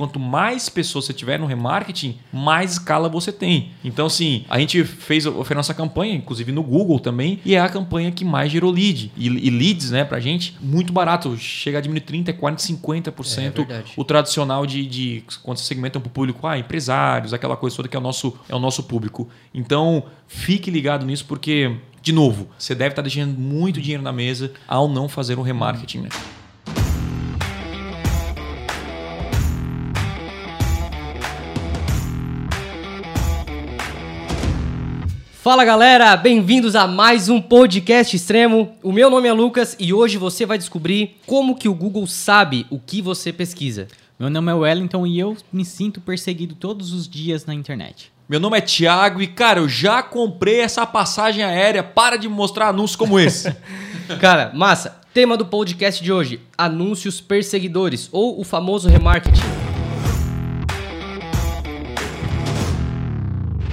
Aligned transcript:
Quanto 0.00 0.20
mais 0.20 0.68
pessoas 0.68 1.06
você 1.06 1.12
tiver 1.12 1.40
no 1.40 1.46
remarketing, 1.46 2.20
mais 2.32 2.74
escala 2.74 3.08
você 3.08 3.32
tem. 3.32 3.72
Então, 3.82 4.06
assim, 4.06 4.44
a 4.48 4.56
gente 4.56 4.84
fez, 4.84 5.24
fez 5.24 5.50
a 5.50 5.54
nossa 5.56 5.74
campanha, 5.74 6.14
inclusive 6.14 6.52
no 6.52 6.62
Google 6.62 7.00
também, 7.00 7.40
e 7.44 7.56
é 7.56 7.60
a 7.60 7.68
campanha 7.68 8.12
que 8.12 8.24
mais 8.24 8.52
gerou 8.52 8.70
lead. 8.70 9.10
E, 9.16 9.26
e 9.26 9.50
leads, 9.50 9.90
né, 9.90 10.04
pra 10.04 10.20
gente, 10.20 10.56
muito 10.60 10.92
barato. 10.92 11.36
Chega 11.36 11.78
a 11.78 11.80
diminuir 11.80 12.02
30%, 12.02 12.38
40%, 12.38 12.78
50% 12.80 13.68
é, 13.68 13.82
o 13.96 14.04
tradicional 14.04 14.64
de, 14.64 14.86
de 14.86 15.24
quando 15.42 15.58
você 15.58 15.64
segmenta 15.64 15.98
para 15.98 16.06
o 16.06 16.10
público, 16.10 16.46
ah, 16.46 16.56
empresários, 16.56 17.34
aquela 17.34 17.56
coisa 17.56 17.74
toda 17.74 17.88
que 17.88 17.96
é 17.96 17.98
o 17.98 18.02
nosso, 18.02 18.38
é 18.48 18.54
o 18.54 18.60
nosso 18.60 18.84
público. 18.84 19.28
Então, 19.52 20.04
fique 20.28 20.70
ligado 20.70 21.04
nisso, 21.04 21.24
porque, 21.26 21.74
de 22.00 22.12
novo, 22.12 22.48
você 22.56 22.72
deve 22.72 22.90
estar 22.90 23.02
deixando 23.02 23.36
muito 23.36 23.80
dinheiro 23.80 24.04
na 24.04 24.12
mesa 24.12 24.52
ao 24.68 24.86
não 24.86 25.08
fazer 25.08 25.36
um 25.36 25.42
remarketing, 25.42 26.02
né? 26.02 26.08
Fala 35.48 35.64
galera, 35.64 36.14
bem-vindos 36.14 36.76
a 36.76 36.86
mais 36.86 37.30
um 37.30 37.40
podcast 37.40 38.14
extremo. 38.14 38.76
O 38.82 38.92
meu 38.92 39.08
nome 39.08 39.28
é 39.28 39.32
Lucas 39.32 39.74
e 39.80 39.94
hoje 39.94 40.18
você 40.18 40.44
vai 40.44 40.58
descobrir 40.58 41.16
como 41.24 41.56
que 41.56 41.70
o 41.70 41.74
Google 41.74 42.06
sabe 42.06 42.66
o 42.68 42.78
que 42.78 43.00
você 43.00 43.32
pesquisa. 43.32 43.88
Meu 44.18 44.28
nome 44.28 44.52
é 44.52 44.54
Wellington 44.54 45.06
e 45.06 45.18
eu 45.18 45.34
me 45.50 45.64
sinto 45.64 46.02
perseguido 46.02 46.54
todos 46.54 46.92
os 46.92 47.08
dias 47.08 47.46
na 47.46 47.54
internet. 47.54 48.12
Meu 48.28 48.38
nome 48.38 48.58
é 48.58 48.60
Thiago 48.60 49.22
e, 49.22 49.26
cara, 49.26 49.60
eu 49.60 49.68
já 49.70 50.02
comprei 50.02 50.60
essa 50.60 50.84
passagem 50.84 51.42
aérea. 51.42 51.82
Para 51.82 52.18
de 52.18 52.28
mostrar 52.28 52.68
anúncios 52.68 52.96
como 52.96 53.18
esse. 53.18 53.50
cara, 54.20 54.52
massa. 54.54 55.00
Tema 55.14 55.34
do 55.34 55.46
podcast 55.46 56.04
de 56.04 56.12
hoje: 56.12 56.42
anúncios 56.58 57.22
perseguidores 57.22 58.10
ou 58.12 58.38
o 58.38 58.44
famoso 58.44 58.86
remarketing. 58.86 59.40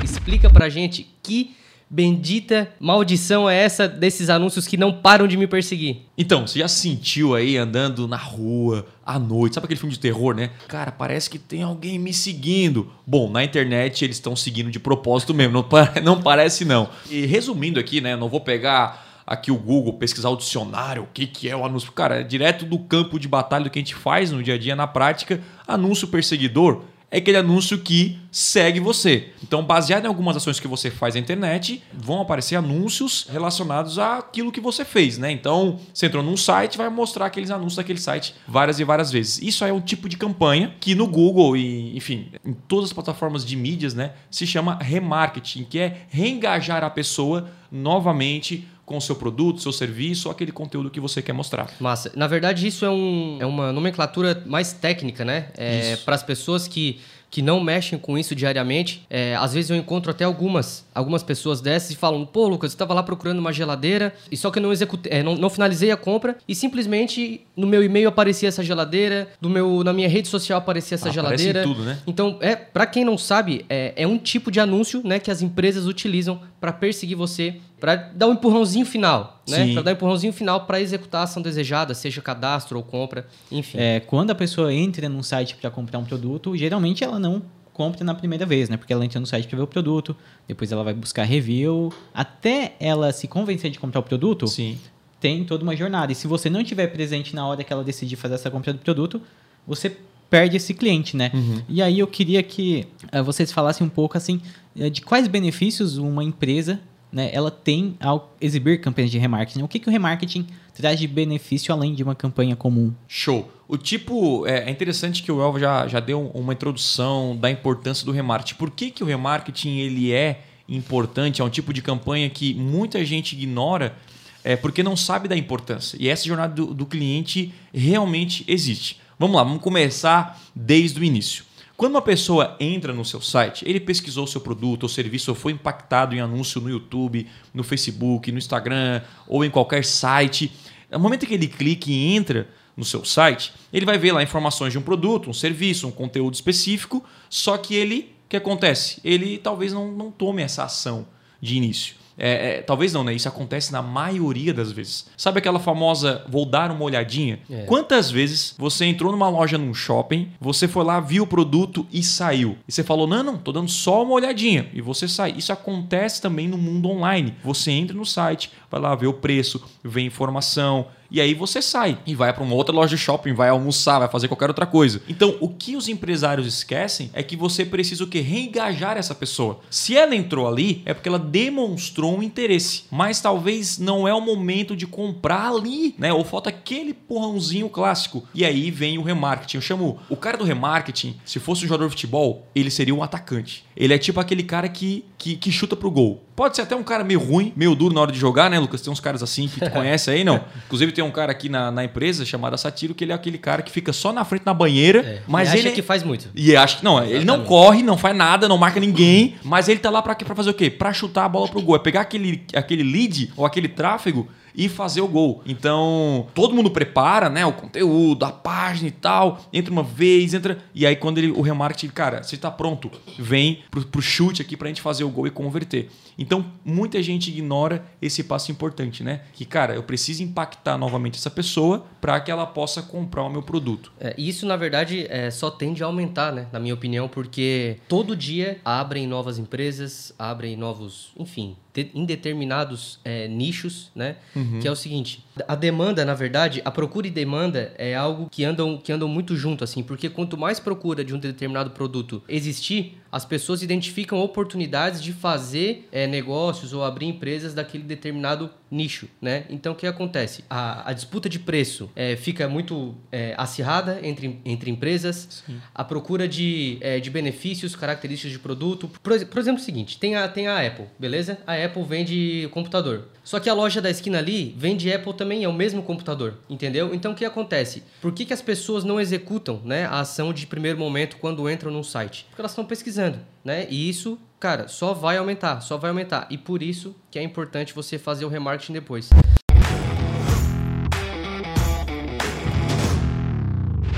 Explica 0.01 0.49
pra 0.49 0.69
gente 0.69 1.13
que 1.21 1.53
bendita 1.89 2.71
maldição 2.79 3.49
é 3.49 3.57
essa 3.57 3.87
desses 3.87 4.29
anúncios 4.29 4.67
que 4.67 4.77
não 4.77 4.93
param 4.93 5.27
de 5.27 5.37
me 5.37 5.47
perseguir? 5.47 6.03
Então, 6.17 6.47
você 6.47 6.59
já 6.59 6.67
sentiu 6.67 7.35
aí 7.35 7.57
andando 7.57 8.07
na 8.07 8.17
rua 8.17 8.85
à 9.05 9.19
noite? 9.19 9.55
Sabe 9.55 9.65
aquele 9.65 9.79
filme 9.79 9.93
de 9.93 9.99
terror, 9.99 10.35
né? 10.35 10.51
Cara, 10.67 10.91
parece 10.91 11.29
que 11.29 11.37
tem 11.37 11.63
alguém 11.63 11.99
me 11.99 12.13
seguindo. 12.13 12.91
Bom, 13.05 13.29
na 13.29 13.43
internet 13.43 14.03
eles 14.03 14.17
estão 14.17 14.35
seguindo 14.35 14.71
de 14.71 14.79
propósito 14.79 15.33
mesmo, 15.33 15.53
não, 15.53 15.65
não 16.03 16.21
parece 16.21 16.65
não. 16.65 16.89
E 17.09 17.25
resumindo 17.25 17.79
aqui, 17.79 18.01
né? 18.01 18.15
Não 18.15 18.29
vou 18.29 18.41
pegar 18.41 19.05
aqui 19.25 19.51
o 19.51 19.57
Google, 19.57 19.93
pesquisar 19.93 20.29
o 20.29 20.35
dicionário, 20.35 21.03
o 21.03 21.07
que, 21.11 21.25
que 21.25 21.49
é 21.49 21.55
o 21.55 21.65
anúncio. 21.65 21.91
Cara, 21.91 22.21
é 22.21 22.23
direto 22.23 22.65
do 22.65 22.77
campo 22.77 23.19
de 23.19 23.27
batalha 23.27 23.63
do 23.63 23.69
que 23.69 23.79
a 23.79 23.81
gente 23.81 23.95
faz 23.95 24.31
no 24.31 24.43
dia 24.43 24.53
a 24.53 24.57
dia, 24.57 24.75
na 24.75 24.87
prática, 24.87 25.41
anúncio 25.67 26.07
perseguidor 26.07 26.83
é 27.09 27.17
aquele 27.17 27.37
anúncio 27.37 27.79
que 27.79 28.19
segue 28.31 28.79
você. 28.79 29.29
Então, 29.41 29.63
baseado 29.63 30.05
em 30.05 30.07
algumas 30.07 30.35
ações 30.35 30.59
que 30.59 30.67
você 30.67 30.91
faz 30.91 31.13
na 31.15 31.21
internet, 31.21 31.81
vão 31.93 32.21
aparecer 32.21 32.55
anúncios 32.55 33.25
relacionados 33.29 33.97
àquilo 33.97 34.51
que 34.51 34.59
você 34.59 34.83
fez, 34.83 35.17
né? 35.17 35.31
Então, 35.31 35.79
você 35.93 36.07
entrou 36.07 36.23
num 36.23 36.35
site, 36.35 36.77
vai 36.77 36.89
mostrar 36.89 37.27
aqueles 37.27 37.51
anúncios 37.51 37.77
daquele 37.77 37.99
site 37.99 38.35
várias 38.47 38.79
e 38.79 38.83
várias 38.83 39.11
vezes. 39.11 39.41
Isso 39.41 39.63
é 39.63 39.71
um 39.71 39.79
tipo 39.79 40.09
de 40.09 40.17
campanha 40.17 40.75
que 40.79 40.95
no 40.95 41.07
Google 41.07 41.55
e, 41.55 41.95
enfim, 41.95 42.31
em 42.43 42.53
todas 42.53 42.89
as 42.89 42.93
plataformas 42.93 43.45
de 43.45 43.55
mídias, 43.55 43.93
né, 43.93 44.13
se 44.29 44.45
chama 44.45 44.77
remarketing, 44.81 45.63
que 45.63 45.79
é 45.79 46.01
reengajar 46.09 46.83
a 46.83 46.89
pessoa 46.89 47.49
novamente 47.71 48.67
com 48.85 48.97
o 48.97 49.01
seu 49.01 49.15
produto, 49.15 49.61
seu 49.61 49.71
serviço, 49.71 50.27
ou 50.27 50.31
aquele 50.31 50.51
conteúdo 50.51 50.89
que 50.89 50.99
você 50.99 51.21
quer 51.21 51.33
mostrar. 51.33 51.69
Massa. 51.79 52.11
Na 52.15 52.27
verdade, 52.27 52.67
isso 52.67 52.85
é, 52.85 52.89
um, 52.89 53.37
é 53.39 53.45
uma 53.45 53.71
nomenclatura 53.71 54.43
mais 54.45 54.73
técnica, 54.73 55.25
né? 55.25 55.47
É, 55.57 55.95
Para 55.97 56.15
as 56.15 56.23
pessoas 56.23 56.67
que 56.67 56.99
que 57.35 57.41
não 57.41 57.59
mexem 57.59 57.99
com 57.99 58.17
isso 58.17 58.33
diariamente. 58.33 59.05
É, 59.09 59.35
às 59.35 59.53
vezes 59.53 59.69
eu 59.69 59.75
encontro 59.75 60.09
até 60.09 60.23
algumas, 60.23 60.85
algumas 60.95 61.21
pessoas 61.21 61.59
dessas 61.59 61.91
e 61.91 61.95
falam: 61.97 62.25
pô, 62.25 62.47
Lucas, 62.47 62.71
eu 62.71 62.75
estava 62.75 62.93
lá 62.93 63.03
procurando 63.03 63.39
uma 63.39 63.51
geladeira 63.51 64.15
e 64.31 64.37
só 64.37 64.49
que 64.49 64.57
eu 64.57 64.63
não 64.63 64.71
executei, 64.71 65.11
é, 65.11 65.21
não, 65.21 65.35
não, 65.35 65.49
finalizei 65.49 65.91
a 65.91 65.97
compra 65.97 66.37
e 66.47 66.55
simplesmente 66.55 67.41
no 67.53 67.67
meu 67.67 67.83
e-mail 67.83 68.07
aparecia 68.07 68.47
essa 68.47 68.63
geladeira, 68.63 69.27
no 69.41 69.49
meu, 69.49 69.83
na 69.83 69.91
minha 69.91 70.07
rede 70.07 70.29
social 70.29 70.59
aparecia 70.59 70.95
essa 70.95 71.09
ah, 71.09 71.11
geladeira. 71.11 71.63
tudo, 71.63 71.83
né? 71.83 71.99
Então, 72.07 72.37
é, 72.39 72.55
para 72.55 72.85
quem 72.85 73.03
não 73.03 73.17
sabe, 73.17 73.65
é, 73.69 73.91
é 73.97 74.07
um 74.07 74.17
tipo 74.17 74.49
de 74.49 74.61
anúncio 74.61 75.01
né, 75.03 75.19
que 75.19 75.29
as 75.29 75.41
empresas 75.41 75.87
utilizam 75.87 76.39
para 76.65 76.73
perseguir 76.73 77.15
você, 77.15 77.57
para 77.79 77.95
dar 77.95 78.25
um 78.25 78.33
empurrãozinho 78.33 78.87
final, 78.87 79.39
né? 79.47 79.71
Para 79.73 79.83
dar 79.83 79.91
um 79.91 79.93
empurrãozinho 79.93 80.33
final 80.33 80.65
para 80.65 80.81
executar 80.81 81.21
a 81.21 81.23
ação 81.25 81.39
desejada, 81.39 81.93
seja 81.93 82.23
cadastro 82.23 82.75
ou 82.75 82.83
compra, 82.83 83.27
enfim. 83.51 83.77
É, 83.79 83.99
quando 83.99 84.31
a 84.31 84.35
pessoa 84.35 84.73
entra 84.73 85.07
num 85.07 85.21
site 85.21 85.55
para 85.55 85.69
comprar 85.69 85.99
um 85.99 86.03
produto, 86.03 86.57
geralmente 86.57 87.03
ela 87.03 87.19
não 87.19 87.43
compra 87.71 88.03
na 88.03 88.15
primeira 88.15 88.47
vez, 88.47 88.67
né? 88.67 88.77
Porque 88.77 88.91
ela 88.91 89.05
entra 89.05 89.19
no 89.19 89.27
site 89.27 89.47
para 89.47 89.57
ver 89.57 89.63
o 89.63 89.67
produto, 89.67 90.15
depois 90.47 90.71
ela 90.71 90.83
vai 90.83 90.95
buscar 90.95 91.23
review, 91.23 91.93
até 92.11 92.73
ela 92.79 93.11
se 93.11 93.27
convencer 93.27 93.69
de 93.69 93.77
comprar 93.77 93.99
o 93.99 94.03
produto. 94.03 94.47
Sim. 94.47 94.79
Tem 95.19 95.43
toda 95.43 95.61
uma 95.61 95.75
jornada. 95.75 96.11
E 96.11 96.15
se 96.15 96.25
você 96.25 96.49
não 96.49 96.61
estiver 96.61 96.87
presente 96.87 97.35
na 97.35 97.45
hora 97.45 97.63
que 97.63 97.71
ela 97.71 97.83
decidir 97.83 98.15
fazer 98.15 98.35
essa 98.35 98.49
compra 98.49 98.73
do 98.73 98.79
produto, 98.79 99.21
você 99.67 99.95
perde 100.29 100.57
esse 100.57 100.73
cliente, 100.73 101.15
né? 101.15 101.31
Uhum. 101.33 101.61
E 101.67 101.81
aí 101.81 101.99
eu 101.99 102.07
queria 102.07 102.41
que 102.43 102.87
uh, 103.13 103.23
vocês 103.23 103.51
falassem 103.51 103.85
um 103.85 103.89
pouco 103.89 104.17
assim 104.17 104.41
uh, 104.75 104.89
de 104.89 105.01
quais 105.01 105.27
benefícios 105.27 105.97
uma 105.97 106.23
empresa 106.23 106.79
né, 107.15 107.29
ela 107.31 107.49
tem 107.49 107.95
ao 108.01 108.35
exibir 108.41 108.81
campanhas 108.81 109.09
de 109.09 109.17
remarketing. 109.17 109.61
O 109.61 109.69
que, 109.69 109.79
que 109.79 109.87
o 109.87 109.91
remarketing 109.91 110.45
traz 110.73 110.99
de 110.99 111.07
benefício 111.07 111.73
além 111.73 111.95
de 111.95 112.03
uma 112.03 112.13
campanha 112.13 112.57
comum? 112.57 112.93
Show. 113.07 113.49
O 113.69 113.77
tipo, 113.77 114.45
é, 114.45 114.65
é 114.67 114.69
interessante 114.69 115.23
que 115.23 115.31
o 115.31 115.41
Elva 115.41 115.57
já, 115.57 115.87
já 115.87 116.01
deu 116.01 116.29
uma 116.33 116.51
introdução 116.51 117.35
da 117.37 117.49
importância 117.49 118.05
do 118.05 118.11
remarketing. 118.11 118.55
Por 118.55 118.69
que, 118.69 118.91
que 118.91 119.01
o 119.01 119.07
remarketing 119.07 119.77
ele 119.77 120.11
é 120.11 120.41
importante? 120.67 121.41
É 121.41 121.45
um 121.45 121.49
tipo 121.49 121.71
de 121.71 121.81
campanha 121.81 122.29
que 122.29 122.53
muita 122.53 123.03
gente 123.05 123.33
ignora 123.33 123.95
é, 124.43 124.57
porque 124.57 124.83
não 124.83 124.97
sabe 124.97 125.29
da 125.29 125.37
importância. 125.37 125.97
E 125.99 126.09
essa 126.09 126.25
jornada 126.25 126.53
do, 126.53 126.73
do 126.73 126.85
cliente 126.85 127.53
realmente 127.73 128.43
existe. 128.45 128.99
Vamos 129.17 129.37
lá, 129.37 129.43
vamos 129.43 129.61
começar 129.61 130.41
desde 130.53 130.99
o 130.99 131.03
início. 131.03 131.45
Quando 131.77 131.93
uma 131.93 132.01
pessoa 132.01 132.55
entra 132.59 132.93
no 132.93 133.05
seu 133.05 133.21
site, 133.21 133.63
ele 133.67 133.79
pesquisou 133.79 134.27
seu 134.27 134.41
produto 134.41 134.83
ou 134.83 134.89
serviço 134.89 135.31
ou 135.31 135.35
foi 135.35 135.53
impactado 135.53 136.13
em 136.13 136.19
anúncio 136.19 136.59
no 136.59 136.69
YouTube, 136.69 137.25
no 137.53 137.63
Facebook, 137.63 138.31
no 138.31 138.37
Instagram 138.37 139.01
ou 139.27 139.43
em 139.43 139.49
qualquer 139.49 139.85
site. 139.85 140.51
No 140.91 140.99
momento 140.99 141.25
que 141.25 141.33
ele 141.33 141.47
clica 141.47 141.89
e 141.89 142.15
entra 142.15 142.49
no 142.75 142.83
seu 142.83 143.05
site, 143.05 143.53
ele 143.71 143.85
vai 143.85 143.97
ver 143.97 144.11
lá 144.11 144.21
informações 144.21 144.73
de 144.73 144.77
um 144.77 144.81
produto, 144.81 145.29
um 145.29 145.33
serviço, 145.33 145.87
um 145.87 145.91
conteúdo 145.91 146.33
específico, 146.33 147.03
só 147.29 147.57
que 147.57 147.73
ele, 147.73 148.13
o 148.25 148.29
que 148.29 148.37
acontece? 148.37 148.99
Ele 149.03 149.37
talvez 149.37 149.71
não, 149.71 149.91
não 149.93 150.11
tome 150.11 150.41
essa 150.41 150.63
ação 150.63 151.07
de 151.41 151.55
início. 151.55 151.95
É, 152.17 152.57
é, 152.57 152.61
talvez 152.61 152.93
não, 152.93 153.03
né? 153.03 153.13
Isso 153.13 153.27
acontece 153.27 153.71
na 153.71 153.81
maioria 153.81 154.53
das 154.53 154.71
vezes. 154.71 155.07
Sabe 155.17 155.39
aquela 155.39 155.59
famosa 155.59 156.23
vou 156.29 156.45
dar 156.45 156.71
uma 156.71 156.83
olhadinha? 156.83 157.39
É. 157.49 157.63
Quantas 157.63 158.09
vezes 158.09 158.55
você 158.57 158.85
entrou 158.85 159.11
numa 159.11 159.29
loja 159.29 159.57
num 159.57 159.73
shopping, 159.73 160.31
você 160.39 160.67
foi 160.67 160.83
lá, 160.83 160.99
viu 160.99 161.23
o 161.23 161.27
produto 161.27 161.85
e 161.91 162.01
saiu? 162.01 162.57
E 162.67 162.71
você 162.71 162.83
falou: 162.83 163.07
não, 163.07 163.23
não, 163.23 163.37
tô 163.37 163.51
dando 163.51 163.69
só 163.69 164.03
uma 164.03 164.13
olhadinha. 164.13 164.69
E 164.73 164.81
você 164.81 165.07
sai. 165.07 165.33
Isso 165.37 165.51
acontece 165.51 166.21
também 166.21 166.47
no 166.47 166.57
mundo 166.57 166.89
online. 166.89 167.35
Você 167.43 167.71
entra 167.71 167.95
no 167.95 168.05
site, 168.05 168.51
vai 168.71 168.79
lá 168.79 168.95
ver 168.95 169.07
o 169.07 169.13
preço, 169.13 169.63
vê 169.83 170.01
informação 170.01 170.87
e 171.09 171.21
aí 171.21 171.33
você 171.33 171.61
sai 171.61 171.97
e 172.05 172.15
vai 172.15 172.33
para 172.33 172.43
uma 172.43 172.55
outra 172.55 172.73
loja 172.73 172.95
de 172.95 173.01
shopping, 173.01 173.33
vai 173.33 173.49
almoçar, 173.49 173.99
vai 173.99 174.07
fazer 174.07 174.27
qualquer 174.27 174.49
outra 174.49 174.65
coisa. 174.65 175.01
Então, 175.07 175.37
o 175.39 175.49
que 175.49 175.75
os 175.75 175.87
empresários 175.87 176.47
esquecem 176.47 177.09
é 177.13 177.21
que 177.21 177.35
você 177.35 177.65
precisa 177.65 178.03
o? 178.03 178.21
Reengajar 178.21 178.97
essa 178.97 179.13
pessoa. 179.13 179.59
Se 179.69 179.95
ela 179.95 180.15
entrou 180.15 180.47
ali, 180.47 180.81
é 180.85 180.93
porque 180.93 181.09
ela 181.09 181.19
demonstrou 181.19 182.17
um 182.17 182.23
interesse, 182.23 182.83
mas 182.89 183.19
talvez 183.19 183.77
não 183.77 184.07
é 184.07 184.13
o 184.13 184.21
momento 184.21 184.75
de 184.75 184.87
comprar 184.87 185.49
ali, 185.49 185.95
né? 185.97 186.13
Ou 186.13 186.23
falta 186.23 186.49
aquele 186.49 186.93
porrãozinho 186.93 187.69
clássico. 187.69 188.23
E 188.33 188.45
aí 188.45 188.71
vem 188.71 188.97
o 188.97 189.03
remarketing. 189.03 189.57
Eu 189.57 189.61
chamo 189.61 189.99
o 190.09 190.15
cara 190.15 190.37
do 190.37 190.43
remarketing, 190.43 191.17
se 191.25 191.39
fosse 191.39 191.65
um 191.65 191.67
jogador 191.67 191.85
de 191.85 191.91
futebol, 191.91 192.47
ele 192.55 192.71
seria 192.71 192.95
um 192.95 193.03
atacante. 193.03 193.64
Ele 193.75 193.93
é 193.93 193.97
tipo 193.97 194.19
aquele 194.19 194.43
cara 194.43 194.69
que, 194.69 195.03
que, 195.17 195.35
que 195.35 195.51
chuta 195.51 195.75
pro 195.75 195.91
gol. 195.91 196.23
Pode 196.35 196.55
ser 196.55 196.61
até 196.61 196.75
um 196.75 196.83
cara 196.83 197.03
meio 197.03 197.19
ruim, 197.19 197.51
meio 197.55 197.75
duro 197.75 197.93
na 197.93 198.01
hora 198.01 198.11
de 198.11 198.17
jogar, 198.17 198.49
né, 198.49 198.57
Lucas? 198.57 198.81
Tem 198.81 198.91
uns 198.91 198.99
caras 198.99 199.21
assim 199.21 199.47
que 199.47 199.59
tu 199.59 199.69
conhece 199.71 200.09
aí, 200.09 200.23
não? 200.23 200.41
Inclusive 200.65 200.91
tem 200.91 201.03
um 201.03 201.11
cara 201.11 201.31
aqui 201.31 201.49
na, 201.49 201.71
na 201.71 201.83
empresa 201.83 202.25
chamado 202.25 202.57
Satiro 202.57 202.95
que 202.95 203.03
ele 203.03 203.11
é 203.11 203.15
aquele 203.15 203.37
cara 203.37 203.61
que 203.61 203.71
fica 203.71 203.91
só 203.91 204.13
na 204.13 204.23
frente 204.23 204.45
na 204.45 204.53
banheira, 204.53 204.99
é. 204.99 205.21
mas 205.27 205.53
ele 205.53 205.67
acha 205.67 205.71
que 205.71 205.81
faz 205.81 206.03
muito. 206.03 206.29
E 206.33 206.55
acha 206.55 206.77
que 206.77 206.83
não, 206.83 206.93
Exatamente. 206.93 207.17
ele 207.17 207.25
não 207.25 207.43
corre, 207.43 207.83
não 207.83 207.97
faz 207.97 208.15
nada, 208.15 208.47
não 208.47 208.57
marca 208.57 208.79
ninguém, 208.79 209.35
mas 209.43 209.67
ele 209.67 209.79
tá 209.79 209.89
lá 209.89 210.01
para 210.01 210.15
para 210.15 210.35
fazer 210.35 210.49
o 210.49 210.53
quê? 210.53 210.69
Para 210.69 210.93
chutar 210.93 211.25
a 211.25 211.29
bola 211.29 211.47
pro 211.47 211.61
gol, 211.61 211.75
é 211.75 211.79
pegar 211.79 212.01
aquele 212.01 212.43
aquele 212.53 212.83
lead 212.83 213.33
ou 213.35 213.45
aquele 213.45 213.67
tráfego 213.67 214.29
e 214.55 214.69
fazer 214.69 215.01
o 215.01 215.07
gol. 215.07 215.41
Então, 215.45 216.27
todo 216.33 216.53
mundo 216.53 216.71
prepara, 216.71 217.29
né, 217.29 217.45
o 217.45 217.53
conteúdo, 217.53 218.25
a 218.25 218.31
página 218.31 218.87
e 218.87 218.91
tal, 218.91 219.41
entra 219.51 219.71
uma 219.71 219.83
vez, 219.83 220.33
entra 220.33 220.59
e 220.73 220.85
aí 220.85 220.95
quando 220.95 221.17
ele 221.17 221.31
o 221.31 221.41
remarketing, 221.41 221.93
cara, 221.93 222.23
você 222.23 222.37
tá 222.37 222.49
pronto, 222.49 222.91
vem 223.19 223.63
pro, 223.69 223.85
pro 223.85 224.01
chute 224.01 224.41
aqui 224.41 224.55
pra 224.55 224.67
gente 224.67 224.81
fazer 224.81 225.03
o 225.03 225.09
gol 225.09 225.27
e 225.27 225.31
converter. 225.31 225.89
Então, 226.17 226.45
muita 226.63 227.01
gente 227.03 227.29
ignora 227.29 227.85
esse 228.01 228.23
passo 228.23 228.51
importante, 228.51 229.03
né? 229.03 229.21
Que, 229.33 229.45
cara, 229.45 229.75
eu 229.75 229.83
preciso 229.83 230.23
impactar 230.23 230.77
novamente 230.77 231.17
essa 231.17 231.29
pessoa 231.29 231.85
para 231.99 232.19
que 232.19 232.31
ela 232.31 232.45
possa 232.45 232.81
comprar 232.81 233.23
o 233.23 233.29
meu 233.29 233.43
produto. 233.43 233.91
É, 233.99 234.15
isso, 234.17 234.45
na 234.45 234.55
verdade, 234.55 235.05
é, 235.09 235.29
só 235.29 235.51
tende 235.51 235.83
a 235.83 235.87
aumentar, 235.87 236.31
né? 236.31 236.47
Na 236.51 236.59
minha 236.59 236.73
opinião, 236.73 237.07
porque 237.07 237.77
todo 237.87 238.15
dia 238.15 238.59
abrem 238.63 239.07
novas 239.07 239.37
empresas, 239.37 240.13
abrem 240.17 240.55
novos, 240.55 241.11
enfim, 241.17 241.55
em 241.93 242.05
determinados 242.05 242.99
é, 243.03 243.27
nichos, 243.27 243.91
né? 243.95 244.17
Uhum. 244.35 244.59
Que 244.59 244.67
é 244.67 244.71
o 244.71 244.75
seguinte: 244.75 245.25
a 245.47 245.55
demanda, 245.55 246.05
na 246.05 246.13
verdade, 246.13 246.61
a 246.63 246.71
procura 246.71 247.07
e 247.07 247.11
demanda 247.11 247.73
é 247.77 247.95
algo 247.95 248.29
que 248.29 248.43
andam, 248.43 248.77
que 248.77 248.91
andam 248.91 249.07
muito 249.07 249.35
junto, 249.35 249.63
assim, 249.63 249.83
porque 249.83 250.09
quanto 250.09 250.37
mais 250.37 250.59
procura 250.59 251.03
de 251.03 251.13
um 251.13 251.19
determinado 251.19 251.71
produto 251.71 252.23
existir, 252.27 252.97
as 253.15 253.23
pessoas 253.23 253.63
identificam 253.63 254.19
oportunidades 254.19 255.01
de 255.01 255.13
fazer 255.13 255.87
é, 255.89 256.05
negócios 256.05 256.73
ou 256.73 256.83
abrir 256.83 257.05
empresas 257.05 257.53
daquele 257.53 257.85
determinado 257.85 258.51
nicho, 258.69 259.07
né? 259.21 259.45
Então 259.49 259.71
o 259.71 259.75
que 259.75 259.87
acontece? 259.87 260.43
A, 260.49 260.89
a 260.89 260.91
disputa 260.91 261.29
de 261.29 261.39
preço 261.39 261.89
é, 261.95 262.17
fica 262.17 262.49
muito 262.49 262.93
é, 263.09 263.33
acirrada 263.37 263.99
entre, 264.03 264.41
entre 264.43 264.69
empresas, 264.69 265.43
Sim. 265.45 265.61
a 265.73 265.81
procura 265.81 266.27
de, 266.27 266.77
é, 266.81 266.99
de 266.99 267.09
benefícios, 267.09 267.73
características 267.73 268.33
de 268.33 268.39
produto. 268.39 268.89
Por, 269.01 269.25
por 269.25 269.39
exemplo, 269.39 269.61
o 269.61 269.63
seguinte: 269.63 269.97
tem 269.97 270.15
a, 270.15 270.27
tem 270.27 270.47
a 270.47 270.67
Apple, 270.67 270.87
beleza? 270.99 271.37
A 271.47 271.53
Apple 271.53 271.83
vende 271.83 272.49
computador. 272.51 273.07
Só 273.23 273.39
que 273.39 273.49
a 273.49 273.53
loja 273.55 273.81
da 273.81 273.89
esquina 273.89 274.19
ali 274.19 274.53
vende 274.55 274.91
Apple 274.93 275.13
também, 275.13 275.43
é 275.43 275.47
o 275.47 275.53
mesmo 275.53 275.81
computador, 275.81 276.35
entendeu? 276.47 276.93
Então 276.93 277.11
o 277.11 277.15
que 277.15 277.25
acontece? 277.25 277.81
Por 277.99 278.11
que, 278.11 278.23
que 278.23 278.33
as 278.33 278.41
pessoas 278.41 278.83
não 278.83 279.01
executam 279.01 279.59
né, 279.65 279.85
a 279.85 280.01
ação 280.01 280.31
de 280.31 280.45
primeiro 280.45 280.77
momento 280.77 281.17
quando 281.17 281.49
entram 281.49 281.71
num 281.71 281.83
site? 281.83 282.25
Porque 282.29 282.41
elas 282.41 282.51
estão 282.51 282.63
pesquisando, 282.63 283.04
né? 283.43 283.67
E 283.69 283.89
isso, 283.89 284.17
cara, 284.39 284.67
só 284.67 284.93
vai 284.93 285.17
aumentar, 285.17 285.61
só 285.61 285.77
vai 285.77 285.89
aumentar. 285.89 286.27
E 286.29 286.37
por 286.37 286.63
isso 286.63 286.95
que 287.11 287.19
é 287.19 287.23
importante 287.23 287.73
você 287.73 287.97
fazer 287.97 288.25
o 288.25 288.29
remarketing 288.29 288.73
depois. 288.73 289.09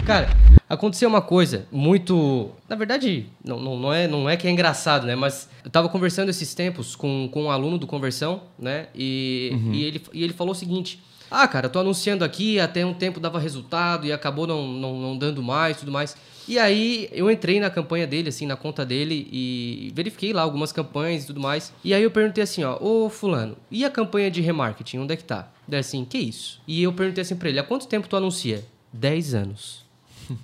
Cara, 0.06 0.30
aconteceu 0.70 1.10
uma 1.10 1.22
coisa 1.22 1.66
muito. 1.72 2.52
Na 2.70 2.76
verdade, 2.76 3.28
não, 3.44 3.60
não, 3.60 3.78
não, 3.78 3.94
é, 3.94 4.08
não 4.08 4.30
é 4.30 4.38
que 4.38 4.48
é 4.48 4.50
engraçado, 4.50 5.06
né? 5.06 5.16
Mas 5.16 5.50
eu 5.64 5.70
tava 5.70 5.90
conversando 5.90 6.30
esses 6.30 6.54
tempos 6.54 6.96
com, 6.96 7.30
com 7.32 7.44
um 7.44 7.52
aluno 7.52 7.78
do 7.78 7.86
Conversão, 7.86 8.44
né? 8.58 8.88
E, 8.96 9.52
uhum. 9.54 9.74
e, 9.74 9.84
ele, 9.84 10.02
e 10.14 10.24
ele 10.24 10.34
falou 10.34 10.54
o 10.54 10.56
seguinte. 10.56 11.04
Ah, 11.30 11.46
cara, 11.46 11.66
eu 11.66 11.70
tô 11.70 11.80
anunciando 11.80 12.24
aqui, 12.24 12.58
até 12.58 12.86
um 12.86 12.94
tempo 12.94 13.20
dava 13.20 13.38
resultado 13.38 14.08
e 14.08 14.14
acabou 14.14 14.48
não, 14.48 14.66
não, 14.66 14.98
não 14.98 15.18
dando 15.18 15.44
mais 15.44 15.78
tudo 15.78 15.92
mais. 15.92 16.16
E 16.48 16.58
aí 16.58 17.10
eu 17.12 17.30
entrei 17.30 17.60
na 17.60 17.70
campanha 17.70 18.08
dele, 18.08 18.30
assim, 18.30 18.46
na 18.46 18.56
conta 18.56 18.86
dele 18.86 19.28
e 19.32 19.92
verifiquei 19.94 20.32
lá 20.32 20.42
algumas 20.42 20.72
campanhas 20.72 21.24
e 21.24 21.28
tudo 21.28 21.40
mais. 21.40 21.74
E 21.84 21.94
aí 21.94 22.02
eu 22.02 22.12
perguntei 22.12 22.44
assim, 22.44 22.64
ó, 22.64 22.78
ô 22.82 23.10
fulano, 23.10 23.58
e 23.70 23.84
a 23.84 23.90
campanha 23.90 24.32
de 24.32 24.42
remarketing, 24.42 25.00
onde 25.00 25.14
é 25.14 25.18
que 25.18 25.24
tá? 25.24 25.52
Daí 25.68 25.80
assim, 25.80 26.06
que 26.06 26.18
isso? 26.18 26.62
E 26.68 26.82
eu 26.84 26.94
perguntei 26.94 27.22
assim 27.22 27.36
pra 27.36 27.50
ele, 27.50 27.60
há 27.60 27.64
quanto 27.64 27.88
tempo 27.88 28.08
tu 28.08 28.16
anuncia? 28.16 28.64
10 28.94 29.34
anos. 29.34 29.86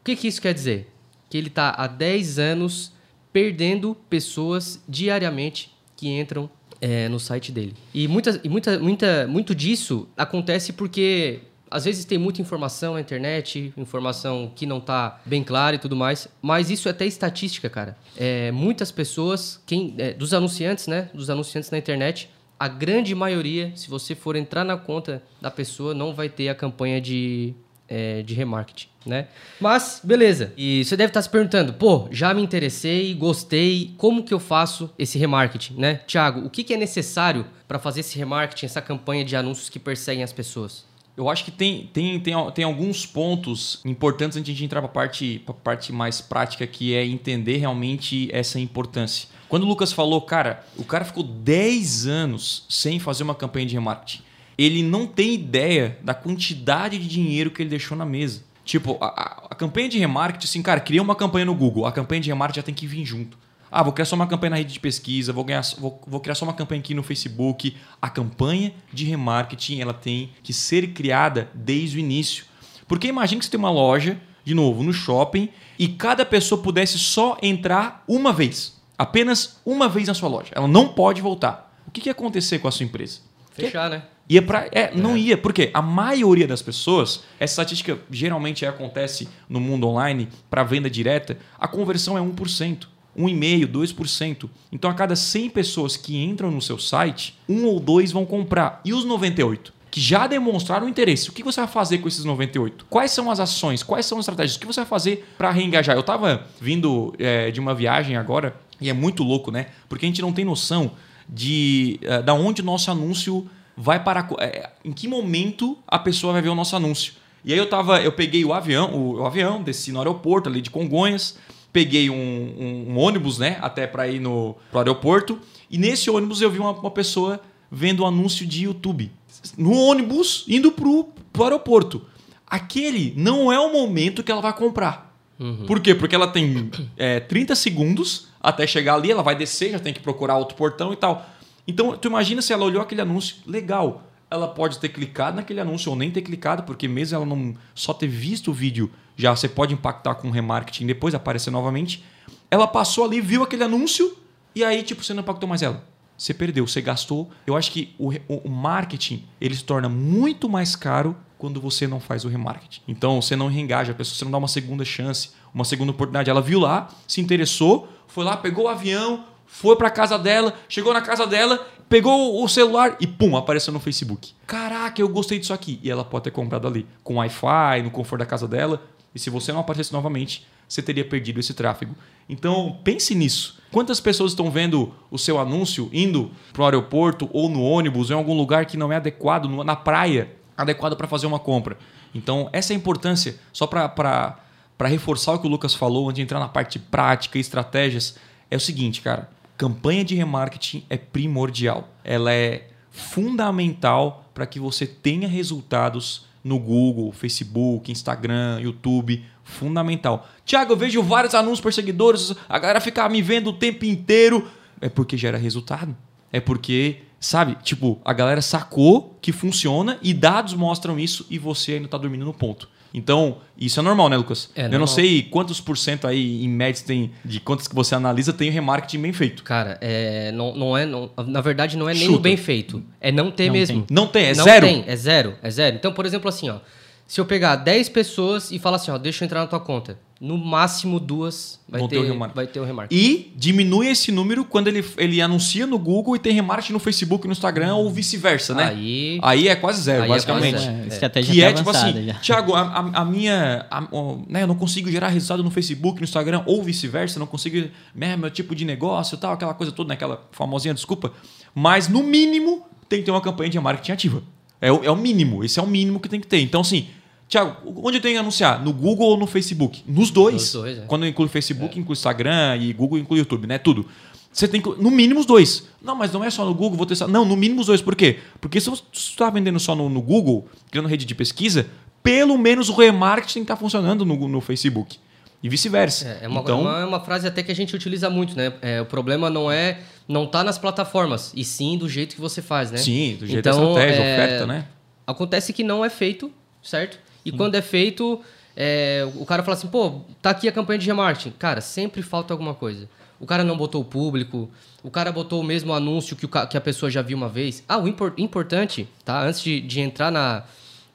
O 0.00 0.02
que, 0.02 0.16
que 0.16 0.28
isso 0.28 0.40
quer 0.40 0.54
dizer? 0.54 0.90
Que 1.28 1.36
ele 1.36 1.48
está 1.48 1.74
há 1.76 1.86
10 1.86 2.38
anos 2.38 2.90
perdendo 3.30 3.94
pessoas 4.08 4.82
diariamente 4.88 5.70
que 5.94 6.08
entram 6.08 6.48
é, 6.80 7.06
no 7.08 7.20
site 7.20 7.52
dele. 7.52 7.74
E, 7.92 8.08
muita, 8.08 8.40
e 8.42 8.48
muita, 8.48 8.78
muita, 8.78 9.26
muito 9.28 9.54
disso 9.54 10.08
acontece 10.16 10.72
porque 10.72 11.40
às 11.70 11.84
vezes 11.84 12.04
tem 12.04 12.18
muita 12.18 12.42
informação 12.42 12.94
na 12.94 13.00
internet, 13.00 13.72
informação 13.76 14.50
que 14.54 14.66
não 14.66 14.78
está 14.78 15.20
bem 15.24 15.44
clara 15.44 15.76
e 15.76 15.78
tudo 15.78 15.94
mais, 15.94 16.28
mas 16.42 16.70
isso 16.70 16.88
é 16.88 16.90
até 16.90 17.06
estatística, 17.06 17.70
cara. 17.70 17.96
É, 18.16 18.50
muitas 18.50 18.90
pessoas, 18.90 19.62
quem, 19.64 19.94
é, 19.98 20.12
dos 20.12 20.34
anunciantes, 20.34 20.86
né? 20.86 21.10
Dos 21.14 21.30
anunciantes 21.30 21.70
na 21.70 21.78
internet, 21.78 22.28
a 22.58 22.68
grande 22.68 23.14
maioria, 23.14 23.72
se 23.76 23.88
você 23.88 24.14
for 24.14 24.36
entrar 24.36 24.64
na 24.64 24.76
conta 24.76 25.22
da 25.40 25.50
pessoa, 25.50 25.94
não 25.94 26.12
vai 26.12 26.28
ter 26.28 26.48
a 26.48 26.54
campanha 26.54 27.00
de 27.00 27.54
é, 27.90 28.22
de 28.22 28.34
remarketing, 28.34 28.88
né? 29.04 29.26
Mas, 29.60 30.00
beleza. 30.04 30.52
E 30.56 30.84
você 30.84 30.96
deve 30.96 31.10
estar 31.10 31.20
se 31.20 31.28
perguntando, 31.28 31.72
pô, 31.72 32.08
já 32.12 32.32
me 32.32 32.40
interessei, 32.40 33.12
gostei, 33.14 33.92
como 33.98 34.22
que 34.22 34.32
eu 34.32 34.38
faço 34.38 34.94
esse 34.96 35.18
remarketing, 35.18 35.74
né? 35.74 36.00
Tiago, 36.06 36.46
o 36.46 36.48
que, 36.48 36.62
que 36.62 36.72
é 36.72 36.76
necessário 36.76 37.44
para 37.66 37.80
fazer 37.80 38.00
esse 38.00 38.16
remarketing, 38.16 38.66
essa 38.66 38.80
campanha 38.80 39.24
de 39.24 39.34
anúncios 39.34 39.68
que 39.68 39.80
perseguem 39.80 40.22
as 40.22 40.32
pessoas? 40.32 40.88
Eu 41.20 41.28
acho 41.28 41.44
que 41.44 41.50
tem, 41.50 41.88
tem, 41.92 42.18
tem, 42.18 42.34
tem 42.52 42.64
alguns 42.64 43.04
pontos 43.04 43.80
importantes 43.84 44.36
antes 44.36 44.46
de 44.46 44.52
a 44.52 44.54
gente 44.54 44.64
entrar 44.64 44.80
para 44.80 44.90
a 44.90 44.92
parte, 44.92 45.44
parte 45.62 45.92
mais 45.92 46.20
prática, 46.20 46.66
que 46.66 46.94
é 46.94 47.04
entender 47.04 47.58
realmente 47.58 48.28
essa 48.32 48.58
importância. 48.58 49.28
Quando 49.48 49.64
o 49.64 49.66
Lucas 49.66 49.92
falou, 49.92 50.22
cara, 50.22 50.64
o 50.76 50.84
cara 50.84 51.04
ficou 51.04 51.22
10 51.22 52.06
anos 52.06 52.64
sem 52.68 52.98
fazer 52.98 53.22
uma 53.22 53.34
campanha 53.34 53.66
de 53.66 53.74
remarketing 53.74 54.22
ele 54.62 54.82
não 54.82 55.06
tem 55.06 55.32
ideia 55.32 55.98
da 56.02 56.12
quantidade 56.12 56.98
de 56.98 57.08
dinheiro 57.08 57.50
que 57.50 57.62
ele 57.62 57.70
deixou 57.70 57.96
na 57.96 58.04
mesa. 58.04 58.44
Tipo, 58.62 58.98
a, 59.00 59.06
a, 59.06 59.46
a 59.52 59.54
campanha 59.54 59.88
de 59.88 59.98
remarketing, 59.98 60.44
assim, 60.44 60.62
cara, 60.62 60.80
cria 60.80 61.00
uma 61.00 61.16
campanha 61.16 61.46
no 61.46 61.54
Google, 61.54 61.86
a 61.86 61.92
campanha 61.92 62.20
de 62.20 62.28
remarketing 62.28 62.56
já 62.58 62.62
tem 62.62 62.74
que 62.74 62.86
vir 62.86 63.02
junto. 63.06 63.38
Ah, 63.70 63.82
vou 63.82 63.92
criar 63.92 64.06
só 64.06 64.16
uma 64.16 64.26
campanha 64.26 64.50
na 64.50 64.56
rede 64.56 64.72
de 64.72 64.80
pesquisa, 64.80 65.32
vou, 65.32 65.44
ganhar, 65.44 65.62
vou, 65.78 66.00
vou 66.06 66.20
criar 66.20 66.34
só 66.34 66.44
uma 66.44 66.54
campanha 66.54 66.80
aqui 66.80 66.94
no 66.94 67.02
Facebook. 67.02 67.76
A 68.00 68.10
campanha 68.10 68.74
de 68.92 69.04
remarketing 69.04 69.80
ela 69.80 69.94
tem 69.94 70.32
que 70.42 70.52
ser 70.52 70.88
criada 70.88 71.50
desde 71.54 71.96
o 71.96 72.00
início. 72.00 72.44
Porque 72.88 73.06
imagine 73.06 73.38
que 73.38 73.44
você 73.44 73.50
tem 73.50 73.60
uma 73.60 73.70
loja, 73.70 74.20
de 74.44 74.54
novo, 74.54 74.82
no 74.82 74.92
shopping, 74.92 75.48
e 75.78 75.88
cada 75.88 76.26
pessoa 76.26 76.60
pudesse 76.60 76.98
só 76.98 77.38
entrar 77.40 78.02
uma 78.08 78.32
vez. 78.32 78.80
Apenas 78.98 79.60
uma 79.64 79.88
vez 79.88 80.08
na 80.08 80.14
sua 80.14 80.28
loja. 80.28 80.50
Ela 80.52 80.66
não 80.66 80.88
pode 80.88 81.20
voltar. 81.20 81.72
O 81.86 81.90
que, 81.90 82.00
que 82.00 82.08
ia 82.08 82.12
acontecer 82.12 82.58
com 82.58 82.68
a 82.68 82.70
sua 82.70 82.84
empresa? 82.84 83.20
Fechar, 83.52 83.88
que... 83.88 83.96
né? 83.96 84.02
Ia 84.28 84.42
pra, 84.42 84.68
é, 84.70 84.94
não 84.94 85.14
é. 85.14 85.18
ia. 85.18 85.36
Por 85.36 85.52
quê? 85.52 85.70
A 85.74 85.82
maioria 85.82 86.46
das 86.46 86.62
pessoas, 86.62 87.24
essa 87.38 87.52
estatística 87.54 87.98
geralmente 88.08 88.64
acontece 88.64 89.28
no 89.48 89.58
mundo 89.58 89.88
online 89.88 90.28
para 90.48 90.62
venda 90.62 90.88
direta, 90.88 91.36
a 91.58 91.66
conversão 91.66 92.16
é 92.16 92.20
1%. 92.20 92.86
1,5%, 93.20 93.66
2%. 93.66 94.50
Então, 94.72 94.90
a 94.90 94.94
cada 94.94 95.14
100 95.14 95.50
pessoas 95.50 95.96
que 95.96 96.16
entram 96.16 96.50
no 96.50 96.62
seu 96.62 96.78
site, 96.78 97.38
um 97.48 97.66
ou 97.66 97.78
dois 97.78 98.12
vão 98.12 98.24
comprar. 98.24 98.80
E 98.84 98.92
os 98.92 99.04
98? 99.04 99.72
Que 99.90 100.00
já 100.00 100.26
demonstraram 100.26 100.88
interesse. 100.88 101.28
O 101.28 101.32
que 101.32 101.42
você 101.42 101.60
vai 101.60 101.68
fazer 101.68 101.98
com 101.98 102.08
esses 102.08 102.24
98? 102.24 102.86
Quais 102.88 103.10
são 103.10 103.30
as 103.30 103.40
ações? 103.40 103.82
Quais 103.82 104.06
são 104.06 104.18
as 104.18 104.22
estratégias? 104.22 104.56
O 104.56 104.60
que 104.60 104.66
você 104.66 104.80
vai 104.80 104.88
fazer 104.88 105.28
para 105.36 105.50
reengajar? 105.50 105.96
Eu 105.96 106.00
estava 106.00 106.46
vindo 106.60 107.12
é, 107.18 107.50
de 107.50 107.58
uma 107.58 107.74
viagem 107.74 108.16
agora 108.16 108.54
e 108.80 108.88
é 108.88 108.92
muito 108.92 109.22
louco, 109.22 109.50
né? 109.50 109.66
Porque 109.88 110.06
a 110.06 110.08
gente 110.08 110.22
não 110.22 110.32
tem 110.32 110.44
noção 110.44 110.92
de 111.28 112.00
uh, 112.04 112.22
da 112.22 112.34
onde 112.34 112.62
o 112.62 112.64
nosso 112.64 112.90
anúncio 112.90 113.46
vai 113.76 114.02
para. 114.02 114.28
É, 114.38 114.70
em 114.84 114.92
que 114.92 115.06
momento 115.06 115.78
a 115.86 115.98
pessoa 115.98 116.32
vai 116.32 116.42
ver 116.42 116.48
o 116.48 116.54
nosso 116.54 116.74
anúncio? 116.76 117.14
E 117.44 117.52
aí 117.52 117.58
eu 117.58 117.68
tava, 117.68 118.00
eu 118.00 118.12
peguei 118.12 118.44
o 118.44 118.52
avião, 118.52 118.92
o, 118.94 119.20
o 119.20 119.26
avião, 119.26 119.62
desci 119.62 119.92
no 119.92 119.98
aeroporto 119.98 120.48
ali 120.48 120.60
de 120.60 120.70
Congonhas, 120.70 121.38
peguei 121.72 122.10
um, 122.10 122.14
um, 122.14 122.86
um 122.90 122.98
ônibus, 122.98 123.38
né, 123.38 123.58
até 123.60 123.86
para 123.86 124.08
ir 124.08 124.20
no 124.20 124.56
pro 124.70 124.80
aeroporto. 124.80 125.38
E 125.70 125.78
nesse 125.78 126.10
ônibus 126.10 126.40
eu 126.40 126.50
vi 126.50 126.58
uma, 126.58 126.72
uma 126.72 126.90
pessoa 126.90 127.40
vendo 127.70 128.02
um 128.02 128.06
anúncio 128.06 128.46
de 128.46 128.64
YouTube. 128.64 129.10
No 129.56 129.72
ônibus, 129.72 130.44
indo 130.48 130.72
pro, 130.72 131.08
pro 131.32 131.44
aeroporto. 131.44 132.02
Aquele 132.46 133.14
não 133.16 133.52
é 133.52 133.58
o 133.58 133.72
momento 133.72 134.22
que 134.22 134.32
ela 134.32 134.42
vai 134.42 134.52
comprar. 134.52 135.16
Uhum. 135.38 135.64
Por 135.66 135.80
quê? 135.80 135.94
Porque 135.94 136.14
ela 136.14 136.26
tem 136.26 136.70
é, 136.96 137.20
30 137.20 137.54
segundos 137.54 138.28
até 138.40 138.66
chegar 138.66 138.94
ali, 138.94 139.10
ela 139.10 139.22
vai 139.22 139.36
descer, 139.36 139.70
já 139.70 139.78
tem 139.78 139.94
que 139.94 140.00
procurar 140.00 140.36
outro 140.36 140.56
portão 140.56 140.92
e 140.92 140.96
tal. 140.96 141.26
Então, 141.66 141.96
tu 141.96 142.08
imagina 142.08 142.42
se 142.42 142.52
ela 142.52 142.64
olhou 142.64 142.82
aquele 142.82 143.00
anúncio, 143.00 143.36
legal. 143.46 144.09
Ela 144.30 144.48
pode 144.48 144.78
ter 144.78 144.88
clicado 144.90 145.36
naquele 145.36 145.60
anúncio 145.60 145.90
ou 145.90 145.96
nem 145.96 146.10
ter 146.10 146.22
clicado, 146.22 146.62
porque 146.62 146.86
mesmo 146.86 147.16
ela 147.16 147.26
não 147.26 147.54
só 147.74 147.92
ter 147.92 148.06
visto 148.06 148.50
o 148.50 148.54
vídeo, 148.54 148.90
já 149.16 149.34
você 149.34 149.48
pode 149.48 149.74
impactar 149.74 150.14
com 150.14 150.30
remarketing 150.30 150.86
depois 150.86 151.14
aparecer 151.14 151.50
novamente. 151.50 152.04
Ela 152.50 152.66
passou 152.66 153.04
ali, 153.04 153.20
viu 153.20 153.42
aquele 153.42 153.64
anúncio 153.64 154.16
e 154.54 154.64
aí 154.64 154.82
tipo 154.82 155.02
você 155.02 155.12
não 155.12 155.22
impactou 155.22 155.48
mais 155.48 155.62
ela. 155.62 155.84
Você 156.16 156.34
perdeu, 156.34 156.66
você 156.66 156.82
gastou. 156.82 157.30
Eu 157.46 157.56
acho 157.56 157.72
que 157.72 157.94
o, 157.98 158.12
o 158.28 158.50
marketing 158.50 159.24
ele 159.40 159.54
se 159.54 159.64
torna 159.64 159.88
muito 159.88 160.48
mais 160.48 160.76
caro 160.76 161.16
quando 161.38 161.58
você 161.58 161.86
não 161.86 161.98
faz 161.98 162.24
o 162.26 162.28
remarketing. 162.28 162.82
Então 162.86 163.20
você 163.20 163.34
não 163.34 163.48
reengaja 163.48 163.92
a 163.92 163.94
pessoa, 163.94 164.14
você 164.14 164.24
não 164.24 164.30
dá 164.30 164.36
uma 164.36 164.46
segunda 164.46 164.84
chance, 164.84 165.30
uma 165.54 165.64
segunda 165.64 165.90
oportunidade. 165.90 166.28
Ela 166.28 166.42
viu 166.42 166.60
lá, 166.60 166.90
se 167.08 167.22
interessou, 167.22 167.88
foi 168.06 168.22
lá, 168.24 168.36
pegou 168.36 168.66
o 168.66 168.68
avião, 168.68 169.24
foi 169.46 169.76
para 169.76 169.90
casa 169.90 170.18
dela, 170.18 170.54
chegou 170.68 170.92
na 170.92 171.00
casa 171.00 171.26
dela, 171.26 171.66
pegou 171.90 172.42
o 172.42 172.48
celular 172.48 172.96
e 173.00 173.06
pum, 173.06 173.36
apareceu 173.36 173.72
no 173.74 173.80
Facebook. 173.80 174.32
Caraca, 174.46 175.02
eu 175.02 175.08
gostei 175.08 175.40
disso 175.40 175.52
aqui. 175.52 175.80
E 175.82 175.90
ela 175.90 176.04
pode 176.04 176.24
ter 176.24 176.30
comprado 176.30 176.66
ali 176.66 176.86
com 177.02 177.16
Wi-Fi, 177.16 177.82
no 177.82 177.90
conforto 177.90 178.20
da 178.20 178.26
casa 178.26 178.46
dela. 178.46 178.80
E 179.12 179.18
se 179.18 179.28
você 179.28 179.52
não 179.52 179.58
aparecesse 179.58 179.92
novamente, 179.92 180.46
você 180.68 180.80
teria 180.80 181.04
perdido 181.04 181.40
esse 181.40 181.52
tráfego. 181.52 181.96
Então, 182.28 182.78
pense 182.84 183.12
nisso. 183.12 183.60
Quantas 183.72 183.98
pessoas 183.98 184.30
estão 184.30 184.52
vendo 184.52 184.94
o 185.10 185.18
seu 185.18 185.40
anúncio 185.40 185.90
indo 185.92 186.30
para 186.52 186.62
o 186.62 186.64
aeroporto 186.64 187.28
ou 187.32 187.48
no 187.48 187.60
ônibus 187.60 188.08
ou 188.08 188.16
em 188.16 188.18
algum 188.18 188.36
lugar 188.36 188.66
que 188.66 188.76
não 188.76 188.92
é 188.92 188.96
adequado, 188.96 189.48
na 189.64 189.74
praia, 189.74 190.30
adequado 190.56 190.96
para 190.96 191.08
fazer 191.08 191.26
uma 191.26 191.40
compra? 191.40 191.76
Então, 192.14 192.48
essa 192.52 192.72
é 192.72 192.74
a 192.74 192.78
importância, 192.78 193.36
só 193.52 193.66
para 193.66 194.38
reforçar 194.84 195.32
o 195.32 195.40
que 195.40 195.46
o 195.46 195.50
Lucas 195.50 195.74
falou, 195.74 196.08
antes 196.08 196.16
de 196.16 196.22
entrar 196.22 196.38
na 196.38 196.48
parte 196.48 196.78
prática 196.78 197.36
e 197.36 197.40
estratégias, 197.40 198.16
é 198.48 198.56
o 198.56 198.60
seguinte, 198.60 199.00
cara. 199.00 199.28
Campanha 199.60 200.02
de 200.02 200.14
remarketing 200.14 200.86
é 200.88 200.96
primordial. 200.96 201.90
Ela 202.02 202.32
é 202.32 202.68
fundamental 202.90 204.24
para 204.32 204.46
que 204.46 204.58
você 204.58 204.86
tenha 204.86 205.28
resultados 205.28 206.24
no 206.42 206.58
Google, 206.58 207.12
Facebook, 207.12 207.92
Instagram, 207.92 208.58
YouTube. 208.62 209.22
Fundamental. 209.44 210.26
Tiago, 210.46 210.72
eu 210.72 210.78
vejo 210.78 211.02
vários 211.02 211.34
anúncios 211.34 211.60
por 211.60 211.74
seguidores, 211.74 212.34
a 212.48 212.58
galera 212.58 212.80
fica 212.80 213.06
me 213.10 213.20
vendo 213.20 213.50
o 213.50 213.52
tempo 213.52 213.84
inteiro. 213.84 214.48
É 214.80 214.88
porque 214.88 215.14
gera 215.18 215.36
resultado. 215.36 215.94
É 216.32 216.40
porque, 216.40 217.02
sabe, 217.20 217.58
tipo, 217.62 218.00
a 218.02 218.14
galera 218.14 218.40
sacou 218.40 219.18
que 219.20 219.30
funciona 219.30 219.98
e 220.00 220.14
dados 220.14 220.54
mostram 220.54 220.98
isso 220.98 221.26
e 221.28 221.38
você 221.38 221.72
ainda 221.72 221.84
está 221.84 221.98
dormindo 221.98 222.24
no 222.24 222.32
ponto. 222.32 222.66
Então, 222.92 223.38
isso 223.56 223.78
é 223.78 223.82
normal, 223.82 224.08
né, 224.08 224.16
Lucas? 224.16 224.50
É 224.54 224.60
eu 224.60 224.62
normal. 224.64 224.80
não 224.80 224.86
sei 224.86 225.22
quantos 225.22 225.60
por 225.60 225.78
cento 225.78 226.06
aí, 226.06 226.44
em 226.44 226.48
média, 226.48 226.82
tem, 226.84 227.12
de 227.24 227.38
quantos 227.40 227.68
que 227.68 227.74
você 227.74 227.94
analisa, 227.94 228.32
tem 228.32 228.50
remarketing 228.50 229.00
bem 229.02 229.12
feito. 229.12 229.42
Cara, 229.44 229.78
é, 229.80 230.32
não, 230.32 230.54
não 230.54 230.76
é. 230.76 230.84
Não, 230.84 231.10
na 231.26 231.40
verdade, 231.40 231.76
não 231.76 231.88
é 231.88 231.94
nem 231.94 232.08
o 232.08 232.18
bem 232.18 232.36
feito. 232.36 232.82
É 233.00 233.12
não 233.12 233.30
ter 233.30 233.46
Não 233.46 233.52
mesmo. 233.52 233.82
tem. 233.82 233.94
Não 233.96 234.06
tem, 234.06 234.24
é 234.26 234.34
não 234.34 234.44
zero. 234.44 234.66
tem, 234.66 234.84
é 234.86 234.96
zero, 234.96 235.34
é 235.42 235.50
zero. 235.50 235.76
Então, 235.76 235.92
por 235.92 236.04
exemplo, 236.04 236.28
assim, 236.28 236.50
ó. 236.50 236.58
Se 237.06 237.20
eu 237.20 237.24
pegar 237.24 237.56
10 237.56 237.88
pessoas 237.88 238.52
e 238.52 238.58
falar 238.60 238.76
assim, 238.76 238.92
ó, 238.92 238.96
deixa 238.98 239.24
eu 239.24 239.26
entrar 239.26 239.40
na 239.40 239.46
tua 239.48 239.58
conta. 239.58 239.98
No 240.20 240.36
máximo 240.36 241.00
duas 241.00 241.58
vai, 241.66 241.80
Vão 241.80 241.88
ter 241.88 242.02
ter, 242.02 242.10
o 242.10 242.18
vai 242.34 242.46
ter 242.46 242.60
o 242.60 242.64
remarketing. 242.64 243.02
E 243.02 243.32
diminui 243.34 243.86
esse 243.88 244.12
número 244.12 244.44
quando 244.44 244.68
ele, 244.68 244.84
ele 244.98 245.18
anuncia 245.22 245.66
no 245.66 245.78
Google 245.78 246.14
e 246.14 246.18
tem 246.18 246.34
remarketing 246.34 246.74
no 246.74 246.78
Facebook 246.78 247.24
e 247.24 247.28
no 247.28 247.32
Instagram 247.32 247.74
ou 247.76 247.88
vice-versa, 247.90 248.54
né? 248.54 248.64
Aí. 248.64 249.18
Aí 249.22 249.48
é 249.48 249.56
quase 249.56 249.80
zero, 249.80 250.02
Aí 250.02 250.10
é 250.10 250.12
basicamente. 250.12 250.52
quase 250.56 250.66
É, 250.68 250.72
zero. 250.74 250.88
estratégia 250.88 251.32
Que 251.34 251.42
é 251.42 251.52
tipo 251.54 251.70
assim, 251.70 252.04
já. 252.04 252.14
Tiago, 252.16 252.54
a, 252.54 252.60
a- 252.60 253.00
a 253.00 253.04
minha. 253.06 253.64
a- 253.70 253.80
né, 254.28 254.42
eu 254.42 254.46
não 254.46 254.56
consigo 254.56 254.90
gerar 254.90 255.08
resultado 255.08 255.42
no 255.42 255.50
Facebook, 255.50 255.98
no 255.98 256.04
Instagram, 256.04 256.42
ou 256.44 256.62
vice-versa, 256.62 257.18
não 257.18 257.26
consigo. 257.26 257.70
Né, 257.94 258.14
meu 258.14 258.30
tipo 258.30 258.54
de 258.54 258.66
negócio 258.66 259.16
tal, 259.16 259.32
aquela 259.32 259.54
coisa 259.54 259.72
toda, 259.72 259.88
né, 259.88 259.94
aquela 259.94 260.28
famosinha 260.32 260.74
desculpa. 260.74 261.12
Mas, 261.54 261.88
no 261.88 262.02
mínimo, 262.02 262.66
tem 262.90 262.98
que 262.98 263.06
ter 263.06 263.10
uma 263.10 263.22
campanha 263.22 263.48
de 263.48 263.58
marketing 263.58 263.92
ativa. 263.92 264.22
É 264.60 264.70
o, 264.70 264.84
é 264.84 264.90
o 264.90 264.96
mínimo, 264.96 265.42
esse 265.42 265.58
é 265.58 265.62
o 265.62 265.66
mínimo 265.66 265.98
que 265.98 266.10
tem 266.10 266.20
que 266.20 266.26
ter. 266.26 266.40
Então, 266.42 266.60
assim, 266.60 266.88
Tiago, 267.30 267.56
onde 267.84 267.98
eu 267.98 268.02
tenho 268.02 268.14
que 268.14 268.18
anunciar? 268.18 268.60
No 268.60 268.72
Google 268.72 269.06
ou 269.06 269.16
no 269.16 269.24
Facebook? 269.24 269.84
Nos 269.86 270.10
dois. 270.10 270.34
Nos 270.34 270.52
dois, 270.52 270.78
é. 270.78 270.80
Quando 270.82 271.04
eu 271.04 271.08
incluo 271.08 271.28
Facebook, 271.28 271.78
inclui 271.78 271.92
Instagram 271.92 272.56
e 272.56 272.72
Google 272.72 272.98
inclui 272.98 273.20
YouTube, 273.20 273.46
né? 273.46 273.56
Tudo. 273.56 273.86
Você 274.32 274.48
tem 274.48 274.60
que, 274.60 274.68
no 274.82 274.90
mínimo 274.90 275.20
os 275.20 275.26
dois. 275.26 275.68
Não, 275.80 275.94
mas 275.94 276.12
não 276.12 276.24
é 276.24 276.30
só 276.30 276.44
no 276.44 276.52
Google, 276.52 276.76
vou 276.76 276.86
testar. 276.86 277.06
Não, 277.06 277.24
no 277.24 277.36
mínimo 277.36 277.60
os 277.60 277.68
dois. 277.68 277.80
Por 277.80 277.94
quê? 277.94 278.18
Porque 278.40 278.60
se 278.60 278.68
você 278.68 278.82
está 278.92 279.30
vendendo 279.30 279.60
só 279.60 279.76
no, 279.76 279.88
no 279.88 280.02
Google, 280.02 280.48
criando 280.72 280.88
rede 280.88 281.04
de 281.04 281.14
pesquisa, 281.14 281.68
pelo 282.02 282.36
menos 282.36 282.68
o 282.68 282.74
remarketing 282.74 283.42
está 283.42 283.54
funcionando 283.54 284.04
no, 284.04 284.28
no 284.28 284.40
Facebook. 284.40 284.98
E 285.40 285.48
vice-versa. 285.48 286.18
É, 286.20 286.24
é 286.24 286.28
uma, 286.28 286.40
então, 286.40 286.62
uma, 286.62 286.84
uma 286.84 287.00
frase 287.00 287.28
até 287.28 287.44
que 287.44 287.52
a 287.52 287.54
gente 287.54 287.74
utiliza 287.76 288.10
muito, 288.10 288.36
né? 288.36 288.52
É, 288.60 288.80
o 288.80 288.86
problema 288.86 289.30
não 289.30 289.50
é 289.50 289.78
não 290.08 290.26
tá 290.26 290.42
nas 290.42 290.58
plataformas, 290.58 291.32
e 291.36 291.44
sim 291.44 291.78
do 291.78 291.88
jeito 291.88 292.16
que 292.16 292.20
você 292.20 292.42
faz, 292.42 292.72
né? 292.72 292.78
sim, 292.78 293.16
do 293.20 293.26
jeito 293.28 293.48
Então, 293.48 293.62
da 293.62 293.68
estratégia, 293.68 294.02
é, 294.02 294.14
oferta, 294.14 294.46
né? 294.46 294.66
Acontece 295.06 295.52
que 295.52 295.62
não 295.62 295.84
é 295.84 295.88
feito, 295.88 296.32
certo? 296.60 296.98
E 297.30 297.36
quando 297.36 297.54
é 297.54 297.62
feito, 297.62 298.20
é, 298.56 299.06
o 299.16 299.24
cara 299.24 299.42
fala 299.42 299.56
assim, 299.56 299.68
pô, 299.68 300.00
tá 300.20 300.30
aqui 300.30 300.48
a 300.48 300.52
campanha 300.52 300.78
de 300.78 300.86
remarketing. 300.86 301.30
Cara, 301.38 301.60
sempre 301.60 302.02
falta 302.02 302.34
alguma 302.34 302.54
coisa. 302.54 302.88
O 303.18 303.26
cara 303.26 303.44
não 303.44 303.56
botou 303.56 303.82
o 303.82 303.84
público, 303.84 304.50
o 304.82 304.90
cara 304.90 305.12
botou 305.12 305.40
o 305.40 305.44
mesmo 305.44 305.72
anúncio 305.74 306.16
que, 306.16 306.24
o 306.24 306.28
que 306.28 306.56
a 306.56 306.60
pessoa 306.60 306.90
já 306.90 307.02
viu 307.02 307.16
uma 307.16 307.28
vez. 307.28 307.62
Ah, 307.68 307.76
o 307.78 307.86
impor- 307.86 308.14
importante, 308.16 308.88
tá? 309.04 309.22
Antes 309.22 309.42
de, 309.42 309.60
de 309.60 309.78
entrar 309.80 310.10
na, 310.10 310.42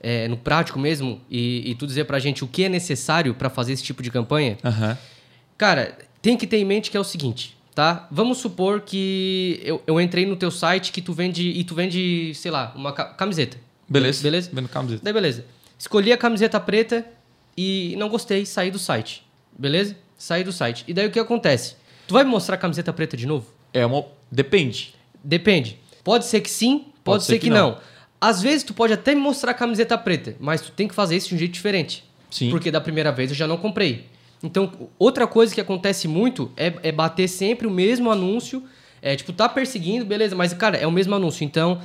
é, 0.02 0.28
no 0.28 0.36
prático 0.36 0.80
mesmo 0.80 1.22
e, 1.30 1.70
e 1.70 1.76
tu 1.76 1.86
dizer 1.86 2.06
pra 2.06 2.18
gente 2.18 2.44
o 2.44 2.48
que 2.48 2.64
é 2.64 2.70
necessário 2.70 3.34
para 3.36 3.48
fazer 3.50 3.74
esse 3.74 3.84
tipo 3.84 4.02
de 4.02 4.10
campanha, 4.10 4.58
Aham. 4.64 4.98
Cara, 5.58 5.98
tem 6.22 6.36
que 6.36 6.46
ter 6.48 6.58
em 6.58 6.66
mente 6.66 6.90
que 6.92 6.98
é 6.98 7.00
o 7.00 7.04
seguinte, 7.04 7.56
tá? 7.76 8.08
Vamos 8.12 8.40
supor 8.40 8.82
que 8.82 9.62
eu, 9.64 9.82
eu 9.86 10.02
entrei 10.02 10.26
no 10.26 10.36
teu 10.36 10.50
site 10.52 10.92
que 10.92 11.02
tu 11.02 11.14
vende 11.14 11.48
e 11.48 11.64
tu 11.64 11.76
vende, 11.76 12.34
sei 12.36 12.50
lá, 12.52 12.74
uma 12.76 12.92
ca- 12.92 13.06
camiseta. 13.14 13.58
Beleza. 13.88 14.24
Beleza? 14.24 14.50
Vendo 14.52 14.68
camiseta. 14.68 15.02
Daí 15.04 15.14
beleza. 15.14 15.46
Escolhi 15.78 16.12
a 16.12 16.18
camiseta 16.18 16.60
preta 16.60 17.06
e 17.58 17.96
não 17.98 18.10
gostei, 18.10 18.46
saí 18.46 18.72
do 18.72 18.80
site. 18.80 19.24
Beleza? 19.58 19.96
Saí 20.18 20.44
do 20.44 20.52
site. 20.52 20.84
E 20.88 20.94
daí 20.94 21.08
o 21.08 21.12
que 21.12 21.20
acontece? 21.20 21.76
Tu 22.08 22.14
vai 22.14 22.24
me 22.24 22.30
mostrar 22.30 22.56
a 22.56 22.58
camiseta 22.58 22.94
preta 22.94 23.18
de 23.18 23.26
novo? 23.26 23.48
É 23.74 23.86
uma. 23.86 24.06
Depende. 24.32 24.96
Depende. 25.24 25.80
Pode 26.04 26.26
ser 26.26 26.42
que 26.42 26.50
sim, 26.50 26.86
pode, 27.04 27.24
ser, 27.24 27.40
que, 27.40 27.50
não. 27.50 27.78
Às 28.22 28.42
vezes 28.42 28.64
tu 28.64 28.74
pode 28.74 28.94
até 28.94 29.16
me 29.16 29.22
mostrar 29.22 29.52
a 29.52 29.54
camiseta 29.54 29.98
preta, 29.98 30.36
mas 30.40 30.62
tu 30.62 30.72
tem 30.72 30.88
que 30.88 30.96
fazer 30.96 31.16
isso 31.16 31.30
de 31.30 31.36
um 31.36 31.38
jeito 31.38 31.54
diferente. 31.54 32.04
Sim. 32.30 32.50
Porque 32.52 32.70
da 32.70 32.80
primeira 32.80 33.12
vez 33.12 33.32
eu 33.32 33.36
já 33.36 33.48
não 33.48 33.58
comprei. 33.58 34.06
Então, 34.44 34.72
outra 35.00 35.26
coisa 35.26 35.54
que 35.54 35.60
acontece 35.60 36.08
muito 36.08 36.52
é, 36.56 36.74
é 36.84 36.92
bater 36.92 37.28
sempre 37.28 37.66
o 37.66 37.72
mesmo 37.72 38.12
anúncio. 38.12 38.64
É, 39.02 39.16
tipo, 39.16 39.34
tá 39.34 39.48
perseguindo, 39.50 40.06
beleza, 40.06 40.36
mas, 40.36 40.54
cara, 40.54 40.78
é 40.78 40.86
o 40.86 40.92
mesmo 40.92 41.16
anúncio. 41.16 41.44
Então, 41.44 41.82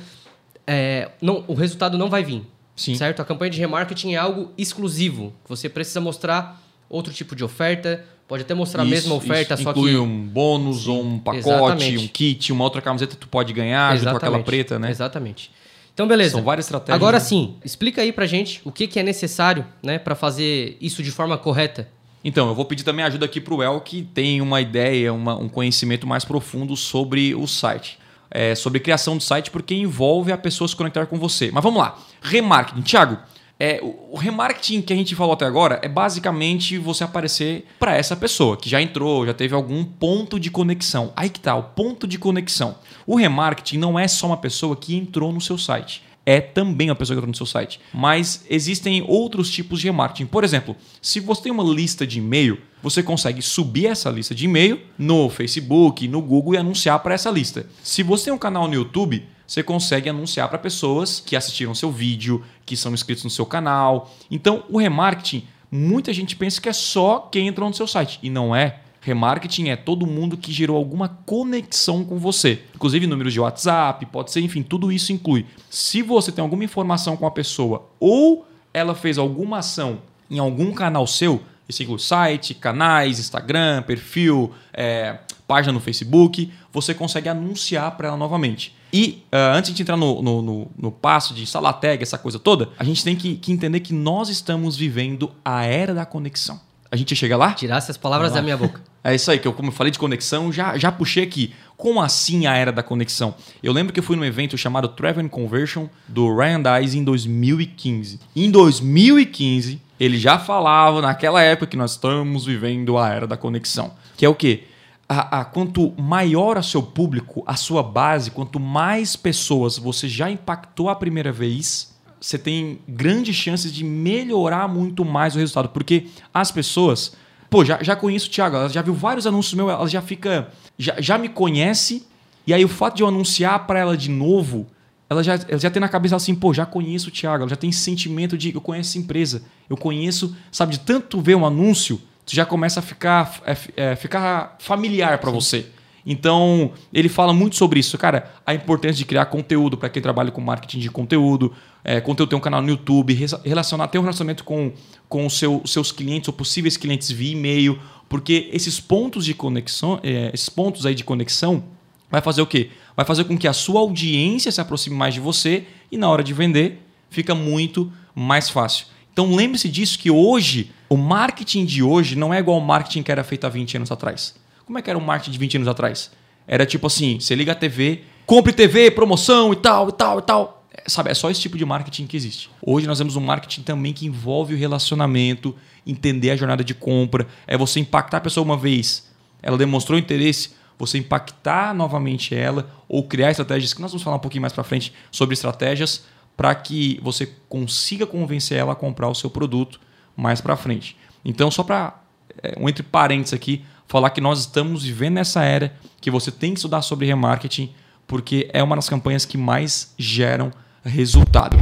é, 0.65 1.09
não, 1.21 1.43
o 1.47 1.53
resultado 1.53 1.97
não 1.97 2.09
vai 2.09 2.23
vir. 2.23 2.43
Sim. 2.81 2.95
Certo? 2.95 3.21
A 3.21 3.25
campanha 3.25 3.51
de 3.51 3.59
remarketing 3.59 4.13
é 4.13 4.17
algo 4.17 4.51
exclusivo. 4.57 5.33
Você 5.47 5.69
precisa 5.69 5.99
mostrar 6.01 6.61
outro 6.89 7.13
tipo 7.13 7.35
de 7.35 7.43
oferta. 7.43 8.03
Pode 8.27 8.43
até 8.43 8.53
mostrar 8.53 8.83
a 8.83 8.85
Isso, 8.85 8.93
mesma 8.93 9.15
oferta, 9.15 9.53
isso 9.55 9.63
só 9.63 9.71
inclui 9.71 9.91
que. 9.91 9.97
um 9.97 10.21
bônus 10.25 10.87
ou 10.87 11.03
um 11.03 11.19
pacote, 11.19 11.39
Exatamente. 11.49 11.97
um 11.97 12.07
kit, 12.07 12.53
uma 12.53 12.63
outra 12.63 12.81
camiseta 12.81 13.11
que 13.15 13.19
tu 13.21 13.27
pode 13.27 13.51
ganhar 13.51 13.95
junto 13.97 14.09
com 14.11 14.17
aquela 14.17 14.39
preta, 14.41 14.79
né? 14.79 14.89
Exatamente. 14.89 15.51
Então, 15.93 16.07
beleza. 16.07 16.31
São 16.35 16.41
várias 16.41 16.65
estratégias. 16.65 16.95
Agora 16.95 17.17
né? 17.17 17.23
sim, 17.23 17.55
explica 17.65 18.01
aí 18.01 18.13
pra 18.13 18.25
gente 18.25 18.61
o 18.63 18.71
que, 18.71 18.87
que 18.87 18.97
é 18.97 19.03
necessário 19.03 19.65
né, 19.83 19.99
para 19.99 20.15
fazer 20.15 20.77
isso 20.79 21.03
de 21.03 21.11
forma 21.11 21.37
correta. 21.37 21.89
Então, 22.23 22.47
eu 22.47 22.55
vou 22.55 22.63
pedir 22.63 22.83
também 22.83 23.03
ajuda 23.03 23.25
aqui 23.25 23.41
para 23.41 23.53
o 23.53 23.61
El, 23.61 23.81
que 23.81 24.03
tem 24.03 24.39
uma 24.41 24.61
ideia, 24.61 25.11
uma- 25.11 25.35
um 25.35 25.49
conhecimento 25.49 26.07
mais 26.07 26.23
profundo 26.23 26.77
sobre 26.77 27.35
o 27.35 27.45
site. 27.47 27.99
É, 28.33 28.55
sobre 28.55 28.79
criação 28.79 29.17
de 29.17 29.25
site, 29.25 29.51
porque 29.51 29.75
envolve 29.75 30.31
a 30.31 30.37
pessoa 30.37 30.67
se 30.67 30.75
conectar 30.75 31.05
com 31.05 31.19
você. 31.19 31.51
Mas 31.51 31.61
vamos 31.61 31.79
lá. 31.79 31.99
Remarketing. 32.21 32.81
Tiago, 32.81 33.17
é, 33.59 33.79
o 33.83 34.17
remarketing 34.17 34.81
que 34.81 34.91
a 34.91 34.95
gente 34.95 35.13
falou 35.15 35.33
até 35.33 35.45
agora 35.45 35.79
é 35.83 35.87
basicamente 35.87 36.77
você 36.77 37.03
aparecer 37.03 37.65
para 37.77 37.95
essa 37.95 38.15
pessoa 38.15 38.57
que 38.57 38.67
já 38.67 38.81
entrou, 38.81 39.25
já 39.25 39.35
teve 39.35 39.53
algum 39.53 39.83
ponto 39.83 40.39
de 40.39 40.49
conexão. 40.49 41.13
Aí 41.15 41.29
que 41.29 41.39
tá, 41.39 41.55
o 41.55 41.61
ponto 41.61 42.07
de 42.07 42.17
conexão. 42.17 42.77
O 43.05 43.15
remarketing 43.15 43.77
não 43.77 43.99
é 43.99 44.07
só 44.07 44.27
uma 44.27 44.37
pessoa 44.37 44.75
que 44.75 44.95
entrou 44.95 45.31
no 45.31 45.39
seu 45.39 45.57
site 45.57 46.03
é 46.25 46.39
também 46.39 46.89
uma 46.89 46.95
pessoa 46.95 47.15
que 47.15 47.19
entrou 47.19 47.31
no 47.31 47.35
seu 47.35 47.45
site. 47.45 47.79
Mas 47.93 48.45
existem 48.49 49.03
outros 49.07 49.49
tipos 49.49 49.79
de 49.79 49.87
remarketing. 49.87 50.27
Por 50.27 50.43
exemplo, 50.43 50.75
se 51.01 51.19
você 51.19 51.43
tem 51.43 51.51
uma 51.51 51.63
lista 51.63 52.05
de 52.05 52.19
e-mail, 52.19 52.59
você 52.81 53.03
consegue 53.03 53.41
subir 53.41 53.87
essa 53.87 54.09
lista 54.09 54.33
de 54.33 54.45
e-mail 54.45 54.79
no 54.97 55.29
Facebook, 55.29 56.07
no 56.07 56.21
Google 56.21 56.55
e 56.55 56.57
anunciar 56.57 56.99
para 56.99 57.13
essa 57.13 57.29
lista. 57.29 57.65
Se 57.83 58.03
você 58.03 58.25
tem 58.25 58.33
um 58.33 58.37
canal 58.37 58.67
no 58.67 58.73
YouTube, 58.73 59.25
você 59.45 59.61
consegue 59.61 60.09
anunciar 60.09 60.47
para 60.49 60.57
pessoas 60.57 61.19
que 61.19 61.35
assistiram 61.35 61.75
seu 61.75 61.91
vídeo, 61.91 62.43
que 62.65 62.77
são 62.77 62.93
inscritos 62.93 63.23
no 63.23 63.29
seu 63.29 63.45
canal. 63.45 64.13
Então, 64.29 64.63
o 64.69 64.77
remarketing, 64.77 65.45
muita 65.69 66.13
gente 66.13 66.35
pensa 66.35 66.61
que 66.61 66.69
é 66.69 66.73
só 66.73 67.29
quem 67.31 67.47
entrou 67.47 67.67
no 67.67 67.75
seu 67.75 67.85
site. 67.85 68.17
E 68.23 68.29
não 68.29 68.55
é. 68.55 68.79
Remarketing 69.01 69.69
é 69.69 69.75
todo 69.75 70.05
mundo 70.05 70.37
que 70.37 70.53
gerou 70.53 70.77
alguma 70.77 71.09
conexão 71.09 72.05
com 72.05 72.17
você. 72.19 72.61
Inclusive 72.75 73.07
números 73.07 73.33
de 73.33 73.39
WhatsApp, 73.39 74.05
pode 74.05 74.31
ser, 74.31 74.41
enfim, 74.41 74.61
tudo 74.61 74.91
isso 74.91 75.11
inclui. 75.11 75.45
Se 75.69 76.03
você 76.03 76.31
tem 76.31 76.41
alguma 76.41 76.63
informação 76.63 77.17
com 77.17 77.25
a 77.25 77.31
pessoa 77.31 77.89
ou 77.99 78.45
ela 78.71 78.93
fez 78.93 79.17
alguma 79.17 79.57
ação 79.57 79.99
em 80.29 80.37
algum 80.37 80.71
canal 80.71 81.05
seu, 81.07 81.41
isso 81.71 81.99
site, 81.99 82.53
canais, 82.53 83.19
Instagram, 83.19 83.81
perfil, 83.83 84.53
é, 84.73 85.17
página 85.47 85.73
no 85.73 85.79
Facebook, 85.79 86.51
você 86.71 86.93
consegue 86.93 87.27
anunciar 87.27 87.91
para 87.97 88.09
ela 88.09 88.17
novamente. 88.17 88.75
E 88.93 89.23
ah, 89.31 89.53
antes 89.55 89.73
de 89.73 89.81
entrar 89.81 89.97
no, 89.97 90.21
no, 90.21 90.41
no, 90.41 90.71
no 90.77 90.91
passo 90.91 91.33
de 91.33 91.43
instalar 91.43 91.73
tag, 91.73 92.01
essa 92.01 92.17
coisa 92.17 92.39
toda, 92.39 92.69
a 92.77 92.83
gente 92.83 93.03
tem 93.03 93.15
que, 93.15 93.35
que 93.35 93.51
entender 93.51 93.79
que 93.79 93.93
nós 93.93 94.29
estamos 94.29 94.75
vivendo 94.75 95.31
a 95.43 95.65
era 95.65 95.93
da 95.93 96.05
conexão. 96.05 96.59
A 96.91 96.97
gente 96.97 97.15
chega 97.15 97.37
lá? 97.37 97.53
Tirasse 97.53 97.89
as 97.89 97.95
palavras 97.97 98.33
da 98.33 98.41
minha 98.41 98.57
boca. 98.57 98.81
É 99.03 99.15
isso 99.15 99.31
aí, 99.31 99.39
que 99.39 99.47
eu, 99.47 99.53
como 99.53 99.69
eu 99.69 99.73
falei 99.73 99.89
de 99.89 99.97
conexão, 99.97 100.51
já, 100.53 100.77
já 100.77 100.91
puxei 100.91 101.23
aqui. 101.23 101.55
Como 101.75 101.99
assim 101.99 102.45
a 102.45 102.53
era 102.55 102.71
da 102.71 102.83
conexão? 102.83 103.33
Eu 103.63 103.73
lembro 103.73 103.91
que 103.91 103.99
eu 103.99 104.03
fui 104.03 104.15
num 104.15 104.23
evento 104.23 104.55
chamado 104.59 104.89
Travel 104.89 105.25
and 105.25 105.29
Conversion 105.29 105.87
do 106.07 106.31
Ryan 106.35 106.61
Dice 106.61 106.99
em 106.99 107.03
2015. 107.03 108.19
Em 108.35 108.51
2015, 108.51 109.81
ele 109.99 110.19
já 110.19 110.37
falava 110.37 111.01
naquela 111.01 111.41
época 111.41 111.65
que 111.65 111.75
nós 111.77 111.93
estamos 111.93 112.45
vivendo 112.45 112.95
a 112.97 113.09
era 113.09 113.25
da 113.25 113.35
conexão. 113.35 113.91
Que 114.15 114.23
é 114.23 114.29
o 114.29 114.35
quê? 114.35 114.65
A, 115.09 115.39
a- 115.41 115.45
quanto 115.45 115.91
maior 115.99 116.59
o 116.59 116.63
seu 116.63 116.83
público, 116.83 117.43
a 117.47 117.55
sua 117.55 117.81
base, 117.81 118.29
quanto 118.29 118.59
mais 118.59 119.15
pessoas 119.15 119.79
você 119.79 120.07
já 120.07 120.29
impactou 120.29 120.89
a 120.89 120.95
primeira 120.95 121.31
vez, 121.31 121.90
você 122.21 122.37
tem 122.37 122.79
grandes 122.87 123.35
chances 123.35 123.73
de 123.73 123.83
melhorar 123.83 124.67
muito 124.69 125.03
mais 125.03 125.35
o 125.35 125.39
resultado. 125.39 125.69
Porque 125.69 126.05
as 126.33 126.51
pessoas 126.51 127.13
Pô, 127.51 127.65
já, 127.65 127.83
já 127.83 127.97
conheço 127.97 128.27
o 128.27 128.29
Thiago, 128.31 128.55
ela 128.55 128.69
já 128.69 128.81
viu 128.81 128.93
vários 128.93 129.27
anúncios 129.27 129.53
meus, 129.55 129.69
ela 129.69 129.85
já 129.85 130.01
fica. 130.01 130.47
Já, 130.77 130.95
já 131.01 131.17
me 131.17 131.27
conhece, 131.27 132.07
e 132.47 132.53
aí 132.53 132.63
o 132.63 132.69
fato 132.69 132.95
de 132.95 133.03
eu 133.03 133.07
anunciar 133.09 133.67
para 133.67 133.77
ela 133.77 133.97
de 133.97 134.09
novo, 134.09 134.65
ela 135.09 135.21
já, 135.21 135.33
ela 135.33 135.59
já 135.59 135.69
tem 135.69 135.81
na 135.81 135.89
cabeça 135.89 136.15
assim, 136.15 136.33
pô, 136.33 136.53
já 136.53 136.65
conheço 136.65 137.09
o 137.09 137.11
Thiago, 137.11 137.43
ela 137.43 137.49
já 137.49 137.57
tem 137.57 137.69
esse 137.69 137.81
sentimento 137.81 138.37
de 138.37 138.55
eu 138.55 138.61
conheço 138.61 138.91
essa 138.91 138.97
empresa, 138.99 139.43
eu 139.69 139.75
conheço, 139.75 140.33
sabe, 140.49 140.77
de 140.77 140.79
tanto 140.79 141.19
ver 141.19 141.35
um 141.35 141.45
anúncio, 141.45 142.01
tu 142.25 142.33
já 142.33 142.45
começa 142.45 142.79
a 142.79 142.83
ficar, 142.83 143.41
é, 143.45 143.57
é, 143.75 143.95
ficar 143.97 144.55
familiar 144.57 145.17
para 145.17 145.29
você. 145.29 145.65
Então, 146.05 146.71
ele 146.91 147.07
fala 147.07 147.33
muito 147.33 147.55
sobre 147.55 147.79
isso, 147.79 147.97
cara, 147.97 148.31
a 148.45 148.53
importância 148.53 148.97
de 148.97 149.05
criar 149.05 149.25
conteúdo 149.25 149.77
para 149.77 149.89
quem 149.89 150.01
trabalha 150.01 150.31
com 150.31 150.41
marketing 150.41 150.79
de 150.79 150.89
conteúdo, 150.89 151.53
é, 151.83 152.01
conteúdo 152.01 152.29
ter 152.29 152.35
um 152.35 152.39
canal 152.39 152.61
no 152.61 152.69
YouTube, 152.69 153.13
relacionar, 153.45 153.87
ter 153.87 153.99
um 153.99 154.01
relacionamento 154.01 154.43
com, 154.43 154.71
com 155.07 155.25
os 155.25 155.37
seu, 155.37 155.61
seus 155.65 155.91
clientes 155.91 156.27
ou 156.27 156.33
possíveis 156.33 156.77
clientes 156.77 157.11
via 157.11 157.31
e-mail, 157.33 157.79
porque 158.09 158.49
esses 158.51 158.79
pontos 158.79 159.25
de 159.25 159.33
conexão, 159.33 159.99
é, 160.03 160.31
esses 160.33 160.49
pontos 160.49 160.85
aí 160.85 160.95
de 160.95 161.03
conexão, 161.03 161.63
vai 162.09 162.21
fazer 162.21 162.41
o 162.41 162.47
quê? 162.47 162.69
Vai 162.95 163.05
fazer 163.05 163.23
com 163.23 163.37
que 163.37 163.47
a 163.47 163.53
sua 163.53 163.79
audiência 163.79 164.51
se 164.51 164.59
aproxime 164.59 164.95
mais 164.95 165.13
de 165.13 165.19
você 165.19 165.65
e 165.91 165.97
na 165.97 166.09
hora 166.09 166.23
de 166.23 166.33
vender 166.33 166.81
fica 167.09 167.33
muito 167.33 167.91
mais 168.13 168.49
fácil. 168.49 168.87
Então 169.13 169.33
lembre-se 169.35 169.69
disso 169.69 169.99
que 169.99 170.09
hoje, 170.09 170.71
o 170.89 170.97
marketing 170.97 171.65
de 171.65 171.83
hoje 171.83 172.15
não 172.15 172.33
é 172.33 172.39
igual 172.39 172.59
ao 172.59 172.65
marketing 172.65 173.03
que 173.03 173.11
era 173.11 173.23
feito 173.23 173.45
há 173.45 173.49
20 173.49 173.77
anos 173.77 173.91
atrás. 173.91 174.35
Como 174.71 174.79
é 174.79 174.81
que 174.81 174.89
era 174.89 174.97
o 174.97 175.01
marketing 175.01 175.31
de 175.31 175.37
20 175.37 175.55
anos 175.57 175.67
atrás? 175.67 176.11
Era 176.47 176.65
tipo 176.65 176.87
assim, 176.87 177.19
você 177.19 177.35
liga 177.35 177.51
a 177.51 177.55
TV, 177.55 178.03
compre 178.25 178.53
TV, 178.53 178.89
promoção 178.89 179.51
e 179.51 179.55
tal, 179.57 179.89
e 179.89 179.91
tal, 179.91 180.19
e 180.19 180.21
tal. 180.21 180.65
É, 180.73 180.83
sabe, 180.87 181.11
é 181.11 181.13
só 181.13 181.29
esse 181.29 181.41
tipo 181.41 181.57
de 181.57 181.65
marketing 181.65 182.07
que 182.07 182.15
existe. 182.15 182.49
Hoje 182.65 182.87
nós 182.87 182.97
temos 182.97 183.17
um 183.17 183.19
marketing 183.19 183.63
também 183.63 183.91
que 183.91 184.05
envolve 184.05 184.53
o 184.53 184.57
relacionamento, 184.57 185.53
entender 185.85 186.31
a 186.31 186.37
jornada 186.37 186.63
de 186.63 186.73
compra, 186.73 187.27
é 187.45 187.57
você 187.57 187.81
impactar 187.81 188.19
a 188.19 188.21
pessoa 188.21 188.45
uma 188.45 188.55
vez, 188.55 189.11
ela 189.43 189.57
demonstrou 189.57 189.99
interesse, 189.99 190.51
você 190.79 190.97
impactar 190.97 191.75
novamente 191.75 192.33
ela 192.33 192.71
ou 192.87 193.03
criar 193.03 193.29
estratégias 193.29 193.73
que 193.73 193.81
nós 193.81 193.91
vamos 193.91 194.03
falar 194.03 194.15
um 194.15 194.19
pouquinho 194.19 194.41
mais 194.41 194.53
para 194.53 194.63
frente 194.63 194.93
sobre 195.11 195.33
estratégias 195.33 196.05
para 196.37 196.55
que 196.55 196.97
você 197.03 197.29
consiga 197.49 198.07
convencer 198.07 198.57
ela 198.57 198.71
a 198.71 198.75
comprar 198.75 199.09
o 199.09 199.15
seu 199.15 199.29
produto 199.29 199.81
mais 200.15 200.39
para 200.39 200.55
frente. 200.55 200.95
Então, 201.25 201.51
só 201.51 201.61
para 201.61 201.99
é, 202.41 202.55
um 202.57 202.69
entre 202.69 202.83
parênteses 202.83 203.33
aqui, 203.33 203.65
falar 203.91 204.11
que 204.11 204.21
nós 204.21 204.39
estamos 204.39 204.85
vivendo 204.85 205.15
nessa 205.15 205.43
era 205.43 205.75
que 205.99 206.09
você 206.09 206.31
tem 206.31 206.53
que 206.53 206.59
estudar 206.59 206.81
sobre 206.81 207.05
remarketing, 207.07 207.73
porque 208.07 208.49
é 208.53 208.63
uma 208.63 208.77
das 208.77 208.87
campanhas 208.87 209.25
que 209.25 209.37
mais 209.37 209.93
geram 209.97 210.49
resultado. 210.81 211.57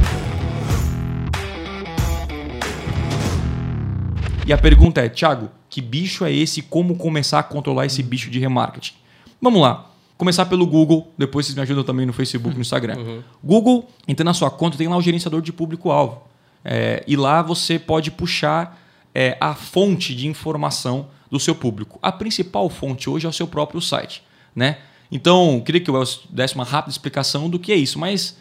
E 4.46 4.52
a 4.52 4.56
pergunta 4.56 5.00
é, 5.00 5.08
Thiago, 5.08 5.50
que 5.68 5.80
bicho 5.80 6.24
é 6.24 6.32
esse? 6.32 6.62
Como 6.62 6.94
começar 6.94 7.40
a 7.40 7.42
controlar 7.42 7.86
esse 7.86 8.00
bicho 8.00 8.30
de 8.30 8.38
remarketing? 8.38 8.94
Vamos 9.42 9.60
lá. 9.60 9.90
Começar 10.16 10.46
pelo 10.46 10.64
Google, 10.64 11.12
depois 11.18 11.46
vocês 11.46 11.56
me 11.56 11.62
ajudam 11.62 11.82
também 11.82 12.06
no 12.06 12.12
Facebook, 12.12 12.54
no 12.54 12.60
Instagram. 12.60 12.96
Uhum. 12.96 13.22
Google, 13.42 13.90
entra 14.06 14.22
na 14.22 14.34
sua 14.34 14.52
conta, 14.52 14.78
tem 14.78 14.86
lá 14.86 14.96
o 14.96 15.02
gerenciador 15.02 15.42
de 15.42 15.52
público-alvo. 15.52 16.22
É, 16.64 17.02
e 17.08 17.16
lá 17.16 17.42
você 17.42 17.76
pode 17.76 18.12
puxar 18.12 18.80
é, 19.12 19.36
a 19.40 19.52
fonte 19.56 20.14
de 20.14 20.28
informação 20.28 21.08
do 21.30 21.38
seu 21.38 21.54
público. 21.54 21.98
A 22.02 22.10
principal 22.10 22.68
fonte 22.68 23.08
hoje 23.08 23.26
é 23.26 23.28
o 23.28 23.32
seu 23.32 23.46
próprio 23.46 23.80
site. 23.80 24.22
Né? 24.54 24.78
Então, 25.10 25.62
queria 25.64 25.80
que 25.80 25.90
o 25.90 26.04
desse 26.30 26.54
uma 26.54 26.64
rápida 26.64 26.90
explicação 26.90 27.48
do 27.48 27.58
que 27.58 27.72
é 27.72 27.76
isso, 27.76 27.98
mas 27.98 28.36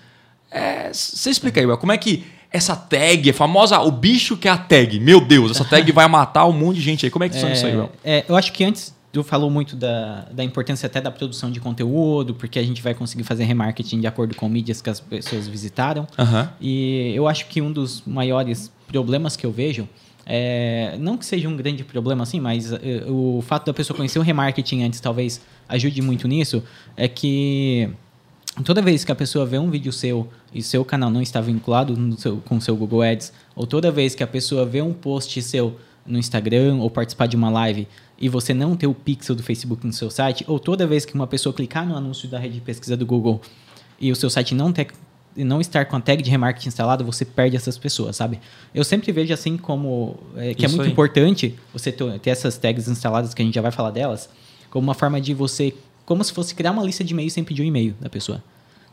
é, 0.52 0.92
você 0.92 1.30
explica 1.30 1.60
aí, 1.60 1.78
como 1.78 1.92
é 1.92 1.98
que 1.98 2.26
essa 2.52 2.76
tag 2.76 3.30
é 3.30 3.34
famosa, 3.34 3.80
o 3.80 3.92
bicho 3.92 4.36
que 4.36 4.48
é 4.48 4.52
a 4.52 4.58
tag, 4.58 5.00
meu 5.00 5.22
Deus, 5.22 5.52
essa 5.52 5.64
tag 5.64 5.92
vai 5.92 6.08
matar 6.08 6.46
um 6.46 6.52
monte 6.52 6.78
de 6.78 6.82
gente 6.82 7.06
aí. 7.06 7.12
Como 7.12 7.24
é 7.24 7.30
que 7.30 7.36
funciona 7.36 7.54
é, 7.54 7.58
isso 7.58 7.66
aí, 7.66 7.76
Well? 7.76 7.92
É, 8.04 8.26
eu 8.28 8.36
acho 8.36 8.52
que 8.52 8.64
antes 8.64 8.94
tu 9.12 9.24
falou 9.24 9.50
muito 9.50 9.76
da, 9.76 10.28
da 10.32 10.44
importância 10.44 10.88
até 10.88 11.02
da 11.02 11.12
produção 11.12 11.52
de 11.52 11.60
conteúdo, 11.60 12.34
porque 12.34 12.60
a 12.60 12.64
gente 12.64 12.82
vai 12.82 12.94
conseguir 12.94 13.24
fazer 13.24 13.44
remarketing 13.44 14.00
de 14.00 14.08
acordo 14.08 14.36
com 14.36 14.48
mídias 14.48 14.82
que 14.82 14.90
as 14.90 15.00
pessoas 15.00 15.48
visitaram. 15.48 16.08
Uhum. 16.18 16.48
E 16.62 17.14
eu 17.16 17.28
acho 17.28 17.48
que 17.48 17.62
um 17.62 17.72
dos 17.72 18.04
maiores 18.06 18.72
problemas 18.88 19.36
que 19.36 19.46
eu 19.46 19.52
vejo 19.52 19.88
é, 20.32 20.96
não 21.00 21.18
que 21.18 21.26
seja 21.26 21.50
um 21.50 21.58
grande 21.58 21.84
problema 21.84 22.22
assim, 22.22 22.40
mas 22.40 22.72
uh, 22.72 22.78
o 23.08 23.42
fato 23.42 23.66
da 23.66 23.74
pessoa 23.74 23.98
conhecer 23.98 24.20
o 24.20 24.22
remarketing 24.22 24.84
antes 24.84 25.00
talvez 25.00 25.42
ajude 25.68 26.04
muito 26.04 26.28
nisso, 26.28 26.64
é 26.96 27.08
que 27.08 27.90
toda 28.64 28.80
vez 28.80 29.04
que 29.04 29.12
a 29.12 29.16
pessoa 29.16 29.44
vê 29.44 29.58
um 29.58 29.72
vídeo 29.72 29.92
seu 29.92 30.30
e 30.54 30.62
seu 30.62 30.86
canal 30.86 31.10
não 31.10 31.20
está 31.20 31.42
vinculado 31.42 31.98
seu, 32.20 32.38
com 32.38 32.58
o 32.58 32.62
seu 32.62 32.76
Google 32.76 33.02
Ads, 33.02 33.34
ou 33.56 33.66
toda 33.66 33.90
vez 33.90 34.14
que 34.14 34.22
a 34.22 34.28
pessoa 34.28 34.68
vê 34.68 34.84
um 34.84 34.94
post 34.94 35.42
seu 35.42 35.80
no 36.06 36.20
Instagram 36.20 36.76
ou 36.76 36.92
participar 36.92 37.26
de 37.26 37.36
uma 37.36 37.50
live 37.50 37.88
e 38.20 38.30
você 38.30 38.54
não 38.54 38.76
ter 38.76 38.86
o 38.86 38.94
pixel 38.94 39.36
do 39.36 39.42
Facebook 39.42 39.84
no 39.84 39.94
seu 39.94 40.12
site, 40.12 40.46
ou 40.48 40.60
toda 40.60 40.86
vez 40.86 41.06
que 41.06 41.16
uma 41.16 41.26
pessoa 41.26 41.52
clicar 41.52 41.88
no 41.88 41.98
anúncio 41.98 42.30
da 42.30 42.38
rede 42.38 42.54
de 42.54 42.62
pesquisa 42.62 42.96
do 42.96 43.04
Google 43.04 43.42
e 44.00 44.12
o 44.12 44.16
seu 44.16 44.30
site 44.30 44.54
não 44.54 44.72
ter 44.72 44.90
e 45.36 45.44
não 45.44 45.62
estar 45.62 45.86
com 45.86 45.96
a 45.96 46.02
tag 46.02 46.22
de 46.22 46.30
remarketing 46.30 46.68
instalada, 46.68 47.04
você 47.04 47.24
perde 47.24 47.56
essas 47.56 47.78
pessoas, 47.78 48.16
sabe? 48.16 48.40
Eu 48.74 48.84
sempre 48.84 49.12
vejo 49.12 49.34
assim 49.34 49.58
como 49.58 50.18
é, 50.36 50.54
que 50.54 50.66
é 50.66 50.68
Isso 50.68 50.76
é 50.76 50.78
muito 50.78 50.88
aí. 50.88 50.92
importante 50.92 51.56
você 51.72 51.92
ter, 51.92 52.20
ter 52.20 52.30
essas 52.30 52.58
tags 52.58 52.88
instaladas, 52.88 53.34
que 53.34 53.42
a 53.42 53.46
gente 53.46 53.56
já 53.56 53.62
vai 53.62 53.72
falar 53.72 53.92
delas, 53.92 54.30
como 54.70 54.88
uma 54.88 54.94
forma 54.94 55.22
de 55.22 55.34
você, 55.34 55.74
como 56.06 56.24
se 56.24 56.34
fosse 56.34 56.54
criar 56.56 56.72
uma 56.72 56.84
lista 56.84 57.04
de 57.04 57.14
e-mails 57.14 57.34
sem 57.34 57.44
pedir 57.44 57.62
o 57.62 57.66
um 57.66 57.68
e-mail 57.68 57.96
da 58.00 58.10
pessoa. 58.10 58.44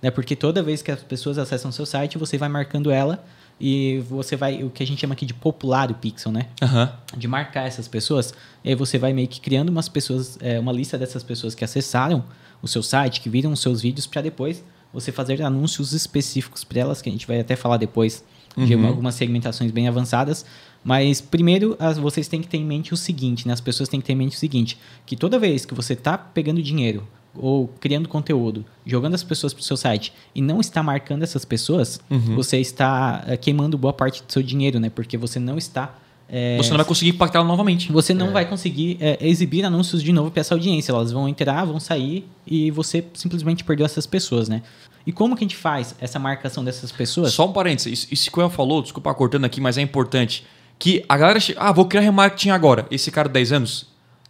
Né? 0.02 0.10
Porque 0.10 0.36
toda 0.36 0.62
vez 0.62 0.82
que 0.82 0.90
as 0.90 1.02
pessoas 1.02 1.38
acessam 1.38 1.70
o 1.70 1.72
seu 1.72 1.86
site, 1.86 2.18
você 2.18 2.36
vai 2.36 2.48
marcando 2.48 2.90
ela 2.90 3.24
e 3.58 4.04
você 4.08 4.36
vai, 4.36 4.62
o 4.62 4.70
que 4.70 4.82
a 4.82 4.86
gente 4.86 5.00
chama 5.00 5.14
aqui 5.14 5.24
de 5.24 5.32
popular 5.32 5.90
o 5.90 5.94
pixel, 5.94 6.30
né? 6.30 6.46
Uhum. 6.62 7.18
De 7.18 7.26
marcar 7.26 7.66
essas 7.66 7.88
pessoas, 7.88 8.34
e 8.62 8.68
aí 8.68 8.74
você 8.74 8.98
vai 8.98 9.14
meio 9.14 9.26
que 9.26 9.40
criando 9.40 9.70
umas 9.70 9.88
pessoas, 9.88 10.38
é, 10.42 10.60
uma 10.60 10.72
lista 10.72 10.98
dessas 10.98 11.22
pessoas 11.22 11.54
que 11.54 11.64
acessaram 11.64 12.22
o 12.60 12.68
seu 12.68 12.82
site, 12.82 13.20
que 13.20 13.30
viram 13.30 13.50
os 13.52 13.60
seus 13.60 13.80
vídeos, 13.80 14.06
para 14.06 14.20
depois 14.20 14.62
você 14.96 15.12
fazer 15.12 15.42
anúncios 15.42 15.92
específicos 15.92 16.64
para 16.64 16.80
elas, 16.80 17.02
que 17.02 17.08
a 17.10 17.12
gente 17.12 17.26
vai 17.26 17.38
até 17.38 17.54
falar 17.54 17.76
depois 17.76 18.24
de 18.56 18.74
uhum. 18.74 18.86
algumas 18.86 19.14
segmentações 19.14 19.70
bem 19.70 19.86
avançadas. 19.86 20.46
Mas 20.82 21.20
primeiro, 21.20 21.76
as, 21.78 21.98
vocês 21.98 22.26
têm 22.28 22.40
que 22.40 22.48
ter 22.48 22.56
em 22.56 22.64
mente 22.64 22.94
o 22.94 22.96
seguinte, 22.96 23.46
né? 23.46 23.52
As 23.52 23.60
pessoas 23.60 23.90
têm 23.90 24.00
que 24.00 24.06
ter 24.06 24.14
em 24.14 24.16
mente 24.16 24.36
o 24.36 24.38
seguinte, 24.38 24.78
que 25.04 25.14
toda 25.14 25.38
vez 25.38 25.66
que 25.66 25.74
você 25.74 25.92
está 25.92 26.16
pegando 26.16 26.62
dinheiro 26.62 27.06
ou 27.34 27.68
criando 27.78 28.08
conteúdo, 28.08 28.64
jogando 28.86 29.14
as 29.14 29.22
pessoas 29.22 29.52
para 29.52 29.60
o 29.60 29.64
seu 29.64 29.76
site 29.76 30.14
e 30.34 30.40
não 30.40 30.58
está 30.60 30.82
marcando 30.82 31.22
essas 31.22 31.44
pessoas, 31.44 32.00
uhum. 32.08 32.34
você 32.34 32.58
está 32.58 33.22
é, 33.26 33.36
queimando 33.36 33.76
boa 33.76 33.92
parte 33.92 34.22
do 34.22 34.32
seu 34.32 34.42
dinheiro, 34.42 34.80
né? 34.80 34.88
Porque 34.88 35.18
você 35.18 35.38
não 35.38 35.58
está 35.58 35.94
é, 36.28 36.56
você 36.56 36.70
não 36.70 36.76
vai 36.76 36.86
conseguir 36.86 37.10
impactá-la 37.10 37.44
novamente. 37.44 37.92
Você 37.92 38.12
não 38.12 38.28
é. 38.28 38.32
vai 38.32 38.48
conseguir 38.48 38.98
é, 39.00 39.18
exibir 39.20 39.64
anúncios 39.64 40.02
de 40.02 40.12
novo 40.12 40.30
para 40.30 40.40
essa 40.40 40.54
audiência. 40.54 40.92
Elas 40.92 41.12
vão 41.12 41.28
entrar, 41.28 41.64
vão 41.64 41.78
sair 41.78 42.28
e 42.46 42.70
você 42.70 43.04
simplesmente 43.14 43.62
perdeu 43.62 43.86
essas 43.86 44.06
pessoas, 44.06 44.48
né? 44.48 44.62
E 45.06 45.12
como 45.12 45.36
que 45.36 45.44
a 45.44 45.46
gente 45.46 45.56
faz 45.56 45.94
essa 46.00 46.18
marcação 46.18 46.64
dessas 46.64 46.90
pessoas? 46.90 47.32
Só 47.32 47.46
um 47.46 47.52
parênteses. 47.52 47.92
Isso, 48.00 48.08
isso 48.10 48.30
que 48.30 48.38
o 48.38 48.42
El 48.42 48.50
falou, 48.50 48.82
desculpa 48.82 49.14
cortando 49.14 49.44
aqui, 49.44 49.60
mas 49.60 49.78
é 49.78 49.82
importante. 49.82 50.44
Que 50.78 51.04
a 51.08 51.16
galera 51.16 51.38
chega, 51.38 51.60
ah, 51.60 51.70
vou 51.70 51.86
criar 51.86 52.02
remarketing 52.02 52.50
agora. 52.50 52.86
Esse 52.90 53.10
cara 53.10 53.28
de 53.28 53.34
10 53.34 53.52
anos. 53.52 53.86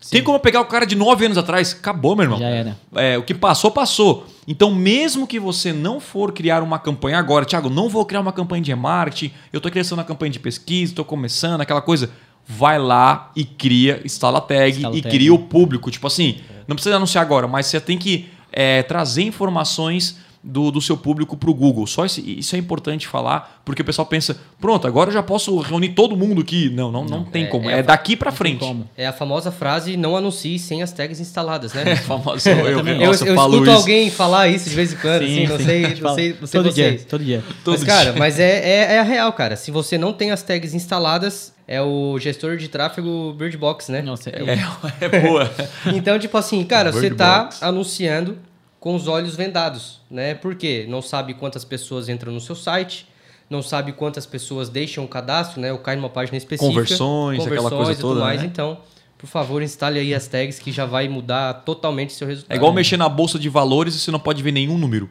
Sim. 0.07 0.12
Tem 0.12 0.23
como 0.23 0.38
pegar 0.38 0.61
o 0.61 0.66
cara 0.66 0.87
de 0.87 0.95
9 0.95 1.25
anos 1.27 1.37
atrás? 1.37 1.73
Acabou, 1.73 2.14
meu 2.14 2.27
irmão. 2.27 2.38
Já 2.38 2.47
era. 2.47 2.79
É, 2.95 3.19
o 3.19 3.25
que 3.25 3.35
passou, 3.35 3.73
passou. 3.73 4.25
Então, 4.47 4.73
mesmo 4.73 5.27
que 5.27 5.40
você 5.40 5.73
não 5.73 5.99
for 5.99 6.33
criar 6.33 6.62
uma 6.62 6.79
campanha 6.79 7.19
agora, 7.19 7.45
Thiago, 7.45 7.69
não 7.69 7.88
vou 7.88 8.07
criar 8.07 8.21
uma 8.21 8.33
campanha 8.33 8.62
de 8.62 8.71
remarketing, 8.71 9.35
eu 9.53 9.57
estou 9.57 9.69
criando 9.69 9.90
uma 9.90 10.05
campanha 10.05 10.31
de 10.31 10.38
pesquisa, 10.38 10.92
estou 10.92 11.05
começando, 11.05 11.61
aquela 11.61 11.83
coisa. 11.83 12.09
Vai 12.47 12.79
lá 12.79 13.33
e 13.35 13.45
cria, 13.45 14.01
instala 14.05 14.38
a 14.38 14.40
tag 14.40 14.77
instala 14.77 14.97
e 14.97 15.03
tag. 15.03 15.12
cria 15.12 15.35
o 15.35 15.40
público. 15.40 15.90
Tipo 15.90 16.07
assim, 16.07 16.38
não 16.69 16.77
precisa 16.77 16.95
anunciar 16.95 17.23
agora, 17.23 17.49
mas 17.49 17.66
você 17.66 17.81
tem 17.81 17.99
que 17.99 18.29
é, 18.53 18.85
trazer 18.85 19.25
informações 19.25 20.19
do, 20.47 20.71
do 20.71 20.81
seu 20.81 20.97
público 20.97 21.37
para 21.37 21.51
o 21.51 21.55
Google. 21.55 21.87
Só 21.87 22.07
esse, 22.07 22.21
isso 22.39 22.55
é 22.55 22.59
importante 22.59 23.09
falar, 23.09 23.61
porque 23.65 23.83
o 23.83 23.85
pessoal 23.85 24.07
pensa, 24.07 24.39
pronto, 24.61 24.87
agora 24.87 25.11
eu 25.11 25.15
já 25.15 25.23
posso 25.23 25.59
reunir 25.59 25.91
todo 25.91 26.17
mundo 26.17 26.41
aqui. 26.41 26.71
Não, 26.71 26.93
não, 26.93 27.05
não, 27.05 27.19
não 27.19 27.25
tem 27.25 27.45
é, 27.45 27.47
como. 27.49 27.69
É, 27.69 27.81
é 27.81 27.83
daqui 27.83 28.17
para 28.17 28.31
frente. 28.31 28.65
É 28.97 29.09
a 29.09 29.13
famosa 29.13 29.51
frase, 29.51 29.97
não 29.97 30.17
anuncie 30.17 30.59
sem 30.59 30.83
as 30.83 30.93
tags 30.93 31.19
instaladas, 31.19 31.75
né? 31.75 31.85
É 31.97 31.97
famosa, 31.97 32.51
eu, 32.51 32.59
eu, 32.59 32.87
eu, 32.87 33.07
nossa, 33.07 33.25
eu, 33.25 33.35
eu 33.35 33.41
escuto 33.41 33.63
isso. 33.63 33.71
alguém 33.71 34.11
falar 34.11 34.49
isso 34.49 34.69
de 34.69 34.77
vez 34.77 34.93
em 34.93 34.97
quando, 34.97 35.27
sim, 35.27 35.45
assim, 35.45 35.47
não 35.47 35.59
sim. 35.59 35.65
sei, 35.65 35.83
não 35.83 36.15
sei, 36.15 36.37
não 36.41 36.47
sei 36.47 36.61
todo 36.61 36.73
vocês. 36.73 36.97
Dia, 36.97 37.07
todo 37.09 37.25
dia. 37.25 37.45
Mas, 37.65 37.85
cara, 37.85 38.13
mas 38.13 38.39
é, 38.39 38.59
é, 38.59 38.95
é, 38.95 38.99
a 38.99 39.03
real, 39.03 39.33
cara. 39.33 39.57
Se 39.57 39.71
você 39.71 39.97
não 39.97 40.13
tem 40.13 40.31
as 40.31 40.43
tags 40.43 40.75
instaladas, 40.75 41.55
é 41.67 41.81
o 41.81 42.19
gestor 42.19 42.57
de 42.57 42.69
tráfego 42.69 43.35
Birdbox, 43.39 43.89
né? 43.89 44.03
Nossa, 44.03 44.31
é, 44.31 44.43
é, 44.43 44.59
é 45.07 45.21
boa. 45.23 45.51
então, 45.95 46.19
tipo 46.19 46.37
assim, 46.37 46.63
cara, 46.65 46.93
você 46.93 47.11
tá 47.11 47.49
anunciando 47.61 48.39
com 48.87 48.94
os 48.94 49.09
olhos 49.09 49.35
vendados, 49.35 50.01
né? 50.09 50.33
Por 50.33 50.55
quê? 50.55 50.87
Não 50.88 51.03
sabe 51.03 51.35
quantas 51.35 51.64
pessoas 51.64 52.09
entram 52.09 52.33
no 52.33 52.40
seu 52.40 52.55
site, 52.55 53.09
não 53.51 53.61
sabe 53.61 53.90
quantas 53.90 54.27
pessoas 54.27 54.68
deixam 54.68 55.05
o 55.05 55.09
cadastro, 55.09 55.61
né? 55.61 55.72
Ou 55.72 55.79
cai 55.79 55.96
numa 55.96 56.09
página 56.09 56.38
específica. 56.38 56.70
Conversões, 56.72 57.38
conversões 57.38 57.66
aquela 57.66 57.85
coisa 57.85 57.90
e 57.90 57.96
tudo 57.96 58.09
toda, 58.11 58.20
mais. 58.20 58.40
Né? 58.40 58.46
Então, 58.46 58.79
por 59.18 59.27
favor, 59.27 59.61
instale 59.61 59.99
aí 59.99 60.14
as 60.14 60.29
tags 60.29 60.61
que 60.61 60.70
já 60.70 60.87
vai 60.87 61.09
mudar 61.09 61.64
totalmente 61.64 62.12
seu 62.12 62.29
resultado. 62.29 62.53
É 62.53 62.57
igual 62.57 62.72
mexer 62.72 62.96
na 62.96 63.09
bolsa 63.09 63.40
de 63.40 63.49
valores 63.49 63.96
e 63.96 63.99
você 63.99 64.12
não 64.12 64.20
pode 64.20 64.40
ver 64.40 64.53
nenhum 64.53 64.79
número. 64.79 65.11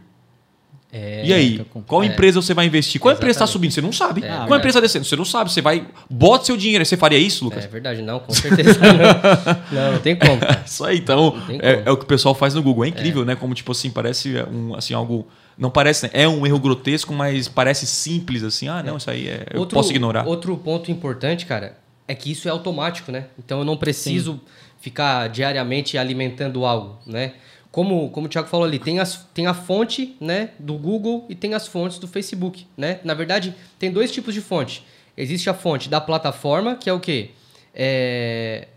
É, 0.97 1.25
e 1.25 1.34
aí, 1.34 1.65
qual 1.86 2.03
é. 2.03 2.05
empresa 2.05 2.41
você 2.41 2.53
vai 2.53 2.65
investir? 2.65 3.01
Qual 3.01 3.13
empresa 3.13 3.31
está 3.31 3.45
subindo? 3.45 3.73
Você 3.73 3.81
não 3.81 3.91
sabe. 3.91 4.23
É, 4.23 4.29
qual 4.47 4.58
empresa 4.58 4.77
está 4.77 4.79
descendo? 4.79 5.03
Você 5.03 5.17
não 5.17 5.25
sabe. 5.25 5.51
Você 5.51 5.62
vai, 5.62 5.86
bota 6.10 6.45
seu 6.45 6.55
dinheiro. 6.55 6.86
Você 6.86 6.95
faria 6.95 7.17
isso, 7.17 7.43
Lucas? 7.43 7.65
É 7.65 7.67
verdade, 7.67 8.01
não, 8.01 8.21
com 8.21 8.31
certeza 8.31 8.79
não. 8.79 8.93
não, 9.77 9.91
não 9.91 9.99
tem 9.99 10.15
como. 10.15 10.39
isso 10.65 10.86
aí, 10.86 10.99
então, 10.99 11.36
é, 11.62 11.84
é, 11.86 11.91
o 11.91 11.97
que 11.97 12.05
o 12.05 12.08
pessoal 12.08 12.34
faz 12.34 12.53
no 12.53 12.63
Google. 12.63 12.86
É 12.86 12.88
incrível, 12.88 13.23
é. 13.23 13.25
né? 13.25 13.36
Como, 13.36 13.53
tipo 13.53 13.73
assim, 13.73 13.91
parece 13.91 14.36
um, 14.49 14.73
assim, 14.73 14.93
algo... 14.93 15.27
Não 15.58 15.69
parece, 15.69 16.05
né? 16.05 16.12
é 16.13 16.29
um 16.29 16.45
erro 16.47 16.60
grotesco, 16.60 17.13
mas 17.13 17.49
parece 17.49 17.86
simples 17.86 18.41
assim. 18.41 18.69
Ah, 18.69 18.81
não, 18.81 18.95
isso 18.95 19.12
aí 19.12 19.27
é, 19.27 19.47
eu 19.51 19.65
posso 19.65 19.91
ignorar. 19.91 20.25
Outro 20.25 20.55
ponto 20.55 20.89
importante, 20.89 21.45
cara, 21.45 21.77
é 22.08 22.15
que 22.15 22.31
isso 22.31 22.47
é 22.47 22.51
automático, 22.51 23.12
né? 23.12 23.25
Então 23.38 23.60
eu 23.60 23.65
não 23.65 23.75
preciso 23.75 24.34
Sim. 24.34 24.41
ficar 24.79 25.27
diariamente 25.27 25.97
alimentando 25.97 26.65
algo, 26.65 26.99
né? 27.05 27.34
Como, 27.75 28.09
como 28.09 28.27
o 28.27 28.29
Thiago 28.29 28.47
falou 28.47 28.65
ali, 28.65 28.79
tem, 28.79 28.99
as, 28.99 29.27
tem 29.33 29.47
a 29.47 29.53
fonte 29.53 30.15
né, 30.17 30.51
do 30.57 30.75
Google 30.75 31.25
e 31.27 31.35
tem 31.35 31.53
as 31.53 31.67
fontes 31.67 31.99
do 31.99 32.07
Facebook. 32.07 32.65
Né? 32.77 33.01
Na 33.03 33.13
verdade, 33.13 33.53
tem 33.77 33.91
dois 33.91 34.13
tipos 34.13 34.33
de 34.33 34.39
fonte. 34.39 34.81
Existe 35.17 35.49
a 35.49 35.53
fonte 35.53 35.89
da 35.89 35.99
plataforma, 35.99 36.77
que 36.77 36.89
é 36.89 36.93
o 36.93 37.01
quê? 37.01 37.31
É, 37.73 38.69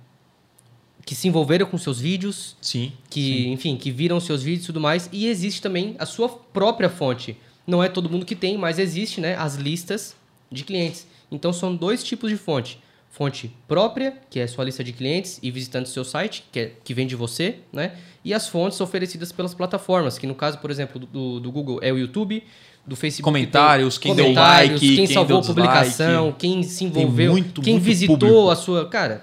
que 1.06 1.14
se 1.14 1.28
envolveram 1.28 1.64
com 1.66 1.78
seus 1.78 2.00
vídeos. 2.00 2.56
Sim. 2.61 2.92
Que, 3.08 3.20
sim. 3.20 3.52
enfim, 3.52 3.76
que 3.76 3.92
viram 3.92 4.18
seus 4.18 4.42
vídeos 4.42 4.64
e 4.64 4.66
tudo 4.66 4.80
mais. 4.80 5.08
E 5.12 5.28
existe 5.28 5.62
também 5.62 5.94
a 5.96 6.04
sua 6.04 6.28
própria 6.28 6.88
fonte. 6.88 7.37
Não 7.64 7.84
é 7.84 7.88
todo 7.88 8.11
mundo 8.11 8.26
que 8.26 8.34
tem, 8.34 8.58
mas 8.58 8.80
existe 8.80 9.20
né, 9.20 9.37
as 9.37 9.54
listas 9.54 10.16
de 10.50 10.64
clientes. 10.64 11.06
Então 11.30 11.52
são 11.52 11.72
dois 11.72 12.02
tipos 12.02 12.30
de 12.30 12.37
fonte 12.37 12.80
fonte 13.11 13.55
própria, 13.66 14.14
que 14.31 14.38
é 14.38 14.47
sua 14.47 14.64
lista 14.64 14.85
de 14.85 14.92
clientes 14.92 15.38
e 15.42 15.51
visitantes 15.51 15.90
do 15.90 15.94
seu 15.94 16.05
site, 16.05 16.44
que, 16.53 16.61
é, 16.61 16.73
que 16.85 16.94
vem 16.94 17.07
de 17.07 17.16
você, 17.16 17.57
né? 17.73 17.92
E 18.25 18.35
as 18.35 18.49
fontes 18.49 18.81
oferecidas 18.81 19.33
pelas 19.33 19.55
plataformas, 19.55 20.18
que 20.18 20.27
no 20.27 20.35
caso, 20.35 20.59
por 20.59 20.71
exemplo, 20.71 21.01
do, 21.01 21.40
do 21.40 21.51
Google 21.51 21.81
é 21.83 21.92
o 21.92 21.99
YouTube, 21.99 22.44
do 22.88 22.97
Facebook. 22.97 23.23
Comentários, 23.23 23.99
quem 23.99 24.14
deu 24.14 24.33
like, 24.33 24.79
quem, 24.79 24.97
quem 24.97 25.07
salvou 25.07 25.38
a 25.38 25.42
publicação, 25.42 26.35
quem 26.37 26.62
se 26.62 26.85
envolveu, 26.85 27.33
muito, 27.33 27.61
quem 27.61 27.75
muito 27.75 27.85
visitou 27.85 28.16
público. 28.16 28.51
a 28.51 28.57
sua. 28.57 28.88
Cara. 28.88 29.21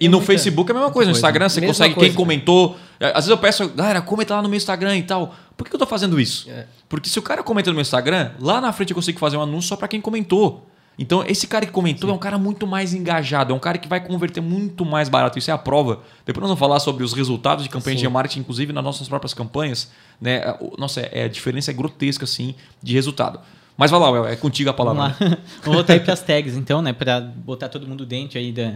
E 0.00 0.08
no 0.08 0.18
muita, 0.18 0.32
Facebook 0.32 0.70
é 0.70 0.74
a 0.74 0.78
mesma 0.78 0.92
coisa. 0.92 1.10
No 1.10 1.16
Instagram 1.16 1.48
você 1.48 1.60
consegue 1.60 1.94
coisa, 1.94 2.08
quem 2.08 2.16
comentou. 2.16 2.76
Às 2.98 3.12
vezes 3.12 3.30
eu 3.30 3.38
peço, 3.38 3.68
galera, 3.68 4.00
comenta 4.00 4.34
lá 4.34 4.42
no 4.42 4.48
meu 4.48 4.56
Instagram 4.56 4.96
e 4.96 5.02
tal. 5.02 5.34
Por 5.56 5.68
que 5.68 5.74
eu 5.74 5.78
tô 5.78 5.86
fazendo 5.86 6.18
isso? 6.18 6.50
É. 6.50 6.66
Porque 6.88 7.08
se 7.08 7.18
o 7.18 7.22
cara 7.22 7.42
comenta 7.42 7.70
no 7.70 7.74
meu 7.74 7.82
Instagram, 7.82 8.32
lá 8.40 8.60
na 8.60 8.72
frente 8.72 8.90
eu 8.90 8.94
consigo 8.94 9.18
fazer 9.18 9.36
um 9.36 9.42
anúncio 9.42 9.68
só 9.68 9.76
para 9.76 9.86
quem 9.86 10.00
comentou. 10.00 10.66
Então, 10.98 11.24
esse 11.26 11.46
cara 11.46 11.66
que 11.66 11.72
comentou 11.72 12.08
Sim. 12.08 12.12
é 12.12 12.16
um 12.16 12.18
cara 12.20 12.38
muito 12.38 12.66
mais 12.66 12.94
engajado, 12.94 13.52
é 13.52 13.56
um 13.56 13.58
cara 13.58 13.78
que 13.78 13.88
vai 13.88 14.00
converter 14.00 14.40
muito 14.40 14.84
mais 14.84 15.08
barato. 15.08 15.38
Isso 15.38 15.50
é 15.50 15.54
a 15.54 15.58
prova. 15.58 16.00
Depois 16.24 16.40
nós 16.40 16.48
vamos 16.50 16.58
falar 16.58 16.78
sobre 16.80 17.02
os 17.02 17.12
resultados 17.12 17.64
de 17.64 17.70
campanha 17.70 17.96
Sim. 17.96 18.02
de 18.02 18.08
marketing, 18.08 18.40
inclusive 18.40 18.72
nas 18.72 18.84
nossas 18.84 19.08
próprias 19.08 19.34
campanhas. 19.34 19.90
Né? 20.20 20.42
Nossa, 20.78 21.00
é, 21.00 21.24
a 21.24 21.28
diferença 21.28 21.70
é 21.70 21.74
grotesca, 21.74 22.24
assim, 22.24 22.54
de 22.82 22.92
resultado. 22.94 23.40
Mas 23.76 23.90
vai 23.90 23.98
lá, 23.98 24.30
é 24.30 24.36
contigo 24.36 24.70
a 24.70 24.72
palavra. 24.72 25.16
Vamos, 25.18 25.38
vamos 25.62 25.76
voltar 25.78 25.94
aí 25.94 26.00
para 26.00 26.12
as 26.12 26.22
tags, 26.22 26.56
então, 26.56 26.80
né? 26.80 26.92
Para 26.92 27.20
botar 27.20 27.68
todo 27.68 27.88
mundo 27.88 28.06
dentro 28.06 28.38
aí 28.38 28.52
da, 28.52 28.74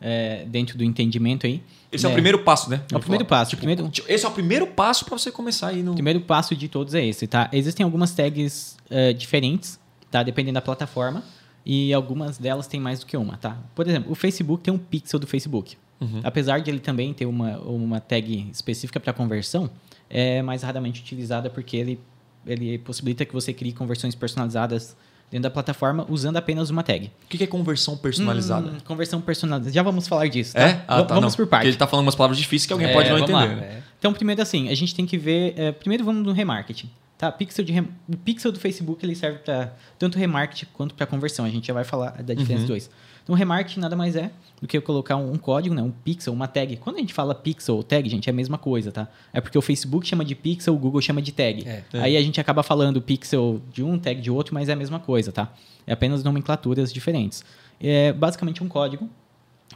é, 0.00 0.46
dentro 0.46 0.78
do 0.78 0.84
entendimento 0.84 1.46
aí. 1.46 1.62
Esse 1.92 2.06
é, 2.06 2.08
é 2.08 2.10
o 2.10 2.14
primeiro 2.14 2.38
passo, 2.38 2.70
né? 2.70 2.80
É 2.90 2.96
o 2.96 3.00
primeiro 3.00 3.26
passo. 3.26 3.50
Tipo, 3.50 3.60
primeiro... 3.60 3.90
Esse 4.08 4.24
é 4.24 4.28
o 4.28 4.32
primeiro 4.32 4.66
passo 4.66 5.04
para 5.04 5.18
você 5.18 5.30
começar 5.30 5.68
aí 5.68 5.82
no. 5.82 5.90
O 5.90 5.94
primeiro 5.94 6.22
passo 6.22 6.56
de 6.56 6.68
todos 6.68 6.94
é 6.94 7.04
esse, 7.04 7.26
tá? 7.26 7.50
Existem 7.52 7.84
algumas 7.84 8.14
tags 8.14 8.78
uh, 8.90 9.12
diferentes, 9.12 9.78
tá? 10.10 10.22
Dependendo 10.22 10.54
da 10.54 10.62
plataforma 10.62 11.22
e 11.64 11.92
algumas 11.92 12.38
delas 12.38 12.66
têm 12.66 12.80
mais 12.80 13.00
do 13.00 13.06
que 13.06 13.16
uma, 13.16 13.36
tá? 13.36 13.58
Por 13.74 13.86
exemplo, 13.86 14.10
o 14.10 14.14
Facebook 14.14 14.62
tem 14.62 14.72
um 14.72 14.78
pixel 14.78 15.18
do 15.18 15.26
Facebook. 15.26 15.76
Uhum. 16.00 16.20
Apesar 16.24 16.60
de 16.60 16.70
ele 16.70 16.80
também 16.80 17.12
ter 17.12 17.26
uma, 17.26 17.58
uma 17.58 18.00
tag 18.00 18.48
específica 18.50 18.98
para 18.98 19.12
conversão, 19.12 19.70
é 20.08 20.40
mais 20.42 20.62
raramente 20.62 21.02
utilizada 21.02 21.50
porque 21.50 21.76
ele, 21.76 22.00
ele 22.46 22.78
possibilita 22.78 23.24
que 23.24 23.32
você 23.32 23.52
crie 23.52 23.72
conversões 23.72 24.14
personalizadas 24.14 24.96
dentro 25.30 25.44
da 25.44 25.50
plataforma 25.50 26.06
usando 26.08 26.36
apenas 26.38 26.70
uma 26.70 26.82
tag. 26.82 27.12
O 27.24 27.28
que 27.28 27.44
é 27.44 27.46
conversão 27.46 27.96
personalizada? 27.96 28.70
Hum, 28.70 28.78
conversão 28.84 29.20
personalizada. 29.20 29.72
Já 29.72 29.82
vamos 29.82 30.08
falar 30.08 30.26
disso, 30.26 30.54
tá? 30.54 30.60
É? 30.60 30.84
Ah, 30.88 31.02
tá, 31.02 31.14
vamos 31.14 31.32
não. 31.32 31.36
por 31.36 31.46
partes. 31.46 31.48
Porque 31.48 31.66
ele 31.68 31.74
está 31.74 31.86
falando 31.86 32.06
umas 32.06 32.16
palavras 32.16 32.38
difíceis 32.38 32.66
que 32.66 32.72
alguém 32.72 32.88
é, 32.88 32.92
pode 32.92 33.10
não 33.10 33.18
entender. 33.18 33.62
É. 33.62 33.82
Então, 33.98 34.12
primeiro 34.12 34.42
assim, 34.42 34.68
a 34.68 34.74
gente 34.74 34.94
tem 34.94 35.06
que 35.06 35.16
ver... 35.16 35.54
É, 35.56 35.70
primeiro 35.70 36.02
vamos 36.04 36.24
no 36.24 36.32
remarketing. 36.32 36.90
Tá, 37.20 37.30
pixel 37.30 37.62
de 37.62 37.78
o 37.78 38.16
pixel 38.16 38.50
do 38.50 38.58
Facebook 38.58 39.04
ele 39.04 39.14
serve 39.14 39.40
para 39.40 39.74
tanto 39.98 40.16
remarketing 40.16 40.64
quanto 40.72 40.94
para 40.94 41.04
conversão. 41.04 41.44
A 41.44 41.50
gente 41.50 41.66
já 41.66 41.74
vai 41.74 41.84
falar 41.84 42.22
da 42.22 42.32
diferença 42.32 42.52
uhum. 42.52 42.58
dos 42.60 42.66
dois. 42.66 42.90
Então, 43.22 43.34
remarketing 43.34 43.78
nada 43.78 43.94
mais 43.94 44.16
é 44.16 44.30
do 44.58 44.66
que 44.66 44.74
eu 44.74 44.80
colocar 44.80 45.16
um, 45.16 45.32
um, 45.32 45.36
código, 45.36 45.74
né, 45.74 45.82
um 45.82 45.90
pixel, 45.90 46.32
uma 46.32 46.48
tag. 46.48 46.78
Quando 46.78 46.96
a 46.96 46.98
gente 47.00 47.12
fala 47.12 47.34
pixel 47.34 47.76
ou 47.76 47.82
tag, 47.82 48.08
gente, 48.08 48.30
é 48.30 48.32
a 48.32 48.34
mesma 48.34 48.56
coisa, 48.56 48.90
tá? 48.90 49.06
É 49.34 49.40
porque 49.42 49.58
o 49.58 49.60
Facebook 49.60 50.06
chama 50.06 50.24
de 50.24 50.34
pixel, 50.34 50.74
o 50.74 50.78
Google 50.78 51.02
chama 51.02 51.20
de 51.20 51.30
tag. 51.30 51.68
É, 51.68 51.84
é. 51.92 52.00
Aí 52.00 52.16
a 52.16 52.22
gente 52.22 52.40
acaba 52.40 52.62
falando 52.62 53.02
pixel 53.02 53.60
de 53.70 53.82
um, 53.82 53.98
tag 53.98 54.18
de 54.18 54.30
outro, 54.30 54.54
mas 54.54 54.70
é 54.70 54.72
a 54.72 54.76
mesma 54.76 54.98
coisa, 54.98 55.30
tá? 55.30 55.52
É 55.86 55.92
apenas 55.92 56.24
nomenclaturas 56.24 56.90
diferentes. 56.90 57.44
É 57.78 58.14
basicamente 58.14 58.64
um 58.64 58.68
código 58.68 59.10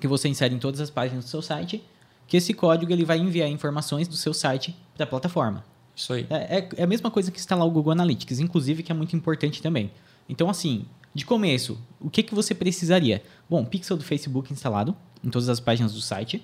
que 0.01 0.09
você 0.09 0.31
insere 0.31 0.55
em 0.55 0.59
todas 0.59 0.81
as 0.81 0.89
páginas 0.89 1.27
do 1.27 1.29
seu 1.29 1.43
site, 1.43 1.85
que 2.27 2.39
esse 2.39 2.55
código 2.55 2.91
ele 2.91 3.05
vai 3.05 3.19
enviar 3.19 3.51
informações 3.51 4.09
do 4.09 4.17
seu 4.17 4.33
site 4.33 4.75
para 4.97 5.05
a 5.05 5.07
plataforma. 5.07 5.74
Isso 5.95 6.13
aí. 6.13 6.27
É, 6.29 6.59
é, 6.59 6.69
é, 6.77 6.83
a 6.83 6.87
mesma 6.87 7.11
coisa 7.11 7.31
que 7.31 7.39
instalar 7.39 7.67
o 7.67 7.71
Google 7.71 7.93
Analytics, 7.93 8.41
inclusive 8.41 8.83
que 8.83 8.91
é 8.91 8.95
muito 8.95 9.15
importante 9.15 9.63
também. 9.63 9.91
Então, 10.29 10.49
assim, 10.51 10.87
de 11.15 11.25
começo, 11.25 11.79
o 12.01 12.11
que, 12.11 12.23
que 12.23 12.35
você 12.35 12.55
precisaria? 12.55 13.23
Bom, 13.49 13.65
pixel 13.65 13.97
do 13.97 14.05
Facebook 14.05 14.53
instalado 14.53 14.97
em 15.23 15.31
todas 15.31 15.49
as 15.49 15.61
páginas 15.61 15.93
do 15.93 16.01
site. 16.01 16.43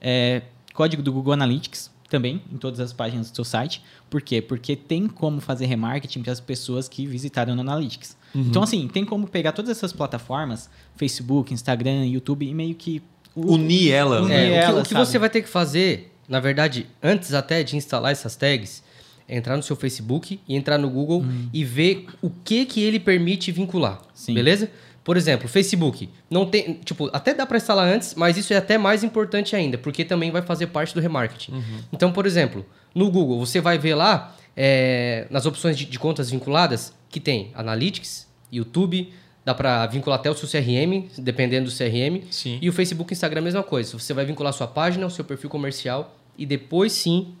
É, 0.00 0.42
código 0.74 1.02
do 1.02 1.12
Google 1.12 1.32
Analytics 1.32 1.90
também 2.08 2.42
em 2.52 2.56
todas 2.56 2.80
as 2.80 2.92
páginas 2.92 3.30
do 3.30 3.34
seu 3.34 3.44
site. 3.44 3.82
Por 4.10 4.20
quê? 4.20 4.42
Porque 4.42 4.76
tem 4.76 5.06
como 5.06 5.40
fazer 5.40 5.66
remarketing 5.66 6.22
para 6.22 6.32
as 6.32 6.40
pessoas 6.40 6.88
que 6.88 7.06
visitaram 7.06 7.54
no 7.54 7.60
Analytics. 7.60 8.16
Uhum. 8.34 8.42
Então, 8.42 8.62
assim, 8.62 8.88
tem 8.88 9.04
como 9.04 9.26
pegar 9.26 9.52
todas 9.52 9.70
essas 9.70 9.92
plataformas, 9.92 10.68
Facebook, 10.96 11.54
Instagram, 11.54 12.06
YouTube, 12.06 12.46
e 12.46 12.52
meio 12.52 12.74
que... 12.74 13.02
Unir 13.34 13.92
ela. 13.92 14.22
Unir 14.22 14.32
é, 14.32 14.54
ela, 14.56 14.80
o 14.80 14.82
que, 14.82 14.92
o 14.92 14.98
que 14.98 15.06
você 15.06 15.18
vai 15.18 15.30
ter 15.30 15.42
que 15.42 15.48
fazer, 15.48 16.12
na 16.28 16.40
verdade, 16.40 16.86
antes 17.00 17.32
até 17.32 17.62
de 17.62 17.76
instalar 17.76 18.10
essas 18.10 18.34
tags, 18.34 18.82
entrar 19.30 19.56
no 19.56 19.62
seu 19.62 19.76
Facebook 19.76 20.40
e 20.46 20.56
entrar 20.56 20.76
no 20.76 20.90
Google 20.90 21.20
hum. 21.22 21.48
e 21.52 21.64
ver 21.64 22.06
o 22.20 22.28
que 22.28 22.64
que 22.66 22.82
ele 22.82 22.98
permite 22.98 23.52
vincular. 23.52 24.00
Sim. 24.12 24.34
Beleza? 24.34 24.70
Por 25.02 25.16
exemplo, 25.16 25.48
Facebook. 25.48 26.10
Não 26.28 26.46
tem, 26.46 26.74
tipo, 26.84 27.08
até 27.12 27.32
dá 27.32 27.46
para 27.46 27.56
instalar 27.56 27.86
antes, 27.86 28.14
mas 28.14 28.36
isso 28.36 28.52
é 28.52 28.56
até 28.56 28.76
mais 28.76 29.02
importante 29.02 29.56
ainda, 29.56 29.78
porque 29.78 30.04
também 30.04 30.30
vai 30.30 30.42
fazer 30.42 30.66
parte 30.66 30.94
do 30.94 31.00
remarketing. 31.00 31.52
Uhum. 31.52 31.78
Então, 31.92 32.12
por 32.12 32.26
exemplo, 32.26 32.66
no 32.94 33.10
Google, 33.10 33.38
você 33.38 33.60
vai 33.60 33.78
ver 33.78 33.94
lá 33.94 34.36
é, 34.56 35.26
nas 35.30 35.46
opções 35.46 35.76
de, 35.76 35.86
de, 35.86 35.98
contas 35.98 36.30
vinculadas 36.30 36.92
que 37.08 37.18
tem 37.18 37.50
Analytics, 37.54 38.28
YouTube, 38.52 39.12
dá 39.44 39.54
para 39.54 39.86
vincular 39.86 40.18
até 40.18 40.30
o 40.30 40.34
seu 40.34 40.48
CRM, 40.48 41.08
dependendo 41.18 41.70
do 41.70 41.76
CRM. 41.76 42.22
Sim. 42.30 42.58
E 42.60 42.68
o 42.68 42.72
Facebook 42.72 43.12
e 43.12 43.14
Instagram 43.14 43.40
a 43.40 43.44
mesma 43.44 43.62
coisa. 43.62 43.98
Você 43.98 44.12
vai 44.12 44.24
vincular 44.24 44.50
a 44.50 44.52
sua 44.52 44.66
página, 44.66 45.06
o 45.06 45.10
seu 45.10 45.24
perfil 45.24 45.48
comercial 45.48 46.16
e 46.36 46.44
depois 46.44 46.92
sim 46.92 47.34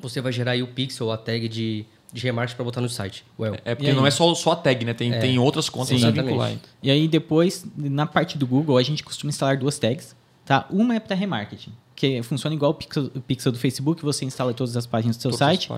você 0.00 0.20
vai 0.20 0.32
gerar 0.32 0.52
aí 0.52 0.62
o 0.62 0.66
pixel, 0.66 1.10
a 1.10 1.16
tag 1.16 1.48
de, 1.48 1.84
de 2.12 2.22
remarketing 2.22 2.56
para 2.56 2.64
botar 2.64 2.80
no 2.80 2.88
site. 2.88 3.24
Well. 3.38 3.56
É 3.64 3.74
porque 3.74 3.92
não 3.92 4.06
é 4.06 4.10
só, 4.10 4.34
só 4.34 4.52
a 4.52 4.56
tag, 4.56 4.84
né? 4.84 4.94
Tem, 4.94 5.12
é. 5.12 5.18
tem 5.18 5.38
outras 5.38 5.68
contas 5.68 6.00
Sim, 6.00 6.10
vincular. 6.10 6.52
E 6.82 6.90
aí 6.90 7.06
depois, 7.08 7.64
na 7.76 8.06
parte 8.06 8.36
do 8.36 8.46
Google, 8.46 8.76
a 8.76 8.82
gente 8.82 9.02
costuma 9.02 9.30
instalar 9.30 9.56
duas 9.56 9.78
tags. 9.78 10.14
Tá? 10.44 10.66
Uma 10.68 10.96
é 10.96 11.00
para 11.00 11.14
remarketing, 11.14 11.72
que 11.94 12.22
funciona 12.24 12.56
igual 12.56 12.72
o 12.72 12.74
pixel, 12.74 13.04
o 13.14 13.20
pixel 13.20 13.52
do 13.52 13.58
Facebook, 13.58 14.02
você 14.02 14.24
instala 14.24 14.52
todas 14.52 14.76
as 14.76 14.84
páginas 14.84 15.16
do 15.16 15.20
seu 15.20 15.30
todas 15.30 15.46
site. 15.46 15.70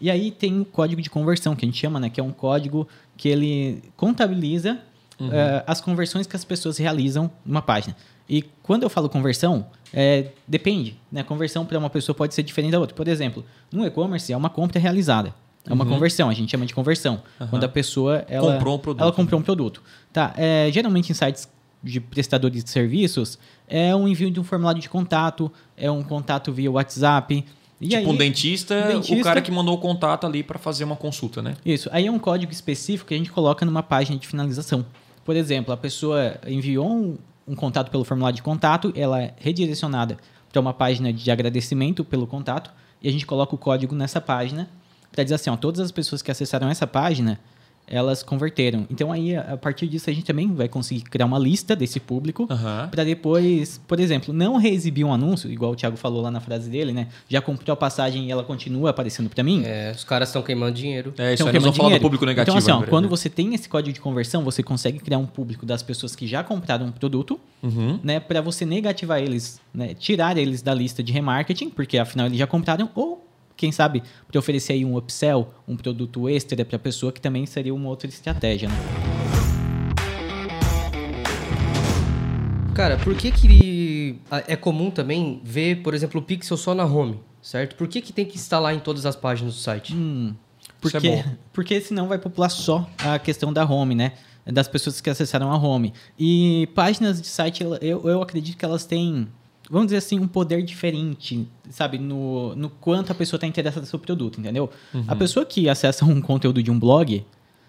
E 0.00 0.10
aí 0.10 0.32
tem 0.32 0.60
o 0.60 0.64
código 0.64 1.00
de 1.00 1.08
conversão, 1.08 1.54
que 1.54 1.64
a 1.64 1.68
gente 1.68 1.78
chama, 1.78 2.00
né? 2.00 2.10
Que 2.10 2.18
é 2.18 2.22
um 2.22 2.32
código 2.32 2.88
que 3.16 3.28
ele 3.28 3.80
contabiliza 3.96 4.80
uhum. 5.20 5.28
uh, 5.28 5.62
as 5.66 5.80
conversões 5.80 6.26
que 6.26 6.34
as 6.34 6.44
pessoas 6.44 6.78
realizam 6.78 7.30
numa 7.44 7.62
página. 7.62 7.94
E 8.28 8.42
quando 8.62 8.82
eu 8.82 8.90
falo 8.90 9.08
conversão, 9.08 9.66
é, 9.92 10.26
depende. 10.46 10.96
Né? 11.10 11.22
Conversão 11.22 11.64
para 11.64 11.78
uma 11.78 11.88
pessoa 11.88 12.14
pode 12.14 12.34
ser 12.34 12.42
diferente 12.42 12.72
da 12.72 12.78
outra. 12.78 12.94
Por 12.94 13.08
exemplo, 13.08 13.44
no 13.72 13.86
e-commerce 13.86 14.32
é 14.32 14.36
uma 14.36 14.50
compra 14.50 14.78
realizada. 14.78 15.34
É 15.66 15.72
uma 15.72 15.84
uhum. 15.84 15.90
conversão, 15.90 16.30
a 16.30 16.34
gente 16.34 16.50
chama 16.50 16.64
de 16.64 16.74
conversão. 16.74 17.22
Uhum. 17.40 17.48
Quando 17.48 17.64
a 17.64 17.68
pessoa 17.68 18.24
ela 18.28 18.54
comprou 18.54 18.76
um 18.76 18.78
produto. 18.78 19.02
Ela 19.02 19.12
comprou 19.12 19.40
um 19.40 19.42
produto. 19.42 19.82
Tá, 20.12 20.32
é, 20.36 20.70
geralmente 20.72 21.10
em 21.10 21.14
sites 21.14 21.48
de 21.82 22.00
prestadores 22.00 22.64
de 22.64 22.70
serviços 22.70 23.38
é 23.68 23.94
um 23.94 24.08
envio 24.08 24.30
de 24.30 24.40
um 24.40 24.44
formulário 24.44 24.80
de 24.80 24.88
contato, 24.88 25.52
é 25.76 25.90
um 25.90 26.02
contato 26.02 26.52
via 26.52 26.70
WhatsApp. 26.70 27.44
E 27.80 27.88
tipo 27.88 28.00
aí, 28.00 28.06
um, 28.06 28.16
dentista, 28.16 28.74
um 28.74 28.88
dentista, 28.94 29.20
o 29.20 29.22
cara 29.22 29.40
que 29.40 29.52
mandou 29.52 29.74
o 29.74 29.78
contato 29.78 30.26
ali 30.26 30.42
para 30.42 30.58
fazer 30.58 30.84
uma 30.84 30.96
consulta, 30.96 31.40
né? 31.40 31.54
Isso. 31.64 31.88
Aí 31.92 32.06
é 32.06 32.10
um 32.10 32.18
código 32.18 32.50
específico 32.50 33.08
que 33.08 33.14
a 33.14 33.16
gente 33.16 33.30
coloca 33.30 33.64
numa 33.64 33.82
página 33.82 34.18
de 34.18 34.26
finalização. 34.26 34.84
Por 35.24 35.36
exemplo, 35.36 35.72
a 35.72 35.76
pessoa 35.76 36.36
enviou 36.46 36.90
um, 36.90 37.18
um 37.48 37.54
contato 37.54 37.90
pelo 37.90 38.04
formulário 38.04 38.36
de 38.36 38.42
contato, 38.42 38.92
ela 38.94 39.22
é 39.22 39.34
redirecionada 39.38 40.18
para 40.52 40.60
uma 40.60 40.74
página 40.74 41.12
de 41.12 41.30
agradecimento 41.30 42.04
pelo 42.04 42.26
contato 42.26 42.70
e 43.02 43.08
a 43.08 43.12
gente 43.12 43.26
coloca 43.26 43.54
o 43.54 43.58
código 43.58 43.94
nessa 43.94 44.20
página 44.20 44.68
para 45.10 45.24
dizer 45.24 45.36
assim, 45.36 45.50
ó, 45.50 45.56
todas 45.56 45.80
as 45.80 45.90
pessoas 45.90 46.20
que 46.20 46.30
acessaram 46.30 46.68
essa 46.68 46.86
página 46.86 47.40
elas 47.90 48.22
converteram. 48.22 48.86
Então 48.90 49.10
aí 49.12 49.36
a 49.36 49.56
partir 49.56 49.86
disso 49.86 50.08
a 50.10 50.12
gente 50.12 50.24
também 50.24 50.52
vai 50.54 50.68
conseguir 50.68 51.02
criar 51.02 51.26
uma 51.26 51.38
lista 51.38 51.74
desse 51.74 51.98
público 52.00 52.46
Aham. 52.50 52.88
para 52.90 53.04
depois, 53.04 53.80
por 53.86 53.98
exemplo, 54.00 54.32
não 54.32 54.56
reexibir 54.56 55.04
um 55.04 55.12
anúncio, 55.12 55.50
igual 55.50 55.72
o 55.72 55.76
Thiago 55.76 55.96
falou 55.96 56.22
lá 56.22 56.30
na 56.30 56.40
frase 56.40 56.68
dele, 56.70 56.92
né? 56.92 57.08
Já 57.28 57.40
comprou 57.40 57.72
a 57.72 57.76
passagem 57.76 58.26
e 58.26 58.30
ela 58.30 58.44
continua 58.44 58.90
aparecendo 58.90 59.28
para 59.28 59.42
mim. 59.42 59.62
É, 59.64 59.92
os 59.94 60.04
caras 60.04 60.28
estão 60.28 60.42
queimando 60.42 60.72
dinheiro. 60.72 61.12
É 61.18 61.34
isso 61.34 61.42
Então, 61.42 61.46
aí, 61.48 61.52
nós 61.54 61.62
vamos 61.62 61.76
falar 61.76 61.90
do 61.96 62.00
público 62.00 62.24
negativo. 62.26 62.56
Então, 62.56 62.58
assim, 62.58 62.70
ó, 62.70 62.74
agora, 62.76 62.90
quando 62.90 63.04
né? 63.04 63.10
você 63.10 63.28
tem 63.28 63.54
esse 63.54 63.68
código 63.68 63.92
de 63.94 64.00
conversão, 64.00 64.42
você 64.44 64.62
consegue 64.62 64.98
criar 64.98 65.18
um 65.18 65.26
público 65.26 65.64
das 65.66 65.82
pessoas 65.82 66.14
que 66.14 66.26
já 66.26 66.42
compraram 66.44 66.86
um 66.86 66.92
produto, 66.92 67.38
Uhum. 67.62 67.98
né? 68.04 68.20
Para 68.20 68.40
você 68.40 68.64
negativar 68.64 69.20
eles, 69.20 69.60
né? 69.74 69.92
Tirar 69.94 70.36
eles 70.36 70.62
da 70.62 70.72
lista 70.72 71.02
de 71.02 71.12
remarketing, 71.12 71.70
porque 71.70 71.98
afinal 71.98 72.26
eles 72.26 72.38
já 72.38 72.46
compraram, 72.46 72.88
ou 72.94 73.24
quem 73.58 73.72
sabe 73.72 74.02
para 74.26 74.38
oferecer 74.38 74.74
aí 74.74 74.84
um 74.84 74.96
upsell, 74.96 75.52
um 75.66 75.76
produto 75.76 76.28
extra 76.28 76.64
para 76.64 76.76
a 76.76 76.78
pessoa, 76.78 77.12
que 77.12 77.20
também 77.20 77.44
seria 77.44 77.74
uma 77.74 77.88
outra 77.88 78.08
estratégia, 78.08 78.68
né? 78.68 78.76
Cara, 82.74 82.96
por 82.98 83.16
que 83.16 83.32
que 83.32 84.20
é 84.46 84.54
comum 84.54 84.88
também 84.88 85.40
ver, 85.42 85.82
por 85.82 85.92
exemplo, 85.94 86.20
o 86.20 86.22
Pixel 86.22 86.56
só 86.56 86.76
na 86.76 86.84
home, 86.84 87.18
certo? 87.42 87.74
Por 87.74 87.88
que 87.88 88.00
que 88.00 88.12
tem 88.12 88.24
que 88.24 88.36
instalar 88.36 88.72
em 88.72 88.78
todas 88.78 89.04
as 89.04 89.16
páginas 89.16 89.54
do 89.54 89.60
site? 89.60 89.92
Hum, 89.96 90.32
é 90.32 90.72
porque, 90.80 91.10
bom. 91.10 91.24
porque 91.52 91.80
senão 91.80 92.06
vai 92.06 92.18
popular 92.18 92.48
só 92.48 92.88
a 92.98 93.18
questão 93.18 93.52
da 93.52 93.64
home, 93.64 93.96
né? 93.96 94.12
Das 94.46 94.68
pessoas 94.68 95.00
que 95.00 95.10
acessaram 95.10 95.50
a 95.50 95.56
home. 95.56 95.92
E 96.16 96.68
páginas 96.72 97.20
de 97.20 97.26
site, 97.26 97.64
eu, 97.64 98.08
eu 98.08 98.22
acredito 98.22 98.56
que 98.56 98.64
elas 98.64 98.86
têm, 98.86 99.28
vamos 99.70 99.86
dizer 99.88 99.98
assim, 99.98 100.18
um 100.18 100.26
poder 100.28 100.62
diferente, 100.62 101.46
sabe? 101.70 101.98
No, 101.98 102.54
no 102.56 102.68
quanto 102.70 103.12
a 103.12 103.14
pessoa 103.14 103.36
está 103.38 103.46
interessada 103.46 103.82
no 103.82 103.86
seu 103.86 103.98
produto, 103.98 104.40
entendeu? 104.40 104.70
A 105.06 105.14
pessoa 105.16 105.44
que 105.44 105.68
acessa 105.68 106.04
um 106.04 106.20
conteúdo 106.20 106.62
de 106.62 106.70
um 106.70 106.78
blog, 106.78 107.24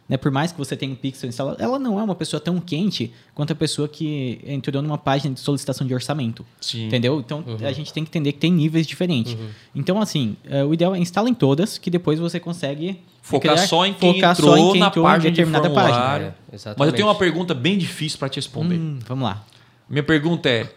né, 0.07 0.17
por 0.17 0.31
mais 0.31 0.51
que 0.51 0.57
você 0.57 0.75
tenha 0.75 0.91
um 0.91 0.95
pixel 0.95 1.29
instalado, 1.29 1.61
ela 1.61 1.77
não 1.77 1.99
é 1.99 2.03
uma 2.03 2.15
pessoa 2.15 2.39
tão 2.39 2.59
quente 2.59 3.11
quanto 3.35 3.53
a 3.53 3.55
pessoa 3.55 3.87
que 3.87 4.39
entrou 4.47 4.81
numa 4.81 4.97
página 4.97 5.33
de 5.35 5.39
solicitação 5.39 5.85
de 5.85 5.93
orçamento. 5.93 6.43
Sim. 6.59 6.87
Entendeu? 6.87 7.19
Então 7.19 7.43
a 7.61 7.71
gente 7.71 7.93
tem 7.93 8.03
que 8.03 8.09
entender 8.09 8.31
que 8.31 8.39
tem 8.39 8.51
níveis 8.51 8.87
diferentes. 8.87 9.37
Então, 9.75 10.01
assim, 10.01 10.35
é, 10.45 10.63
o 10.65 10.73
ideal 10.73 10.95
é 10.95 10.99
instalar 10.99 11.29
em 11.29 11.35
todas, 11.35 11.77
que 11.77 11.91
depois 11.91 12.17
você 12.19 12.39
consegue 12.39 12.99
Focar 13.21 13.53
criar- 13.53 13.67
só 13.67 13.85
em 13.85 13.93
quem 13.93 14.15
focar 14.15 14.31
entrou 14.31 14.49
só 14.49 14.57
em 14.57 14.71
quem 14.71 14.79
na 14.79 14.87
entrou 14.87 15.05
em 15.05 15.07
página 15.07 15.29
de 15.31 15.35
determinada 15.37 15.65
formulário. 15.69 16.33
página. 16.49 16.71
É. 16.71 16.75
Mas 16.75 16.87
eu 16.87 16.93
tenho 16.95 17.07
uma 17.07 17.15
pergunta 17.15 17.53
bem 17.53 17.77
difícil 17.77 18.17
para 18.17 18.29
te 18.29 18.37
responder. 18.37 18.75
Hum, 18.79 18.97
vamos 19.07 19.23
lá. 19.25 19.45
Minha 19.87 20.01
pergunta 20.01 20.49
é: 20.49 20.67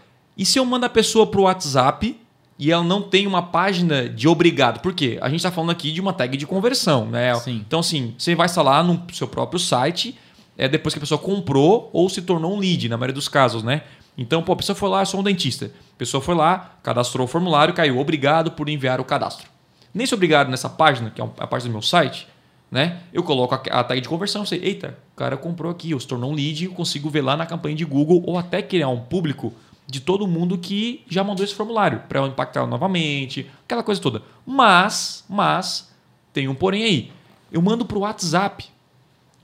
e 0.42 0.44
se 0.44 0.58
eu 0.58 0.64
mando 0.64 0.84
a 0.84 0.88
pessoa 0.88 1.24
pro 1.24 1.42
WhatsApp 1.42 2.18
e 2.58 2.72
ela 2.72 2.82
não 2.82 3.00
tem 3.00 3.28
uma 3.28 3.42
página 3.44 4.08
de 4.08 4.26
obrigado? 4.26 4.80
Por 4.80 4.92
quê? 4.92 5.16
A 5.22 5.28
gente 5.28 5.36
está 5.36 5.52
falando 5.52 5.70
aqui 5.70 5.92
de 5.92 6.00
uma 6.00 6.12
tag 6.12 6.36
de 6.36 6.48
conversão, 6.48 7.06
né? 7.06 7.32
Sim. 7.36 7.62
Então, 7.64 7.78
assim, 7.78 8.12
você 8.18 8.34
vai 8.34 8.46
instalar 8.46 8.82
no 8.82 9.00
seu 9.12 9.28
próprio 9.28 9.60
site 9.60 10.18
é, 10.58 10.66
depois 10.66 10.92
que 10.92 10.98
a 10.98 11.00
pessoa 11.00 11.16
comprou 11.16 11.88
ou 11.92 12.08
se 12.08 12.20
tornou 12.22 12.56
um 12.56 12.58
lead, 12.58 12.88
na 12.88 12.96
maioria 12.96 13.14
dos 13.14 13.28
casos, 13.28 13.62
né? 13.62 13.82
Então, 14.18 14.42
pô, 14.42 14.52
a 14.52 14.56
pessoa 14.56 14.74
foi 14.74 14.88
lá, 14.88 15.02
eu 15.02 15.06
sou 15.06 15.20
um 15.20 15.22
dentista. 15.22 15.66
A 15.66 15.96
pessoa 15.96 16.20
foi 16.20 16.34
lá, 16.34 16.74
cadastrou 16.82 17.24
o 17.24 17.28
formulário, 17.28 17.72
caiu. 17.72 18.00
Obrigado 18.00 18.50
por 18.50 18.68
enviar 18.68 19.00
o 19.00 19.04
cadastro. 19.04 19.46
Nesse 19.94 20.12
obrigado 20.12 20.50
nessa 20.50 20.68
página, 20.68 21.10
que 21.10 21.22
é 21.22 21.24
a 21.38 21.46
página 21.46 21.68
do 21.68 21.74
meu 21.74 21.82
site, 21.82 22.26
né? 22.68 22.98
Eu 23.12 23.22
coloco 23.22 23.54
a 23.54 23.62
a 23.78 23.84
tag 23.84 24.00
de 24.00 24.08
conversão, 24.08 24.42
eu 24.42 24.46
sei, 24.46 24.58
eita, 24.60 24.98
o 25.12 25.16
cara 25.16 25.36
comprou 25.36 25.70
aqui, 25.70 25.94
ou 25.94 26.00
se 26.00 26.08
tornou 26.08 26.32
um 26.32 26.34
lead, 26.34 26.64
eu 26.64 26.72
consigo 26.72 27.08
ver 27.08 27.20
lá 27.20 27.36
na 27.36 27.46
campanha 27.46 27.76
de 27.76 27.84
Google 27.84 28.24
ou 28.26 28.36
até 28.36 28.60
criar 28.60 28.88
um 28.88 28.98
público 28.98 29.54
de 29.92 30.00
todo 30.00 30.26
mundo 30.26 30.56
que 30.56 31.02
já 31.06 31.22
mandou 31.22 31.44
esse 31.44 31.54
formulário 31.54 32.00
para 32.08 32.18
eu 32.20 32.26
impactar 32.26 32.66
novamente, 32.66 33.46
aquela 33.64 33.82
coisa 33.82 34.00
toda. 34.00 34.22
Mas, 34.46 35.22
mas 35.28 35.92
tem 36.32 36.48
um 36.48 36.54
porém 36.54 36.82
aí. 36.82 37.12
Eu 37.52 37.60
mando 37.60 37.84
para 37.84 37.98
o 37.98 38.00
WhatsApp. 38.00 38.64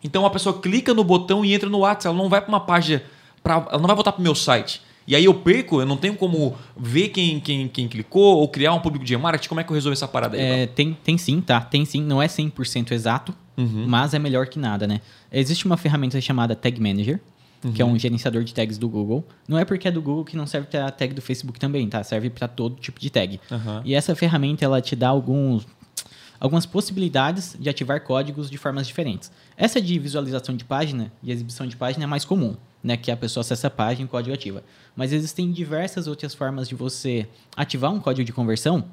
Então 0.02 0.24
a 0.24 0.30
pessoa 0.30 0.58
clica 0.58 0.94
no 0.94 1.04
botão 1.04 1.44
e 1.44 1.52
entra 1.52 1.68
no 1.68 1.80
WhatsApp, 1.80 2.06
ela 2.06 2.16
não 2.16 2.30
vai 2.30 2.40
para 2.40 2.48
uma 2.48 2.60
página, 2.60 3.02
pra, 3.42 3.56
ela 3.68 3.78
não 3.78 3.86
vai 3.86 3.94
voltar 3.94 4.12
para 4.12 4.20
o 4.20 4.22
meu 4.22 4.34
site. 4.34 4.80
E 5.06 5.14
aí 5.14 5.26
eu 5.26 5.34
perco, 5.34 5.80
eu 5.82 5.86
não 5.86 5.96
tenho 5.98 6.14
como 6.16 6.56
ver 6.76 7.08
quem, 7.10 7.40
quem, 7.40 7.68
quem 7.68 7.86
clicou 7.86 8.38
ou 8.38 8.48
criar 8.48 8.72
um 8.72 8.80
público 8.80 9.04
de 9.04 9.14
marketing. 9.18 9.48
Como 9.50 9.60
é 9.60 9.64
que 9.64 9.70
eu 9.70 9.74
resolvo 9.74 9.92
essa 9.92 10.08
parada 10.08 10.34
aí? 10.36 10.42
É, 10.62 10.66
tem, 10.66 10.96
tem 11.04 11.18
sim, 11.18 11.42
tá? 11.42 11.60
Tem 11.60 11.84
sim. 11.84 12.02
Não 12.02 12.22
é 12.22 12.26
100% 12.26 12.92
exato, 12.92 13.34
Uhum. 13.56 13.84
mas 13.88 14.14
é 14.14 14.18
melhor 14.18 14.46
que 14.46 14.58
nada, 14.58 14.86
né? 14.86 15.00
Existe 15.30 15.66
uma 15.66 15.76
ferramenta 15.76 16.18
chamada 16.22 16.54
Tag 16.56 16.80
Manager, 16.80 17.20
que 17.74 17.82
é 17.82 17.84
Uhum. 17.84 17.92
um 17.92 17.98
gerenciador 17.98 18.44
de 18.44 18.54
tags 18.54 18.78
do 18.78 18.88
Google. 18.88 19.24
Não 19.48 19.58
é 19.58 19.64
porque 19.64 19.88
é 19.88 19.90
do 19.90 20.00
Google 20.00 20.24
que 20.24 20.36
não 20.36 20.46
serve 20.46 20.68
para 20.68 20.90
tag 20.90 21.12
do 21.14 21.20
Facebook 21.22 21.58
também, 21.58 21.88
tá? 21.88 22.02
Serve 22.04 22.30
para 22.30 22.46
todo 22.48 22.76
tipo 22.76 23.00
de 23.00 23.10
tag. 23.10 23.40
Aham. 23.50 23.82
E 23.84 23.94
essa 23.94 24.14
ferramenta 24.14 24.64
ela 24.64 24.80
te 24.80 24.94
dá 24.94 25.08
alguns 25.08 25.66
algumas 26.40 26.64
possibilidades 26.64 27.56
de 27.58 27.68
ativar 27.68 28.00
códigos 28.04 28.48
de 28.48 28.56
formas 28.56 28.86
diferentes. 28.86 29.30
Essa 29.56 29.80
de 29.80 29.98
visualização 29.98 30.56
de 30.56 30.64
página 30.64 31.10
e 31.20 31.32
exibição 31.32 31.66
de 31.66 31.76
página 31.76 32.04
é 32.04 32.06
mais 32.06 32.24
comum, 32.24 32.54
né, 32.80 32.96
que 32.96 33.10
a 33.10 33.16
pessoa 33.16 33.40
acessa 33.40 33.66
a 33.66 33.70
página 33.70 34.02
e 34.02 34.04
o 34.04 34.08
código 34.08 34.32
ativa. 34.32 34.62
Mas 34.94 35.12
existem 35.12 35.50
diversas 35.50 36.06
outras 36.06 36.34
formas 36.34 36.68
de 36.68 36.76
você 36.76 37.26
ativar 37.56 37.92
um 37.92 37.98
código 37.98 38.24
de 38.24 38.32
conversão 38.32 38.84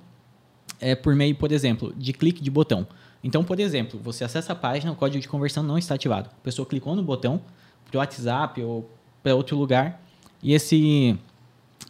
é 0.81 0.95
por 0.95 1.15
meio, 1.15 1.35
por 1.35 1.51
exemplo, 1.51 1.93
de 1.95 2.11
clique 2.13 2.41
de 2.41 2.49
botão. 2.49 2.87
Então, 3.23 3.43
por 3.43 3.59
exemplo, 3.59 3.99
você 4.03 4.23
acessa 4.23 4.53
a 4.53 4.55
página, 4.55 4.91
o 4.91 4.95
código 4.95 5.21
de 5.21 5.27
conversão 5.27 5.63
não 5.63 5.77
está 5.77 5.93
ativado. 5.95 6.29
A 6.31 6.43
pessoa 6.43 6.65
clicou 6.65 6.95
no 6.95 7.03
botão 7.03 7.41
para 7.89 7.97
o 7.97 7.99
WhatsApp 7.99 8.61
ou 8.61 8.89
para 9.23 9.35
outro 9.35 9.57
lugar 9.57 10.01
e 10.43 10.53
esse 10.53 11.17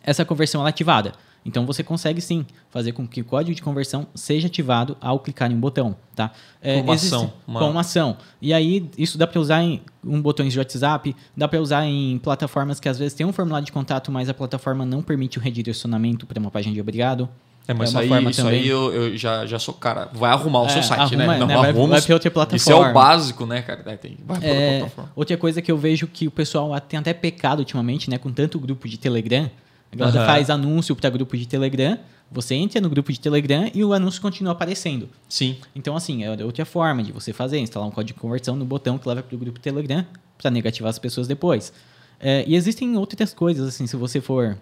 essa 0.04 0.24
conversão 0.24 0.62
ela 0.62 0.70
é 0.70 0.72
ativada. 0.72 1.14
Então 1.48 1.64
você 1.66 1.84
consegue 1.84 2.20
sim 2.22 2.44
fazer 2.72 2.92
com 2.92 3.08
que 3.08 3.22
o 3.22 3.26
código 3.26 3.56
de 3.56 3.62
conversão 3.62 4.08
seja 4.16 4.48
ativado 4.48 4.98
ao 5.00 5.20
clicar 5.20 5.52
em 5.52 5.54
um 5.56 5.60
botão, 5.60 5.96
tá? 6.16 6.32
É, 6.60 6.78
Com 6.78 6.82
uma 6.84 6.94
existe- 6.96 7.14
ação, 7.16 7.34
uma- 7.48 7.60
Com 7.60 7.70
uma 7.70 7.82
ação. 7.82 8.18
E 8.42 8.52
aí 8.52 8.90
isso 8.98 9.16
dá 9.16 9.28
para 9.28 9.40
usar 9.40 9.62
em 9.62 9.82
um 10.04 10.20
botões 10.20 10.54
de 10.54 10.58
WhatsApp, 10.60 11.16
dá 11.38 11.48
para 11.48 11.62
usar 11.62 11.86
em 11.86 12.18
plataformas 12.18 12.80
que 12.80 12.90
às 12.90 12.98
vezes 12.98 13.14
tem 13.14 13.26
um 13.28 13.32
formulário 13.32 13.66
de 13.66 13.72
contato, 13.72 14.12
mas 14.12 14.28
a 14.28 14.34
plataforma 14.34 14.86
não 14.88 15.04
permite 15.04 15.38
o 15.38 15.42
redirecionamento 15.42 16.26
para 16.26 16.40
uma 16.40 16.50
página 16.50 16.74
de 16.74 16.82
obrigado. 16.82 17.30
É, 17.68 17.74
mas 17.74 17.90
É 17.90 17.92
isso 17.92 17.98
aí, 18.00 18.08
forma 18.10 18.30
isso 18.30 18.48
aí 18.48 18.68
eu, 18.68 18.94
eu 18.94 19.18
já, 19.18 19.46
já 19.46 19.58
sou 19.58 19.74
cara. 19.74 20.08
Vai 20.14 20.32
arrumar 20.32 20.62
o 20.62 20.66
É, 20.66 20.70
seu 20.70 20.84
site, 20.84 21.16
né? 21.16 21.26
arruma, 21.26 21.38
Não, 21.40 21.48
né? 21.48 21.56
Vai- 21.58 21.70
arruma 21.72 21.88
vai 22.00 22.02
pra 22.02 22.14
outra 22.14 22.28
Isso 22.28 22.70
é 22.70 22.74
plataforma. 22.74 22.90
o 22.90 22.94
básico, 22.94 23.46
né, 23.46 23.62
cara? 23.64 23.98
Tem, 23.98 24.18
vai 24.26 24.40
pra 24.40 24.48
outra 24.50 24.50
É, 24.50 24.80
plataforma. 24.80 25.12
outra 25.16 25.38
coisa 25.38 25.62
que 25.62 25.72
eu 25.72 25.78
vejo 25.78 26.06
que 26.08 26.28
o 26.28 26.32
pessoal 26.32 26.80
tem 26.82 27.00
até 27.00 27.14
pecado 27.14 27.60
ultimamente, 27.60 28.10
né? 28.10 28.18
Com 28.20 28.32
tanto 28.32 28.60
grupo 28.60 28.88
de 28.88 28.98
Telegram. 28.98 29.50
A 29.92 29.96
galera 29.96 30.18
Aham. 30.20 30.28
faz 30.28 30.50
anúncio 30.50 30.96
para 30.96 31.10
grupo 31.10 31.38
de 31.38 31.48
Telegram, 31.48 31.98
você 32.30 32.54
entra 32.54 32.82
no 32.82 32.90
grupo 32.90 33.12
de 33.14 33.20
Telegram 33.20 33.70
e 33.74 33.84
o 33.84 33.94
anúncio 33.94 34.22
continua 34.22 34.52
aparecendo. 34.52 35.08
Sim. 35.30 35.56
Então, 35.76 35.96
assim, 35.96 36.24
é 36.24 36.44
outra 36.44 36.66
forma 36.66 37.02
de 37.02 37.12
você 37.14 37.32
fazer, 37.32 37.60
instalar 37.60 37.88
um 37.88 37.92
código 37.92 38.16
de 38.18 38.22
conversão 38.22 38.56
no 38.56 38.66
botão 38.66 38.98
que 38.98 39.08
leva 39.08 39.24
para 39.24 39.36
o 39.36 39.40
grupo 39.40 39.60
Telegram 39.60 40.06
para 40.38 40.52
negativar 40.52 40.90
as 40.90 41.00
pessoas 41.00 41.28
depois. 41.28 41.72
É, 42.20 42.44
e 42.48 42.56
existem 42.56 42.98
outras 42.98 43.34
coisas, 43.34 43.68
assim, 43.68 43.88
se 43.88 43.96
você 43.96 44.20
for, 44.20 44.44
é, 44.44 44.58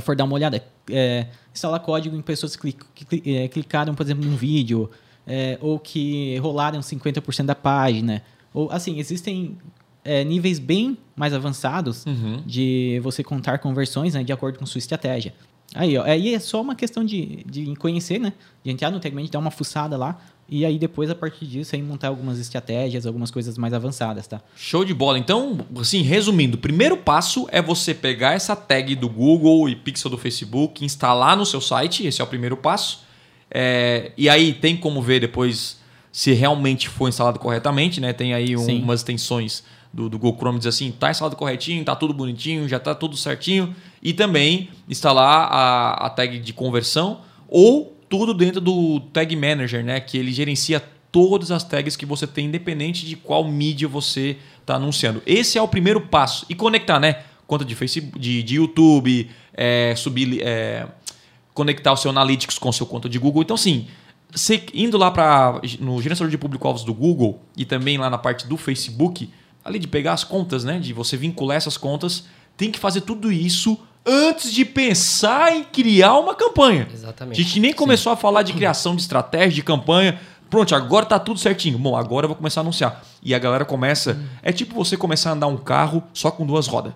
for 0.00 0.14
dar 0.16 0.24
uma 0.24 0.34
olhada, 0.34 0.62
é, 0.90 1.26
instalar 1.52 1.80
código 1.80 2.16
em 2.16 2.22
pessoas 2.22 2.56
que, 2.56 2.72
que 2.72 3.36
é, 3.36 3.48
clicaram, 3.48 3.94
por 3.94 4.02
exemplo, 4.04 4.24
num 4.24 4.36
vídeo, 4.36 4.90
é, 5.26 5.58
ou 5.60 5.78
que 5.78 6.36
rolaram 6.38 6.80
50% 6.80 7.44
da 7.46 7.54
página. 7.54 8.22
Ou, 8.54 8.70
assim, 8.70 8.98
existem 8.98 9.56
é, 10.04 10.24
níveis 10.24 10.58
bem 10.58 10.96
mais 11.16 11.32
avançados 11.32 12.04
Uhum. 12.06 12.42
de 12.46 13.00
você 13.02 13.22
contar 13.22 13.58
conversões 13.58 14.14
né, 14.14 14.22
de 14.24 14.32
acordo 14.32 14.58
com 14.58 14.66
sua 14.66 14.78
estratégia. 14.78 15.34
Aí, 15.74 15.96
ó, 15.96 16.02
aí 16.04 16.34
é 16.34 16.38
só 16.38 16.60
uma 16.60 16.74
questão 16.74 17.02
de, 17.04 17.44
de 17.44 17.74
conhecer, 17.76 18.18
né? 18.18 18.34
De 18.62 18.70
entrar 18.70 18.90
no 18.90 19.00
Tagment, 19.00 19.28
dar 19.30 19.38
uma 19.38 19.50
fuçada 19.50 19.96
lá, 19.96 20.20
e 20.60 20.66
aí 20.66 20.78
depois, 20.78 21.08
a 21.10 21.14
partir 21.14 21.46
disso, 21.46 21.74
aí 21.74 21.82
montar 21.82 22.08
algumas 22.08 22.38
estratégias, 22.38 23.06
algumas 23.06 23.30
coisas 23.30 23.56
mais 23.56 23.72
avançadas, 23.72 24.26
tá? 24.26 24.40
Show 24.56 24.84
de 24.84 24.92
bola. 24.92 25.18
Então, 25.18 25.58
assim, 25.80 26.02
resumindo, 26.02 26.56
o 26.56 26.60
primeiro 26.60 26.96
passo 26.96 27.46
é 27.50 27.62
você 27.62 27.94
pegar 27.94 28.34
essa 28.34 28.54
tag 28.54 28.94
do 28.94 29.08
Google 29.08 29.68
e 29.68 29.74
Pixel 29.76 30.10
do 30.10 30.18
Facebook, 30.18 30.84
instalar 30.84 31.36
no 31.36 31.46
seu 31.46 31.60
site, 31.60 32.06
esse 32.06 32.20
é 32.20 32.24
o 32.24 32.26
primeiro 32.26 32.56
passo. 32.56 33.00
É, 33.50 34.12
e 34.16 34.28
aí 34.28 34.52
tem 34.52 34.76
como 34.76 35.00
ver 35.02 35.20
depois 35.20 35.80
se 36.10 36.32
realmente 36.32 36.88
foi 36.88 37.08
instalado 37.08 37.38
corretamente, 37.38 38.00
né? 38.00 38.12
Tem 38.12 38.34
aí 38.34 38.56
um- 38.56 38.64
umas 38.82 39.00
extensões 39.00 39.62
do, 39.92 40.08
do 40.08 40.18
Google 40.18 40.38
Chrome 40.38 40.58
diz 40.58 40.66
assim, 40.66 40.90
tá 40.90 41.10
instalado 41.10 41.36
corretinho, 41.36 41.84
tá 41.84 41.94
tudo 41.94 42.14
bonitinho, 42.14 42.68
já 42.68 42.78
tá 42.78 42.94
tudo 42.94 43.16
certinho. 43.16 43.74
E 44.02 44.12
também 44.12 44.70
instalar 44.88 45.48
a, 45.50 46.06
a 46.06 46.10
tag 46.10 46.38
de 46.38 46.52
conversão 46.52 47.20
ou 47.48 47.91
tudo 48.12 48.34
dentro 48.34 48.60
do 48.60 49.00
Tag 49.00 49.34
Manager, 49.34 49.82
né? 49.82 49.98
Que 49.98 50.18
ele 50.18 50.30
gerencia 50.32 50.84
todas 51.10 51.50
as 51.50 51.64
tags 51.64 51.96
que 51.96 52.04
você 52.04 52.26
tem, 52.26 52.44
independente 52.44 53.06
de 53.06 53.16
qual 53.16 53.42
mídia 53.42 53.88
você 53.88 54.36
está 54.60 54.74
anunciando. 54.74 55.22
Esse 55.24 55.56
é 55.56 55.62
o 55.62 55.66
primeiro 55.66 55.98
passo. 55.98 56.44
E 56.46 56.54
conectar, 56.54 57.00
né? 57.00 57.22
Conta 57.46 57.64
de 57.64 57.74
Facebook, 57.74 58.18
de, 58.18 58.42
de 58.42 58.56
YouTube, 58.56 59.30
é, 59.54 59.94
subir, 59.96 60.42
é, 60.42 60.86
conectar 61.54 61.90
o 61.90 61.96
seu 61.96 62.10
Analytics 62.10 62.58
com 62.58 62.68
o 62.68 62.72
seu 62.72 62.84
conta 62.84 63.08
de 63.08 63.18
Google. 63.18 63.40
Então, 63.40 63.56
você 63.56 64.62
indo 64.74 64.98
lá 64.98 65.10
para 65.10 65.62
no 65.80 66.02
gerenciador 66.02 66.30
de 66.30 66.36
público-alvos 66.36 66.84
do 66.84 66.92
Google 66.92 67.40
e 67.56 67.64
também 67.64 67.96
lá 67.96 68.10
na 68.10 68.18
parte 68.18 68.46
do 68.46 68.58
Facebook, 68.58 69.30
ali 69.64 69.78
de 69.78 69.88
pegar 69.88 70.12
as 70.12 70.22
contas, 70.22 70.64
né? 70.64 70.78
De 70.78 70.92
você 70.92 71.16
vincular 71.16 71.56
essas 71.56 71.78
contas, 71.78 72.26
tem 72.58 72.70
que 72.70 72.78
fazer 72.78 73.00
tudo 73.00 73.32
isso 73.32 73.78
antes 74.06 74.52
de 74.52 74.64
pensar 74.64 75.54
em 75.54 75.64
criar 75.64 76.18
uma 76.18 76.34
campanha. 76.34 76.88
Exatamente. 76.92 77.40
A 77.40 77.44
gente 77.44 77.60
nem 77.60 77.72
começou 77.72 78.12
a 78.12 78.16
falar 78.16 78.42
de 78.42 78.52
criação 78.52 78.96
de 78.96 79.02
estratégia, 79.02 79.50
de 79.50 79.62
campanha. 79.62 80.20
Pronto, 80.50 80.74
agora 80.74 81.06
tá 81.06 81.18
tudo 81.18 81.38
certinho. 81.38 81.78
Bom, 81.78 81.96
agora 81.96 82.24
eu 82.24 82.28
vou 82.28 82.36
começar 82.36 82.60
a 82.60 82.62
anunciar. 82.62 83.02
E 83.22 83.34
a 83.34 83.38
galera 83.38 83.64
começa. 83.64 84.20
É 84.42 84.52
tipo 84.52 84.74
você 84.74 84.96
começar 84.96 85.30
a 85.30 85.32
andar 85.32 85.46
um 85.46 85.56
carro 85.56 86.02
só 86.12 86.30
com 86.30 86.44
duas 86.44 86.66
rodas. 86.66 86.92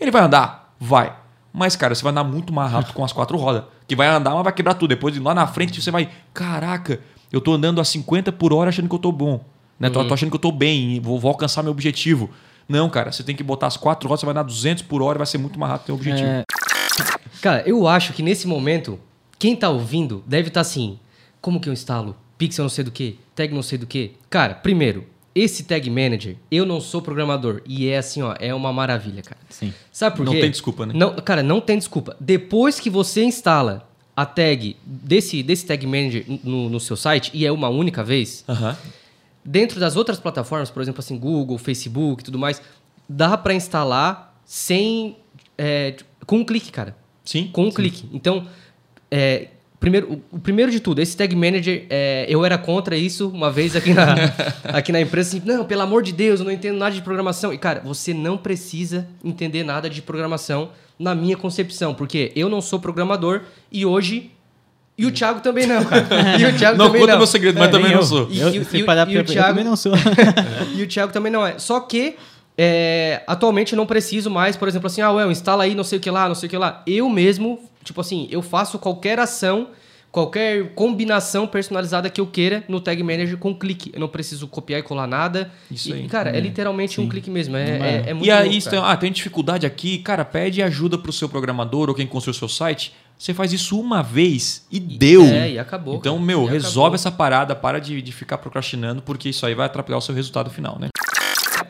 Ele 0.00 0.10
vai 0.10 0.22
andar? 0.22 0.74
Vai. 0.78 1.14
Mas, 1.52 1.76
cara, 1.76 1.94
você 1.94 2.02
vai 2.02 2.10
andar 2.10 2.24
muito 2.24 2.52
mais 2.52 2.70
rápido 2.72 2.94
com 2.94 3.04
as 3.04 3.12
quatro 3.12 3.36
rodas. 3.36 3.64
Que 3.86 3.94
vai 3.94 4.08
andar, 4.08 4.34
mas 4.34 4.44
vai 4.44 4.52
quebrar 4.52 4.74
tudo. 4.74 4.88
Depois, 4.88 5.16
lá 5.18 5.34
na 5.34 5.46
frente, 5.46 5.80
você 5.80 5.90
vai. 5.90 6.08
Caraca, 6.32 7.00
eu 7.30 7.40
tô 7.40 7.52
andando 7.52 7.80
a 7.80 7.84
50 7.84 8.32
por 8.32 8.52
hora 8.52 8.70
achando 8.70 8.88
que 8.88 8.94
eu 8.94 8.98
tô 8.98 9.12
bom. 9.12 9.40
Né? 9.78 9.90
Tô, 9.90 10.04
tô 10.04 10.14
achando 10.14 10.30
que 10.30 10.36
eu 10.36 10.40
tô 10.40 10.52
bem, 10.52 11.00
vou, 11.00 11.18
vou 11.18 11.28
alcançar 11.28 11.62
meu 11.62 11.72
objetivo. 11.72 12.30
Não, 12.68 12.88
cara, 12.88 13.12
você 13.12 13.22
tem 13.22 13.36
que 13.36 13.42
botar 13.42 13.66
as 13.66 13.76
quatro 13.76 14.08
rodas, 14.08 14.20
você 14.20 14.26
vai 14.26 14.32
andar 14.32 14.42
200 14.42 14.82
por 14.82 15.02
hora 15.02 15.16
e 15.16 15.18
vai 15.18 15.26
ser 15.26 15.38
muito 15.38 15.58
mais 15.58 15.72
rápido 15.72 15.90
o 15.90 15.94
objetivo. 15.94 16.26
É... 16.26 16.44
Cara, 17.40 17.62
eu 17.66 17.86
acho 17.86 18.12
que 18.12 18.22
nesse 18.22 18.46
momento, 18.46 18.98
quem 19.38 19.54
tá 19.54 19.68
ouvindo 19.68 20.22
deve 20.26 20.48
estar 20.48 20.58
tá 20.58 20.62
assim: 20.62 20.98
como 21.40 21.60
que 21.60 21.68
eu 21.68 21.72
instalo? 21.72 22.16
Pixel 22.38 22.64
não 22.64 22.70
sei 22.70 22.84
do 22.84 22.90
que, 22.90 23.18
tag 23.34 23.54
não 23.54 23.62
sei 23.62 23.78
do 23.78 23.86
que. 23.86 24.12
Cara, 24.28 24.54
primeiro, 24.54 25.06
esse 25.34 25.64
tag 25.64 25.88
manager, 25.90 26.36
eu 26.50 26.64
não 26.64 26.80
sou 26.80 27.02
programador 27.02 27.60
e 27.66 27.88
é 27.88 27.98
assim, 27.98 28.22
ó, 28.22 28.34
é 28.38 28.54
uma 28.54 28.72
maravilha, 28.72 29.22
cara. 29.22 29.40
Sim. 29.50 29.72
Sabe 29.92 30.16
por 30.16 30.26
quê? 30.26 30.32
Não 30.32 30.40
tem 30.40 30.50
desculpa, 30.50 30.86
né? 30.86 30.94
Não, 30.96 31.14
cara, 31.16 31.42
não 31.42 31.60
tem 31.60 31.76
desculpa. 31.76 32.16
Depois 32.20 32.78
que 32.78 32.88
você 32.88 33.24
instala 33.24 33.88
a 34.16 34.24
tag 34.24 34.76
desse, 34.84 35.42
desse 35.42 35.66
tag 35.66 35.84
manager 35.86 36.24
no, 36.44 36.68
no 36.68 36.78
seu 36.78 36.96
site, 36.96 37.30
e 37.34 37.44
é 37.44 37.50
uma 37.50 37.68
única 37.68 38.04
vez, 38.04 38.44
Aham. 38.48 38.76
Dentro 39.44 39.78
das 39.78 39.96
outras 39.96 40.18
plataformas, 40.18 40.70
por 40.70 40.82
exemplo, 40.82 41.00
assim, 41.00 41.18
Google, 41.18 41.58
Facebook 41.58 42.22
e 42.22 42.24
tudo 42.24 42.38
mais, 42.38 42.62
dá 43.08 43.36
para 43.36 43.54
instalar 43.54 44.34
sem. 44.44 45.16
é, 45.58 45.96
com 46.26 46.38
um 46.38 46.44
clique, 46.44 46.72
cara. 46.72 46.96
Sim. 47.24 47.50
Com 47.52 47.66
um 47.66 47.70
clique. 47.70 48.08
Então, 48.12 48.46
é, 49.10 49.48
primeiro, 49.78 50.14
o, 50.32 50.36
o 50.36 50.40
primeiro 50.40 50.70
de 50.70 50.80
tudo, 50.80 51.00
esse 51.00 51.16
tag 51.16 51.34
manager, 51.34 51.86
é, 51.90 52.26
eu 52.28 52.44
era 52.44 52.56
contra 52.58 52.96
isso 52.96 53.28
uma 53.28 53.50
vez 53.50 53.76
aqui 53.76 53.92
na, 53.92 54.14
aqui 54.76 54.92
na 54.92 55.00
empresa. 55.00 55.36
Assim, 55.36 55.46
não, 55.46 55.64
pelo 55.64 55.82
amor 55.82 56.02
de 56.02 56.12
Deus, 56.12 56.40
eu 56.40 56.46
não 56.46 56.52
entendo 56.52 56.78
nada 56.78 56.94
de 56.94 57.02
programação. 57.02 57.52
E, 57.52 57.58
cara, 57.58 57.80
você 57.80 58.12
não 58.14 58.36
precisa 58.36 59.06
entender 59.22 59.62
nada 59.62 59.88
de 59.88 60.00
programação 60.02 60.70
na 60.98 61.14
minha 61.14 61.36
concepção, 61.36 61.94
porque 61.94 62.32
eu 62.36 62.48
não 62.48 62.60
sou 62.60 62.78
programador 62.78 63.42
e 63.70 63.84
hoje. 63.84 64.30
E 64.96 65.06
o 65.06 65.10
Thiago 65.12 65.40
também 65.40 65.66
não, 65.66 65.84
cara. 65.84 66.06
E 66.38 66.44
o 66.46 66.56
Thiago 66.56 66.78
Não 66.78 66.86
também 66.86 67.00
conta 67.00 67.12
não. 67.12 67.18
meu 67.18 67.26
segredo, 67.26 67.58
mas 67.58 67.68
É, 67.68 67.70
também 67.70 67.86
nem 67.88 67.94
não 67.94 68.00
eu. 68.02 68.06
sou. 68.06 68.28
E- 68.30 68.38
Eu, 68.40 68.48
e- 68.54 68.66
e- 68.80 68.84
parar 68.84 69.08
e 69.10 69.18
o 69.18 69.24
Thiago- 69.24 69.48
eu 69.48 69.52
também 69.52 69.64
não 69.64 69.76
sou. 69.76 69.92
E 70.76 70.82
o 70.82 70.86
Thiago 70.86 71.12
também 71.12 71.32
não 71.32 71.44
é. 71.46 71.58
Só 71.58 71.80
que 71.80 72.16
é, 72.56 73.22
atualmente 73.26 73.72
eu 73.72 73.76
não 73.76 73.86
preciso 73.86 74.30
mais, 74.30 74.56
por 74.56 74.68
exemplo, 74.68 74.86
assim, 74.86 75.00
ah, 75.00 75.10
well, 75.10 75.30
instala 75.32 75.64
aí 75.64 75.74
não 75.74 75.82
sei 75.82 75.98
o 75.98 76.00
que 76.00 76.10
lá, 76.10 76.28
não 76.28 76.34
sei 76.36 76.46
o 76.46 76.50
que 76.50 76.56
lá. 76.56 76.82
Eu 76.86 77.08
mesmo, 77.08 77.58
tipo 77.82 78.00
assim, 78.00 78.28
eu 78.30 78.40
faço 78.42 78.78
qualquer 78.78 79.18
ação, 79.18 79.68
qualquer 80.14 80.68
combinação 80.76 81.44
personalizada 81.44 82.08
que 82.08 82.20
eu 82.20 82.26
queira 82.28 82.62
no 82.68 82.80
Tag 82.80 83.02
Manager 83.02 83.36
com 83.36 83.52
clique. 83.52 83.90
Eu 83.92 83.98
não 83.98 84.06
preciso 84.06 84.46
copiar 84.46 84.78
e 84.78 84.82
colar 84.84 85.08
nada. 85.08 85.50
Isso 85.68 85.88
E, 85.90 85.92
aí. 85.92 86.06
cara, 86.06 86.30
é 86.30 86.38
literalmente 86.38 87.00
um 87.00 87.08
clique 87.08 87.28
mesmo. 87.28 87.56
É, 87.56 87.64
é, 87.64 88.02
é. 88.06 88.10
é 88.10 88.14
muito 88.14 88.24
E 88.24 88.30
aí, 88.30 88.48
louco, 88.48 88.70
tem, 88.70 88.78
ah, 88.78 88.96
tem 88.96 89.10
dificuldade 89.10 89.66
aqui, 89.66 89.98
cara, 89.98 90.24
pede 90.24 90.62
ajuda 90.62 90.96
pro 90.96 91.12
seu 91.12 91.28
programador 91.28 91.88
ou 91.88 91.96
quem 91.96 92.06
construiu 92.06 92.36
o 92.36 92.38
seu 92.38 92.48
site. 92.48 92.92
Você 93.18 93.34
faz 93.34 93.52
isso 93.52 93.78
uma 93.80 94.04
vez 94.04 94.64
e 94.70 94.78
deu. 94.78 95.24
É, 95.24 95.50
e 95.50 95.58
acabou. 95.58 95.96
Então, 95.96 96.14
cara. 96.14 96.24
meu, 96.26 96.44
E 96.44 96.50
resolve 96.50 96.78
acabou. 96.80 96.94
essa 96.94 97.10
parada, 97.10 97.56
para 97.56 97.80
de, 97.80 98.00
de 98.00 98.12
ficar 98.12 98.38
procrastinando, 98.38 99.02
porque 99.02 99.28
isso 99.30 99.44
aí 99.44 99.54
vai 99.54 99.66
atrapalhar 99.66 99.98
o 99.98 100.00
seu 100.00 100.14
resultado 100.14 100.48
final, 100.48 100.78
né? 100.80 100.90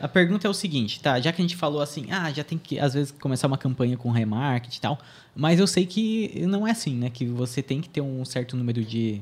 A 0.01 0.07
pergunta 0.07 0.47
é 0.47 0.49
o 0.49 0.53
seguinte, 0.53 0.99
tá? 0.99 1.19
Já 1.19 1.31
que 1.31 1.41
a 1.41 1.43
gente 1.43 1.55
falou 1.55 1.81
assim, 1.81 2.07
ah, 2.11 2.31
já 2.31 2.43
tem 2.43 2.57
que 2.57 2.79
às 2.79 2.93
vezes 2.93 3.11
começar 3.19 3.47
uma 3.47 3.57
campanha 3.57 3.97
com 3.97 4.11
remarketing 4.11 4.77
e 4.77 4.81
tal, 4.81 4.99
mas 5.35 5.59
eu 5.59 5.67
sei 5.67 5.85
que 5.85 6.43
não 6.47 6.67
é 6.67 6.71
assim, 6.71 6.95
né? 6.95 7.09
Que 7.09 7.25
você 7.25 7.61
tem 7.61 7.81
que 7.81 7.89
ter 7.89 8.01
um 8.01 8.23
certo 8.25 8.55
número 8.55 8.83
de, 8.83 9.21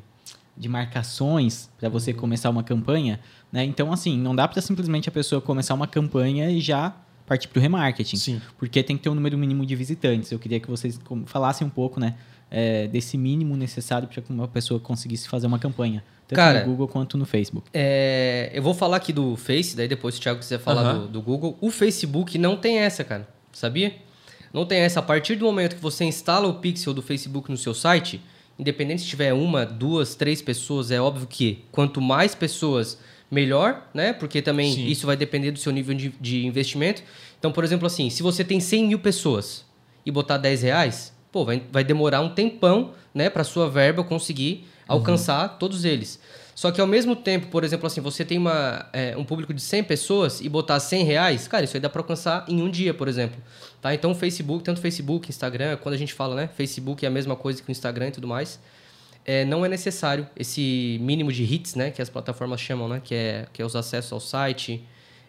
de 0.57 0.69
marcações 0.69 1.69
para 1.79 1.89
você 1.89 2.12
Uhum. 2.12 2.17
começar 2.17 2.49
uma 2.49 2.63
campanha, 2.63 3.19
né? 3.51 3.63
Então, 3.63 3.91
assim, 3.91 4.17
não 4.17 4.36
dá 4.36 4.47
para 4.47 4.62
simplesmente 4.62 5.09
a 5.09 5.12
pessoa 5.12 5.41
começar 5.41 5.73
uma 5.73 5.88
campanha 5.88 6.49
e 6.49 6.59
já 6.59 6.95
partir 7.25 7.47
para 7.47 7.59
o 7.59 7.62
remarketing. 7.62 8.17
Sim. 8.17 8.41
Porque 8.57 8.83
tem 8.83 8.97
que 8.97 9.03
ter 9.03 9.09
um 9.09 9.15
número 9.15 9.38
mínimo 9.38 9.65
de 9.65 9.75
visitantes. 9.75 10.31
Eu 10.31 10.39
queria 10.39 10.59
que 10.59 10.69
vocês 10.69 10.99
falassem 11.25 11.65
um 11.65 11.69
pouco, 11.69 11.99
né? 11.99 12.15
É, 12.54 12.88
desse 12.88 13.18
mínimo 13.18 13.58
necessário 13.58 14.08
para 14.08 14.22
que 14.22 14.32
uma 14.32 14.48
pessoa 14.48 14.80
conseguisse 14.80 15.28
fazer 15.28 15.48
uma 15.48 15.58
campanha. 15.58 16.04
Tanto 16.28 16.38
Cara, 16.38 16.60
no 16.60 16.68
Google 16.68 16.88
quanto 16.88 17.18
no 17.18 17.26
Facebook. 17.26 17.68
É, 17.74 18.52
eu 18.54 18.62
vou 18.62 18.76
falar 18.76 18.98
aqui 18.98 19.12
do 19.12 19.36
Face, 19.36 19.76
daí 19.76 19.88
depois 19.88 20.13
se 20.13 20.22
o 20.22 20.24
Thiago 20.24 20.39
quiser 20.39 20.60
falar 20.60 20.82
Aham. 20.82 21.00
do, 21.00 21.08
do 21.08 21.22
Google. 21.22 21.58
O 21.60 21.72
Facebook 21.72 22.38
não 22.38 22.56
tem 22.56 22.78
essa, 22.78 23.04
cara. 23.04 23.28
Sabia? 23.52 23.96
Não 24.54 24.68
tem 24.68 24.80
essa. 24.82 25.00
A 25.00 25.04
partir 25.04 25.36
do 25.36 25.46
momento 25.46 25.76
que 25.76 25.82
você 25.82 26.06
instala 26.06 26.48
o 26.48 26.54
pixel 26.54 26.94
do 26.94 27.02
Facebook 27.02 27.50
no 27.50 27.58
seu 27.58 27.74
site, 27.74 28.22
independente 28.58 29.02
se 29.02 29.08
tiver 29.08 29.34
uma, 29.34 29.66
duas, 29.66 30.13
três 30.13 30.39
pessoas, 30.39 30.92
é 30.92 31.02
óbvio 31.02 31.26
que 31.26 31.66
quanto 31.72 32.00
mais 32.00 32.36
pessoas, 32.36 33.00
melhor, 33.32 33.89
né? 33.96 34.13
Porque 34.13 34.44
também 34.44 34.74
Sim. 34.74 34.86
isso 34.86 35.08
vai 35.08 35.18
depender 35.18 35.50
do 35.50 35.58
seu 35.58 35.72
nível 35.72 35.96
de, 35.96 36.13
de 36.22 36.46
investimento. 36.46 37.02
Então, 37.39 37.52
por 37.52 37.63
exemplo, 37.63 37.88
assim, 37.88 38.12
se 38.12 38.22
você 38.22 38.44
tem 38.44 38.60
100 38.60 38.88
mil 38.88 39.00
pessoas 39.00 39.66
e 40.06 40.12
botar 40.12 40.38
10 40.38 40.62
reais, 40.62 41.12
pô, 41.34 41.43
vai, 41.43 41.62
vai 41.72 41.84
demorar 41.84 42.22
um 42.22 42.30
tempão, 42.30 42.91
né, 43.13 43.30
para 43.30 43.43
sua 43.43 43.69
verba 43.69 44.04
conseguir 44.04 44.65
alcançar 44.88 45.58
todos 45.58 45.84
eles. 45.84 46.19
Só 46.56 46.72
que 46.72 46.80
ao 46.80 46.86
mesmo 46.86 47.15
tempo, 47.15 47.48
por 47.48 47.63
exemplo, 47.63 47.88
assim, 47.88 48.00
você 48.00 48.24
tem 48.24 48.38
uma, 48.38 48.86
é, 48.93 49.17
um 49.17 49.24
público 49.24 49.54
de 49.54 49.62
100 49.62 49.84
pessoas 49.86 50.39
e 50.39 50.48
botar 50.48 50.80
100 50.80 51.04
reais, 51.04 51.48
cara, 51.48 51.65
isso 51.65 51.76
aí 51.76 51.82
dá 51.82 51.89
para 51.89 52.02
alcançar 52.02 52.46
em 52.48 52.62
um 52.62 52.69
dia, 52.69 52.93
por 52.93 53.08
exemplo. 53.08 53.41
Tá? 53.82 53.93
Então, 53.93 54.12
o 54.12 54.15
Facebook, 54.15 54.63
tanto 54.63 54.80
Facebook, 54.80 55.30
Instagram, 55.30 55.78
quando 55.78 55.96
a 55.96 55.98
gente 55.98 56.13
fala, 56.13 56.36
né, 56.36 56.50
Facebook 56.56 57.04
é 57.04 57.08
a 57.08 57.12
mesma 57.12 57.36
coisa 57.36 57.62
que 57.62 57.69
o 57.69 57.72
Instagram 57.72 58.10
e 58.10 58.12
tudo 58.12 58.28
mais, 58.28 58.60
é, 59.26 59.43
não 59.43 59.65
é 59.65 59.69
necessário 59.69 60.28
esse 60.38 61.00
mínimo 61.02 61.32
de 61.32 61.43
hits, 61.43 61.74
né, 61.74 61.89
que 61.89 62.02
as 62.02 62.10
plataformas 62.10 62.62
chamam, 62.62 62.88
né, 62.88 63.02
que 63.04 63.15
é, 63.15 63.48
que 63.52 63.62
é 63.62 63.65
os 63.65 63.76
acessos 63.76 64.13
ao 64.13 64.19
site, 64.19 64.86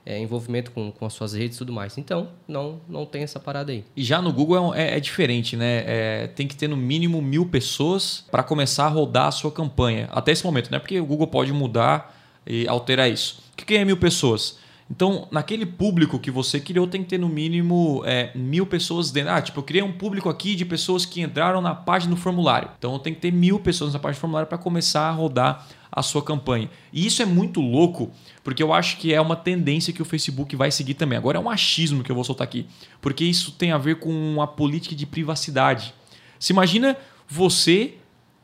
é, 0.06 0.18
envolvimento 0.18 0.70
com, 0.70 0.92
com 0.92 1.06
as 1.06 1.12
suas 1.12 1.32
redes 1.32 1.56
e 1.56 1.58
tudo 1.58 1.72
mais. 1.72 1.96
Então, 1.96 2.28
não, 2.46 2.80
não 2.88 3.06
tem 3.06 3.22
essa 3.22 3.40
parada 3.40 3.72
aí. 3.72 3.84
E 3.96 4.02
já 4.04 4.20
no 4.20 4.32
Google 4.32 4.74
é, 4.74 4.92
é- 4.92 4.96
é 4.96 5.00
diferente, 5.00 5.56
né? 5.56 5.82
É, 5.86 6.26
tem 6.26 6.46
que 6.46 6.54
ter 6.56 6.68
no 6.68 6.76
mínimo 6.76 7.22
mil 7.22 7.46
pessoas 7.46 8.24
para 8.30 8.42
começar 8.42 8.84
a 8.86 8.88
rodar 8.88 9.28
a 9.28 9.30
sua 9.32 9.50
campanha. 9.50 10.08
Até 10.12 10.32
esse 10.32 10.44
momento, 10.44 10.70
né? 10.70 10.78
Porque 10.78 11.00
o 11.00 11.06
Google 11.06 11.26
pode 11.26 11.52
mudar 11.52 12.14
e 12.46 12.68
alterar 12.68 13.10
isso. 13.10 13.42
O 13.52 13.56
que 13.56 13.64
que 13.64 13.74
é 13.74 13.84
mil 13.84 13.96
pessoas? 13.96 14.58
Então, 14.90 15.26
naquele 15.30 15.64
público 15.64 16.18
que 16.18 16.30
você 16.30 16.60
criou, 16.60 16.86
tem 16.86 17.02
que 17.02 17.08
ter 17.08 17.18
no 17.18 17.28
mínimo 17.28 18.02
é, 18.04 18.30
mil 18.34 18.66
pessoas 18.66 19.10
dentro. 19.10 19.32
Ah, 19.32 19.40
tipo, 19.40 19.60
eu 19.60 19.62
criei 19.64 19.82
um 19.82 19.92
público 19.92 20.28
aqui 20.28 20.54
de 20.54 20.64
pessoas 20.66 21.06
que 21.06 21.22
entraram 21.22 21.62
na 21.62 21.74
página 21.74 22.14
do 22.14 22.20
formulário. 22.20 22.68
Então, 22.78 22.98
tem 22.98 23.14
que 23.14 23.20
ter 23.20 23.32
mil 23.32 23.58
pessoas 23.58 23.94
na 23.94 23.98
página 23.98 24.18
do 24.18 24.20
formulário 24.20 24.46
para 24.46 24.58
começar 24.58 25.08
a 25.08 25.10
rodar 25.10 25.66
a 25.94 26.02
sua 26.02 26.20
campanha. 26.22 26.68
E 26.92 27.06
isso 27.06 27.22
é 27.22 27.24
muito 27.24 27.60
louco, 27.60 28.10
porque 28.42 28.60
eu 28.60 28.72
acho 28.72 28.96
que 28.96 29.14
é 29.14 29.20
uma 29.20 29.36
tendência 29.36 29.92
que 29.92 30.02
o 30.02 30.04
Facebook 30.04 30.56
vai 30.56 30.70
seguir 30.72 30.94
também. 30.94 31.16
Agora 31.16 31.38
é 31.38 31.40
um 31.40 31.48
achismo 31.48 32.02
que 32.02 32.10
eu 32.10 32.14
vou 32.16 32.24
soltar 32.24 32.44
aqui, 32.44 32.66
porque 33.00 33.24
isso 33.24 33.52
tem 33.52 33.70
a 33.70 33.78
ver 33.78 34.00
com 34.00 34.42
a 34.42 34.46
política 34.46 34.94
de 34.96 35.06
privacidade. 35.06 35.94
Se 36.38 36.52
imagina 36.52 36.96
você, 37.28 37.94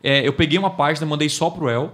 é, 0.02 0.26
eu 0.26 0.32
peguei 0.32 0.58
uma 0.58 0.70
página, 0.70 1.04
mandei 1.06 1.28
só 1.28 1.50
pro 1.50 1.68
El, 1.68 1.92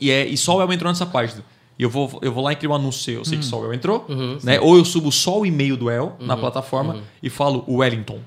e, 0.00 0.10
é, 0.10 0.24
e 0.24 0.36
só 0.36 0.56
o 0.56 0.62
El 0.62 0.72
entrou 0.72 0.90
nessa 0.90 1.06
página. 1.06 1.44
E 1.76 1.82
eu 1.82 1.90
vou, 1.90 2.20
eu 2.22 2.32
vou 2.32 2.44
lá 2.44 2.52
e 2.52 2.56
crio 2.56 2.70
um 2.70 2.74
anúncio 2.74 3.02
seu. 3.02 3.14
Eu 3.16 3.24
sei 3.24 3.36
que 3.36 3.44
só 3.44 3.60
o 3.60 3.64
El 3.64 3.74
entrou, 3.74 4.06
Uhum, 4.08 4.38
né? 4.44 4.60
Ou 4.60 4.76
eu 4.76 4.84
subo 4.84 5.10
só 5.10 5.40
o 5.40 5.44
e-mail 5.44 5.76
do 5.76 5.90
El 5.90 6.16
na 6.20 6.36
plataforma 6.36 7.02
e 7.20 7.28
falo, 7.28 7.64
Wellington, 7.68 8.20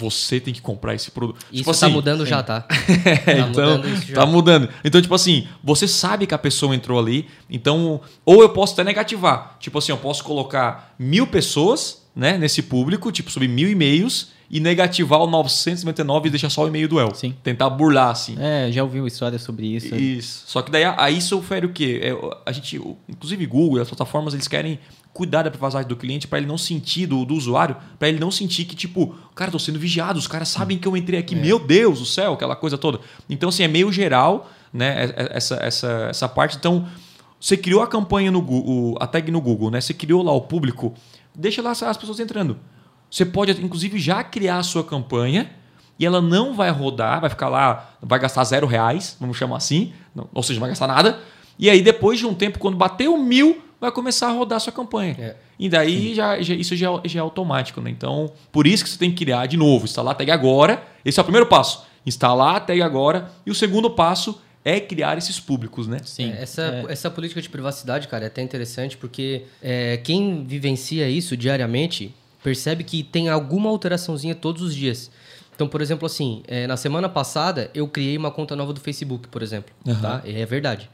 você 0.00 0.40
tem 0.40 0.54
que 0.54 0.62
comprar 0.62 0.94
esse 0.94 1.10
produto. 1.10 1.38
Isso 1.52 1.58
Tipo 1.64 1.64
tá 1.78 1.86
assim, 1.86 1.94
mudando 1.94 2.24
já, 2.24 2.42
tá? 2.42 2.64
é, 2.66 3.18
Tá 3.18 3.32
então, 3.48 3.76
mudando 3.76 3.88
isso 3.94 4.06
já. 4.06 4.14
tá 4.14 4.26
mudando. 4.26 4.68
Então, 4.82 5.02
tipo 5.02 5.14
assim, 5.14 5.46
você 5.62 5.86
sabe 5.86 6.26
que 6.26 6.34
a 6.34 6.38
pessoa 6.38 6.74
entrou 6.74 6.98
ali, 6.98 7.26
então. 7.48 8.00
Ou 8.24 8.40
eu 8.42 8.48
posso 8.48 8.72
até 8.72 8.82
negativar. 8.82 9.56
Tipo 9.60 9.78
assim, 9.78 9.92
eu 9.92 9.98
posso 9.98 10.24
colocar 10.24 10.94
mil 10.98 11.26
pessoas 11.26 12.00
né, 12.16 12.38
nesse 12.38 12.62
público, 12.62 13.12
tipo, 13.12 13.30
sobre 13.30 13.46
mil 13.46 13.70
e-mails, 13.70 14.28
e 14.50 14.58
negativar 14.58 15.20
o 15.20 15.28
999 15.28 16.26
e 16.26 16.30
deixar 16.30 16.50
só 16.50 16.64
o 16.64 16.68
e-mail 16.68 16.88
do 16.88 16.98
El. 16.98 17.14
Sim. 17.14 17.36
Tentar 17.40 17.70
burlar, 17.70 18.10
assim. 18.10 18.34
É, 18.38 18.68
já 18.72 18.82
ouviu 18.82 19.06
história 19.06 19.38
sobre 19.38 19.66
isso. 19.76 19.94
Isso. 19.94 20.42
Só 20.46 20.60
que 20.60 20.72
daí 20.72 20.82
aí 20.96 21.18
isso 21.18 21.38
ofere 21.38 21.66
o 21.66 21.72
quê? 21.72 22.00
É, 22.02 22.12
a 22.44 22.50
gente, 22.50 22.76
inclusive 23.08 23.46
Google 23.46 23.78
e 23.78 23.82
as 23.82 23.88
plataformas, 23.88 24.34
eles 24.34 24.48
querem 24.48 24.80
cuidar 25.12 25.42
da 25.42 25.50
privacidade 25.50 25.88
do 25.88 25.96
cliente 25.96 26.26
para 26.28 26.38
ele 26.38 26.46
não 26.46 26.56
sentir, 26.58 27.06
do, 27.06 27.24
do 27.24 27.34
usuário, 27.34 27.76
para 27.98 28.08
ele 28.08 28.18
não 28.20 28.30
sentir 28.30 28.64
que, 28.64 28.76
tipo, 28.76 29.14
cara, 29.34 29.50
tô 29.50 29.58
sendo 29.58 29.78
vigiado, 29.78 30.18
os 30.18 30.26
caras 30.28 30.48
sabem 30.48 30.78
que 30.78 30.86
eu 30.86 30.96
entrei 30.96 31.18
aqui, 31.18 31.34
meu 31.34 31.58
Deus 31.58 31.98
do 31.98 32.06
céu, 32.06 32.34
aquela 32.34 32.54
coisa 32.56 32.78
toda. 32.78 33.00
Então, 33.28 33.48
assim, 33.48 33.62
é 33.64 33.68
meio 33.68 33.90
geral, 33.92 34.48
né, 34.72 35.04
é- 35.06 35.22
é- 35.24 35.36
essa, 35.36 35.56
essa, 35.56 35.88
essa 36.10 36.28
parte. 36.28 36.56
Então, 36.56 36.86
você 37.40 37.56
criou 37.56 37.82
a 37.82 37.86
campanha 37.86 38.30
no 38.30 38.40
Google, 38.40 38.96
a 39.00 39.06
tag 39.06 39.30
no 39.30 39.40
Google, 39.40 39.70
né? 39.70 39.80
Você 39.80 39.92
criou 39.94 40.22
lá 40.22 40.32
o 40.32 40.42
público, 40.42 40.94
deixa 41.34 41.60
lá 41.62 41.70
as 41.72 41.96
pessoas 41.96 42.20
entrando. 42.20 42.56
Você 43.10 43.24
pode, 43.24 43.50
inclusive, 43.64 43.98
já 43.98 44.22
criar 44.22 44.58
a 44.58 44.62
sua 44.62 44.84
campanha 44.84 45.50
e 45.98 46.06
ela 46.06 46.20
não 46.20 46.54
vai 46.54 46.70
rodar, 46.70 47.20
vai 47.20 47.28
ficar 47.30 47.48
lá, 47.48 47.94
vai 48.00 48.18
gastar 48.20 48.44
zero 48.44 48.66
reais, 48.66 49.16
vamos 49.18 49.36
chamar 49.36 49.56
assim, 49.56 49.92
não- 50.14 50.28
ou 50.32 50.42
seja, 50.42 50.54
não 50.58 50.60
vai 50.60 50.70
gastar 50.70 50.86
nada. 50.86 51.18
E 51.58 51.68
aí, 51.68 51.82
depois 51.82 52.18
de 52.18 52.26
um 52.26 52.34
tempo, 52.34 52.58
quando 52.58 52.76
bater 52.76 53.08
o 53.08 53.18
mil, 53.18 53.60
vai 53.80 53.90
começar 53.90 54.28
a 54.28 54.32
rodar 54.32 54.56
a 54.56 54.60
sua 54.60 54.72
campanha. 54.72 55.16
É. 55.18 55.36
E 55.58 55.68
daí 55.68 56.14
já, 56.14 56.40
já- 56.42 56.54
isso 56.54 56.76
já, 56.76 56.90
é- 56.90 57.08
já 57.08 57.20
é 57.20 57.22
automático, 57.22 57.80
né? 57.80 57.90
Então, 57.90 58.30
por 58.52 58.66
isso 58.66 58.84
que 58.84 58.90
você 58.90 58.98
tem 58.98 59.10
que 59.10 59.24
criar 59.24 59.46
de 59.46 59.56
novo, 59.56 59.84
instalar 59.84 60.12
a 60.12 60.14
tag 60.14 60.30
agora. 60.30 60.82
Esse 61.04 61.18
é 61.18 61.22
o 61.22 61.24
primeiro 61.24 61.46
passo. 61.46 61.84
Instalar 62.04 62.56
a 62.56 62.60
tag 62.60 62.80
agora. 62.82 63.30
E 63.46 63.50
o 63.50 63.54
segundo 63.54 63.90
passo 63.90 64.40
é 64.64 64.78
criar 64.78 65.16
esses 65.16 65.40
públicos, 65.40 65.86
né? 65.86 65.98
Sim. 66.04 66.30
É, 66.32 66.42
essa, 66.42 66.62
é. 66.88 66.92
essa 66.92 67.10
política 67.10 67.40
de 67.40 67.48
privacidade, 67.48 68.06
cara, 68.08 68.24
é 68.24 68.26
até 68.26 68.42
interessante 68.42 68.96
porque 68.96 69.44
é, 69.62 69.96
quem 69.98 70.44
vivencia 70.44 71.08
isso 71.08 71.36
diariamente 71.36 72.14
percebe 72.42 72.84
que 72.84 73.02
tem 73.02 73.28
alguma 73.28 73.68
alteraçãozinha 73.70 74.34
todos 74.34 74.62
os 74.62 74.74
dias. 74.74 75.10
Então, 75.54 75.68
por 75.68 75.82
exemplo, 75.82 76.06
assim, 76.06 76.42
é, 76.48 76.66
na 76.66 76.76
semana 76.78 77.06
passada 77.06 77.70
eu 77.74 77.86
criei 77.86 78.16
uma 78.16 78.30
conta 78.30 78.56
nova 78.56 78.72
do 78.72 78.80
Facebook, 78.80 79.28
por 79.28 79.42
exemplo. 79.42 79.70
Uhum. 79.86 79.94
Tá? 80.00 80.22
É 80.24 80.46
verdade. 80.46 80.88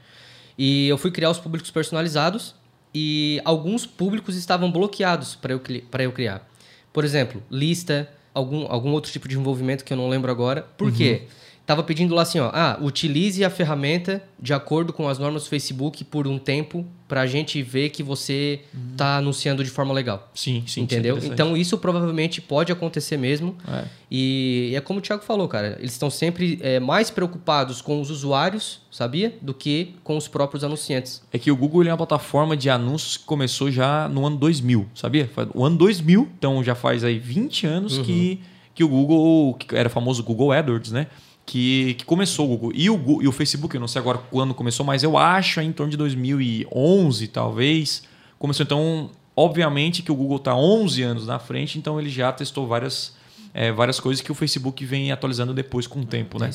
E 0.58 0.88
eu 0.88 0.98
fui 0.98 1.12
criar 1.12 1.30
os 1.30 1.38
públicos 1.38 1.70
personalizados 1.70 2.52
e 2.98 3.42
alguns 3.44 3.84
públicos 3.84 4.36
estavam 4.36 4.72
bloqueados 4.72 5.34
para 5.34 5.52
eu, 5.52 5.60
eu 5.98 6.12
criar. 6.12 6.48
Por 6.94 7.04
exemplo, 7.04 7.42
lista, 7.50 8.08
algum, 8.32 8.64
algum 8.72 8.90
outro 8.92 9.12
tipo 9.12 9.28
de 9.28 9.36
envolvimento 9.36 9.84
que 9.84 9.92
eu 9.92 9.98
não 9.98 10.08
lembro 10.08 10.32
agora. 10.32 10.62
Por 10.78 10.88
uhum. 10.88 10.94
quê? 10.94 11.24
Tava 11.66 11.82
pedindo 11.82 12.14
lá 12.14 12.22
assim, 12.22 12.38
ó, 12.38 12.48
ah, 12.54 12.78
utilize 12.80 13.44
a 13.44 13.50
ferramenta 13.50 14.22
de 14.38 14.54
acordo 14.54 14.92
com 14.92 15.08
as 15.08 15.18
normas 15.18 15.42
do 15.42 15.48
Facebook 15.48 16.04
por 16.04 16.28
um 16.28 16.38
tempo 16.38 16.86
para 17.08 17.22
a 17.22 17.26
gente 17.26 17.60
ver 17.60 17.90
que 17.90 18.04
você 18.04 18.60
está 18.92 19.14
uhum. 19.14 19.18
anunciando 19.18 19.64
de 19.64 19.70
forma 19.70 19.92
legal. 19.92 20.30
Sim, 20.32 20.62
sim. 20.64 20.82
Entendeu? 20.82 21.20
Sim, 21.20 21.28
então 21.28 21.56
isso 21.56 21.76
provavelmente 21.76 22.40
pode 22.40 22.70
acontecer 22.70 23.16
mesmo. 23.16 23.56
É. 23.66 23.84
E, 24.08 24.72
é 24.76 24.80
como 24.80 25.00
o 25.00 25.02
Thiago 25.02 25.24
falou, 25.24 25.48
cara, 25.48 25.76
eles 25.80 25.90
estão 25.90 26.08
sempre 26.08 26.58
é, 26.62 26.78
mais 26.78 27.10
preocupados 27.10 27.80
com 27.80 28.00
os 28.00 28.10
usuários, 28.10 28.80
sabia? 28.88 29.36
Do 29.42 29.52
que 29.52 29.96
com 30.04 30.16
os 30.16 30.28
próprios 30.28 30.62
anunciantes. 30.62 31.20
É 31.32 31.38
que 31.38 31.50
o 31.50 31.56
Google 31.56 31.82
é 31.82 31.88
uma 31.88 31.96
plataforma 31.96 32.56
de 32.56 32.70
anúncios 32.70 33.16
que 33.16 33.24
começou 33.24 33.72
já 33.72 34.08
no 34.08 34.24
ano 34.24 34.36
2000, 34.36 34.86
sabia? 34.94 35.28
O 35.52 35.64
ano 35.64 35.76
2000, 35.76 36.28
então 36.38 36.62
já 36.62 36.76
faz 36.76 37.02
aí 37.02 37.18
20 37.18 37.66
anos 37.66 37.98
uhum. 37.98 38.04
que, 38.04 38.40
que 38.72 38.84
o 38.84 38.88
Google, 38.88 39.54
que 39.54 39.74
era 39.74 39.88
famoso 39.88 40.22
Google 40.22 40.52
AdWords, 40.52 40.92
né? 40.92 41.08
Que, 41.46 41.94
que 41.94 42.04
começou 42.04 42.46
o 42.46 42.48
Google. 42.48 42.72
E 42.74 42.90
o, 42.90 43.22
e 43.22 43.28
o 43.28 43.32
Facebook, 43.32 43.74
eu 43.74 43.80
não 43.80 43.86
sei 43.86 44.00
agora 44.00 44.18
quando 44.18 44.52
começou, 44.52 44.84
mas 44.84 45.04
eu 45.04 45.16
acho 45.16 45.60
em 45.60 45.72
torno 45.72 45.92
de 45.92 45.96
2011, 45.96 47.28
talvez. 47.28 48.02
Começou 48.36 48.64
então, 48.64 49.10
obviamente 49.34 50.02
que 50.02 50.10
o 50.10 50.14
Google 50.14 50.38
está 50.38 50.54
11 50.56 51.02
anos 51.02 51.26
na 51.26 51.38
frente, 51.38 51.78
então 51.78 52.00
ele 52.00 52.10
já 52.10 52.32
testou 52.32 52.66
várias, 52.66 53.14
é, 53.54 53.70
várias 53.70 54.00
coisas 54.00 54.20
que 54.20 54.32
o 54.32 54.34
Facebook 54.34 54.84
vem 54.84 55.12
atualizando 55.12 55.54
depois 55.54 55.86
com 55.86 56.00
o 56.00 56.04
tempo, 56.04 56.38
né? 56.40 56.50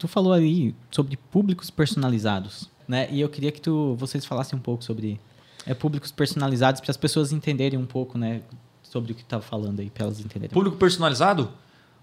Tu 0.00 0.08
falou 0.08 0.32
aí 0.32 0.74
sobre 0.90 1.16
públicos 1.16 1.70
personalizados, 1.70 2.70
né? 2.88 3.08
E 3.10 3.20
eu 3.20 3.28
queria 3.28 3.52
que 3.52 3.60
tu, 3.60 3.94
vocês 3.96 4.24
falassem 4.24 4.58
um 4.58 4.62
pouco 4.62 4.82
sobre 4.82 5.20
é, 5.66 5.74
públicos 5.74 6.10
personalizados 6.10 6.80
para 6.80 6.90
as 6.90 6.96
pessoas 6.96 7.30
entenderem 7.30 7.78
um 7.78 7.86
pouco, 7.86 8.16
né? 8.16 8.40
Sobre 8.82 9.12
o 9.12 9.14
que 9.14 9.20
estava 9.20 9.42
falando 9.42 9.80
aí, 9.80 9.90
para 9.90 10.04
elas 10.04 10.18
entenderem. 10.18 10.54
Público 10.54 10.78
personalizado? 10.78 11.52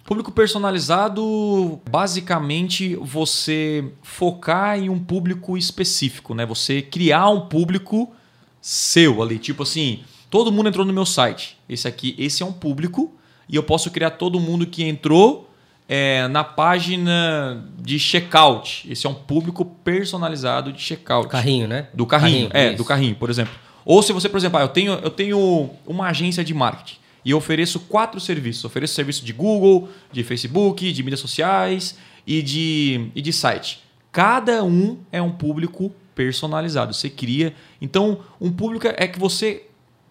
Público 0.06 0.32
personalizado, 0.32 1.82
basicamente 1.90 2.96
você 2.98 3.92
focar 4.04 4.78
em 4.78 4.88
um 4.88 5.00
público 5.00 5.58
específico, 5.58 6.36
né? 6.36 6.46
Você 6.46 6.80
criar 6.80 7.28
um 7.30 7.42
público 7.48 8.14
seu 8.62 9.24
ali, 9.24 9.40
tipo 9.40 9.64
assim, 9.64 10.02
todo 10.30 10.52
mundo 10.52 10.70
entrou 10.70 10.86
no 10.86 10.94
meu 10.94 11.08
site. 11.08 11.58
Esse 11.68 11.88
aqui, 11.88 12.16
esse 12.20 12.44
é 12.44 12.46
um 12.46 12.54
público 12.54 13.16
e 13.50 13.56
eu 13.56 13.64
posso 13.64 13.90
criar 13.90 14.12
todo 14.12 14.40
mundo 14.40 14.68
que 14.68 14.84
entrou 14.84 15.50
é, 15.90 16.28
na 16.28 16.44
página 16.44 17.66
de 17.80 17.98
checkout. 17.98 18.88
Esse 18.88 19.08
é 19.08 19.10
um 19.10 19.16
público 19.16 19.66
personalizado 19.66 20.72
de 20.72 20.84
checkout. 20.84 21.30
Carrinho, 21.30 21.68
né? 21.68 21.88
Do 21.96 22.06
carrinho, 22.06 22.50
carrinho 22.50 22.68
é, 22.68 22.70
isso. 22.70 22.78
do 22.78 22.86
carrinho, 22.86 23.16
por 23.16 23.32
exemplo. 23.32 23.56
Ou 23.84 24.04
se 24.04 24.14
você, 24.14 24.30
por 24.30 24.38
exemplo, 24.38 24.60
ah, 24.60 24.62
eu 24.62 24.68
tenho, 24.68 24.94
eu 24.94 25.10
tenho 25.10 25.72
uma 25.88 26.10
agência 26.10 26.44
de 26.44 26.54
marketing 26.54 27.05
e 27.26 27.34
ofereço 27.34 27.80
quatro 27.82 28.20
serviços. 28.20 28.64
Ofereço 28.64 28.94
serviço 28.94 29.26
de 29.26 29.34
Google, 29.34 29.90
de 30.12 30.24
Facebook, 30.24 30.94
de 30.94 31.04
mídias 31.04 31.20
sociais 31.20 31.98
e 32.26 32.44
de, 32.44 33.10
e 33.16 33.22
de 33.22 33.34
site. 33.34 33.84
Cada 34.12 34.64
um 34.64 35.00
é 35.12 35.22
um 35.22 35.32
público 35.32 35.92
personalizado. 36.14 36.94
Você 36.94 37.10
cria. 37.10 37.54
Então, 37.82 38.20
um 38.40 38.52
público 38.52 38.88
é 38.88 39.08
que 39.08 39.20
você 39.20 39.64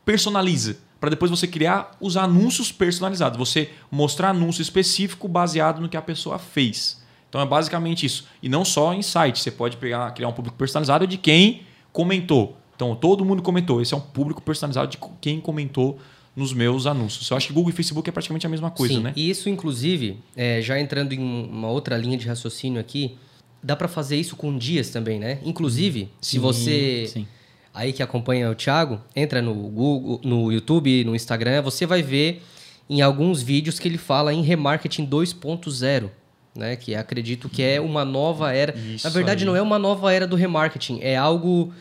personaliza 0.05 0.79
para 1.01 1.11
depois 1.11 1.31
você 1.31 1.47
criar 1.47 1.93
os 2.01 2.17
anúncios 2.17 2.73
personalizados. 2.73 3.39
Você 3.39 3.71
mostrar 3.91 4.31
anúncio 4.31 4.63
específico 4.63 5.29
baseado 5.29 5.81
no 5.81 5.89
que 5.89 5.97
a 5.97 6.03
pessoa 6.03 6.39
fez. 6.39 7.03
Então 7.29 7.41
é 7.41 7.47
basicamente 7.47 8.07
isso. 8.07 8.27
E 8.43 8.49
não 8.49 8.65
só 8.65 8.95
em 8.95 9.03
site. 9.03 9.41
Você 9.41 9.51
pode 9.51 9.77
pegar, 9.77 10.11
criar 10.13 10.29
um 10.29 10.33
público 10.33 10.57
personalizado 10.57 11.07
de 11.07 11.19
quem 11.19 11.63
comentou. 11.93 12.57
Então 12.75 12.95
todo 12.97 13.25
mundo 13.25 13.43
comentou. 13.43 13.83
Esse 13.83 13.93
é 13.93 13.97
um 13.97 14.01
público 14.01 14.41
personalizado 14.41 14.89
de 14.89 14.99
quem 15.21 15.41
comentou 15.41 15.99
nos 16.37 16.53
meus 16.53 16.87
anúncios. 16.87 17.31
Eu 17.31 17.37
acho 17.37 17.49
que 17.49 17.53
Google 17.53 17.71
e 17.71 17.73
Facebook 17.73 18.09
é 18.09 18.13
praticamente 18.13 18.47
a 18.47 18.49
mesma 18.49 18.71
coisa, 18.71 18.95
Sim, 18.95 19.01
né? 19.01 19.13
E 19.15 19.31
isso, 19.31 19.49
inclusive, 19.49 20.19
é, 20.37 20.61
já 20.61 20.79
entrando 20.79 21.13
em 21.13 21.21
uma 21.21 21.69
outra 21.69 21.97
linha 21.97 22.17
de 22.17 22.27
raciocínio 22.27 22.81
aqui, 22.81 23.17
dá 23.63 23.77
para 23.77 23.89
fazer 23.89 24.17
isso 24.17 24.37
com 24.37 24.57
dias 24.57 24.91
também, 24.91 25.19
né? 25.19 25.39
Inclusive, 25.45 26.01
sim, 26.01 26.09
se 26.21 26.39
você 26.39 27.07
sim. 27.09 27.27
aí 27.73 27.93
que 27.93 28.03
acompanha 28.03 28.51
o 28.51 28.55
Thiago, 28.55 29.01
entra 29.15 29.41
no 29.41 29.55
Google, 29.55 30.21
no 30.25 30.53
YouTube, 30.53 31.05
no 31.05 31.15
Instagram, 31.15 31.63
você 31.63 31.87
vai 31.87 32.03
ver 32.03 32.43
em 32.91 33.01
alguns 33.01 33.41
vídeos 33.41 33.79
que 33.79 33.89
ele 33.89 33.99
fala 33.99 34.33
em 34.35 34.43
remarketing 34.43 35.07
2.0. 35.07 36.11
Né, 36.57 36.77
que 36.77 36.95
acredito 36.95 37.49
que 37.49 37.65
é 37.65 37.81
uma 37.81 38.05
nova 38.05 38.53
era. 38.53 38.79
Isso 38.79 39.05
Na 39.05 39.13
verdade, 39.13 39.43
aí. 39.43 39.47
não 39.47 39.57
é 39.57 39.61
uma 39.61 39.77
nova 39.77 40.13
era 40.13 40.25
do 40.25 40.37
remarketing, 40.37 41.01
é 41.03 41.17
algo 41.17 41.75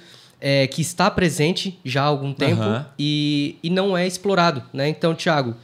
é, 0.46 0.68
que 0.68 0.82
está 0.82 1.10
presente 1.10 1.80
já 1.86 2.04
há 2.04 2.06
algum 2.06 2.34
tempo 2.34 2.62
uhum. 2.62 2.84
e, 3.00 3.56
e 3.64 3.70
não 3.70 3.98
é 3.98 4.06
explorado, 4.06 4.62
né? 4.74 4.90
Então, 4.90 5.16
Thiago, 5.16 5.56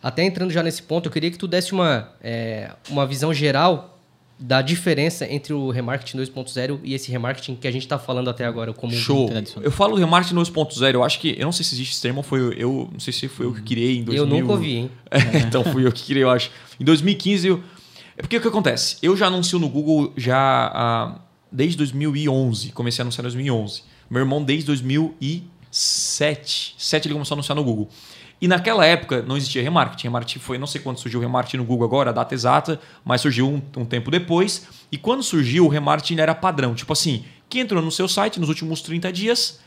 até 0.00 0.22
entrando 0.22 0.52
já 0.52 0.62
nesse 0.62 0.80
ponto, 0.84 1.08
eu 1.08 1.12
queria 1.12 1.32
que 1.32 1.36
tu 1.36 1.48
desse 1.48 1.72
uma, 1.72 2.12
é, 2.22 2.70
uma 2.88 3.04
visão 3.04 3.34
geral 3.34 3.98
da 4.38 4.62
diferença 4.62 5.26
entre 5.30 5.52
o 5.52 5.68
remarketing 5.68 6.16
2.0 6.16 6.78
e 6.84 6.94
esse 6.94 7.10
remarketing 7.10 7.56
que 7.56 7.66
a 7.66 7.72
gente 7.72 7.82
está 7.82 7.98
falando 7.98 8.30
até 8.30 8.44
agora 8.44 8.72
como 8.72 8.92
Show. 8.92 9.28
Eu 9.60 9.72
falo 9.72 9.96
remarketing 9.96 10.36
2.0, 10.36 10.94
eu 10.94 11.02
acho 11.02 11.18
que 11.18 11.34
eu 11.36 11.44
não 11.44 11.52
sei 11.52 11.64
se 11.64 11.74
existe 11.74 11.94
esse 11.94 12.00
termo, 12.00 12.22
foi 12.22 12.54
eu, 12.56 12.88
não 12.92 13.00
sei 13.00 13.12
se 13.12 13.26
foi 13.26 13.46
eu 13.46 13.52
que 13.52 13.62
criei 13.62 13.98
em 13.98 14.04
2000. 14.04 14.14
Eu 14.14 14.40
nunca 14.40 14.52
ouvi, 14.52 14.76
hein? 14.76 14.90
É, 15.10 15.38
então 15.38 15.64
fui 15.64 15.84
eu 15.84 15.90
que 15.90 16.04
criei, 16.04 16.22
eu 16.22 16.30
acho. 16.30 16.52
Em 16.78 16.84
2015 16.84 17.48
eu 17.48 17.62
é 18.16 18.22
porque 18.22 18.36
o 18.36 18.40
que 18.40 18.46
acontece? 18.46 18.96
Eu 19.02 19.16
já 19.16 19.26
anuncio 19.26 19.58
no 19.58 19.68
Google 19.68 20.12
já 20.16 20.70
ah, 20.72 21.20
desde 21.50 21.76
2011, 21.78 22.70
comecei 22.70 23.02
a 23.02 23.04
anunciar 23.04 23.22
em 23.22 23.26
2011. 23.26 23.90
Meu 24.10 24.20
irmão 24.20 24.42
desde 24.42 24.66
2007. 24.66 26.74
7 26.76 27.06
ele 27.06 27.14
começou 27.14 27.34
a 27.34 27.36
anunciar 27.36 27.54
no 27.54 27.62
Google. 27.62 27.88
E 28.40 28.48
naquela 28.48 28.84
época 28.84 29.22
não 29.22 29.36
existia 29.36 29.62
remarketing. 29.62 30.08
Remarketing 30.08 30.40
foi, 30.40 30.58
não 30.58 30.66
sei 30.66 30.80
quando 30.80 30.98
surgiu 30.98 31.20
o 31.20 31.22
remarketing 31.22 31.58
no 31.58 31.64
Google 31.64 31.86
agora, 31.86 32.10
a 32.10 32.12
data 32.12 32.34
exata, 32.34 32.80
mas 33.04 33.20
surgiu 33.20 33.48
um, 33.48 33.62
um 33.76 33.84
tempo 33.84 34.10
depois. 34.10 34.66
E 34.90 34.98
quando 34.98 35.22
surgiu, 35.22 35.66
o 35.66 35.68
remarketing 35.68 36.20
era 36.20 36.34
padrão. 36.34 36.74
Tipo 36.74 36.92
assim, 36.92 37.24
quem 37.48 37.60
entrou 37.60 37.80
no 37.82 37.92
seu 37.92 38.08
site 38.08 38.40
nos 38.40 38.48
últimos 38.48 38.82
30 38.82 39.12
dias, 39.12 39.60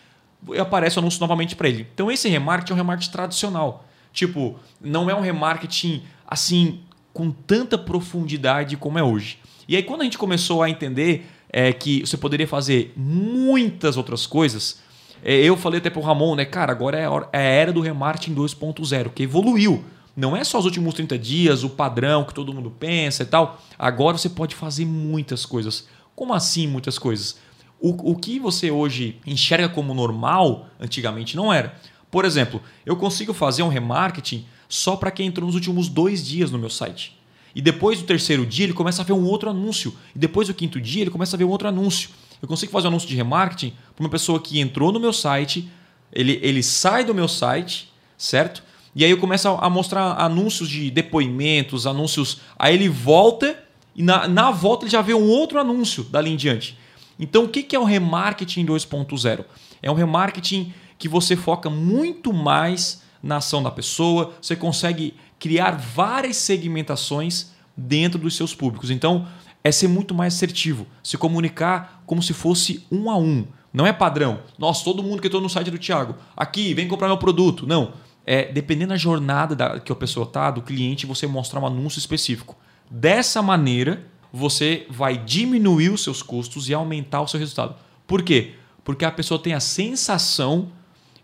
aparece 0.59 0.97
o 0.97 0.99
anúncio 0.99 1.19
novamente 1.19 1.55
para 1.55 1.69
ele. 1.69 1.87
Então 1.93 2.11
esse 2.11 2.27
remarketing 2.27 2.73
é 2.73 2.75
um 2.75 2.77
remarketing 2.77 3.11
tradicional. 3.11 3.85
Tipo, 4.11 4.59
não 4.81 5.09
é 5.09 5.15
um 5.15 5.21
remarketing 5.21 6.03
assim 6.27 6.81
com 7.13 7.31
tanta 7.31 7.77
profundidade 7.77 8.75
como 8.75 8.99
é 8.99 9.03
hoje. 9.03 9.37
E 9.67 9.75
aí 9.75 9.83
quando 9.83 10.01
a 10.01 10.03
gente 10.03 10.17
começou 10.17 10.63
a 10.63 10.69
entender 10.69 11.27
é, 11.53 11.71
que 11.71 12.01
você 12.01 12.17
poderia 12.17 12.47
fazer 12.47 12.91
muitas 12.97 13.95
outras 13.95 14.25
coisas. 14.25 14.81
É, 15.23 15.35
eu 15.35 15.55
falei 15.55 15.77
até 15.77 15.91
pro 15.91 16.01
Ramon, 16.01 16.35
né, 16.35 16.43
cara, 16.43 16.71
agora 16.71 16.97
é 16.97 17.05
a, 17.05 17.29
é 17.31 17.61
era 17.61 17.71
do 17.71 17.79
remarketing 17.79 18.33
2.0, 18.33 19.11
que 19.13 19.23
evoluiu. 19.23 19.85
Não 20.17 20.35
é 20.35 20.43
só 20.43 20.59
os 20.59 20.65
últimos 20.65 20.95
30 20.95 21.17
dias, 21.17 21.63
o 21.63 21.69
padrão 21.69 22.23
que 22.23 22.33
todo 22.33 22.53
mundo 22.53 22.71
pensa 22.71 23.23
e 23.23 23.25
tal. 23.25 23.61
Agora 23.77 24.17
você 24.17 24.29
pode 24.29 24.55
fazer 24.55 24.85
muitas 24.85 25.45
coisas. 25.45 25.87
Como 26.15 26.33
assim 26.33 26.67
muitas 26.67 26.99
coisas? 26.99 27.37
O, 27.79 28.11
o 28.11 28.15
que 28.15 28.39
você 28.39 28.69
hoje 28.69 29.19
enxerga 29.25 29.69
como 29.69 29.93
normal, 29.93 30.67
antigamente 30.79 31.35
não 31.35 31.51
era. 31.51 31.75
Por 32.11 32.25
exemplo, 32.25 32.61
eu 32.85 32.95
consigo 32.95 33.33
fazer 33.33 33.63
um 33.63 33.69
remarketing 33.69 34.45
só 34.69 34.95
para 34.95 35.11
quem 35.11 35.27
entrou 35.27 35.47
nos 35.47 35.55
últimos 35.55 35.87
dois 35.87 36.25
dias 36.25 36.51
no 36.51 36.59
meu 36.59 36.69
site. 36.69 37.17
E 37.55 37.61
depois 37.61 37.99
do 37.99 38.05
terceiro 38.05 38.45
dia 38.45 38.65
ele 38.65 38.73
começa 38.73 39.01
a 39.01 39.05
ver 39.05 39.13
um 39.13 39.25
outro 39.25 39.49
anúncio. 39.49 39.93
E 40.15 40.19
depois 40.19 40.47
do 40.47 40.53
quinto 40.53 40.81
dia 40.81 41.03
ele 41.03 41.11
começa 41.11 41.35
a 41.35 41.37
ver 41.37 41.45
um 41.45 41.49
outro 41.49 41.67
anúncio. 41.67 42.09
Eu 42.41 42.47
consigo 42.47 42.71
fazer 42.71 42.87
um 42.87 42.89
anúncio 42.89 43.07
de 43.07 43.15
remarketing 43.15 43.73
para 43.95 44.03
uma 44.03 44.09
pessoa 44.09 44.39
que 44.39 44.59
entrou 44.59 44.91
no 44.91 44.99
meu 44.99 45.13
site, 45.13 45.69
ele, 46.11 46.39
ele 46.41 46.61
sai 46.61 47.03
do 47.03 47.13
meu 47.13 47.27
site, 47.27 47.91
certo? 48.17 48.63
E 48.95 49.03
aí 49.03 49.09
eu 49.09 49.17
começo 49.17 49.47
a 49.47 49.69
mostrar 49.69 50.21
anúncios 50.21 50.69
de 50.69 50.91
depoimentos, 50.91 51.87
anúncios. 51.87 52.41
Aí 52.57 52.75
ele 52.75 52.89
volta 52.89 53.63
e 53.95 54.03
na, 54.03 54.27
na 54.27 54.51
volta 54.51 54.85
ele 54.85 54.91
já 54.91 55.01
vê 55.01 55.13
um 55.13 55.27
outro 55.27 55.59
anúncio 55.59 56.03
dali 56.03 56.31
em 56.31 56.35
diante. 56.35 56.77
Então 57.19 57.45
o 57.45 57.49
que 57.49 57.75
é 57.75 57.79
o 57.79 57.83
remarketing 57.83 58.65
2.0? 58.65 59.45
É 59.81 59.89
um 59.89 59.95
remarketing 59.95 60.73
que 60.97 61.07
você 61.07 61.35
foca 61.35 61.69
muito 61.69 62.31
mais 62.31 63.01
na 63.21 63.37
ação 63.37 63.63
da 63.63 63.71
pessoa, 63.71 64.33
você 64.41 64.55
consegue 64.55 65.15
criar 65.43 65.71
várias 65.71 66.37
segmentações 66.37 67.51
dentro 67.75 68.17
dos 68.17 68.33
seus 68.33 68.55
públicos. 68.55 68.89
Então, 68.89 69.27
é 69.61 69.73
ser 69.73 69.89
muito 69.89 70.13
mais 70.13 70.35
assertivo, 70.35 70.87
se 71.03 71.17
comunicar 71.17 72.01
como 72.05 72.23
se 72.23 72.33
fosse 72.33 72.87
um 72.89 73.11
a 73.11 73.17
um. 73.17 73.45
Não 73.73 73.85
é 73.85 73.91
padrão. 73.91 74.39
Nossa, 74.57 74.85
todo 74.85 75.03
mundo 75.03 75.21
que 75.21 75.27
entrou 75.27 75.41
no 75.41 75.49
site 75.49 75.69
do 75.69 75.77
Thiago, 75.77 76.15
aqui, 76.33 76.73
vem 76.73 76.87
comprar 76.87 77.09
meu 77.09 77.17
produto. 77.17 77.67
Não. 77.67 77.91
É, 78.25 78.53
dependendo 78.53 78.91
da 78.91 78.97
jornada 78.97 79.53
da, 79.53 79.81
que 79.81 79.91
a 79.91 79.95
pessoa 79.95 80.25
está, 80.25 80.49
do 80.49 80.61
cliente, 80.61 81.05
você 81.05 81.27
mostrar 81.27 81.59
um 81.59 81.67
anúncio 81.67 81.99
específico. 81.99 82.55
Dessa 82.89 83.41
maneira, 83.41 84.07
você 84.31 84.87
vai 84.89 85.17
diminuir 85.17 85.89
os 85.89 86.05
seus 86.05 86.21
custos 86.21 86.69
e 86.69 86.73
aumentar 86.73 87.19
o 87.19 87.27
seu 87.27 87.37
resultado. 87.37 87.75
Por 88.07 88.23
quê? 88.23 88.53
Porque 88.81 89.03
a 89.03 89.11
pessoa 89.11 89.37
tem 89.37 89.53
a 89.53 89.59
sensação 89.59 90.69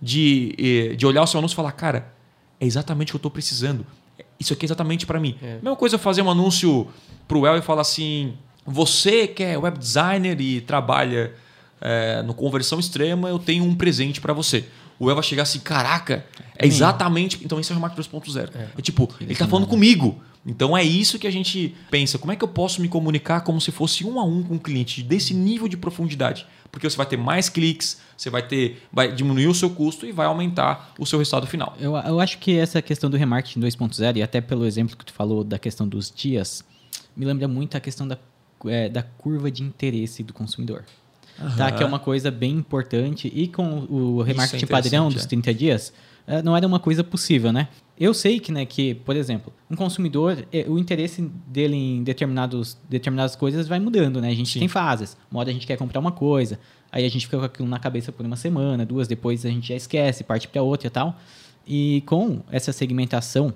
de, 0.01 0.55
eh, 0.57 0.95
de 0.97 1.05
olhar 1.05 1.23
o 1.23 1.27
seu 1.27 1.37
anúncio 1.37 1.55
e 1.55 1.55
falar, 1.55 1.71
cara, 1.71 2.19
é 2.59 2.65
exatamente 2.65 3.09
o 3.09 3.11
que 3.13 3.15
eu 3.15 3.19
estou 3.19 3.31
precisando. 3.31 3.85
Isso 4.39 4.53
aqui 4.53 4.65
é 4.65 4.67
exatamente 4.67 5.05
para 5.05 5.19
mim. 5.19 5.35
É. 5.41 5.55
Mesma 5.55 5.75
coisa 5.75 5.97
fazer 5.97 6.21
um 6.21 6.29
anúncio 6.29 6.87
para 7.27 7.37
o 7.37 7.45
El 7.45 7.57
e 7.57 7.61
falar 7.61 7.81
assim, 7.81 8.33
você 8.65 9.27
que 9.27 9.43
é 9.43 9.57
web 9.57 9.77
designer 9.77 10.39
e 10.39 10.61
trabalha 10.61 11.33
é, 11.81 12.21
no 12.21 12.33
conversão 12.33 12.79
extrema, 12.79 13.29
eu 13.29 13.37
tenho 13.37 13.63
um 13.63 13.75
presente 13.75 14.21
para 14.21 14.33
você. 14.33 14.65
O 14.97 15.09
El 15.09 15.15
vai 15.15 15.23
chegar 15.23 15.43
assim, 15.43 15.59
caraca, 15.59 16.25
é, 16.57 16.65
é 16.65 16.67
exatamente... 16.67 17.39
Então 17.43 17.59
esse 17.59 17.71
é 17.71 17.73
o 17.73 17.77
remarketing 17.77 18.09
2.0. 18.09 18.49
É. 18.55 18.67
é 18.77 18.81
tipo, 18.81 19.09
ele 19.21 19.33
está 19.33 19.47
falando 19.47 19.67
comigo. 19.67 20.21
Então 20.45 20.77
é 20.77 20.83
isso 20.83 21.19
que 21.19 21.27
a 21.27 21.31
gente 21.31 21.75
pensa. 21.91 22.17
Como 22.17 22.31
é 22.31 22.35
que 22.35 22.43
eu 22.43 22.47
posso 22.47 22.81
me 22.81 22.87
comunicar 22.87 23.41
como 23.41 23.59
se 23.59 23.71
fosse 23.71 24.05
um 24.05 24.19
a 24.19 24.23
um 24.23 24.41
com 24.41 24.55
o 24.55 24.59
cliente, 24.59 25.03
desse 25.03 25.33
nível 25.33 25.67
de 25.67 25.77
profundidade? 25.77 26.45
Porque 26.71 26.89
você 26.89 26.95
vai 26.95 27.05
ter 27.05 27.17
mais 27.17 27.49
cliques, 27.49 27.99
você 28.15 28.29
vai 28.29 28.45
ter, 28.45 28.83
vai 28.91 29.11
diminuir 29.11 29.47
o 29.47 29.53
seu 29.53 29.69
custo 29.69 30.05
e 30.05 30.11
vai 30.11 30.27
aumentar 30.27 30.93
o 30.99 31.05
seu 31.05 31.17
resultado 31.17 31.47
final. 31.47 31.75
Eu, 31.79 31.95
eu 31.95 32.19
acho 32.19 32.37
que 32.37 32.57
essa 32.57 32.81
questão 32.81 33.09
do 33.09 33.17
remarketing 33.17 33.59
2.0, 33.59 34.17
e 34.17 34.21
até 34.21 34.39
pelo 34.39 34.65
exemplo 34.65 34.95
que 34.95 35.05
tu 35.05 35.13
falou 35.13 35.43
da 35.43 35.57
questão 35.57 35.87
dos 35.87 36.11
dias, 36.11 36.63
me 37.15 37.25
lembra 37.25 37.47
muito 37.47 37.75
a 37.75 37.79
questão 37.79 38.07
da, 38.07 38.17
é, 38.65 38.87
da 38.87 39.01
curva 39.01 39.49
de 39.49 39.63
interesse 39.63 40.23
do 40.23 40.33
consumidor. 40.33 40.83
Uhum. 41.39 41.55
Tá? 41.55 41.71
Que 41.71 41.83
é 41.83 41.85
uma 41.85 41.99
coisa 41.99 42.29
bem 42.29 42.51
importante. 42.51 43.31
E 43.33 43.47
com 43.47 43.85
o 43.89 44.21
remarketing 44.21 44.65
é 44.65 44.67
padrão 44.67 45.09
dos 45.09 45.25
30 45.25 45.49
é. 45.49 45.53
dias, 45.53 45.93
é, 46.27 46.41
não 46.41 46.55
era 46.55 46.67
uma 46.67 46.79
coisa 46.79 47.03
possível, 47.03 47.51
né? 47.51 47.67
Eu 47.99 48.13
sei 48.13 48.39
que, 48.39 48.49
né, 48.49 48.65
que, 48.65 48.95
por 48.95 49.15
exemplo, 49.15 49.51
um 49.69 49.75
consumidor, 49.75 50.47
é, 50.53 50.65
o 50.69 50.79
interesse 50.79 51.21
dele 51.45 51.75
em 51.75 52.01
determinados, 52.01 52.77
determinadas 52.87 53.35
coisas 53.35 53.67
vai 53.67 53.77
mudando, 53.77 54.21
né? 54.21 54.29
A 54.29 54.33
gente 54.33 54.53
Sim. 54.53 54.59
tem 54.59 54.67
fases. 54.69 55.17
Uma 55.29 55.41
hora 55.41 55.49
a 55.49 55.53
gente 55.53 55.67
quer 55.67 55.77
comprar 55.77 55.99
uma 55.99 56.13
coisa, 56.13 56.57
aí 56.89 57.05
a 57.05 57.09
gente 57.09 57.25
fica 57.25 57.37
com 57.37 57.43
aquilo 57.43 57.67
na 57.67 57.77
cabeça 57.77 58.09
por 58.09 58.25
uma 58.25 58.37
semana, 58.37 58.85
duas, 58.85 59.05
depois 59.05 59.45
a 59.45 59.49
gente 59.49 59.67
já 59.67 59.75
esquece, 59.75 60.23
parte 60.23 60.47
para 60.47 60.61
outra 60.61 60.87
e 60.87 60.89
tal. 60.89 61.19
E 61.67 62.01
com 62.05 62.41
essa 62.49 62.71
segmentação 62.71 63.53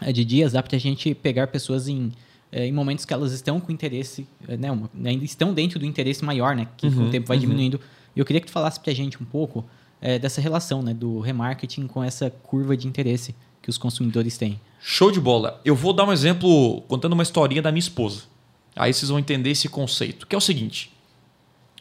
é, 0.00 0.12
de 0.12 0.24
dias, 0.24 0.52
dá 0.52 0.62
para 0.64 0.74
a 0.74 0.80
gente 0.80 1.14
pegar 1.14 1.46
pessoas 1.46 1.86
em, 1.86 2.10
é, 2.50 2.66
em 2.66 2.72
momentos 2.72 3.04
que 3.04 3.14
elas 3.14 3.30
estão 3.30 3.60
com 3.60 3.70
interesse, 3.70 4.26
né, 4.48 4.68
ainda 5.04 5.24
estão 5.24 5.54
dentro 5.54 5.78
do 5.78 5.86
interesse 5.86 6.24
maior, 6.24 6.56
né? 6.56 6.66
Que 6.76 6.88
uhum, 6.88 6.92
com 6.92 7.00
o 7.02 7.04
uhum, 7.04 7.10
tempo 7.10 7.28
vai 7.28 7.36
uhum. 7.36 7.42
diminuindo. 7.42 7.80
E 8.16 8.18
eu 8.18 8.24
queria 8.24 8.40
que 8.40 8.48
tu 8.48 8.52
falasse 8.52 8.80
para 8.80 8.90
a 8.90 8.94
gente 8.94 9.22
um 9.22 9.26
pouco 9.26 9.64
é, 10.00 10.18
dessa 10.18 10.40
relação, 10.40 10.82
né? 10.82 10.92
Do 10.92 11.20
remarketing 11.20 11.86
com 11.86 12.02
essa 12.02 12.30
curva 12.30 12.76
de 12.76 12.88
interesse 12.88 13.32
que 13.66 13.70
os 13.70 13.76
consumidores 13.76 14.38
têm. 14.38 14.60
Show 14.80 15.10
de 15.10 15.18
bola. 15.20 15.60
Eu 15.64 15.74
vou 15.74 15.92
dar 15.92 16.04
um 16.04 16.12
exemplo 16.12 16.82
contando 16.82 17.14
uma 17.14 17.22
historinha 17.24 17.60
da 17.60 17.72
minha 17.72 17.80
esposa. 17.80 18.22
Aí 18.76 18.94
vocês 18.94 19.08
vão 19.08 19.18
entender 19.18 19.50
esse 19.50 19.68
conceito, 19.68 20.24
que 20.24 20.36
é 20.36 20.38
o 20.38 20.40
seguinte. 20.40 20.92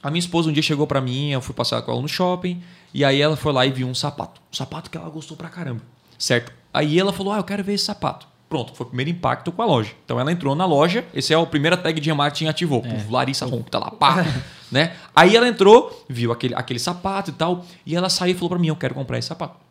A 0.01 0.09
minha 0.09 0.19
esposa 0.19 0.49
um 0.49 0.51
dia 0.51 0.63
chegou 0.63 0.87
para 0.87 0.99
mim, 0.99 1.29
eu 1.29 1.41
fui 1.41 1.53
passar 1.53 1.79
com 1.83 1.91
ela 1.91 2.01
no 2.01 2.07
shopping, 2.07 2.59
e 2.91 3.05
aí 3.05 3.21
ela 3.21 3.35
foi 3.37 3.53
lá 3.53 3.67
e 3.67 3.71
viu 3.71 3.87
um 3.87 3.93
sapato. 3.93 4.41
Um 4.51 4.55
sapato 4.55 4.89
que 4.89 4.97
ela 4.97 5.07
gostou 5.11 5.37
pra 5.37 5.47
caramba. 5.47 5.83
Certo? 6.17 6.51
Aí 6.73 6.99
ela 6.99 7.13
falou: 7.13 7.33
"Ah, 7.33 7.37
eu 7.37 7.43
quero 7.43 7.63
ver 7.63 7.73
esse 7.73 7.85
sapato". 7.85 8.25
Pronto, 8.49 8.73
foi 8.73 8.87
o 8.87 8.89
primeiro 8.89 9.11
impacto 9.11 9.51
com 9.51 9.61
a 9.61 9.65
loja. 9.65 9.91
Então 10.05 10.19
ela 10.19 10.31
entrou 10.31 10.55
na 10.55 10.65
loja, 10.65 11.05
esse 11.13 11.31
é 11.31 11.37
o 11.37 11.45
primeiro 11.45 11.77
tag 11.77 11.99
de 12.01 12.09
remarketing 12.09 12.47
ativou. 12.47 12.83
É. 12.83 12.89
Puf, 12.95 13.11
Larissa 13.11 13.45
Ronco, 13.45 13.69
tá 13.69 13.77
lá, 13.77 13.91
pá. 13.93 14.25
né? 14.71 14.95
Aí 15.15 15.35
ela 15.35 15.47
entrou, 15.47 16.03
viu 16.09 16.31
aquele, 16.31 16.55
aquele 16.55 16.79
sapato 16.79 17.29
e 17.29 17.33
tal, 17.33 17.63
e 17.85 17.95
ela 17.95 18.09
saiu 18.09 18.31
e 18.31 18.33
falou 18.33 18.49
para 18.49 18.57
mim: 18.59 18.69
"Eu 18.69 18.75
quero 18.75 18.95
comprar 18.95 19.19
esse 19.19 19.27
sapato". 19.27 19.64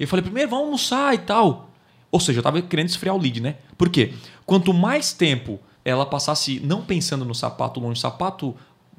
Eu 0.00 0.08
falei, 0.08 0.22
primeiro 0.22 0.48
vamos 0.48 0.64
almoçar 0.64 1.14
e 1.14 1.18
tal. 1.18 1.68
Ou 2.10 2.18
seja, 2.18 2.38
eu 2.38 2.40
estava 2.40 2.60
querendo 2.62 2.88
esfriar 2.88 3.14
o 3.14 3.18
lead, 3.18 3.40
né? 3.40 3.56
Por 3.76 3.90
quê? 3.90 4.14
Quanto 4.46 4.72
mais 4.72 5.12
tempo 5.12 5.60
ela 5.84 6.06
passasse 6.06 6.58
não 6.60 6.82
pensando 6.82 7.24
no 7.24 7.34
sapato, 7.34 7.78
longe 7.78 7.94
do 7.94 7.98
sapato, 7.98 8.56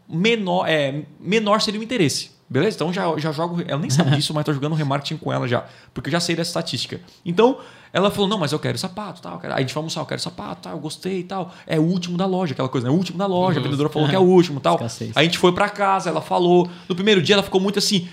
menor, 0.07 0.67
é, 0.67 1.03
menor 1.19 1.59
seria 1.59 1.79
o 1.79 1.83
interesse. 1.83 2.31
Beleza? 2.49 2.75
Então 2.75 2.91
já, 2.91 3.17
já 3.17 3.31
jogo. 3.31 3.63
Ela 3.65 3.79
nem 3.79 3.89
sabe 3.89 4.11
disso, 4.15 4.33
mas 4.33 4.43
tô 4.43 4.53
jogando 4.53 4.75
remarketing 4.75 5.17
com 5.17 5.31
ela 5.31 5.47
já. 5.47 5.65
Porque 5.93 6.09
eu 6.09 6.11
já 6.11 6.19
sei 6.19 6.35
dessa 6.35 6.49
estatística. 6.49 6.99
Então, 7.25 7.57
ela 7.93 8.11
falou: 8.11 8.27
não, 8.27 8.37
mas 8.37 8.51
eu 8.51 8.59
quero 8.59 8.77
sapato, 8.77 9.21
tal. 9.21 9.39
Aí 9.41 9.51
a 9.51 9.59
gente 9.61 9.73
vai 9.73 9.79
almoçar, 9.79 10.01
eu 10.01 10.05
quero 10.05 10.21
sapato, 10.21 10.63
tal, 10.63 10.73
eu 10.73 10.79
gostei 10.79 11.19
e 11.19 11.23
tal. 11.23 11.53
É 11.65 11.79
o 11.79 11.83
último 11.83 12.17
da 12.17 12.25
loja, 12.25 12.51
aquela 12.51 12.67
coisa, 12.67 12.87
né? 12.87 12.93
O 12.93 12.97
último 12.97 13.17
da 13.17 13.25
loja. 13.25 13.57
Uhum. 13.57 13.65
A 13.65 13.69
vendedora 13.69 13.89
falou 13.89 14.09
que 14.09 14.15
é 14.15 14.19
o 14.19 14.23
último 14.23 14.59
tal. 14.59 14.77
Aí 14.83 15.11
a 15.15 15.23
gente 15.23 15.37
foi 15.37 15.53
para 15.53 15.69
casa, 15.69 16.09
ela 16.09 16.21
falou. 16.21 16.69
No 16.89 16.95
primeiro 16.95 17.21
dia 17.21 17.35
ela 17.35 17.43
ficou 17.43 17.61
muito 17.61 17.79
assim 17.79 18.09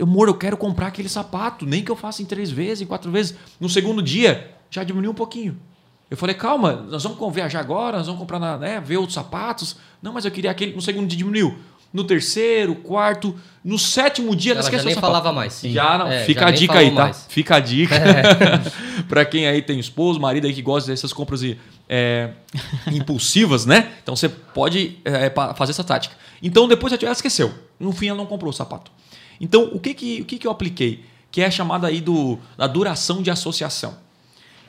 amor, 0.00 0.28
eu 0.28 0.34
quero 0.34 0.56
comprar 0.56 0.88
aquele 0.88 1.08
sapato, 1.08 1.66
nem 1.66 1.82
que 1.82 1.90
eu 1.90 1.96
faça 1.96 2.22
em 2.22 2.24
três 2.24 2.50
vezes, 2.50 2.82
em 2.82 2.86
quatro 2.86 3.10
vezes. 3.10 3.34
No 3.60 3.68
segundo 3.68 4.02
dia, 4.02 4.50
já 4.70 4.82
diminuiu 4.84 5.10
um 5.10 5.14
pouquinho. 5.14 5.58
Eu 6.10 6.16
falei, 6.16 6.34
calma, 6.34 6.84
nós 6.90 7.02
vamos 7.04 7.34
viajar 7.34 7.60
agora, 7.60 7.96
nós 7.96 8.06
vamos 8.06 8.20
comprar, 8.20 8.38
na, 8.38 8.58
né, 8.58 8.80
ver 8.80 8.98
outros 8.98 9.14
sapatos. 9.14 9.76
Não, 10.02 10.12
mas 10.12 10.24
eu 10.24 10.30
queria 10.30 10.50
aquele. 10.50 10.74
No 10.74 10.82
segundo 10.82 11.06
dia 11.06 11.16
diminuiu. 11.16 11.56
No 11.92 12.04
terceiro, 12.04 12.74
quarto, 12.74 13.34
no 13.62 13.78
sétimo 13.78 14.34
dia, 14.34 14.52
ela 14.52 14.60
esqueceu 14.60 14.84
já 14.84 14.90
nem 14.90 15.00
falava 15.00 15.30
mais. 15.30 15.54
Sim. 15.54 15.72
Já 15.72 15.98
não. 15.98 16.06
É, 16.06 16.24
Fica 16.24 16.40
já 16.40 16.46
a 16.48 16.50
dica 16.50 16.78
aí, 16.78 16.90
tá? 16.90 17.02
Mais. 17.04 17.26
Fica 17.28 17.56
a 17.56 17.60
dica. 17.60 17.94
É. 17.94 19.02
para 19.08 19.24
quem 19.24 19.46
aí 19.46 19.60
tem 19.60 19.78
esposo, 19.78 20.18
marido 20.18 20.46
aí 20.46 20.54
que 20.54 20.62
gosta 20.62 20.90
dessas 20.90 21.12
compras 21.12 21.42
é, 21.88 22.30
impulsivas, 22.90 23.66
né? 23.66 23.92
Então 24.02 24.16
você 24.16 24.28
pode 24.28 24.98
é, 25.04 25.30
fazer 25.54 25.72
essa 25.72 25.84
tática. 25.84 26.14
Então 26.42 26.66
depois 26.66 26.92
ela 26.92 27.12
esqueceu. 27.12 27.52
No 27.78 27.92
fim 27.92 28.08
ela 28.08 28.18
não 28.18 28.26
comprou 28.26 28.50
o 28.50 28.54
sapato. 28.54 28.90
Então, 29.40 29.70
o 29.72 29.80
que, 29.80 29.94
que, 29.94 30.20
o 30.22 30.24
que, 30.24 30.38
que 30.38 30.46
eu 30.46 30.50
apliquei? 30.50 31.04
Que 31.30 31.40
é 31.40 31.50
chamada 31.50 31.86
aí 31.86 32.00
do, 32.00 32.38
da 32.56 32.66
duração 32.66 33.22
de 33.22 33.30
associação. 33.30 33.96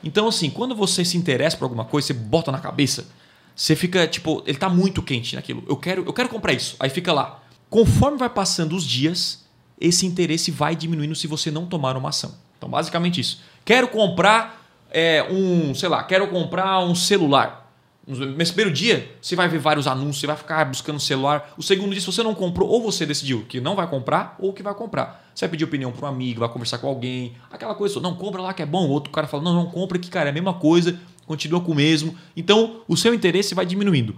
Então, 0.02 0.28
assim, 0.28 0.50
quando 0.50 0.74
você 0.74 1.04
se 1.04 1.16
interessa 1.16 1.56
por 1.56 1.64
alguma 1.64 1.84
coisa, 1.84 2.08
você 2.08 2.12
bota 2.12 2.52
na 2.52 2.58
cabeça, 2.58 3.06
você 3.54 3.74
fica, 3.76 4.06
tipo, 4.06 4.42
ele 4.46 4.56
está 4.56 4.68
muito 4.68 5.02
quente 5.02 5.34
naquilo. 5.34 5.64
Eu 5.68 5.76
quero, 5.76 6.04
eu 6.04 6.12
quero 6.12 6.28
comprar 6.28 6.52
isso. 6.52 6.76
Aí 6.78 6.90
fica 6.90 7.12
lá. 7.12 7.42
Conforme 7.70 8.18
vai 8.18 8.28
passando 8.28 8.76
os 8.76 8.84
dias, 8.84 9.44
esse 9.80 10.06
interesse 10.06 10.50
vai 10.50 10.76
diminuindo 10.76 11.14
se 11.14 11.26
você 11.26 11.50
não 11.50 11.66
tomar 11.66 11.96
uma 11.96 12.10
ação. 12.10 12.34
Então, 12.58 12.68
basicamente 12.68 13.20
isso. 13.20 13.40
Quero 13.64 13.88
comprar 13.88 14.64
é, 14.90 15.26
um, 15.30 15.74
sei 15.74 15.88
lá, 15.88 16.02
quero 16.04 16.28
comprar 16.28 16.78
um 16.80 16.94
celular. 16.94 17.63
Nesse 18.06 18.52
primeiro 18.52 18.70
dia, 18.70 19.16
você 19.20 19.34
vai 19.34 19.48
ver 19.48 19.58
vários 19.58 19.86
anúncios, 19.86 20.20
você 20.20 20.26
vai 20.26 20.36
ficar 20.36 20.62
buscando 20.66 21.00
celular. 21.00 21.54
O 21.56 21.62
segundo 21.62 21.90
dia, 21.92 22.00
se 22.00 22.06
você 22.06 22.22
não 22.22 22.34
comprou, 22.34 22.68
ou 22.68 22.82
você 22.82 23.06
decidiu 23.06 23.46
que 23.48 23.62
não 23.62 23.74
vai 23.74 23.86
comprar, 23.86 24.36
ou 24.38 24.52
que 24.52 24.62
vai 24.62 24.74
comprar. 24.74 25.30
Você 25.34 25.46
vai 25.46 25.52
pedir 25.52 25.64
opinião 25.64 25.90
para 25.90 26.04
um 26.06 26.08
amigo, 26.08 26.40
vai 26.40 26.48
conversar 26.50 26.78
com 26.78 26.86
alguém, 26.86 27.34
aquela 27.50 27.74
coisa, 27.74 27.98
não, 28.00 28.14
compra 28.14 28.42
lá 28.42 28.52
que 28.52 28.62
é 28.62 28.66
bom. 28.66 28.88
Outro 28.88 29.10
cara 29.10 29.26
fala, 29.26 29.42
não, 29.42 29.54
não 29.54 29.66
compra 29.66 29.98
que, 29.98 30.10
cara, 30.10 30.28
é 30.28 30.30
a 30.30 30.34
mesma 30.34 30.52
coisa, 30.52 31.00
continua 31.26 31.62
com 31.62 31.72
o 31.72 31.74
mesmo. 31.74 32.14
Então, 32.36 32.82
o 32.86 32.94
seu 32.94 33.14
interesse 33.14 33.54
vai 33.54 33.64
diminuindo. 33.64 34.14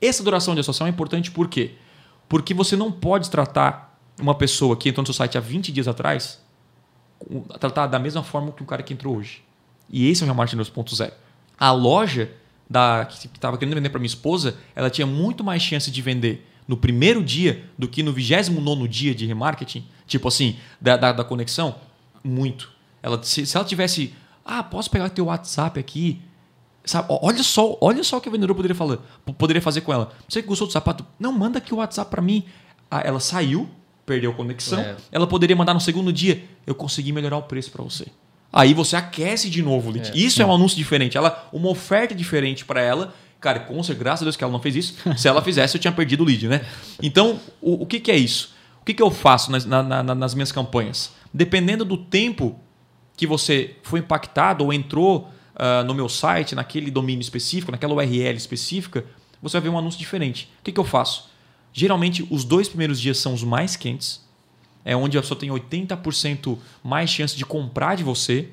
Essa 0.00 0.22
duração 0.22 0.54
de 0.54 0.60
associação 0.60 0.86
é 0.86 0.90
importante 0.90 1.32
por 1.32 1.48
quê? 1.48 1.72
Porque 2.28 2.54
você 2.54 2.76
não 2.76 2.92
pode 2.92 3.28
tratar 3.30 3.98
uma 4.20 4.34
pessoa 4.34 4.76
que 4.76 4.88
entrou 4.88 5.02
no 5.02 5.06
seu 5.06 5.14
site 5.14 5.36
há 5.36 5.40
20 5.40 5.72
dias 5.72 5.88
atrás, 5.88 6.40
tratar 7.58 7.88
da 7.88 7.98
mesma 7.98 8.22
forma 8.22 8.52
que 8.52 8.62
um 8.62 8.66
cara 8.66 8.82
que 8.82 8.92
entrou 8.92 9.16
hoje. 9.16 9.42
E 9.90 10.08
esse 10.08 10.22
é 10.22 10.26
o 10.26 10.28
remarketing 10.28 10.62
2.0. 10.62 11.12
A 11.58 11.72
loja 11.72 12.30
da 12.68 13.06
que 13.06 13.26
estava 13.26 13.56
querendo 13.56 13.74
vender 13.74 13.88
para 13.88 13.98
minha 13.98 14.06
esposa, 14.06 14.58
ela 14.74 14.90
tinha 14.90 15.06
muito 15.06 15.42
mais 15.42 15.62
chance 15.62 15.90
de 15.90 16.02
vender 16.02 16.46
no 16.66 16.76
primeiro 16.76 17.24
dia 17.24 17.64
do 17.78 17.88
que 17.88 18.02
no 18.02 18.12
29 18.12 18.86
dia 18.86 19.14
de 19.14 19.24
remarketing, 19.24 19.86
tipo 20.06 20.28
assim, 20.28 20.56
da, 20.78 20.96
da, 20.96 21.12
da 21.12 21.24
conexão, 21.24 21.76
muito. 22.22 22.70
Ela, 23.02 23.22
se, 23.22 23.46
se, 23.46 23.56
ela 23.56 23.64
tivesse, 23.64 24.14
ah, 24.44 24.62
posso 24.62 24.90
pegar 24.90 25.08
teu 25.08 25.26
WhatsApp 25.26 25.80
aqui, 25.80 26.20
sabe? 26.84 27.08
Olha 27.08 27.42
só, 27.42 27.78
olha 27.80 28.04
só 28.04 28.18
o 28.18 28.20
que 28.20 28.28
a 28.28 28.32
vendedora 28.32 28.54
poderia 28.54 28.74
falar, 28.74 28.98
poderia 29.38 29.62
fazer 29.62 29.80
com 29.80 29.92
ela. 29.92 30.12
Você 30.28 30.42
que 30.42 30.48
gostou 30.48 30.66
do 30.66 30.72
sapato? 30.72 31.06
Não, 31.18 31.32
manda 31.32 31.56
aqui 31.58 31.72
o 31.72 31.78
WhatsApp 31.78 32.10
para 32.10 32.20
mim. 32.20 32.44
Ah, 32.90 33.00
ela 33.02 33.20
saiu, 33.20 33.68
perdeu 34.04 34.30
a 34.30 34.34
conexão. 34.34 34.80
É. 34.80 34.96
Ela 35.10 35.26
poderia 35.26 35.56
mandar 35.56 35.72
no 35.72 35.80
segundo 35.80 36.12
dia, 36.12 36.44
eu 36.66 36.74
consegui 36.74 37.12
melhorar 37.12 37.38
o 37.38 37.42
preço 37.42 37.70
para 37.70 37.82
você. 37.82 38.06
Aí 38.52 38.72
você 38.72 38.96
aquece 38.96 39.50
de 39.50 39.62
novo 39.62 39.90
o 39.90 39.92
lead. 39.92 40.10
É, 40.10 40.16
isso 40.16 40.40
é 40.40 40.46
um 40.46 40.52
anúncio 40.52 40.76
diferente. 40.76 41.16
Ela, 41.16 41.48
uma 41.52 41.68
oferta 41.68 42.14
diferente 42.14 42.64
para 42.64 42.80
ela. 42.80 43.14
Cara, 43.40 43.60
com 43.60 43.82
certeza, 43.82 43.98
graças 44.04 44.22
a 44.22 44.24
Deus 44.24 44.36
que 44.36 44.42
ela 44.42 44.52
não 44.52 44.60
fez 44.60 44.74
isso. 44.74 44.94
Se 45.16 45.28
ela 45.28 45.42
fizesse, 45.42 45.76
eu 45.76 45.80
tinha 45.80 45.92
perdido 45.92 46.22
o 46.22 46.26
lead, 46.26 46.48
né? 46.48 46.64
Então, 47.02 47.38
o, 47.60 47.82
o 47.82 47.86
que, 47.86 48.00
que 48.00 48.10
é 48.10 48.16
isso? 48.16 48.54
O 48.80 48.84
que, 48.84 48.94
que 48.94 49.02
eu 49.02 49.10
faço 49.10 49.50
nas, 49.52 49.64
na, 49.64 49.82
na, 49.82 50.14
nas 50.14 50.34
minhas 50.34 50.50
campanhas? 50.50 51.12
Dependendo 51.32 51.84
do 51.84 51.96
tempo 51.96 52.58
que 53.16 53.26
você 53.26 53.76
foi 53.82 54.00
impactado 54.00 54.64
ou 54.64 54.72
entrou 54.72 55.28
uh, 55.54 55.84
no 55.84 55.92
meu 55.92 56.08
site, 56.08 56.54
naquele 56.54 56.90
domínio 56.90 57.20
específico, 57.20 57.70
naquela 57.70 57.94
URL 57.94 58.36
específica, 58.36 59.04
você 59.42 59.54
vai 59.58 59.62
ver 59.62 59.68
um 59.68 59.78
anúncio 59.78 59.98
diferente. 59.98 60.50
O 60.60 60.64
que, 60.64 60.72
que 60.72 60.80
eu 60.80 60.84
faço? 60.84 61.28
Geralmente, 61.72 62.26
os 62.30 62.44
dois 62.44 62.66
primeiros 62.66 62.98
dias 62.98 63.18
são 63.18 63.34
os 63.34 63.44
mais 63.44 63.76
quentes 63.76 64.26
é 64.88 64.96
onde 64.96 65.18
a 65.18 65.20
pessoa 65.20 65.38
tem 65.38 65.50
80% 65.50 66.56
mais 66.82 67.10
chance 67.10 67.36
de 67.36 67.44
comprar 67.44 67.94
de 67.94 68.02
você. 68.02 68.48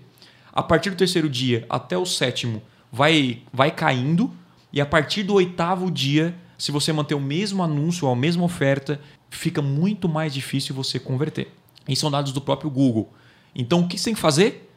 A 0.51 0.61
partir 0.61 0.89
do 0.89 0.97
terceiro 0.97 1.29
dia 1.29 1.65
até 1.69 1.97
o 1.97 2.05
sétimo 2.05 2.61
vai, 2.91 3.41
vai 3.53 3.71
caindo. 3.71 4.29
E 4.73 4.81
a 4.81 4.85
partir 4.85 5.23
do 5.23 5.33
oitavo 5.33 5.89
dia, 5.89 6.35
se 6.57 6.73
você 6.73 6.91
manter 6.91 7.15
o 7.15 7.21
mesmo 7.21 7.63
anúncio 7.63 8.05
a 8.09 8.15
mesma 8.17 8.43
oferta, 8.43 8.99
fica 9.29 9.61
muito 9.61 10.09
mais 10.09 10.33
difícil 10.33 10.75
você 10.75 10.99
converter. 10.99 11.53
Isso 11.87 12.01
são 12.01 12.11
dados 12.11 12.33
do 12.33 12.41
próprio 12.41 12.69
Google. 12.69 13.13
Então 13.55 13.79
o 13.79 13.87
que 13.87 13.97
você 13.97 14.03
tem 14.03 14.13
que 14.13 14.19
fazer? 14.19 14.69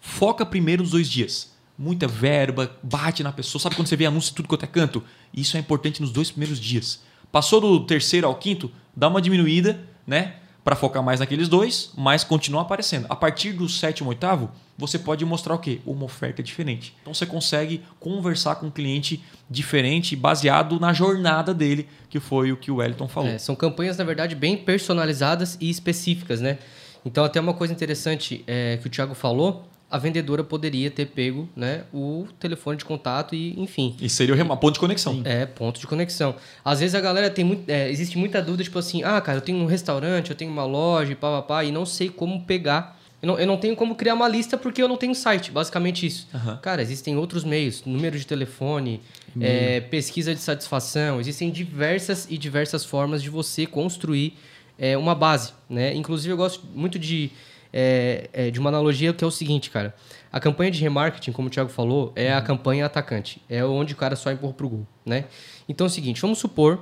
Foca 0.00 0.46
primeiro 0.46 0.84
nos 0.84 0.92
dois 0.92 1.08
dias. 1.08 1.52
muita 1.76 2.06
verba, 2.06 2.78
bate 2.84 3.24
na 3.24 3.32
pessoa. 3.32 3.60
Sabe 3.60 3.74
quando 3.74 3.88
você 3.88 3.96
vê 3.96 4.06
anúncio 4.06 4.32
tudo 4.32 4.46
quanto 4.46 4.62
é 4.62 4.68
canto? 4.68 5.02
Isso 5.34 5.56
é 5.56 5.60
importante 5.60 6.00
nos 6.00 6.12
dois 6.12 6.30
primeiros 6.30 6.60
dias. 6.60 7.02
Passou 7.32 7.60
do 7.60 7.80
terceiro 7.80 8.28
ao 8.28 8.36
quinto, 8.36 8.70
dá 8.94 9.08
uma 9.08 9.20
diminuída, 9.20 9.84
né? 10.06 10.36
Para 10.62 10.76
focar 10.76 11.02
mais 11.02 11.20
naqueles 11.20 11.48
dois, 11.48 11.90
mas 11.96 12.22
continua 12.22 12.62
aparecendo. 12.62 13.06
A 13.08 13.16
partir 13.16 13.52
do 13.52 13.68
sétimo, 13.68 14.10
oitavo, 14.10 14.50
você 14.76 14.98
pode 14.98 15.24
mostrar 15.24 15.54
o 15.54 15.58
quê? 15.58 15.80
Uma 15.86 16.04
oferta 16.04 16.42
diferente. 16.42 16.94
Então 17.00 17.14
você 17.14 17.24
consegue 17.24 17.82
conversar 17.98 18.56
com 18.56 18.66
um 18.66 18.70
cliente 18.70 19.22
diferente, 19.48 20.14
baseado 20.14 20.78
na 20.78 20.92
jornada 20.92 21.54
dele, 21.54 21.88
que 22.08 22.20
foi 22.20 22.52
o 22.52 22.56
que 22.56 22.70
o 22.70 22.76
Wellington 22.76 23.08
falou. 23.08 23.30
É, 23.30 23.38
são 23.38 23.56
campanhas, 23.56 23.96
na 23.96 24.04
verdade, 24.04 24.34
bem 24.34 24.56
personalizadas 24.56 25.56
e 25.60 25.70
específicas, 25.70 26.40
né? 26.40 26.58
Então, 27.04 27.24
até 27.24 27.40
uma 27.40 27.54
coisa 27.54 27.72
interessante 27.72 28.44
é, 28.46 28.76
que 28.76 28.86
o 28.86 28.90
Thiago 28.90 29.14
falou 29.14 29.69
a 29.90 29.98
vendedora 29.98 30.44
poderia 30.44 30.90
ter 30.90 31.06
pego 31.06 31.48
né, 31.56 31.82
o 31.92 32.26
telefone 32.38 32.78
de 32.78 32.84
contato 32.84 33.34
e, 33.34 33.60
enfim. 33.60 33.96
E 34.00 34.08
seria 34.08 34.34
o 34.34 34.56
ponto 34.56 34.74
de 34.74 34.80
conexão. 34.80 35.20
É, 35.24 35.44
ponto 35.44 35.80
de 35.80 35.86
conexão. 35.86 36.36
Às 36.64 36.78
vezes 36.78 36.94
a 36.94 37.00
galera 37.00 37.28
tem 37.28 37.44
muito. 37.44 37.68
É, 37.68 37.90
existe 37.90 38.16
muita 38.16 38.40
dúvida, 38.40 38.62
tipo 38.62 38.78
assim, 38.78 39.02
ah, 39.02 39.20
cara, 39.20 39.38
eu 39.38 39.42
tenho 39.42 39.58
um 39.58 39.66
restaurante, 39.66 40.30
eu 40.30 40.36
tenho 40.36 40.50
uma 40.52 40.64
loja, 40.64 41.16
pá, 41.16 41.40
pá, 41.40 41.42
pá, 41.42 41.64
e 41.64 41.72
não 41.72 41.84
sei 41.84 42.08
como 42.08 42.44
pegar. 42.44 42.98
Eu 43.20 43.26
não, 43.26 43.38
eu 43.38 43.46
não 43.46 43.56
tenho 43.58 43.76
como 43.76 43.94
criar 43.96 44.14
uma 44.14 44.28
lista 44.28 44.56
porque 44.56 44.82
eu 44.82 44.88
não 44.88 44.96
tenho 44.96 45.14
site, 45.14 45.50
basicamente 45.50 46.06
isso. 46.06 46.26
Uhum. 46.32 46.56
Cara, 46.58 46.80
existem 46.80 47.16
outros 47.16 47.44
meios, 47.44 47.84
número 47.84 48.18
de 48.18 48.26
telefone, 48.26 49.02
é, 49.38 49.80
pesquisa 49.80 50.34
de 50.34 50.40
satisfação, 50.40 51.20
existem 51.20 51.50
diversas 51.50 52.26
e 52.30 52.38
diversas 52.38 52.82
formas 52.82 53.22
de 53.22 53.28
você 53.28 53.66
construir 53.66 54.38
é, 54.78 54.96
uma 54.96 55.14
base, 55.14 55.52
né? 55.68 55.94
Inclusive 55.94 56.32
eu 56.32 56.36
gosto 56.36 56.64
muito 56.74 56.98
de 56.98 57.30
é, 57.72 58.28
é, 58.32 58.50
de 58.50 58.58
uma 58.58 58.68
analogia 58.68 59.12
que 59.12 59.22
é 59.22 59.26
o 59.26 59.30
seguinte, 59.30 59.70
cara. 59.70 59.94
A 60.32 60.38
campanha 60.38 60.70
de 60.70 60.80
remarketing, 60.80 61.32
como 61.32 61.48
o 61.48 61.50
Thiago 61.50 61.70
falou, 61.70 62.12
é 62.14 62.30
uhum. 62.30 62.38
a 62.38 62.42
campanha 62.42 62.86
atacante. 62.86 63.42
É 63.48 63.64
onde 63.64 63.94
o 63.94 63.96
cara 63.96 64.16
só 64.16 64.30
empurra 64.30 64.52
pro 64.52 64.68
gol, 64.68 64.86
né? 65.04 65.24
Então 65.68 65.86
é 65.86 65.88
o 65.88 65.90
seguinte, 65.90 66.20
vamos 66.20 66.38
supor 66.38 66.80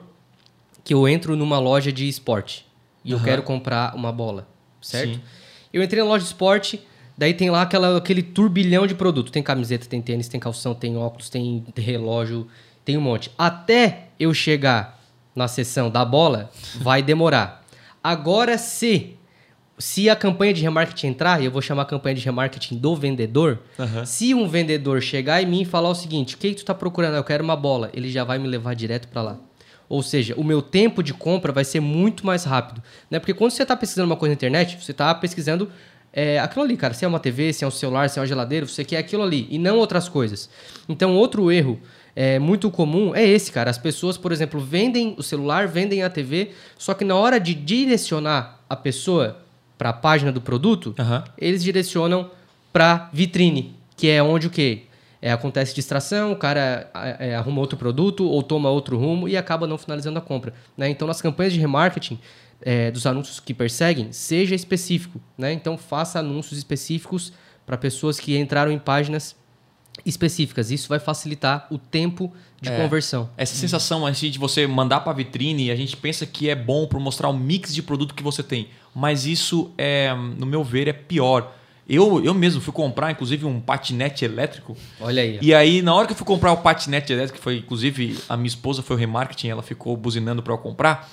que 0.84 0.94
eu 0.94 1.06
entro 1.08 1.36
numa 1.36 1.58
loja 1.58 1.92
de 1.92 2.08
esporte 2.08 2.66
e 3.04 3.12
uhum. 3.12 3.18
eu 3.18 3.24
quero 3.24 3.42
comprar 3.42 3.94
uma 3.94 4.10
bola, 4.10 4.48
certo? 4.80 5.14
Sim. 5.14 5.20
Eu 5.72 5.82
entrei 5.82 6.02
na 6.02 6.08
loja 6.08 6.22
de 6.22 6.28
esporte, 6.28 6.80
daí 7.16 7.34
tem 7.34 7.50
lá 7.50 7.62
aquela, 7.62 7.98
aquele 7.98 8.22
turbilhão 8.22 8.86
de 8.86 8.94
produto. 8.94 9.30
Tem 9.30 9.42
camiseta, 9.42 9.86
tem 9.86 10.00
tênis, 10.00 10.28
tem 10.28 10.40
calção, 10.40 10.74
tem 10.74 10.96
óculos, 10.96 11.28
tem 11.28 11.64
relógio, 11.76 12.48
tem 12.84 12.96
um 12.96 13.02
monte. 13.02 13.30
Até 13.36 14.08
eu 14.18 14.32
chegar 14.32 14.98
na 15.34 15.46
sessão 15.46 15.90
da 15.90 16.04
bola, 16.04 16.50
vai 16.76 17.02
demorar. 17.02 17.64
Agora, 18.02 18.56
se 18.56 19.17
se 19.78 20.10
a 20.10 20.16
campanha 20.16 20.52
de 20.52 20.62
remarketing 20.62 21.08
entrar, 21.08 21.40
e 21.40 21.44
eu 21.44 21.50
vou 21.50 21.62
chamar 21.62 21.82
a 21.82 21.86
campanha 21.86 22.16
de 22.16 22.24
remarketing 22.24 22.76
do 22.76 22.96
vendedor, 22.96 23.60
uhum. 23.78 24.04
se 24.04 24.34
um 24.34 24.48
vendedor 24.48 25.00
chegar 25.00 25.42
em 25.42 25.46
mim 25.46 25.62
e 25.62 25.64
falar 25.64 25.88
o 25.88 25.94
seguinte, 25.94 26.34
o 26.34 26.38
que, 26.38 26.48
que 26.48 26.56
tu 26.56 26.58
está 26.58 26.74
procurando? 26.74 27.16
Eu 27.16 27.24
quero 27.24 27.44
uma 27.44 27.56
bola. 27.56 27.90
Ele 27.94 28.10
já 28.10 28.24
vai 28.24 28.38
me 28.38 28.48
levar 28.48 28.74
direto 28.74 29.08
para 29.08 29.22
lá. 29.22 29.38
Ou 29.88 30.02
seja, 30.02 30.34
o 30.36 30.44
meu 30.44 30.60
tempo 30.60 31.02
de 31.02 31.14
compra 31.14 31.52
vai 31.52 31.64
ser 31.64 31.80
muito 31.80 32.26
mais 32.26 32.44
rápido. 32.44 32.82
Né? 33.10 33.18
Porque 33.18 33.32
quando 33.32 33.52
você 33.52 33.62
está 33.62 33.76
pesquisando 33.76 34.06
uma 34.06 34.16
coisa 34.16 34.32
na 34.32 34.34
internet, 34.34 34.76
você 34.82 34.90
está 34.90 35.14
pesquisando 35.14 35.70
é, 36.12 36.38
aquilo 36.38 36.64
ali, 36.64 36.76
cara. 36.76 36.92
Se 36.92 37.04
é 37.04 37.08
uma 37.08 37.20
TV, 37.20 37.52
se 37.52 37.64
é 37.64 37.66
um 37.66 37.70
celular, 37.70 38.10
se 38.10 38.18
é 38.18 38.20
uma 38.20 38.26
geladeira, 38.26 38.66
você 38.66 38.84
quer 38.84 38.98
aquilo 38.98 39.22
ali 39.22 39.46
e 39.50 39.58
não 39.58 39.78
outras 39.78 40.08
coisas. 40.08 40.50
Então, 40.88 41.14
outro 41.14 41.50
erro 41.50 41.80
é, 42.14 42.38
muito 42.38 42.70
comum 42.70 43.14
é 43.14 43.24
esse, 43.24 43.50
cara. 43.50 43.70
As 43.70 43.78
pessoas, 43.78 44.18
por 44.18 44.32
exemplo, 44.32 44.60
vendem 44.60 45.14
o 45.16 45.22
celular, 45.22 45.66
vendem 45.68 46.02
a 46.02 46.10
TV, 46.10 46.50
só 46.76 46.92
que 46.92 47.04
na 47.04 47.14
hora 47.14 47.38
de 47.38 47.54
direcionar 47.54 48.60
a 48.68 48.76
pessoa 48.76 49.38
para 49.78 49.90
a 49.90 49.92
página 49.92 50.32
do 50.32 50.40
produto, 50.40 50.94
uhum. 50.98 51.22
eles 51.38 51.62
direcionam 51.62 52.30
para 52.72 53.08
vitrine, 53.12 53.74
que 53.96 54.10
é 54.10 54.22
onde 54.22 54.48
o 54.48 54.50
quê? 54.50 54.82
É, 55.20 55.32
acontece 55.32 55.74
distração, 55.74 56.32
o 56.32 56.36
cara 56.36 56.90
é, 57.18 57.34
arruma 57.34 57.60
outro 57.60 57.76
produto 57.76 58.24
ou 58.24 58.42
toma 58.42 58.70
outro 58.70 58.96
rumo 58.96 59.28
e 59.28 59.36
acaba 59.36 59.66
não 59.66 59.78
finalizando 59.78 60.18
a 60.18 60.22
compra. 60.22 60.52
Né? 60.76 60.88
Então, 60.90 61.08
nas 61.08 61.20
campanhas 61.20 61.52
de 61.52 61.58
remarketing, 61.58 62.18
é, 62.62 62.90
dos 62.90 63.06
anúncios 63.06 63.40
que 63.40 63.54
perseguem, 63.54 64.12
seja 64.12 64.54
específico. 64.54 65.20
Né? 65.36 65.52
Então, 65.52 65.76
faça 65.76 66.20
anúncios 66.20 66.58
específicos 66.58 67.32
para 67.66 67.76
pessoas 67.76 68.20
que 68.20 68.38
entraram 68.38 68.70
em 68.70 68.78
páginas 68.78 69.34
específicas. 70.04 70.70
Isso 70.70 70.88
vai 70.88 70.98
facilitar 70.98 71.66
o 71.70 71.78
tempo 71.78 72.32
de 72.60 72.68
é, 72.68 72.82
conversão. 72.82 73.28
Essa 73.36 73.54
sensação 73.54 74.06
assim, 74.06 74.30
de 74.30 74.38
você 74.38 74.66
mandar 74.66 75.00
para 75.00 75.12
a 75.12 75.14
vitrine, 75.14 75.70
a 75.70 75.76
gente 75.76 75.96
pensa 75.96 76.26
que 76.26 76.48
é 76.48 76.54
bom 76.54 76.86
para 76.86 76.98
mostrar 76.98 77.28
o 77.28 77.32
mix 77.32 77.74
de 77.74 77.82
produto 77.82 78.14
que 78.14 78.22
você 78.22 78.42
tem. 78.42 78.68
Mas 78.94 79.26
isso, 79.26 79.70
é, 79.78 80.12
no 80.14 80.46
meu 80.46 80.64
ver, 80.64 80.88
é 80.88 80.92
pior. 80.92 81.54
Eu, 81.88 82.22
eu 82.22 82.34
mesmo 82.34 82.60
fui 82.60 82.72
comprar, 82.72 83.10
inclusive, 83.10 83.46
um 83.46 83.60
patinete 83.60 84.24
elétrico. 84.24 84.76
Olha 85.00 85.22
aí. 85.22 85.38
E 85.40 85.54
aí, 85.54 85.80
na 85.80 85.94
hora 85.94 86.06
que 86.06 86.12
eu 86.12 86.16
fui 86.16 86.26
comprar 86.26 86.52
o 86.52 86.58
patinete 86.58 87.12
elétrico, 87.12 87.38
que 87.38 87.42
foi, 87.42 87.58
inclusive, 87.58 88.18
a 88.28 88.36
minha 88.36 88.48
esposa 88.48 88.82
foi 88.82 88.96
o 88.96 88.98
remarketing, 88.98 89.48
ela 89.48 89.62
ficou 89.62 89.96
buzinando 89.96 90.42
para 90.42 90.52
eu 90.52 90.58
comprar. 90.58 91.10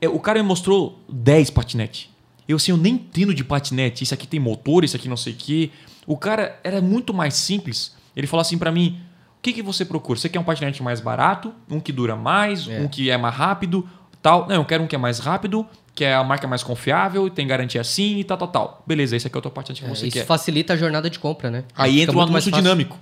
É, 0.00 0.08
o 0.08 0.18
cara 0.18 0.42
me 0.42 0.48
mostrou 0.48 0.98
10 1.08 1.50
patinetes. 1.50 2.08
Eu 2.48 2.56
assim, 2.56 2.70
eu 2.70 2.76
nem 2.76 2.94
entendo 2.94 3.34
de 3.34 3.44
patinete. 3.44 4.04
Isso 4.04 4.14
aqui 4.14 4.26
tem 4.26 4.38
motor, 4.38 4.84
isso 4.84 4.96
aqui 4.96 5.08
não 5.08 5.16
sei 5.16 5.32
o 5.32 5.36
quê. 5.36 5.70
O 6.06 6.16
cara 6.16 6.58
era 6.62 6.80
muito 6.80 7.12
mais 7.12 7.34
simples 7.34 7.94
ele 8.16 8.26
falou 8.26 8.40
assim 8.40 8.58
para 8.58 8.72
mim: 8.72 8.98
o 9.38 9.42
que, 9.42 9.52
que 9.52 9.62
você 9.62 9.84
procura? 9.84 10.18
Você 10.18 10.28
quer 10.28 10.40
um 10.40 10.44
patinete 10.44 10.82
mais 10.82 11.00
barato, 11.00 11.52
um 11.70 11.78
que 11.78 11.92
dura 11.92 12.16
mais, 12.16 12.66
é. 12.66 12.80
um 12.80 12.88
que 12.88 13.10
é 13.10 13.16
mais 13.16 13.34
rápido, 13.34 13.88
tal? 14.22 14.48
Não, 14.48 14.56
eu 14.56 14.64
quero 14.64 14.82
um 14.82 14.86
que 14.86 14.96
é 14.96 14.98
mais 14.98 15.18
rápido, 15.18 15.66
que 15.94 16.04
é 16.04 16.14
a 16.14 16.24
marca 16.24 16.48
mais 16.48 16.62
confiável, 16.62 17.30
tem 17.30 17.46
garantia 17.46 17.80
assim 17.80 18.18
e 18.18 18.24
tal, 18.24 18.36
tal, 18.38 18.48
tal. 18.48 18.82
Beleza, 18.86 19.14
esse 19.14 19.26
aqui 19.26 19.36
é 19.36 19.38
o 19.38 19.42
teu 19.42 19.50
patinete 19.50 19.82
que 19.82 19.86
é, 19.86 19.94
você 19.94 20.06
isso 20.06 20.14
quer. 20.14 20.20
Isso 20.20 20.26
facilita 20.26 20.72
a 20.72 20.76
jornada 20.76 21.08
de 21.08 21.18
compra, 21.18 21.50
né? 21.50 21.64
Aí 21.76 22.00
entra 22.00 22.16
o 22.16 22.20
anúncio 22.20 22.50
dinâmico. 22.50 22.98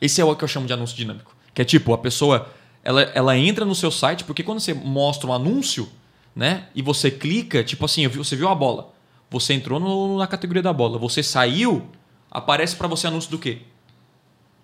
Esse 0.00 0.20
é 0.20 0.24
o 0.24 0.34
que 0.34 0.42
eu 0.42 0.48
chamo 0.48 0.66
de 0.66 0.72
anúncio 0.72 0.96
dinâmico. 0.96 1.36
Que 1.54 1.62
é 1.62 1.64
tipo, 1.64 1.92
a 1.92 1.98
pessoa 1.98 2.48
ela, 2.82 3.02
ela 3.14 3.36
entra 3.36 3.64
no 3.64 3.74
seu 3.74 3.90
site, 3.90 4.24
porque 4.24 4.42
quando 4.42 4.60
você 4.60 4.72
mostra 4.72 5.28
um 5.28 5.32
anúncio, 5.32 5.88
né? 6.34 6.64
E 6.74 6.82
você 6.82 7.10
clica, 7.10 7.62
tipo 7.62 7.84
assim, 7.84 8.06
você 8.08 8.34
viu 8.34 8.48
a 8.48 8.54
bola. 8.54 8.92
Você 9.30 9.54
entrou 9.54 9.78
no, 9.78 10.18
na 10.18 10.26
categoria 10.26 10.62
da 10.62 10.72
bola. 10.72 10.98
Você 10.98 11.22
saiu, 11.22 11.86
aparece 12.30 12.74
para 12.76 12.88
você 12.88 13.06
anúncio 13.06 13.30
do 13.30 13.38
quê? 13.38 13.62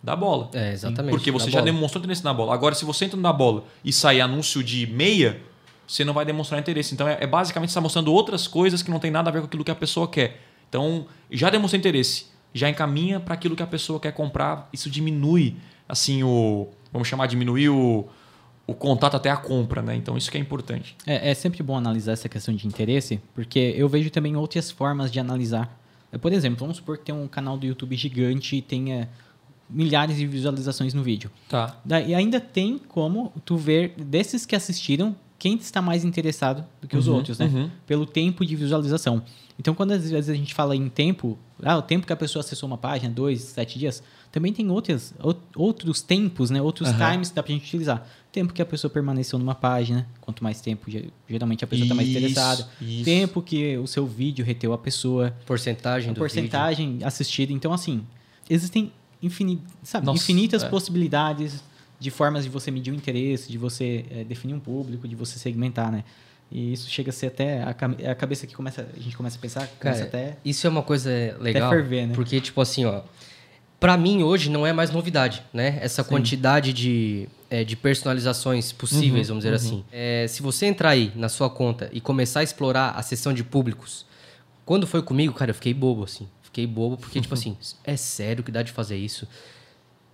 Da 0.06 0.14
bola. 0.14 0.48
É, 0.54 0.72
exatamente. 0.72 1.10
Porque 1.10 1.32
você 1.32 1.50
já 1.50 1.58
bola. 1.58 1.72
demonstrou 1.72 2.00
interesse 2.00 2.22
na 2.22 2.32
bola. 2.32 2.54
Agora, 2.54 2.76
se 2.76 2.84
você 2.84 3.06
entra 3.06 3.18
na 3.18 3.32
bola 3.32 3.64
e 3.84 3.92
sair 3.92 4.20
anúncio 4.20 4.62
de 4.62 4.86
meia, 4.86 5.42
você 5.84 6.04
não 6.04 6.14
vai 6.14 6.24
demonstrar 6.24 6.60
interesse. 6.60 6.94
Então, 6.94 7.08
é, 7.08 7.18
é 7.20 7.26
basicamente 7.26 7.70
estar 7.70 7.80
mostrando 7.80 8.12
outras 8.12 8.46
coisas 8.46 8.84
que 8.84 8.90
não 8.90 9.00
tem 9.00 9.10
nada 9.10 9.30
a 9.30 9.32
ver 9.32 9.40
com 9.40 9.46
aquilo 9.46 9.64
que 9.64 9.70
a 9.70 9.74
pessoa 9.74 10.06
quer. 10.06 10.40
Então, 10.68 11.06
já 11.28 11.50
demonstrou 11.50 11.80
interesse, 11.80 12.26
já 12.54 12.70
encaminha 12.70 13.18
para 13.18 13.34
aquilo 13.34 13.56
que 13.56 13.64
a 13.64 13.66
pessoa 13.66 13.98
quer 13.98 14.12
comprar. 14.12 14.68
Isso 14.72 14.88
diminui, 14.88 15.56
assim, 15.88 16.22
o. 16.22 16.68
Vamos 16.92 17.08
chamar, 17.08 17.26
diminuir 17.26 17.70
o, 17.70 18.06
o 18.64 18.74
contato 18.74 19.16
até 19.16 19.28
a 19.28 19.36
compra, 19.36 19.82
né? 19.82 19.96
Então, 19.96 20.16
isso 20.16 20.30
que 20.30 20.38
é 20.38 20.40
importante. 20.40 20.96
É, 21.04 21.32
é 21.32 21.34
sempre 21.34 21.64
bom 21.64 21.76
analisar 21.76 22.12
essa 22.12 22.28
questão 22.28 22.54
de 22.54 22.64
interesse, 22.64 23.20
porque 23.34 23.74
eu 23.76 23.88
vejo 23.88 24.08
também 24.10 24.36
outras 24.36 24.70
formas 24.70 25.10
de 25.10 25.18
analisar. 25.18 25.76
Por 26.22 26.32
exemplo, 26.32 26.60
vamos 26.60 26.76
supor 26.76 26.96
que 26.96 27.06
tem 27.06 27.14
um 27.14 27.26
canal 27.26 27.58
do 27.58 27.66
YouTube 27.66 27.96
gigante 27.96 28.54
e 28.54 28.62
tenha 28.62 29.08
milhares 29.68 30.16
de 30.16 30.26
visualizações 30.26 30.94
no 30.94 31.02
vídeo. 31.02 31.30
Tá. 31.48 31.76
E 32.06 32.14
ainda 32.14 32.40
tem 32.40 32.78
como 32.78 33.32
tu 33.44 33.56
ver 33.56 33.94
desses 33.96 34.46
que 34.46 34.54
assistiram 34.54 35.14
quem 35.38 35.56
está 35.56 35.82
mais 35.82 36.04
interessado 36.04 36.64
do 36.80 36.88
que 36.88 36.96
os 36.96 37.06
uhum, 37.06 37.16
outros, 37.16 37.38
né? 37.38 37.46
Uhum. 37.46 37.70
Pelo 37.86 38.06
tempo 38.06 38.44
de 38.44 38.56
visualização. 38.56 39.22
Então, 39.58 39.74
quando 39.74 39.92
às 39.92 40.10
vezes 40.10 40.30
a 40.30 40.34
gente 40.34 40.54
fala 40.54 40.74
em 40.74 40.88
tempo, 40.88 41.38
ah, 41.62 41.76
o 41.76 41.82
tempo 41.82 42.06
que 42.06 42.12
a 42.12 42.16
pessoa 42.16 42.40
acessou 42.40 42.66
uma 42.66 42.78
página, 42.78 43.12
dois, 43.12 43.40
sete 43.42 43.78
dias, 43.78 44.02
também 44.30 44.52
tem 44.52 44.70
outros, 44.70 45.14
outros 45.54 46.02
tempos, 46.02 46.50
né? 46.50 46.60
Outros 46.60 46.88
uhum. 46.90 46.98
times 46.98 47.30
que 47.30 47.34
dá 47.34 47.42
pra 47.42 47.52
gente 47.52 47.64
utilizar. 47.64 48.06
Tempo 48.30 48.52
que 48.52 48.60
a 48.60 48.66
pessoa 48.66 48.90
permaneceu 48.90 49.38
numa 49.38 49.54
página, 49.54 50.06
quanto 50.20 50.44
mais 50.44 50.60
tempo, 50.60 50.90
geralmente 51.28 51.64
a 51.64 51.66
pessoa 51.66 51.84
está 51.84 51.94
mais 51.94 52.08
interessada. 52.08 52.68
Isso. 52.80 53.04
Tempo 53.04 53.40
que 53.40 53.76
o 53.78 53.86
seu 53.86 54.06
vídeo 54.06 54.44
reteu 54.44 54.72
a 54.72 54.78
pessoa. 54.78 55.34
Porcentagem 55.46 56.12
do 56.12 56.18
porcentagem 56.18 56.92
vídeo. 56.92 57.06
assistida. 57.06 57.52
Então, 57.52 57.72
assim, 57.72 58.06
existem 58.48 58.92
infini, 59.22 59.60
sabe, 59.82 60.06
Nossa, 60.06 60.22
infinitas 60.22 60.62
é. 60.62 60.68
possibilidades 60.68 61.62
de 61.98 62.10
formas 62.10 62.44
de 62.44 62.50
você 62.50 62.70
medir 62.70 62.92
o 62.92 62.94
interesse, 62.94 63.50
de 63.50 63.58
você 63.58 64.04
é, 64.10 64.24
definir 64.24 64.54
um 64.54 64.60
público, 64.60 65.08
de 65.08 65.16
você 65.16 65.38
segmentar, 65.38 65.90
né? 65.90 66.04
E 66.50 66.72
isso 66.72 66.88
chega 66.88 67.10
a 67.10 67.12
ser 67.12 67.26
até 67.26 67.62
a, 67.62 67.70
a 68.10 68.14
cabeça 68.14 68.46
que 68.46 68.54
começa, 68.54 68.86
a 68.96 69.00
gente 69.00 69.16
começa 69.16 69.36
a 69.36 69.40
pensar, 69.40 69.66
Cara, 69.80 70.02
até 70.02 70.36
Isso 70.44 70.66
é 70.66 70.70
uma 70.70 70.82
coisa 70.82 71.10
legal, 71.40 71.68
até 71.68 71.76
ferver, 71.76 72.06
né? 72.08 72.14
Porque 72.14 72.40
tipo 72.40 72.60
assim, 72.60 72.84
ó, 72.84 73.02
para 73.80 73.96
mim 73.96 74.22
hoje 74.22 74.48
não 74.48 74.66
é 74.66 74.72
mais 74.72 74.90
novidade, 74.90 75.42
né? 75.52 75.78
Essa 75.80 76.04
Sim. 76.04 76.10
quantidade 76.10 76.72
de, 76.72 77.28
é, 77.50 77.64
de 77.64 77.74
personalizações 77.74 78.70
possíveis, 78.70 79.28
uhum, 79.28 79.40
vamos 79.40 79.44
dizer 79.44 79.50
uhum. 79.50 79.80
assim. 79.80 79.84
É, 79.90 80.26
se 80.28 80.40
você 80.42 80.66
entrar 80.66 80.90
aí 80.90 81.10
na 81.16 81.28
sua 81.28 81.50
conta 81.50 81.90
e 81.92 82.00
começar 82.00 82.40
a 82.40 82.42
explorar 82.44 82.90
a 82.90 83.02
seção 83.02 83.32
de 83.32 83.42
públicos, 83.42 84.06
quando 84.64 84.86
foi 84.86 85.02
comigo, 85.02 85.32
cara, 85.32 85.50
eu 85.50 85.54
fiquei 85.54 85.74
bobo 85.74 86.04
assim 86.04 86.28
fiquei 86.56 86.66
bobo, 86.66 86.96
porque, 86.96 87.20
tipo 87.20 87.34
assim, 87.34 87.56
é 87.84 87.96
sério 87.96 88.42
que 88.42 88.50
dá 88.50 88.62
de 88.62 88.72
fazer 88.72 88.96
isso? 88.96 89.28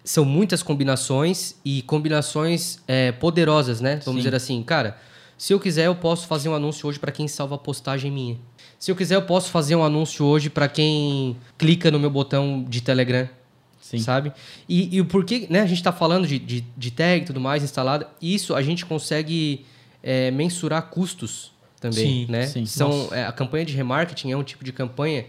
São 0.04 0.24
muitas 0.24 0.62
combinações 0.62 1.54
e 1.64 1.82
combinações 1.82 2.80
é, 2.88 3.12
poderosas, 3.12 3.80
né? 3.80 4.00
Vamos 4.04 4.22
Sim. 4.22 4.24
dizer 4.24 4.34
assim, 4.34 4.62
cara, 4.64 4.98
se 5.38 5.52
eu 5.52 5.60
quiser, 5.60 5.86
eu 5.86 5.94
posso 5.94 6.26
fazer 6.26 6.48
um 6.48 6.54
anúncio 6.54 6.88
hoje 6.88 6.98
para 6.98 7.12
quem 7.12 7.28
salva 7.28 7.54
a 7.54 7.58
postagem 7.58 8.10
minha. 8.10 8.36
Se 8.78 8.90
eu 8.90 8.96
quiser, 8.96 9.14
eu 9.14 9.22
posso 9.22 9.50
fazer 9.50 9.76
um 9.76 9.84
anúncio 9.84 10.26
hoje 10.26 10.50
para 10.50 10.68
quem 10.68 11.36
clica 11.56 11.88
no 11.90 12.00
meu 12.00 12.10
botão 12.10 12.64
de 12.68 12.80
Telegram. 12.80 13.28
Sim. 13.80 13.98
sabe? 13.98 14.32
E, 14.68 14.96
e 14.96 15.00
o 15.00 15.04
porquê, 15.04 15.46
né? 15.50 15.60
A 15.60 15.66
gente 15.66 15.78
está 15.78 15.92
falando 15.92 16.26
de, 16.26 16.38
de, 16.38 16.64
de, 16.76 16.90
tag 16.90 17.22
e 17.22 17.26
tudo 17.26 17.40
mais 17.40 17.62
instalada. 17.62 18.08
Isso 18.22 18.54
a 18.54 18.62
gente 18.62 18.86
consegue 18.86 19.66
é, 20.02 20.30
mensurar 20.30 20.88
custos 20.88 21.52
também, 21.78 22.24
sim, 22.24 22.26
né? 22.30 22.46
Sim. 22.46 22.64
São, 22.64 23.08
é, 23.12 23.24
a 23.24 23.32
campanha 23.32 23.66
de 23.66 23.74
remarketing 23.74 24.30
é 24.30 24.36
um 24.36 24.42
tipo 24.42 24.64
de 24.64 24.72
campanha... 24.72 25.26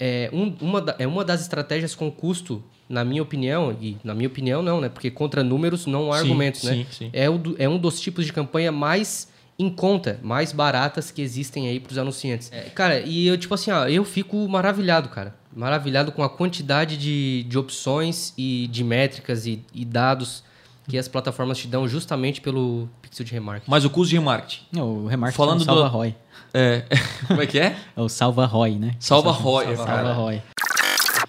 É, 0.00 0.30
um, 0.32 0.54
uma, 0.60 0.80
da, 0.80 0.94
é 0.98 1.06
uma 1.06 1.24
das 1.24 1.40
estratégias 1.40 1.94
com 1.94 2.10
custo, 2.10 2.62
na 2.88 3.04
minha 3.04 3.22
opinião, 3.22 3.76
e 3.80 3.96
na 4.04 4.14
minha 4.14 4.28
opinião 4.28 4.62
não, 4.62 4.80
né? 4.80 4.88
Porque 4.88 5.10
contra 5.10 5.42
números 5.42 5.86
não 5.86 6.12
há 6.12 6.18
sim, 6.18 6.22
argumentos, 6.22 6.62
né? 6.62 6.86
É, 7.12 7.28
o, 7.28 7.40
é 7.58 7.68
um 7.68 7.76
dos 7.76 8.00
tipos 8.00 8.24
de 8.24 8.32
campanha 8.32 8.70
mais 8.70 9.28
em 9.58 9.68
conta, 9.68 10.20
mais 10.22 10.52
baratas 10.52 11.10
que 11.10 11.20
existem 11.20 11.68
aí 11.68 11.80
para 11.80 11.90
os 11.90 11.98
anunciantes. 11.98 12.50
É, 12.52 12.70
cara, 12.70 13.00
e 13.00 13.26
eu, 13.26 13.36
tipo 13.36 13.52
assim, 13.52 13.72
ó, 13.72 13.88
eu 13.88 14.04
fico 14.04 14.48
maravilhado, 14.48 15.08
cara. 15.08 15.34
Maravilhado 15.54 16.12
com 16.12 16.22
a 16.22 16.28
quantidade 16.28 16.96
de, 16.96 17.42
de 17.42 17.58
opções 17.58 18.32
e 18.38 18.68
de 18.70 18.84
métricas 18.84 19.46
e, 19.46 19.64
e 19.74 19.84
dados 19.84 20.44
que 20.88 20.96
as 20.96 21.08
plataformas 21.08 21.58
te 21.58 21.66
dão 21.66 21.88
justamente 21.88 22.40
pelo 22.40 22.88
pixel 23.02 23.26
de 23.26 23.32
remarketing. 23.32 23.70
Mas 23.70 23.84
o 23.84 23.90
custo 23.90 24.10
de 24.10 24.16
remarketing? 24.16 24.62
Não, 24.72 25.04
o 25.04 25.06
remarketing 25.06 25.36
Falando 25.36 25.64
salva 25.64 25.82
do... 25.82 25.88
ROI. 25.88 26.14
É, 26.52 26.84
como 27.26 27.42
é 27.42 27.46
que 27.46 27.58
é? 27.58 27.76
É 27.96 28.00
o 28.00 28.08
salva 28.08 28.46
ROI, 28.46 28.76
né? 28.76 28.94
Salva 28.98 29.30
ROI, 29.30 29.76
salva, 29.76 29.86
salva 29.86 30.12
ROI. 30.12 30.42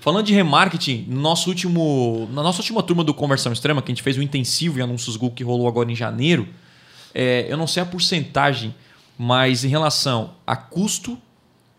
Falando 0.02 0.26
de 0.26 0.34
remarketing, 0.34 1.06
no 1.10 1.20
nosso 1.20 1.50
último, 1.50 2.28
na 2.32 2.42
nossa 2.42 2.60
última 2.60 2.82
turma 2.82 3.04
do 3.04 3.14
Conversão 3.14 3.52
Extrema, 3.52 3.82
que 3.82 3.92
a 3.92 3.94
gente 3.94 4.04
fez 4.04 4.18
o 4.18 4.22
intensivo 4.22 4.80
em 4.80 4.82
anúncios 4.82 5.18
Google 5.18 5.36
que 5.36 5.44
rolou 5.44 5.68
agora 5.68 5.92
em 5.92 5.96
janeiro, 5.96 6.48
é, 7.14 7.46
eu 7.50 7.58
não 7.58 7.68
sei 7.68 7.84
a 7.84 7.86
porcentagem, 7.86 8.74
mas 9.18 9.66
em 9.66 9.68
relação 9.68 10.36
a 10.48 10.56
custo, 10.56 11.18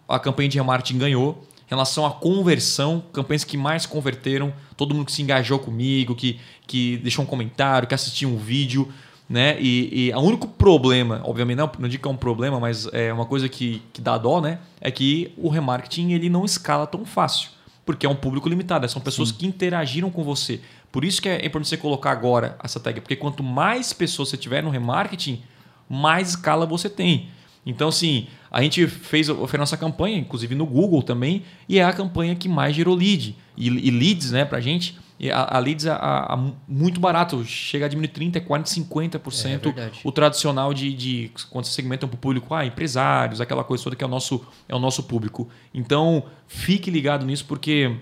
a 0.07 0.19
campanha 0.19 0.49
de 0.49 0.59
remarketing 0.59 0.99
ganhou. 0.99 1.47
Em 1.67 1.71
relação 1.71 2.05
à 2.05 2.11
conversão, 2.11 3.03
campanhas 3.13 3.45
que 3.45 3.57
mais 3.57 3.87
converteram, 3.87 4.53
todo 4.77 4.95
mundo 4.95 5.07
que 5.07 5.13
se 5.13 5.23
engajou 5.23 5.59
comigo, 5.59 6.15
que, 6.17 6.41
que 6.67 6.99
deixou 6.99 7.25
um 7.25 7.27
comentário, 7.27 7.87
que 7.89 7.95
assistiu 7.95 8.29
um 8.29 8.37
vídeo. 8.37 8.93
Né? 9.31 9.57
E, 9.61 10.09
e 10.09 10.13
o 10.13 10.19
único 10.19 10.49
problema, 10.49 11.21
obviamente 11.23 11.57
não, 11.57 11.71
não 11.79 11.89
digo 11.89 12.03
que 12.03 12.09
é 12.09 12.11
um 12.11 12.17
problema, 12.17 12.59
mas 12.59 12.89
é 12.93 13.13
uma 13.13 13.25
coisa 13.25 13.49
que, 13.49 13.81
que 13.93 14.01
dá 14.01 14.19
dó, 14.19 14.41
né? 14.41 14.59
É 14.81 14.91
que 14.91 15.33
o 15.37 15.49
remarketing 15.49 16.11
ele 16.11 16.29
não 16.29 16.45
escala 16.45 16.85
tão 16.85 17.05
fácil, 17.05 17.51
porque 17.87 18.05
é 18.05 18.09
um 18.09 18.17
público 18.17 18.49
limitado, 18.49 18.89
são 18.89 19.01
pessoas 19.01 19.29
Sim. 19.29 19.37
que 19.37 19.47
interagiram 19.47 20.11
com 20.11 20.25
você. 20.25 20.61
Por 20.91 21.05
isso 21.05 21.23
que 21.23 21.29
é 21.29 21.37
importante 21.47 21.69
você 21.69 21.77
colocar 21.77 22.11
agora 22.11 22.59
essa 22.61 22.81
tag, 22.81 23.01
porque 23.01 23.15
quanto 23.15 23.41
mais 23.41 23.93
pessoas 23.93 24.31
você 24.31 24.37
tiver 24.37 24.65
no 24.65 24.71
remarketing, 24.71 25.41
mais 25.89 26.31
escala 26.31 26.67
você 26.67 26.91
tem. 26.91 27.29
Então, 27.65 27.87
assim, 27.89 28.27
a 28.51 28.61
gente 28.63 28.85
fez, 28.89 29.29
fez 29.29 29.55
a 29.55 29.59
nossa 29.59 29.77
campanha, 29.77 30.19
inclusive 30.19 30.57
no 30.57 30.67
Google 30.67 31.05
também, 31.05 31.45
e 31.69 31.79
é 31.79 31.85
a 31.85 31.93
campanha 31.93 32.35
que 32.35 32.49
mais 32.49 32.75
gerou 32.75 32.97
lead. 32.97 33.37
E, 33.57 33.69
e 33.69 33.91
leads, 33.93 34.33
né, 34.33 34.45
pra 34.45 34.61
gente, 34.61 34.99
a, 35.29 35.57
a 35.57 35.59
leads 35.59 35.87
a, 35.87 35.97
a, 35.97 36.53
muito 36.67 36.99
barato, 36.99 37.45
chega 37.45 37.85
a 37.85 37.89
diminuir 37.89 38.09
30%, 38.09 38.47
40%, 38.47 39.21
50% 39.21 39.77
é, 39.77 39.91
o 40.03 40.11
tradicional 40.11 40.73
de, 40.73 40.95
de 40.95 41.31
quando 41.51 41.67
você 41.67 41.73
segmenta 41.73 42.07
para 42.07 42.15
o 42.15 42.19
público, 42.19 42.55
ah, 42.55 42.65
empresários, 42.65 43.39
aquela 43.39 43.63
coisa 43.63 43.85
toda 43.85 43.97
que 43.97 44.03
é 44.03 44.07
o 44.07 44.11
nosso, 44.11 44.43
é 44.67 44.75
o 44.75 44.79
nosso 44.79 45.03
público. 45.03 45.47
Então, 45.75 46.25
fique 46.47 46.91
ligado 46.91 47.27
nisso, 47.27 47.45
porque, 47.45 47.95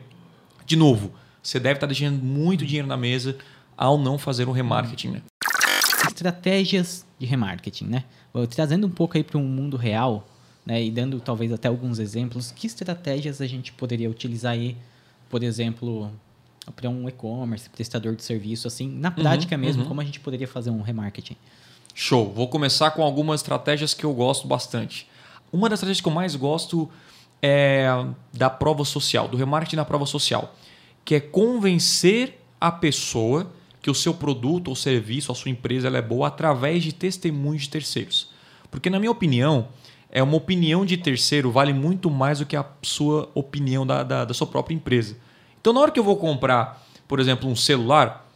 de 0.64 0.76
novo, 0.76 1.12
você 1.42 1.58
deve 1.58 1.78
estar 1.78 1.88
deixando 1.88 2.22
muito 2.22 2.64
dinheiro 2.64 2.86
na 2.86 2.96
mesa 2.96 3.36
ao 3.76 3.98
não 3.98 4.16
fazer 4.16 4.46
um 4.46 4.52
remarketing. 4.52 5.08
Né? 5.08 5.22
Estratégias 6.06 7.04
de 7.18 7.26
remarketing, 7.26 7.86
né? 7.86 8.04
Trazendo 8.50 8.86
um 8.86 8.90
pouco 8.90 9.16
aí 9.16 9.24
para 9.24 9.38
um 9.38 9.44
mundo 9.44 9.76
real, 9.76 10.28
né? 10.64 10.84
E 10.84 10.90
dando 10.90 11.18
talvez 11.20 11.52
até 11.52 11.66
alguns 11.66 11.98
exemplos, 11.98 12.52
que 12.52 12.66
estratégias 12.66 13.40
a 13.40 13.46
gente 13.46 13.72
poderia 13.72 14.08
utilizar 14.08 14.52
aí, 14.52 14.76
por 15.28 15.42
exemplo, 15.42 16.12
para 16.72 16.88
um 16.88 17.08
e-commerce, 17.08 17.68
prestador 17.68 18.14
de 18.14 18.22
serviço, 18.22 18.66
assim, 18.66 18.88
na 18.88 19.10
prática 19.10 19.54
uhum, 19.54 19.60
mesmo, 19.60 19.82
uhum. 19.82 19.88
como 19.88 20.00
a 20.00 20.04
gente 20.04 20.20
poderia 20.20 20.48
fazer 20.48 20.70
um 20.70 20.82
remarketing? 20.82 21.36
Show. 21.94 22.32
Vou 22.32 22.48
começar 22.48 22.90
com 22.92 23.02
algumas 23.02 23.40
estratégias 23.40 23.94
que 23.94 24.04
eu 24.04 24.12
gosto 24.14 24.46
bastante. 24.46 25.08
Uma 25.52 25.68
das 25.68 25.78
estratégias 25.78 26.00
que 26.00 26.08
eu 26.08 26.12
mais 26.12 26.36
gosto 26.36 26.88
é 27.42 27.88
da 28.32 28.50
prova 28.50 28.84
social, 28.84 29.28
do 29.28 29.36
remarketing 29.36 29.76
na 29.76 29.84
prova 29.84 30.06
social 30.06 30.54
que 31.08 31.14
é 31.14 31.20
convencer 31.20 32.38
a 32.60 32.70
pessoa 32.70 33.50
que 33.80 33.90
o 33.90 33.94
seu 33.94 34.12
produto 34.12 34.68
ou 34.68 34.76
serviço, 34.76 35.32
a 35.32 35.34
sua 35.34 35.50
empresa 35.50 35.86
ela 35.86 35.96
é 35.96 36.02
boa 36.02 36.28
através 36.28 36.82
de 36.82 36.92
testemunhos 36.92 37.62
de 37.62 37.70
terceiros. 37.70 38.30
Porque, 38.70 38.90
na 38.90 38.98
minha 38.98 39.10
opinião, 39.10 39.68
é 40.10 40.22
uma 40.22 40.36
opinião 40.36 40.84
de 40.84 40.98
terceiro 40.98 41.50
vale 41.50 41.72
muito 41.72 42.10
mais 42.10 42.40
do 42.40 42.44
que 42.44 42.54
a 42.54 42.66
sua 42.82 43.30
opinião 43.34 43.86
da, 43.86 44.02
da, 44.02 44.26
da 44.26 44.34
sua 44.34 44.46
própria 44.46 44.74
empresa. 44.74 45.16
Então, 45.60 45.72
na 45.72 45.80
hora 45.80 45.90
que 45.90 45.98
eu 45.98 46.04
vou 46.04 46.16
comprar, 46.16 46.84
por 47.06 47.20
exemplo, 47.20 47.48
um 47.48 47.56
celular, 47.56 48.26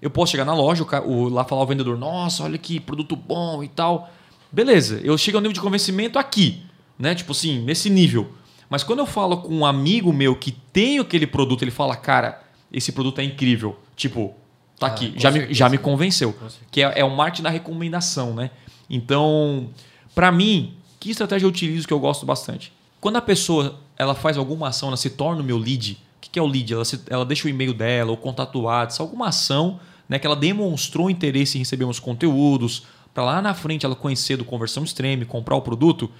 eu 0.00 0.10
posso 0.10 0.32
chegar 0.32 0.44
na 0.44 0.54
loja, 0.54 0.84
o, 1.04 1.28
lá 1.28 1.44
falar 1.44 1.62
ao 1.62 1.66
vendedor, 1.66 1.98
nossa, 1.98 2.44
olha 2.44 2.58
que 2.58 2.78
produto 2.78 3.16
bom 3.16 3.62
e 3.62 3.68
tal. 3.68 4.10
Beleza, 4.50 5.00
eu 5.02 5.16
chego 5.18 5.38
ao 5.38 5.42
nível 5.42 5.54
de 5.54 5.60
convencimento 5.60 6.18
aqui, 6.18 6.62
né? 6.98 7.14
Tipo 7.14 7.32
assim, 7.32 7.60
nesse 7.60 7.90
nível. 7.90 8.32
Mas 8.70 8.82
quando 8.82 9.00
eu 9.00 9.06
falo 9.06 9.38
com 9.38 9.54
um 9.54 9.66
amigo 9.66 10.12
meu 10.12 10.36
que 10.36 10.52
tem 10.52 10.98
aquele 10.98 11.26
produto, 11.26 11.62
ele 11.62 11.70
fala, 11.70 11.96
cara, 11.96 12.42
esse 12.72 12.92
produto 12.92 13.20
é 13.20 13.24
incrível. 13.24 13.78
Tipo, 13.96 14.34
tá 14.78 14.86
ah, 14.86 14.90
aqui, 14.90 15.14
já 15.16 15.30
me, 15.30 15.52
já 15.52 15.68
me 15.68 15.78
convenceu. 15.78 16.34
Que 16.70 16.82
é, 16.82 17.00
é 17.00 17.04
o 17.04 17.10
marketing 17.10 17.42
da 17.42 17.50
recomendação, 17.50 18.34
né? 18.34 18.50
Então, 18.88 19.70
para 20.14 20.30
mim, 20.30 20.74
que 21.00 21.10
estratégia 21.10 21.46
eu 21.46 21.50
utilizo 21.50 21.86
que 21.86 21.92
eu 21.92 22.00
gosto 22.00 22.24
bastante? 22.24 22.72
Quando 23.00 23.16
a 23.16 23.22
pessoa 23.22 23.78
ela 23.96 24.14
faz 24.14 24.36
alguma 24.36 24.68
ação, 24.68 24.88
ela 24.88 24.96
se 24.96 25.10
torna 25.10 25.42
o 25.42 25.44
meu 25.44 25.58
lead. 25.58 25.98
O 26.18 26.30
que 26.30 26.38
é 26.38 26.42
o 26.42 26.46
lead? 26.46 26.74
Ela, 26.74 26.84
se, 26.84 27.00
ela 27.08 27.24
deixa 27.24 27.46
o 27.46 27.50
e-mail 27.50 27.72
dela, 27.72 28.10
ou 28.10 28.16
contato 28.16 28.60
WhatsApp, 28.60 29.00
alguma 29.02 29.28
ação 29.28 29.80
né, 30.08 30.18
que 30.18 30.26
ela 30.26 30.36
demonstrou 30.36 31.08
interesse 31.08 31.56
em 31.56 31.60
receber 31.60 31.84
uns 31.84 31.98
conteúdos, 31.98 32.84
para 33.14 33.24
lá 33.24 33.42
na 33.42 33.54
frente 33.54 33.86
ela 33.86 33.94
conhecer 33.94 34.36
do 34.36 34.44
conversão 34.44 34.84
extreme, 34.84 35.24
comprar 35.24 35.56
o 35.56 35.62
produto. 35.62 36.10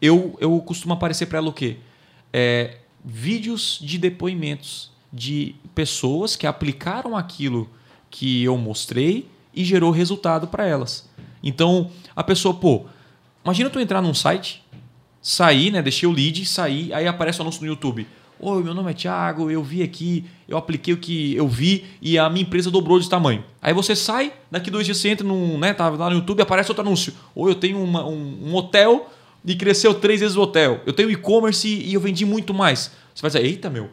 Eu, 0.00 0.36
eu 0.40 0.58
costumo 0.60 0.94
aparecer 0.94 1.26
para 1.26 1.38
ela 1.38 1.48
o 1.48 1.52
quê? 1.52 1.76
é, 2.32 2.78
vídeos 3.04 3.78
de 3.80 3.98
depoimentos 3.98 4.90
de 5.12 5.54
pessoas 5.74 6.36
que 6.36 6.46
aplicaram 6.46 7.16
aquilo 7.16 7.68
que 8.10 8.42
eu 8.42 8.56
mostrei 8.56 9.28
e 9.54 9.64
gerou 9.64 9.90
resultado 9.90 10.46
para 10.46 10.66
elas. 10.66 11.08
Então, 11.42 11.90
a 12.14 12.22
pessoa, 12.22 12.54
pô, 12.54 12.84
imagina 13.44 13.70
tu 13.70 13.80
entrar 13.80 14.00
num 14.00 14.14
site, 14.14 14.64
sair, 15.20 15.70
né, 15.70 15.82
deixei 15.82 16.08
o 16.08 16.12
lead, 16.12 16.44
sair, 16.46 16.92
aí 16.92 17.06
aparece 17.06 17.38
o 17.38 17.42
anúncio 17.42 17.62
no 17.62 17.68
YouTube. 17.68 18.06
Oi, 18.42 18.62
meu 18.62 18.72
nome 18.72 18.90
é 18.90 18.94
Thiago, 18.94 19.50
eu 19.50 19.62
vi 19.62 19.82
aqui, 19.82 20.24
eu 20.48 20.56
apliquei 20.56 20.94
o 20.94 20.96
que 20.96 21.36
eu 21.36 21.46
vi 21.46 21.84
e 22.00 22.18
a 22.18 22.30
minha 22.30 22.40
empresa 22.40 22.70
dobrou 22.70 22.98
de 22.98 23.06
tamanho. 23.06 23.44
Aí 23.60 23.74
você 23.74 23.94
sai, 23.94 24.32
daqui 24.50 24.70
dois 24.70 24.86
dias 24.86 24.96
você 24.96 25.10
entra 25.10 25.26
num, 25.26 25.58
né, 25.58 25.74
tá 25.74 25.90
lá 25.90 26.08
no 26.08 26.16
YouTube 26.16 26.40
aparece 26.40 26.70
outro 26.70 26.80
anúncio. 26.80 27.12
Ou 27.34 27.50
eu 27.50 27.54
tenho 27.54 27.78
uma, 27.84 28.02
um, 28.02 28.48
um 28.48 28.54
hotel 28.54 29.10
e 29.44 29.54
cresceu 29.54 29.92
três 29.92 30.20
vezes 30.20 30.38
o 30.38 30.40
hotel. 30.40 30.80
Eu 30.86 30.94
tenho 30.94 31.10
e-commerce 31.10 31.68
e 31.68 31.92
eu 31.92 32.00
vendi 32.00 32.24
muito 32.24 32.54
mais. 32.54 32.90
Você 33.14 33.20
vai 33.20 33.30
dizer, 33.30 33.44
eita, 33.44 33.68
meu, 33.68 33.90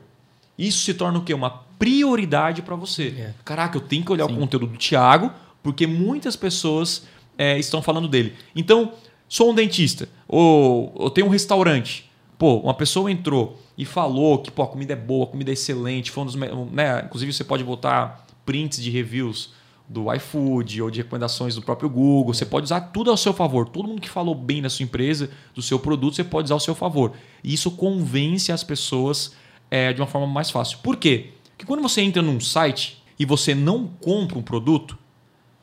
isso 0.58 0.80
se 0.80 0.94
torna 0.94 1.20
o 1.20 1.24
quê? 1.24 1.34
Uma 1.34 1.50
prioridade 1.78 2.62
para 2.62 2.78
você. 2.78 3.14
É. 3.18 3.34
Caraca, 3.44 3.78
eu 3.78 3.82
tenho 3.82 4.06
que 4.06 4.12
olhar 4.14 4.28
Sim. 4.28 4.34
o 4.34 4.38
conteúdo 4.38 4.68
do 4.68 4.78
Thiago, 4.78 5.30
porque 5.62 5.86
muitas 5.86 6.38
pessoas 6.38 7.06
é, 7.38 7.60
estão 7.60 7.82
falando 7.82 8.08
dele. 8.08 8.34
Então, 8.56 8.94
sou 9.28 9.52
um 9.52 9.54
dentista, 9.54 10.08
ou 10.26 10.96
eu 10.98 11.10
tenho 11.10 11.28
um 11.28 11.32
restaurante. 11.32 12.10
Pô, 12.38 12.60
uma 12.60 12.74
pessoa 12.74 13.12
entrou 13.12 13.60
e 13.78 13.86
falou 13.86 14.40
que 14.40 14.50
pô, 14.50 14.64
a 14.64 14.68
comida 14.68 14.94
é 14.94 14.96
boa, 14.96 15.26
a 15.26 15.28
comida 15.28 15.52
é 15.52 15.54
excelente. 15.54 16.10
Foi 16.12 16.24
um 16.24 16.26
dos, 16.26 16.36
né, 16.36 17.04
inclusive, 17.06 17.32
você 17.32 17.44
pode 17.44 17.64
botar 17.64 18.26
prints 18.46 18.82
de 18.82 18.90
reviews 18.90 19.52
do 19.88 20.14
iFood 20.14 20.82
ou 20.82 20.92
de 20.92 21.00
recomendações 21.00 21.56
do 21.56 21.62
próprio 21.62 21.90
Google. 21.90 22.34
Você 22.34 22.46
pode 22.46 22.66
usar 22.66 22.82
tudo 22.82 23.12
ao 23.12 23.16
seu 23.16 23.34
favor. 23.34 23.70
Todo 23.70 23.88
mundo 23.88 24.02
que 24.02 24.10
falou 24.10 24.36
bem 24.36 24.62
da 24.62 24.70
sua 24.70 24.84
empresa, 24.84 25.30
do 25.54 25.62
seu 25.62 25.80
produto, 25.80 26.16
você 26.16 26.24
pode 26.24 26.46
usar 26.46 26.56
ao 26.56 26.60
seu 26.60 26.76
favor. 26.76 27.14
E 27.44 27.54
isso 27.54 27.72
convence 27.72 28.52
as 28.52 28.64
pessoas 28.64 29.34
é, 29.70 29.94
de 29.94 30.02
uma 30.02 30.08
forma 30.08 30.28
mais 30.28 30.50
fácil. 30.50 30.80
Por 30.80 30.98
quê? 30.98 31.32
Porque 31.52 31.66
quando 31.66 31.82
você 31.82 32.02
entra 32.02 32.22
num 32.22 32.40
site 32.40 33.02
e 33.18 33.26
você 33.26 33.56
não 33.56 33.88
compra 33.88 34.38
um 34.38 34.44
produto, 34.44 34.98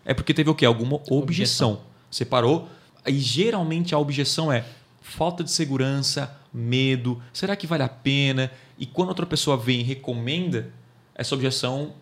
é 0.04 0.14
porque 0.14 0.32
teve 0.32 0.48
o 0.48 0.54
quê? 0.54 0.64
Alguma 0.64 0.96
objeção. 0.96 1.22
objeção. 1.22 1.80
Você 2.10 2.24
parou. 2.24 2.68
E 3.06 3.18
geralmente 3.18 3.94
a 3.94 3.98
objeção 3.98 4.50
é 4.50 4.64
falta 5.02 5.44
de 5.44 5.50
segurança, 5.50 6.34
medo, 6.54 7.20
será 7.32 7.56
que 7.56 7.66
vale 7.66 7.82
a 7.82 7.88
pena? 7.88 8.50
E 8.78 8.86
quando 8.86 9.08
outra 9.08 9.26
pessoa 9.26 9.56
vem 9.56 9.80
e 9.80 9.82
recomenda, 9.82 10.70
essa 11.14 11.34
objeção 11.34 11.92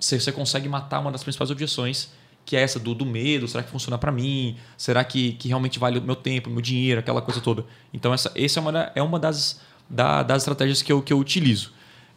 você, 0.00 0.32
consegue 0.32 0.68
matar 0.68 1.00
uma 1.00 1.12
das 1.12 1.22
principais 1.22 1.50
objeções, 1.50 2.10
que 2.44 2.56
é 2.56 2.62
essa 2.62 2.78
do, 2.78 2.94
do 2.94 3.04
medo, 3.04 3.46
será 3.46 3.62
que 3.62 3.70
funciona 3.70 3.98
para 3.98 4.10
mim? 4.10 4.56
Será 4.76 5.04
que, 5.04 5.32
que 5.32 5.48
realmente 5.48 5.78
vale 5.78 5.98
o 5.98 6.02
meu 6.02 6.16
tempo, 6.16 6.48
o 6.48 6.52
meu 6.52 6.62
dinheiro, 6.62 6.98
aquela 6.98 7.20
coisa 7.20 7.40
toda? 7.40 7.64
Então 7.92 8.12
essa, 8.12 8.32
essa 8.34 8.58
é 8.58 8.62
uma, 8.62 8.92
é 8.94 9.02
uma 9.02 9.18
das, 9.18 9.60
da, 9.88 10.22
das 10.22 10.42
estratégias 10.42 10.82
que 10.82 10.90
eu, 10.90 11.02
que 11.02 11.12
eu 11.12 11.18
utilizo. 11.18 11.72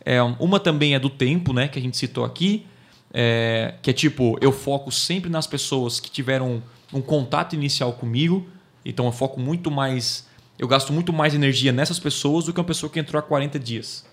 É, 0.06 0.22
uma 0.22 0.60
também 0.60 0.96
é 0.96 1.00
do 1.00 1.10
tempo, 1.10 1.54
né, 1.54 1.68
que 1.68 1.78
a 1.78 1.82
gente 1.82 1.98
citou 1.98 2.26
aqui, 2.26 2.66
é, 3.14 3.76
que 3.82 3.90
é 3.90 3.94
tipo, 3.94 4.38
eu 4.42 4.52
foco 4.52 4.92
sempre 4.92 5.30
nas 5.30 5.46
pessoas 5.46 6.00
que 6.00 6.10
tiveram 6.10 6.64
um 6.92 7.02
contato 7.02 7.54
inicial 7.54 7.94
comigo, 7.94 8.48
então 8.84 9.06
eu 9.06 9.12
foco 9.12 9.40
muito 9.40 9.70
mais, 9.70 10.28
eu 10.58 10.68
gasto 10.68 10.94
muito 10.94 11.12
mais 11.12 11.34
energia 11.34 11.72
nessas 11.72 12.00
pessoas 12.00 12.46
do 12.46 12.54
que 12.54 12.60
uma 12.60 12.66
pessoa 12.66 12.90
que 12.90 13.00
entrou 13.00 13.20
há 13.20 13.24
40 13.24 13.60
dias. 13.60 14.06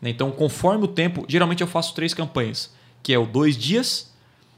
Né? 0.00 0.10
Então, 0.10 0.30
conforme 0.30 0.84
o 0.84 0.88
tempo, 0.88 1.24
geralmente 1.28 1.60
eu 1.60 1.66
faço 1.66 1.94
três 1.94 2.12
campanhas, 2.12 2.72
que 3.02 3.12
é 3.12 3.18
o 3.18 3.26
dois 3.26 3.56
dias, 3.56 4.12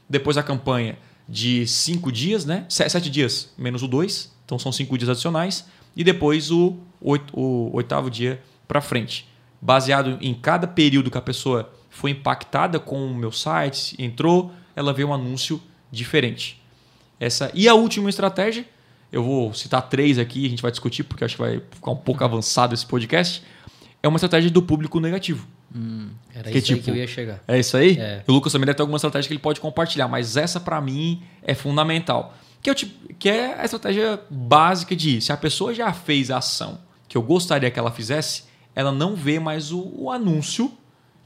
depois 0.09 0.37
a 0.37 0.43
campanha 0.43 0.97
de 1.27 1.67
cinco 1.67 2.11
dias, 2.11 2.45
né? 2.45 2.65
Sete 2.69 3.09
dias 3.09 3.53
menos 3.57 3.83
o 3.83 3.87
dois, 3.87 4.33
então 4.45 4.57
são 4.57 4.71
cinco 4.71 4.97
dias 4.97 5.09
adicionais, 5.09 5.67
e 5.95 6.03
depois 6.03 6.51
o, 6.51 6.77
oito, 7.01 7.37
o 7.37 7.75
oitavo 7.75 8.09
dia 8.09 8.41
para 8.67 8.81
frente. 8.81 9.27
Baseado 9.61 10.17
em 10.21 10.33
cada 10.33 10.67
período 10.67 11.11
que 11.11 11.17
a 11.17 11.21
pessoa 11.21 11.71
foi 11.89 12.11
impactada 12.11 12.79
com 12.79 13.05
o 13.05 13.15
meu 13.15 13.31
site, 13.31 13.95
entrou, 14.01 14.53
ela 14.75 14.93
vê 14.93 15.03
um 15.03 15.13
anúncio 15.13 15.61
diferente. 15.91 16.61
Essa 17.19 17.51
E 17.53 17.67
a 17.67 17.73
última 17.73 18.09
estratégia, 18.09 18.65
eu 19.11 19.23
vou 19.23 19.53
citar 19.53 19.81
três 19.83 20.19
aqui, 20.19 20.45
a 20.45 20.49
gente 20.49 20.61
vai 20.61 20.71
discutir, 20.71 21.03
porque 21.03 21.23
acho 21.23 21.35
que 21.35 21.41
vai 21.41 21.61
ficar 21.71 21.91
um 21.91 21.95
pouco 21.95 22.23
avançado 22.23 22.73
esse 22.73 22.85
podcast, 22.85 23.43
é 24.01 24.07
uma 24.07 24.17
estratégia 24.17 24.49
do 24.49 24.61
público 24.61 24.99
negativo. 24.99 25.47
Hum, 25.75 26.09
era 26.33 26.49
que, 26.49 26.57
isso 26.57 26.67
tipo, 26.67 26.83
que 26.83 26.91
eu 26.91 26.95
ia 26.95 27.07
chegar. 27.07 27.41
É 27.47 27.59
isso 27.59 27.75
aí? 27.75 27.97
É. 27.97 28.23
O 28.27 28.31
Lucas 28.31 28.51
também 28.51 28.65
deve 28.65 28.75
ter 28.75 28.81
alguma 28.81 28.97
estratégia 28.97 29.27
que 29.27 29.33
ele 29.33 29.41
pode 29.41 29.59
compartilhar, 29.59 30.07
mas 30.07 30.37
essa 30.37 30.59
para 30.59 30.79
mim 30.79 31.21
é 31.41 31.53
fundamental. 31.53 32.35
Que 32.61 32.69
é, 32.69 32.73
tipo, 32.73 33.13
que 33.15 33.29
é 33.29 33.59
a 33.59 33.65
estratégia 33.65 34.19
básica 34.29 34.95
de 34.95 35.21
se 35.21 35.31
a 35.31 35.37
pessoa 35.37 35.73
já 35.73 35.91
fez 35.93 36.31
a 36.31 36.37
ação 36.37 36.79
que 37.07 37.17
eu 37.17 37.21
gostaria 37.21 37.71
que 37.71 37.79
ela 37.79 37.91
fizesse, 37.91 38.43
ela 38.75 38.91
não 38.91 39.15
vê 39.15 39.39
mais 39.39 39.71
o, 39.71 39.91
o 39.95 40.11
anúncio 40.11 40.71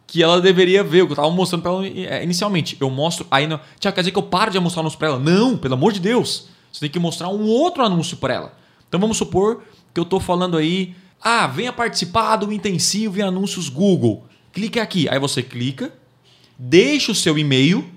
que 0.05 0.21
ela 0.21 0.41
deveria 0.41 0.83
ver, 0.83 1.03
o 1.03 1.05
que 1.05 1.11
eu 1.11 1.15
estava 1.15 1.31
mostrando 1.31 1.61
para 1.61 1.71
ela 1.71 1.87
é, 1.87 2.23
inicialmente. 2.23 2.75
Eu 2.79 2.89
mostro, 2.89 3.25
aí 3.31 3.47
não. 3.47 3.59
Tiago, 3.79 3.95
quer 3.95 4.01
dizer 4.01 4.11
que 4.11 4.17
eu 4.17 4.23
paro 4.23 4.51
de 4.51 4.59
mostrar 4.59 4.81
anúncio 4.81 4.99
para 4.99 5.07
ela? 5.07 5.19
Não, 5.19 5.57
pelo 5.57 5.73
amor 5.73 5.93
de 5.93 5.99
Deus. 5.99 6.49
Você 6.71 6.79
tem 6.81 6.89
que 6.89 6.99
mostrar 6.99 7.29
um 7.29 7.45
outro 7.45 7.83
anúncio 7.83 8.17
para 8.17 8.33
ela. 8.33 8.53
Então 8.87 8.99
vamos 8.99 9.17
supor 9.17 9.63
que 9.93 9.99
eu 9.99 10.03
estou 10.03 10.19
falando 10.19 10.57
aí, 10.57 10.95
ah, 11.21 11.47
venha 11.47 11.71
participar 11.73 12.37
do 12.37 12.51
intensivo 12.51 13.19
em 13.19 13.21
anúncios 13.21 13.69
Google. 13.69 14.25
Clique 14.51 14.79
aqui. 14.79 15.07
Aí 15.09 15.19
você 15.19 15.43
clica, 15.43 15.93
deixa 16.57 17.11
o 17.11 17.15
seu 17.15 17.37
e-mail 17.37 17.89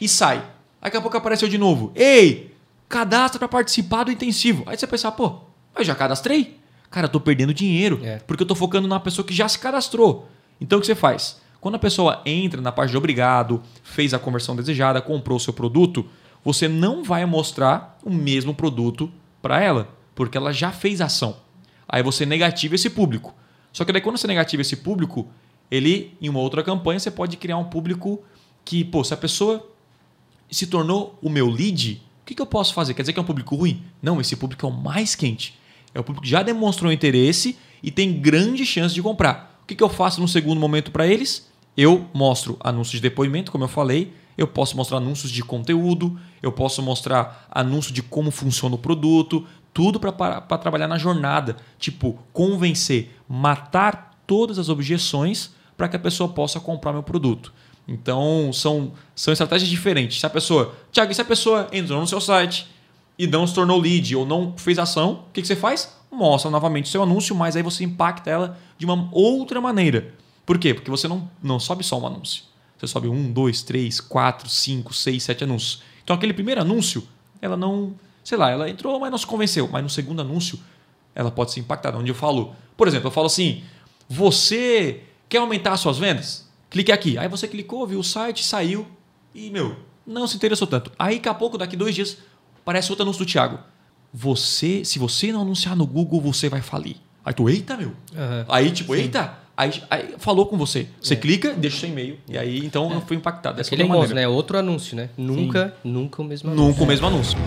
e 0.00 0.08
sai. 0.08 0.44
Daqui 0.80 0.96
a 0.96 1.00
pouco 1.00 1.16
apareceu 1.16 1.48
de 1.48 1.58
novo. 1.58 1.92
Ei, 1.94 2.54
cadastra 2.88 3.38
para 3.38 3.48
participar 3.48 4.04
do 4.04 4.12
intensivo. 4.12 4.64
Aí 4.66 4.76
você 4.76 4.86
pensa, 4.86 5.12
pô, 5.12 5.40
eu 5.76 5.84
já 5.84 5.94
cadastrei. 5.94 6.58
Cara, 6.90 7.06
eu 7.06 7.10
tô 7.10 7.20
perdendo 7.20 7.54
dinheiro 7.54 8.00
é. 8.02 8.18
porque 8.18 8.42
eu 8.42 8.46
tô 8.46 8.54
focando 8.54 8.86
na 8.86 9.00
pessoa 9.00 9.26
que 9.26 9.32
já 9.32 9.48
se 9.48 9.58
cadastrou. 9.58 10.28
Então 10.60 10.78
o 10.78 10.80
que 10.80 10.86
você 10.86 10.94
faz? 10.94 11.40
Quando 11.60 11.76
a 11.76 11.78
pessoa 11.78 12.20
entra 12.26 12.60
na 12.60 12.72
parte 12.72 12.90
de 12.90 12.96
obrigado, 12.96 13.62
fez 13.82 14.12
a 14.12 14.18
conversão 14.18 14.56
desejada, 14.56 15.00
comprou 15.00 15.36
o 15.36 15.40
seu 15.40 15.52
produto, 15.52 16.04
você 16.44 16.68
não 16.68 17.04
vai 17.04 17.24
mostrar 17.24 17.98
o 18.04 18.10
mesmo 18.10 18.54
produto 18.54 19.10
para 19.40 19.60
ela, 19.60 19.88
porque 20.14 20.36
ela 20.36 20.52
já 20.52 20.70
fez 20.70 21.00
ação. 21.00 21.36
Aí 21.88 22.02
você 22.02 22.24
negativa 22.24 22.74
esse 22.74 22.90
público. 22.90 23.34
Só 23.72 23.84
que 23.84 23.92
daí 23.92 24.00
quando 24.00 24.16
você 24.16 24.26
negativa 24.26 24.62
esse 24.62 24.76
público, 24.76 25.28
ele 25.70 26.16
em 26.20 26.28
uma 26.28 26.40
outra 26.40 26.62
campanha 26.62 26.98
você 26.98 27.10
pode 27.10 27.36
criar 27.36 27.56
um 27.56 27.64
público 27.64 28.22
que, 28.64 28.84
pô, 28.84 29.02
se 29.02 29.14
a 29.14 29.16
pessoa 29.16 29.68
se 30.50 30.66
tornou 30.66 31.18
o 31.22 31.30
meu 31.30 31.48
lead, 31.48 32.02
o 32.22 32.26
que, 32.26 32.34
que 32.34 32.42
eu 32.42 32.46
posso 32.46 32.74
fazer? 32.74 32.94
Quer 32.94 33.02
dizer 33.02 33.12
que 33.12 33.18
é 33.18 33.22
um 33.22 33.26
público 33.26 33.56
ruim? 33.56 33.82
Não, 34.00 34.20
esse 34.20 34.36
público 34.36 34.64
é 34.64 34.68
o 34.68 34.72
mais 34.72 35.14
quente. 35.14 35.58
É 35.94 36.00
o 36.00 36.04
público 36.04 36.24
que 36.24 36.30
já 36.30 36.42
demonstrou 36.42 36.92
interesse 36.92 37.58
e 37.82 37.90
tem 37.90 38.20
grande 38.20 38.64
chance 38.64 38.94
de 38.94 39.02
comprar. 39.02 39.58
O 39.62 39.66
que, 39.66 39.74
que 39.74 39.82
eu 39.82 39.88
faço 39.88 40.20
no 40.20 40.28
segundo 40.28 40.60
momento 40.60 40.90
para 40.90 41.06
eles? 41.06 41.50
Eu 41.76 42.06
mostro 42.12 42.56
anúncios 42.60 43.00
de 43.00 43.00
depoimento, 43.00 43.50
como 43.50 43.64
eu 43.64 43.68
falei, 43.68 44.12
eu 44.36 44.46
posso 44.46 44.76
mostrar 44.76 44.98
anúncios 44.98 45.30
de 45.30 45.42
conteúdo, 45.42 46.18
eu 46.42 46.52
posso 46.52 46.82
mostrar 46.82 47.46
anúncio 47.50 47.92
de 47.92 48.02
como 48.02 48.30
funciona 48.30 48.74
o 48.74 48.78
produto, 48.78 49.46
tudo 49.72 49.98
para 49.98 50.58
trabalhar 50.58 50.88
na 50.88 50.98
jornada. 50.98 51.56
Tipo, 51.78 52.18
convencer, 52.32 53.14
matar 53.28 54.18
todas 54.26 54.58
as 54.58 54.68
objeções 54.68 55.54
para 55.76 55.88
que 55.88 55.96
a 55.96 56.00
pessoa 56.00 56.28
possa 56.28 56.60
comprar 56.60 56.92
meu 56.92 57.02
produto. 57.02 57.52
Então, 57.86 58.50
são, 58.52 58.92
são 59.14 59.32
estratégias 59.32 59.68
diferentes. 59.68 60.20
Se 60.20 60.26
a 60.26 60.30
pessoa. 60.30 60.74
Tiago, 60.90 61.12
se 61.12 61.20
a 61.20 61.24
pessoa 61.24 61.68
entrou 61.72 62.00
no 62.00 62.06
seu 62.06 62.20
site 62.20 62.68
e 63.18 63.26
não 63.26 63.46
se 63.46 63.54
tornou 63.54 63.80
lead 63.80 64.14
ou 64.14 64.24
não 64.24 64.54
fez 64.56 64.78
ação, 64.78 65.24
o 65.28 65.32
que, 65.32 65.42
que 65.42 65.48
você 65.48 65.56
faz? 65.56 65.96
Mostra 66.10 66.50
novamente 66.50 66.86
o 66.86 66.88
seu 66.88 67.02
anúncio, 67.02 67.34
mas 67.34 67.56
aí 67.56 67.62
você 67.62 67.84
impacta 67.84 68.30
ela 68.30 68.58
de 68.78 68.84
uma 68.86 69.08
outra 69.12 69.60
maneira. 69.60 70.14
Por 70.44 70.58
quê? 70.58 70.74
Porque 70.74 70.90
você 70.90 71.08
não, 71.08 71.28
não 71.42 71.58
sobe 71.58 71.82
só 71.82 71.98
um 71.98 72.06
anúncio. 72.06 72.44
Você 72.82 72.88
sobe 72.88 73.06
um, 73.06 73.30
dois, 73.30 73.62
três, 73.62 74.00
quatro, 74.00 74.48
cinco, 74.48 74.92
seis, 74.92 75.22
sete 75.22 75.44
anúncios. 75.44 75.84
Então, 76.02 76.16
aquele 76.16 76.32
primeiro 76.32 76.60
anúncio, 76.60 77.06
ela 77.40 77.56
não. 77.56 77.94
Sei 78.24 78.36
lá, 78.36 78.50
ela 78.50 78.68
entrou, 78.68 78.98
mas 78.98 79.08
não 79.08 79.18
se 79.18 79.26
convenceu. 79.26 79.68
Mas 79.70 79.84
no 79.84 79.88
segundo 79.88 80.20
anúncio, 80.20 80.58
ela 81.14 81.30
pode 81.30 81.52
ser 81.52 81.60
impactada. 81.60 81.96
Onde 81.96 82.10
eu 82.10 82.14
falo, 82.14 82.56
por 82.76 82.88
exemplo, 82.88 83.06
eu 83.06 83.12
falo 83.12 83.26
assim: 83.28 83.62
você 84.08 85.04
quer 85.28 85.38
aumentar 85.38 85.76
suas 85.76 85.96
vendas? 85.96 86.48
Clique 86.68 86.90
aqui. 86.90 87.16
Aí 87.16 87.28
você 87.28 87.46
clicou, 87.46 87.86
viu 87.86 88.00
o 88.00 88.04
site, 88.04 88.42
saiu 88.42 88.84
e, 89.32 89.48
meu, 89.48 89.76
não 90.04 90.26
se 90.26 90.34
interessou 90.34 90.66
tanto. 90.66 90.90
Aí, 90.98 91.16
daqui 91.18 91.28
a 91.28 91.34
pouco, 91.34 91.56
daqui 91.56 91.76
dois 91.76 91.94
dias, 91.94 92.18
aparece 92.62 92.90
outro 92.90 93.04
anúncio 93.04 93.24
do 93.24 93.30
Thiago. 93.30 93.60
Você, 94.12 94.84
se 94.84 94.98
você 94.98 95.30
não 95.30 95.42
anunciar 95.42 95.76
no 95.76 95.86
Google, 95.86 96.20
você 96.20 96.48
vai 96.48 96.62
falir. 96.62 96.96
Aí 97.24 97.32
tu, 97.32 97.48
eita, 97.48 97.76
meu. 97.76 97.90
Uhum. 97.90 98.44
Aí, 98.48 98.72
tipo, 98.72 98.92
Sim. 98.92 99.02
eita, 99.02 99.38
Aí, 99.54 99.82
aí, 99.90 100.14
falou 100.18 100.46
com 100.46 100.56
você. 100.56 100.86
Você 101.00 101.12
é. 101.12 101.16
clica, 101.16 101.52
deixa 101.52 101.76
o 101.76 101.80
seu 101.80 101.88
e-mail. 101.90 102.18
E 102.26 102.38
aí, 102.38 102.64
então, 102.64 102.90
é. 102.90 102.96
eu 102.96 103.00
fui 103.02 103.16
impactado. 103.16 103.58
Dessa 103.58 103.68
Aquele 103.68 103.86
famoso, 103.86 104.14
né? 104.14 104.26
Outro 104.26 104.58
anúncio, 104.58 104.96
né? 104.96 105.10
Nunca, 105.16 105.74
Sim. 105.82 105.90
nunca 105.90 106.22
o 106.22 106.24
mesmo 106.24 106.50
anúncio. 106.50 106.68
Nunca 106.68 106.82
o 106.82 106.86
mesmo 106.86 107.06
anúncio. 107.06 107.38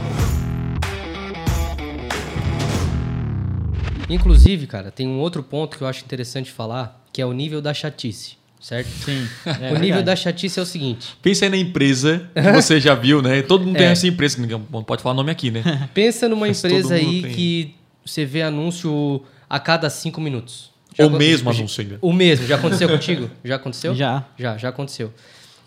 Inclusive, 4.08 4.68
cara, 4.68 4.91
tem 4.91 5.08
um 5.08 5.20
outro 5.20 5.41
ponto 5.41 5.78
que 5.78 5.84
eu 5.84 5.88
acho 5.88 6.06
interessante 6.06 6.51
falar, 6.51 7.03
que 7.12 7.22
é 7.22 7.26
o 7.26 7.34
nível 7.34 7.60
da 7.60 7.74
chatice. 7.74 8.38
Certo? 8.60 8.88
Sim. 8.88 9.28
É, 9.62 9.74
o 9.74 9.80
nível 9.80 10.03
da 10.03 10.16
chatice 10.16 10.60
é 10.60 10.62
o 10.62 10.66
seguinte. 10.66 11.18
Pensa 11.24 11.45
aí 11.45 11.49
na 11.49 11.58
empresa 11.58 12.30
que 12.34 12.51
você 12.53 12.80
já 12.80 12.93
viu, 12.93 13.22
né? 13.22 13.41
Todo 13.41 13.66
mundo 13.66 13.76
é. 13.78 13.80
tem 13.80 13.88
essa 13.88 14.08
empresa, 14.08 14.38
não 14.72 14.84
pode 14.84 15.01
falar 15.01 15.16
nome 15.16 15.32
aqui, 15.32 15.49
né? 15.49 15.89
Pensa 15.93 16.30
numa 16.30 16.47
Mas 16.47 16.64
empresa 16.64 16.95
aí 16.95 17.24
tem. 17.24 17.32
que 17.32 17.76
você 18.06 18.26
vê 18.26 18.43
anúncio 18.43 19.24
a 19.49 19.60
cada 19.60 19.89
cinco 19.89 20.22
minutos. 20.22 20.74
Já 20.98 21.06
o 21.06 21.10
mesmo 21.10 21.50
anúncio 21.50 21.82
ainda. 21.82 22.00
O 22.02 22.14
mesmo. 22.14 22.48
Já 22.48 22.56
aconteceu 22.56 22.88
contigo? 22.88 23.30
Já 23.43 23.56
aconteceu? 23.56 23.93
Já. 23.93 24.26
Já, 24.38 24.58
já 24.58 24.70
aconteceu. 24.70 25.08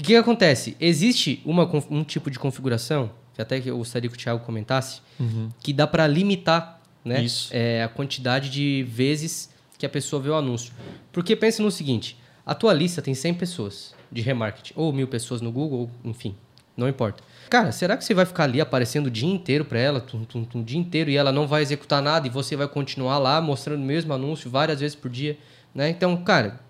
O 0.00 0.02
que, 0.02 0.08
que 0.08 0.16
acontece? 0.16 0.76
Existe 0.80 1.42
uma, 1.44 1.68
um 1.90 2.02
tipo 2.04 2.30
de 2.30 2.38
configuração, 2.38 3.10
que 3.34 3.42
até 3.42 3.60
que 3.60 3.68
eu 3.68 3.76
gostaria 3.76 4.08
que 4.08 4.16
o 4.16 4.18
Thiago 4.18 4.44
comentasse, 4.44 5.00
uhum. 5.18 5.48
que 5.60 5.72
dá 5.72 5.86
para 5.86 6.06
limitar 6.06 6.80
né, 7.04 7.26
é, 7.50 7.82
a 7.82 7.88
quantidade 7.88 8.48
de 8.48 8.84
vezes 8.88 9.50
que 9.76 9.84
a 9.84 9.88
pessoa 9.88 10.22
vê 10.22 10.28
o 10.28 10.34
anúncio. 10.34 10.72
Porque 11.12 11.34
pense 11.36 11.60
no 11.60 11.70
seguinte, 11.70 12.16
a 12.46 12.54
tua 12.54 12.72
lista 12.72 13.02
tem 13.02 13.14
100 13.14 13.34
pessoas 13.34 13.94
de 14.10 14.22
remarketing, 14.22 14.72
ou 14.74 14.92
mil 14.92 15.06
pessoas 15.06 15.40
no 15.40 15.52
Google, 15.52 15.90
enfim, 16.04 16.34
não 16.76 16.88
importa. 16.88 17.22
Cara, 17.48 17.72
será 17.72 17.96
que 17.96 18.04
você 18.04 18.12
vai 18.12 18.26
ficar 18.26 18.44
ali 18.44 18.60
aparecendo 18.60 19.06
o 19.06 19.10
dia 19.10 19.28
inteiro 19.28 19.64
para 19.64 19.78
ela, 19.78 20.00
tum, 20.00 20.24
tum, 20.24 20.44
tum, 20.44 20.60
o 20.60 20.64
dia 20.64 20.78
inteiro, 20.78 21.10
e 21.10 21.16
ela 21.16 21.32
não 21.32 21.46
vai 21.46 21.62
executar 21.62 22.02
nada 22.02 22.26
e 22.26 22.30
você 22.30 22.54
vai 22.54 22.68
continuar 22.68 23.18
lá 23.18 23.40
mostrando 23.40 23.80
o 23.80 23.84
mesmo 23.84 24.12
anúncio 24.12 24.50
várias 24.50 24.80
vezes 24.80 24.94
por 24.94 25.10
dia, 25.10 25.38
né? 25.74 25.88
Então, 25.88 26.14
cara, 26.18 26.60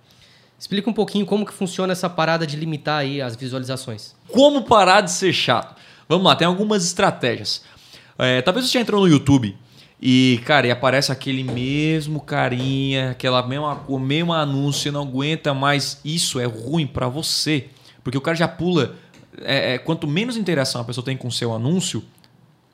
explica 0.59 0.89
um 0.89 0.93
pouquinho 0.93 1.27
como 1.27 1.45
que 1.45 1.53
funciona 1.53 1.93
essa 1.93 2.09
parada 2.09 2.47
de 2.47 2.57
limitar 2.57 3.01
aí 3.01 3.21
as 3.21 3.35
visualizações. 3.35 4.15
Como 4.29 4.63
parar 4.63 5.01
de 5.01 5.11
ser 5.11 5.33
chato? 5.33 5.75
Vamos 6.09 6.25
lá, 6.25 6.37
tem 6.37 6.47
algumas 6.47 6.85
estratégias. 6.85 7.63
É, 8.17 8.41
talvez 8.41 8.67
você 8.67 8.73
já 8.73 8.81
entrou 8.81 9.01
no 9.01 9.09
YouTube 9.09 9.57
e, 10.01 10.41
cara, 10.45 10.69
e 10.69 10.71
aparece 10.71 11.11
aquele 11.11 11.43
mesmo 11.43 12.21
carinha, 12.21 13.11
aquela 13.11 13.45
mesma, 13.45 13.83
o 13.89 13.99
mesmo 13.99 14.33
anúncio, 14.33 14.93
não 14.93 15.03
aguenta 15.03 15.53
mais. 15.53 16.01
Isso 16.05 16.39
é 16.39 16.45
ruim 16.45 16.87
para 16.87 17.09
você, 17.09 17.67
porque 18.05 18.17
o 18.17 18.21
cara 18.21 18.37
já 18.37 18.47
pula 18.47 18.95
é, 19.43 19.75
é, 19.75 19.79
quanto 19.79 20.07
menos 20.07 20.37
interação 20.37 20.81
a 20.81 20.85
pessoa 20.85 21.05
tem 21.05 21.17
com 21.17 21.29
o 21.29 21.33
seu 21.33 21.55
anúncio, 21.55 22.05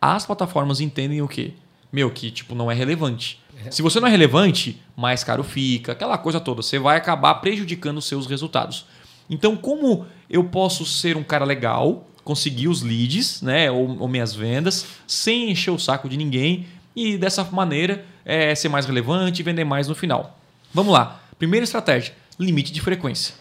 as 0.00 0.26
plataformas 0.26 0.80
entendem 0.80 1.22
o 1.22 1.28
quê? 1.28 1.52
Meu, 1.92 2.10
que 2.10 2.30
tipo, 2.30 2.54
não 2.54 2.70
é 2.70 2.74
relevante. 2.74 3.40
É. 3.64 3.70
Se 3.70 3.82
você 3.82 4.00
não 4.00 4.08
é 4.08 4.10
relevante, 4.10 4.82
mais 4.96 5.22
caro 5.22 5.42
fica, 5.42 5.92
aquela 5.92 6.18
coisa 6.18 6.40
toda. 6.40 6.62
Você 6.62 6.78
vai 6.78 6.96
acabar 6.96 7.34
prejudicando 7.36 7.98
os 7.98 8.06
seus 8.06 8.26
resultados. 8.26 8.86
Então, 9.30 9.56
como 9.56 10.06
eu 10.28 10.44
posso 10.44 10.84
ser 10.84 11.16
um 11.16 11.22
cara 11.22 11.44
legal, 11.44 12.06
conseguir 12.22 12.68
os 12.68 12.82
leads, 12.82 13.42
né, 13.42 13.70
ou, 13.70 13.98
ou 14.00 14.08
minhas 14.08 14.34
vendas, 14.34 14.86
sem 15.06 15.50
encher 15.50 15.70
o 15.70 15.78
saco 15.78 16.08
de 16.08 16.16
ninguém 16.16 16.66
e 16.96 17.16
dessa 17.16 17.44
maneira 17.44 18.04
é, 18.24 18.54
ser 18.54 18.68
mais 18.68 18.86
relevante 18.86 19.40
e 19.40 19.44
vender 19.44 19.64
mais 19.64 19.88
no 19.88 19.94
final? 19.94 20.38
Vamos 20.72 20.92
lá. 20.92 21.22
Primeira 21.38 21.64
estratégia: 21.64 22.14
limite 22.38 22.72
de 22.72 22.80
frequência. 22.80 23.34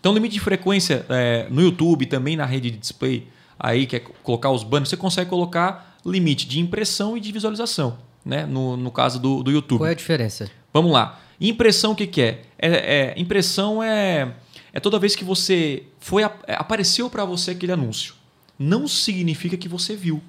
Então, 0.00 0.14
limite 0.14 0.34
de 0.34 0.40
frequência 0.40 1.04
é, 1.08 1.46
no 1.50 1.60
YouTube, 1.60 2.06
também 2.06 2.36
na 2.36 2.46
rede 2.46 2.70
de 2.70 2.78
display, 2.78 3.26
aí 3.58 3.86
que 3.86 3.96
é 3.96 4.00
colocar 4.00 4.50
os 4.50 4.62
banners, 4.62 4.88
você 4.88 4.96
consegue 4.96 5.28
colocar 5.28 5.98
limite 6.06 6.46
de 6.46 6.60
impressão 6.60 7.16
e 7.16 7.20
de 7.20 7.32
visualização, 7.32 7.98
né? 8.24 8.46
No, 8.46 8.76
no 8.76 8.90
caso 8.90 9.18
do, 9.18 9.42
do 9.42 9.50
YouTube. 9.50 9.78
Qual 9.78 9.88
é 9.88 9.92
a 9.92 9.94
diferença? 9.94 10.50
Vamos 10.72 10.92
lá. 10.92 11.20
Impressão, 11.40 11.92
o 11.92 11.96
que, 11.96 12.06
que 12.06 12.20
é? 12.20 12.42
é? 12.58 12.68
é? 12.68 13.14
Impressão 13.16 13.82
é, 13.82 14.34
é 14.72 14.80
toda 14.80 14.98
vez 14.98 15.14
que 15.14 15.24
você 15.24 15.84
foi 15.98 16.22
é, 16.22 16.30
apareceu 16.48 17.08
para 17.10 17.24
você 17.24 17.52
aquele 17.52 17.72
anúncio. 17.72 18.14
Não 18.58 18.88
significa 18.88 19.56
que 19.56 19.68
você 19.68 19.94
viu. 19.94 20.22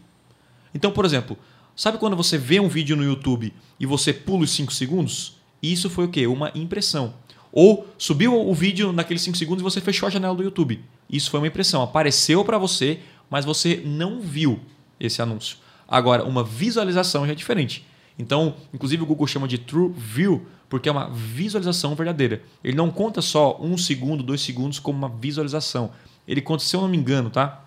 Então, 0.73 0.91
por 0.91 1.03
exemplo, 1.03 1.37
sabe 1.75 1.97
quando 1.97 2.15
você 2.15 2.37
vê 2.37 2.59
um 2.59 2.67
vídeo 2.67 2.95
no 2.95 3.03
YouTube 3.03 3.53
e 3.79 3.85
você 3.85 4.13
pula 4.13 4.43
os 4.43 4.51
5 4.51 4.71
segundos? 4.71 5.37
Isso 5.61 5.89
foi 5.89 6.05
o 6.05 6.09
quê? 6.09 6.27
Uma 6.27 6.51
impressão. 6.53 7.13
Ou 7.51 7.87
subiu 7.97 8.33
o 8.39 8.53
vídeo 8.53 8.91
naqueles 8.93 9.21
5 9.23 9.37
segundos 9.37 9.61
e 9.61 9.63
você 9.63 9.81
fechou 9.81 10.07
a 10.07 10.09
janela 10.09 10.35
do 10.35 10.43
YouTube. 10.43 10.81
Isso 11.09 11.31
foi 11.31 11.39
uma 11.39 11.47
impressão. 11.47 11.81
Apareceu 11.81 12.45
para 12.45 12.57
você, 12.57 12.99
mas 13.29 13.45
você 13.45 13.81
não 13.83 14.21
viu 14.21 14.59
esse 14.99 15.21
anúncio. 15.21 15.57
Agora, 15.87 16.23
uma 16.23 16.43
visualização 16.43 17.25
já 17.25 17.31
é 17.31 17.35
diferente. 17.35 17.85
Então, 18.17 18.55
inclusive 18.73 19.01
o 19.01 19.05
Google 19.05 19.25
chama 19.25 19.47
de 19.47 19.57
True 19.57 19.91
View, 19.95 20.45
porque 20.67 20.87
é 20.87 20.91
uma 20.91 21.09
visualização 21.09 21.95
verdadeira. 21.95 22.43
Ele 22.63 22.75
não 22.75 22.91
conta 22.91 23.21
só 23.21 23.57
um 23.59 23.77
segundo, 23.77 24.21
dois 24.21 24.41
segundos 24.41 24.77
como 24.77 24.97
uma 24.97 25.09
visualização. 25.09 25.91
Ele 26.27 26.41
conta, 26.41 26.63
se 26.63 26.75
eu 26.75 26.81
não 26.81 26.87
me 26.87 26.97
engano, 26.97 27.29
tá? 27.29 27.63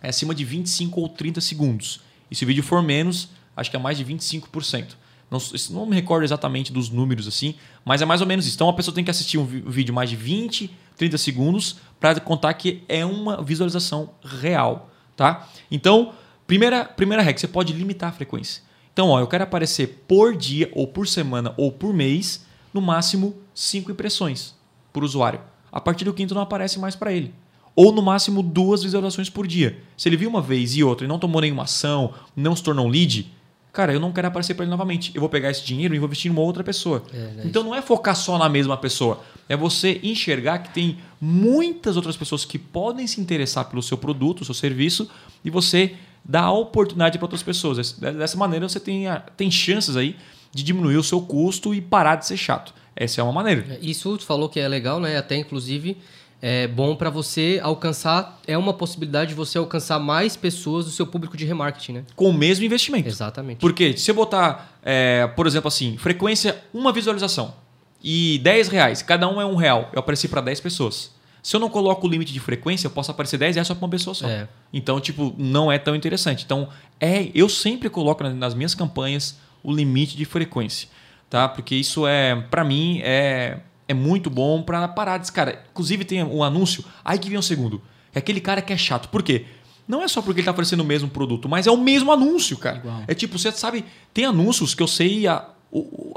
É 0.00 0.08
acima 0.08 0.34
de 0.34 0.44
25 0.44 1.00
ou 1.00 1.08
30 1.08 1.40
segundos. 1.40 2.00
E 2.30 2.34
se 2.34 2.44
o 2.44 2.46
vídeo 2.46 2.62
for 2.62 2.82
menos, 2.82 3.30
acho 3.56 3.70
que 3.70 3.76
é 3.76 3.80
mais 3.80 3.98
de 3.98 4.04
25%. 4.04 4.94
Não, 5.30 5.38
não 5.70 5.86
me 5.86 5.94
recordo 5.94 6.24
exatamente 6.24 6.72
dos 6.72 6.88
números 6.88 7.28
assim, 7.28 7.54
mas 7.84 8.00
é 8.00 8.04
mais 8.04 8.20
ou 8.20 8.26
menos 8.26 8.46
isso. 8.46 8.54
Então 8.54 8.68
a 8.68 8.72
pessoa 8.72 8.94
tem 8.94 9.04
que 9.04 9.10
assistir 9.10 9.38
um 9.38 9.44
vídeo 9.44 9.92
mais 9.92 10.08
de 10.08 10.16
20, 10.16 10.70
30 10.96 11.18
segundos 11.18 11.76
para 12.00 12.18
contar 12.20 12.52
que 12.54 12.82
é 12.88 13.04
uma 13.04 13.42
visualização 13.42 14.10
real, 14.22 14.90
tá? 15.16 15.48
Então, 15.70 16.12
primeira, 16.46 16.84
primeira 16.84 17.22
regra, 17.22 17.38
você 17.38 17.48
pode 17.48 17.72
limitar 17.72 18.08
a 18.10 18.12
frequência. 18.12 18.62
Então, 18.92 19.10
ó, 19.10 19.20
eu 19.20 19.26
quero 19.26 19.44
aparecer 19.44 20.04
por 20.08 20.36
dia, 20.36 20.68
ou 20.72 20.86
por 20.86 21.06
semana, 21.06 21.54
ou 21.56 21.70
por 21.70 21.94
mês, 21.94 22.44
no 22.74 22.80
máximo 22.80 23.36
5 23.54 23.92
impressões 23.92 24.56
por 24.92 25.04
usuário. 25.04 25.40
A 25.70 25.80
partir 25.80 26.04
do 26.04 26.12
quinto 26.12 26.34
não 26.34 26.42
aparece 26.42 26.78
mais 26.78 26.96
para 26.96 27.12
ele. 27.12 27.32
Ou 27.76 27.92
no 27.92 28.02
máximo 28.02 28.42
duas 28.42 28.82
visualizações 28.82 29.30
por 29.30 29.46
dia. 29.46 29.80
Se 29.96 30.08
ele 30.08 30.16
viu 30.16 30.28
uma 30.28 30.42
vez 30.42 30.74
e 30.74 30.82
outra 30.82 31.04
e 31.04 31.08
não 31.08 31.18
tomou 31.18 31.40
nenhuma 31.40 31.62
ação, 31.62 32.12
não 32.34 32.56
se 32.56 32.62
tornou 32.62 32.86
um 32.86 32.88
lead, 32.88 33.32
cara, 33.78 33.92
eu 33.92 34.00
não 34.00 34.10
quero 34.10 34.26
aparecer 34.26 34.54
para 34.54 34.64
ele 34.64 34.72
novamente. 34.72 35.12
Eu 35.14 35.20
vou 35.20 35.28
pegar 35.28 35.52
esse 35.52 35.64
dinheiro 35.64 35.94
e 35.94 36.00
vou 36.00 36.06
investir 36.08 36.28
em 36.28 36.34
uma 36.34 36.40
outra 36.40 36.64
pessoa. 36.64 37.00
É, 37.14 37.16
é 37.16 37.42
então 37.44 37.62
não 37.62 37.72
é 37.72 37.80
focar 37.80 38.16
só 38.16 38.36
na 38.36 38.48
mesma 38.48 38.76
pessoa. 38.76 39.22
É 39.48 39.56
você 39.56 40.00
enxergar 40.02 40.58
que 40.58 40.70
tem 40.70 40.98
muitas 41.20 41.94
outras 41.94 42.16
pessoas 42.16 42.44
que 42.44 42.58
podem 42.58 43.06
se 43.06 43.20
interessar 43.20 43.66
pelo 43.66 43.80
seu 43.80 43.96
produto, 43.96 44.44
seu 44.44 44.52
serviço, 44.52 45.08
e 45.44 45.48
você 45.48 45.94
dar 46.24 46.42
a 46.42 46.50
oportunidade 46.50 47.18
para 47.18 47.26
outras 47.26 47.44
pessoas. 47.44 47.92
Dessa 47.92 48.36
maneira 48.36 48.68
você 48.68 48.80
tem, 48.80 49.04
tem 49.36 49.48
chances 49.48 49.96
aí 49.96 50.16
de 50.52 50.64
diminuir 50.64 50.96
o 50.96 51.04
seu 51.04 51.20
custo 51.20 51.72
e 51.72 51.80
parar 51.80 52.16
de 52.16 52.26
ser 52.26 52.36
chato. 52.36 52.74
Essa 52.96 53.20
é 53.20 53.24
uma 53.24 53.32
maneira. 53.32 53.64
É, 53.74 53.78
isso 53.80 54.18
tu 54.18 54.24
falou 54.24 54.48
que 54.48 54.58
é 54.58 54.66
legal, 54.66 54.98
né? 54.98 55.16
Até 55.16 55.36
inclusive 55.36 55.98
é 56.40 56.68
bom 56.68 56.94
para 56.94 57.10
você 57.10 57.60
alcançar, 57.62 58.40
é 58.46 58.56
uma 58.56 58.72
possibilidade 58.72 59.30
de 59.30 59.34
você 59.34 59.58
alcançar 59.58 59.98
mais 59.98 60.36
pessoas 60.36 60.84
do 60.84 60.90
seu 60.90 61.06
público 61.06 61.36
de 61.36 61.44
remarketing, 61.44 61.92
né? 61.92 62.04
Com 62.14 62.30
o 62.30 62.32
mesmo 62.32 62.64
investimento. 62.64 63.08
Exatamente. 63.08 63.58
Porque 63.58 63.96
se 63.96 64.10
eu 64.10 64.14
botar, 64.14 64.78
é, 64.82 65.26
por 65.26 65.46
exemplo, 65.46 65.68
assim, 65.68 65.96
frequência, 65.96 66.62
uma 66.72 66.92
visualização 66.92 67.54
e 68.02 68.38
10 68.42 68.68
reais, 68.68 69.02
cada 69.02 69.28
um 69.28 69.40
é 69.40 69.46
um 69.46 69.56
real, 69.56 69.90
eu 69.92 69.98
apareci 69.98 70.28
para 70.28 70.40
10 70.40 70.60
pessoas. 70.60 71.16
Se 71.42 71.56
eu 71.56 71.60
não 71.60 71.68
coloco 71.68 72.06
o 72.06 72.10
limite 72.10 72.32
de 72.32 72.40
frequência, 72.40 72.86
eu 72.86 72.90
posso 72.90 73.10
aparecer 73.10 73.38
10 73.38 73.56
reais 73.56 73.66
só 73.66 73.74
para 73.74 73.84
uma 73.84 73.90
pessoa 73.90 74.14
só. 74.14 74.28
É. 74.28 74.48
Então, 74.72 75.00
tipo, 75.00 75.34
não 75.38 75.72
é 75.72 75.78
tão 75.78 75.94
interessante. 75.96 76.44
Então, 76.44 76.68
é, 77.00 77.30
eu 77.34 77.48
sempre 77.48 77.88
coloco 77.88 78.22
nas 78.24 78.54
minhas 78.54 78.74
campanhas 78.74 79.38
o 79.62 79.72
limite 79.72 80.16
de 80.16 80.24
frequência, 80.24 80.88
tá? 81.30 81.48
Porque 81.48 81.74
isso 81.74 82.06
é, 82.06 82.36
para 82.50 82.64
mim, 82.64 83.00
é, 83.02 83.60
é 83.88 83.94
muito 83.94 84.28
bom 84.28 84.62
para 84.62 84.86
parar 84.86 85.18
de... 85.18 85.32
Cara, 85.32 85.64
inclusive 85.70 86.04
tem 86.04 86.22
um 86.22 86.44
anúncio, 86.44 86.84
aí 87.04 87.18
que 87.18 87.28
vem 87.28 87.38
um 87.38 87.42
segundo. 87.42 87.82
É 88.14 88.18
aquele 88.18 88.40
cara 88.40 88.60
que 88.60 88.72
é 88.72 88.76
chato. 88.76 89.08
Por 89.08 89.22
quê? 89.22 89.46
Não 89.88 90.02
é 90.02 90.08
só 90.08 90.20
porque 90.20 90.40
ele 90.40 90.42
está 90.42 90.52
oferecendo 90.52 90.80
o 90.80 90.86
mesmo 90.86 91.08
produto, 91.08 91.48
mas 91.48 91.66
é 91.66 91.70
o 91.70 91.76
mesmo 91.76 92.12
anúncio, 92.12 92.58
cara. 92.58 92.76
Igual. 92.76 93.02
É 93.08 93.14
tipo, 93.14 93.38
você 93.38 93.50
sabe, 93.50 93.86
tem 94.12 94.26
anúncios 94.26 94.74
que 94.74 94.82
eu 94.82 94.86
sei, 94.86 95.24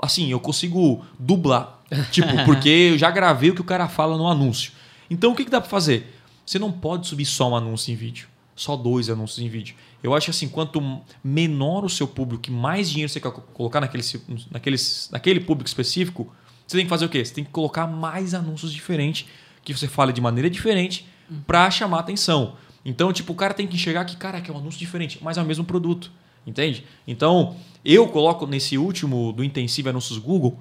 assim, 0.01 0.29
eu 0.29 0.39
consigo 0.41 1.05
dublar. 1.17 1.79
tipo, 2.11 2.27
porque 2.45 2.69
eu 2.69 2.97
já 2.97 3.09
gravei 3.09 3.49
o 3.49 3.55
que 3.55 3.61
o 3.61 3.65
cara 3.65 3.87
fala 3.87 4.17
no 4.17 4.27
anúncio. 4.27 4.73
Então 5.09 5.31
o 5.31 5.35
que, 5.35 5.45
que 5.45 5.51
dá 5.51 5.61
para 5.61 5.69
fazer? 5.69 6.13
Você 6.45 6.59
não 6.59 6.71
pode 6.71 7.07
subir 7.07 7.25
só 7.25 7.49
um 7.49 7.55
anúncio 7.55 7.93
em 7.93 7.95
vídeo, 7.95 8.27
só 8.55 8.75
dois 8.75 9.09
anúncios 9.09 9.39
em 9.39 9.47
vídeo. 9.47 9.75
Eu 10.03 10.13
acho 10.13 10.31
assim, 10.31 10.49
quanto 10.49 10.81
menor 11.23 11.85
o 11.85 11.89
seu 11.89 12.07
público 12.07 12.51
mais 12.51 12.89
dinheiro 12.89 13.11
você 13.11 13.19
quer 13.19 13.31
colocar 13.31 13.79
naquele, 13.79 14.03
naquele, 14.49 14.77
naquele 15.11 15.39
público 15.39 15.67
específico, 15.67 16.33
você 16.71 16.77
tem 16.77 16.85
que 16.85 16.89
fazer 16.89 17.05
o 17.05 17.09
quê? 17.09 17.23
Você 17.23 17.33
tem 17.33 17.43
que 17.43 17.51
colocar 17.51 17.85
mais 17.85 18.33
anúncios 18.33 18.71
diferentes, 18.71 19.27
que 19.61 19.75
você 19.75 19.87
fale 19.87 20.13
de 20.13 20.21
maneira 20.21 20.49
diferente, 20.49 21.05
para 21.45 21.69
chamar 21.69 21.99
atenção. 21.99 22.55
Então, 22.85 23.11
tipo, 23.11 23.33
o 23.33 23.35
cara 23.35 23.53
tem 23.53 23.67
que 23.67 23.75
enxergar 23.75 24.05
que, 24.05 24.15
cara, 24.15 24.41
é 24.45 24.51
um 24.51 24.57
anúncio 24.57 24.79
diferente, 24.79 25.19
mas 25.21 25.37
é 25.37 25.41
o 25.41 25.45
mesmo 25.45 25.65
produto. 25.65 26.09
Entende? 26.47 26.85
Então, 27.05 27.57
eu 27.83 28.07
coloco 28.07 28.47
nesse 28.47 28.77
último 28.77 29.33
do 29.33 29.43
Intensivo 29.43 29.89
Anúncios 29.89 30.17
Google, 30.17 30.59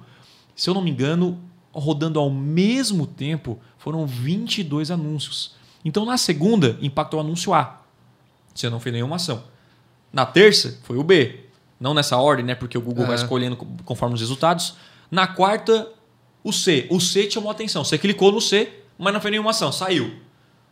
se 0.53 0.69
eu 0.69 0.73
não 0.73 0.81
me 0.81 0.91
engano, 0.91 1.39
rodando 1.73 2.19
ao 2.19 2.29
mesmo 2.29 3.07
tempo, 3.07 3.57
foram 3.77 4.05
22 4.05 4.91
anúncios. 4.91 5.55
Então, 5.83 6.05
na 6.05 6.17
segunda, 6.17 6.77
impactou 6.81 7.19
o 7.19 7.23
anúncio 7.23 7.53
A. 7.53 7.81
Você 8.53 8.69
não 8.69 8.81
fez 8.81 8.93
nenhuma 8.93 9.15
ação. 9.15 9.43
Na 10.11 10.25
terça, 10.25 10.77
foi 10.83 10.97
o 10.97 11.03
B. 11.03 11.45
Não 11.79 11.93
nessa 11.93 12.17
ordem, 12.17 12.45
né? 12.45 12.53
Porque 12.53 12.77
o 12.77 12.81
Google 12.81 13.03
uhum. 13.03 13.07
vai 13.07 13.15
escolhendo 13.15 13.55
conforme 13.55 14.13
os 14.13 14.21
resultados. 14.21 14.75
Na 15.09 15.25
quarta, 15.25 15.87
o 16.43 16.51
C. 16.51 16.87
O 16.89 16.99
C 16.99 17.27
te 17.27 17.35
chamou 17.35 17.49
a 17.49 17.53
atenção. 17.53 17.83
Você 17.83 17.97
clicou 17.97 18.31
no 18.31 18.41
C, 18.41 18.69
mas 18.97 19.13
não 19.13 19.21
fez 19.21 19.31
nenhuma 19.31 19.51
ação. 19.51 19.71
Saiu. 19.71 20.11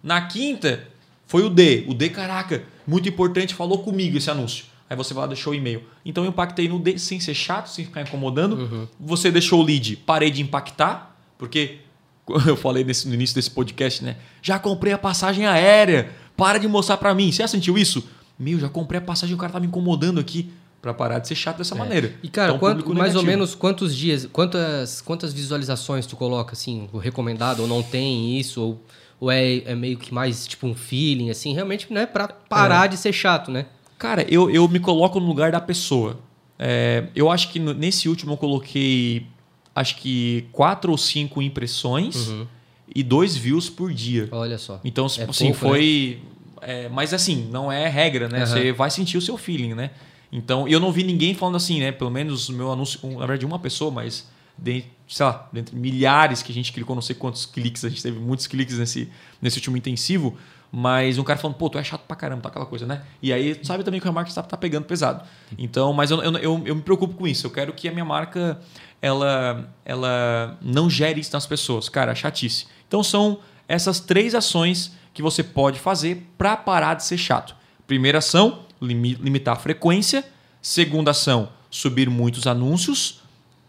Na 0.01 0.22
quinta, 0.22 0.88
foi 1.28 1.43
o 1.43 1.49
D. 1.49 1.86
O 1.88 1.93
D, 1.93 2.09
caraca, 2.09 2.63
muito 2.88 3.07
importante, 3.07 3.53
falou 3.53 3.80
comigo 3.80 4.17
esse 4.17 4.30
anúncio. 4.30 4.65
Aí 4.89 4.97
você 4.97 5.13
vai 5.13 5.22
lá, 5.22 5.28
deixou 5.28 5.53
o 5.53 5.55
e-mail. 5.55 5.84
Então 6.03 6.24
eu 6.24 6.30
impactei 6.30 6.67
no 6.67 6.80
D 6.80 6.97
sem 6.97 7.20
ser 7.20 7.36
chato, 7.36 7.67
sem 7.67 7.86
ficar 7.86 8.01
incomodando. 8.01 8.53
Uhum. 8.53 8.88
Você 8.99 9.30
deixou 9.30 9.59
o 9.59 9.63
lead, 9.63 9.97
parei 9.97 10.32
de 10.32 10.41
impactar, 10.41 11.15
porque 11.38 11.78
eu 12.47 12.57
falei 12.57 12.84
nesse, 12.84 13.07
no 13.07 13.13
início 13.13 13.36
desse 13.36 13.51
podcast, 13.51 14.03
né? 14.03 14.17
Já 14.41 14.57
comprei 14.57 14.93
a 14.93 14.97
passagem 14.97 15.45
aérea, 15.45 16.09
para 16.36 16.57
de 16.57 16.67
mostrar 16.67 16.97
para 16.97 17.13
mim. 17.13 17.32
Você 17.32 17.43
já 17.43 17.47
sentiu 17.47 17.78
isso? 17.78 18.07
Meu, 18.39 18.57
já 18.57 18.70
comprei 18.70 18.97
a 18.97 19.01
passagem, 19.01 19.36
o 19.36 19.38
cara 19.38 19.53
tá 19.53 19.59
me 19.59 19.67
incomodando 19.67 20.20
aqui 20.20 20.49
para 20.82 20.93
parar 20.93 21.19
de 21.19 21.27
ser 21.27 21.36
chato 21.36 21.57
dessa 21.57 21.75
é. 21.75 21.77
maneira. 21.77 22.13
E 22.23 22.30
cara, 22.30 22.49
então, 22.49 22.59
quanto, 22.59 22.95
mais 22.95 23.15
ou 23.15 23.23
menos 23.23 23.53
quantos 23.53 23.95
dias, 23.95 24.27
quantas, 24.32 25.01
quantas 25.01 25.34
visualizações 25.34 26.05
tu 26.05 26.15
coloca 26.15 26.53
assim, 26.53 26.89
recomendado 27.01 27.61
ou 27.61 27.67
não 27.67 27.84
tem 27.84 28.39
isso 28.39 28.61
ou, 28.61 28.84
ou 29.19 29.32
é, 29.32 29.57
é 29.57 29.75
meio 29.75 29.97
que 29.97 30.13
mais 30.13 30.47
tipo 30.47 30.67
um 30.67 30.73
feeling 30.73 31.30
assim, 31.30 31.53
realmente, 31.53 31.91
né, 31.91 32.05
para 32.05 32.27
parar 32.27 32.86
é. 32.86 32.88
de 32.89 32.97
ser 32.97 33.13
chato, 33.13 33.51
né? 33.51 33.65
Cara, 33.97 34.25
eu, 34.30 34.49
eu 34.49 34.67
me 34.67 34.80
coloco 34.80 35.19
no 35.19 35.25
lugar 35.25 35.51
da 35.51 35.59
pessoa. 35.59 36.17
É, 36.57 37.05
eu 37.13 37.30
acho 37.30 37.51
que 37.51 37.59
nesse 37.59 38.07
último 38.07 38.34
eu 38.34 38.38
coloquei 38.38 39.27
acho 39.75 39.97
que 39.97 40.45
quatro 40.51 40.91
ou 40.91 40.97
cinco 40.97 41.41
impressões 41.41 42.27
uhum. 42.27 42.47
e 42.93 43.03
dois 43.03 43.36
views 43.36 43.69
por 43.69 43.93
dia. 43.93 44.27
Olha 44.32 44.57
só. 44.57 44.80
Então, 44.84 45.05
é 45.05 45.23
assim, 45.23 45.45
pouco, 45.47 45.59
foi. 45.59 46.19
Né? 46.61 46.89
Mas 46.89 47.13
assim, 47.13 47.47
não 47.49 47.71
é 47.71 47.88
regra, 47.88 48.27
né? 48.27 48.41
Uhum. 48.41 48.45
Você 48.45 48.71
vai 48.71 48.91
sentir 48.91 49.17
o 49.17 49.21
seu 49.21 49.38
feeling, 49.38 49.73
né? 49.73 49.91
Então, 50.32 50.67
eu 50.67 50.80
não 50.80 50.91
vi 50.91 51.03
ninguém 51.03 51.34
falando 51.34 51.55
assim, 51.55 51.80
né? 51.80 51.91
Pelo 51.91 52.11
menos 52.11 52.49
o 52.49 52.53
meu 52.53 52.71
anúncio, 52.71 52.99
na 53.11 53.25
verdade, 53.25 53.45
uma 53.45 53.59
pessoa, 53.59 53.89
mas 53.89 54.27
de, 54.57 54.84
sei 55.07 55.25
lá, 55.25 55.49
dentre 55.51 55.75
milhares 55.75 56.43
que 56.43 56.51
a 56.51 56.55
gente 56.55 56.71
clicou, 56.71 56.95
não 56.95 57.01
sei 57.01 57.15
quantos 57.15 57.45
cliques, 57.45 57.84
a 57.86 57.89
gente 57.89 58.03
teve 58.03 58.19
muitos 58.19 58.45
cliques 58.45 58.77
nesse, 58.77 59.09
nesse 59.41 59.57
último 59.57 59.77
intensivo. 59.77 60.38
Mas 60.71 61.17
um 61.17 61.23
cara 61.23 61.39
falando, 61.39 61.57
pô, 61.57 61.67
tu 61.67 61.80
é 61.80 61.84
chato 61.84 62.01
pra 62.01 62.15
caramba, 62.15 62.43
tá 62.43 62.49
aquela 62.49 62.65
coisa, 62.65 62.86
né? 62.86 63.01
E 63.23 63.34
aí 63.34 63.59
sabe 63.63 63.84
também 63.84 63.99
que 63.99 64.07
a 64.07 64.11
marca 64.11 64.30
está 64.30 64.43
tá 64.43 64.55
pegando 64.55 64.86
pesado. 64.86 65.25
Então, 65.57 65.91
mas 65.93 66.11
eu, 66.11 66.21
eu, 66.21 66.38
eu, 66.38 66.61
eu, 66.63 66.75
me 66.75 66.82
preocupo 66.82 67.15
com 67.15 67.27
isso. 67.27 67.47
Eu 67.47 67.51
quero 67.51 67.73
que 67.73 67.88
a 67.88 67.91
minha 67.91 68.05
marca 68.05 68.59
ela, 69.01 69.67
ela 69.84 70.57
não 70.61 70.88
gere 70.88 71.19
isso 71.19 71.34
nas 71.34 71.47
pessoas. 71.47 71.89
Cara, 71.89 72.13
chatice. 72.13 72.67
Então 72.88 73.01
são 73.01 73.39
essas 73.67 73.99
três 73.99 74.36
ações 74.36 74.91
que 75.11 75.23
você 75.23 75.43
pode 75.43 75.80
fazer 75.80 76.27
para 76.38 76.55
parar 76.55 76.93
de 76.93 77.03
ser 77.03 77.17
chato. 77.17 77.55
Primeira 77.88 78.19
ação, 78.19 78.65
limitar 78.82 79.55
a 79.55 79.59
frequência. 79.59 80.25
Segunda 80.61 81.11
ação, 81.11 81.49
subir 81.69 82.09
muitos 82.09 82.47
anúncios 82.47 83.21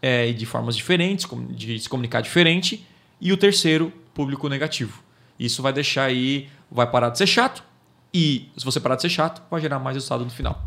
é, 0.02 0.32
de 0.32 0.46
formas 0.46 0.76
diferentes, 0.76 1.26
de 1.50 1.78
se 1.78 1.88
comunicar 1.88 2.20
diferente. 2.20 2.86
E 3.20 3.32
o 3.32 3.36
terceiro, 3.36 3.92
público 4.14 4.48
negativo. 4.48 5.02
Isso 5.38 5.62
vai 5.62 5.72
deixar 5.72 6.04
aí 6.04 6.48
vai 6.70 6.88
parar 6.90 7.10
de 7.10 7.18
ser 7.18 7.26
chato 7.26 7.64
e 8.12 8.48
se 8.56 8.64
você 8.64 8.80
parar 8.80 8.96
de 8.96 9.02
ser 9.02 9.08
chato, 9.08 9.42
vai 9.50 9.60
gerar 9.60 9.78
mais 9.78 9.96
resultado 9.96 10.24
no 10.24 10.30
final. 10.30 10.64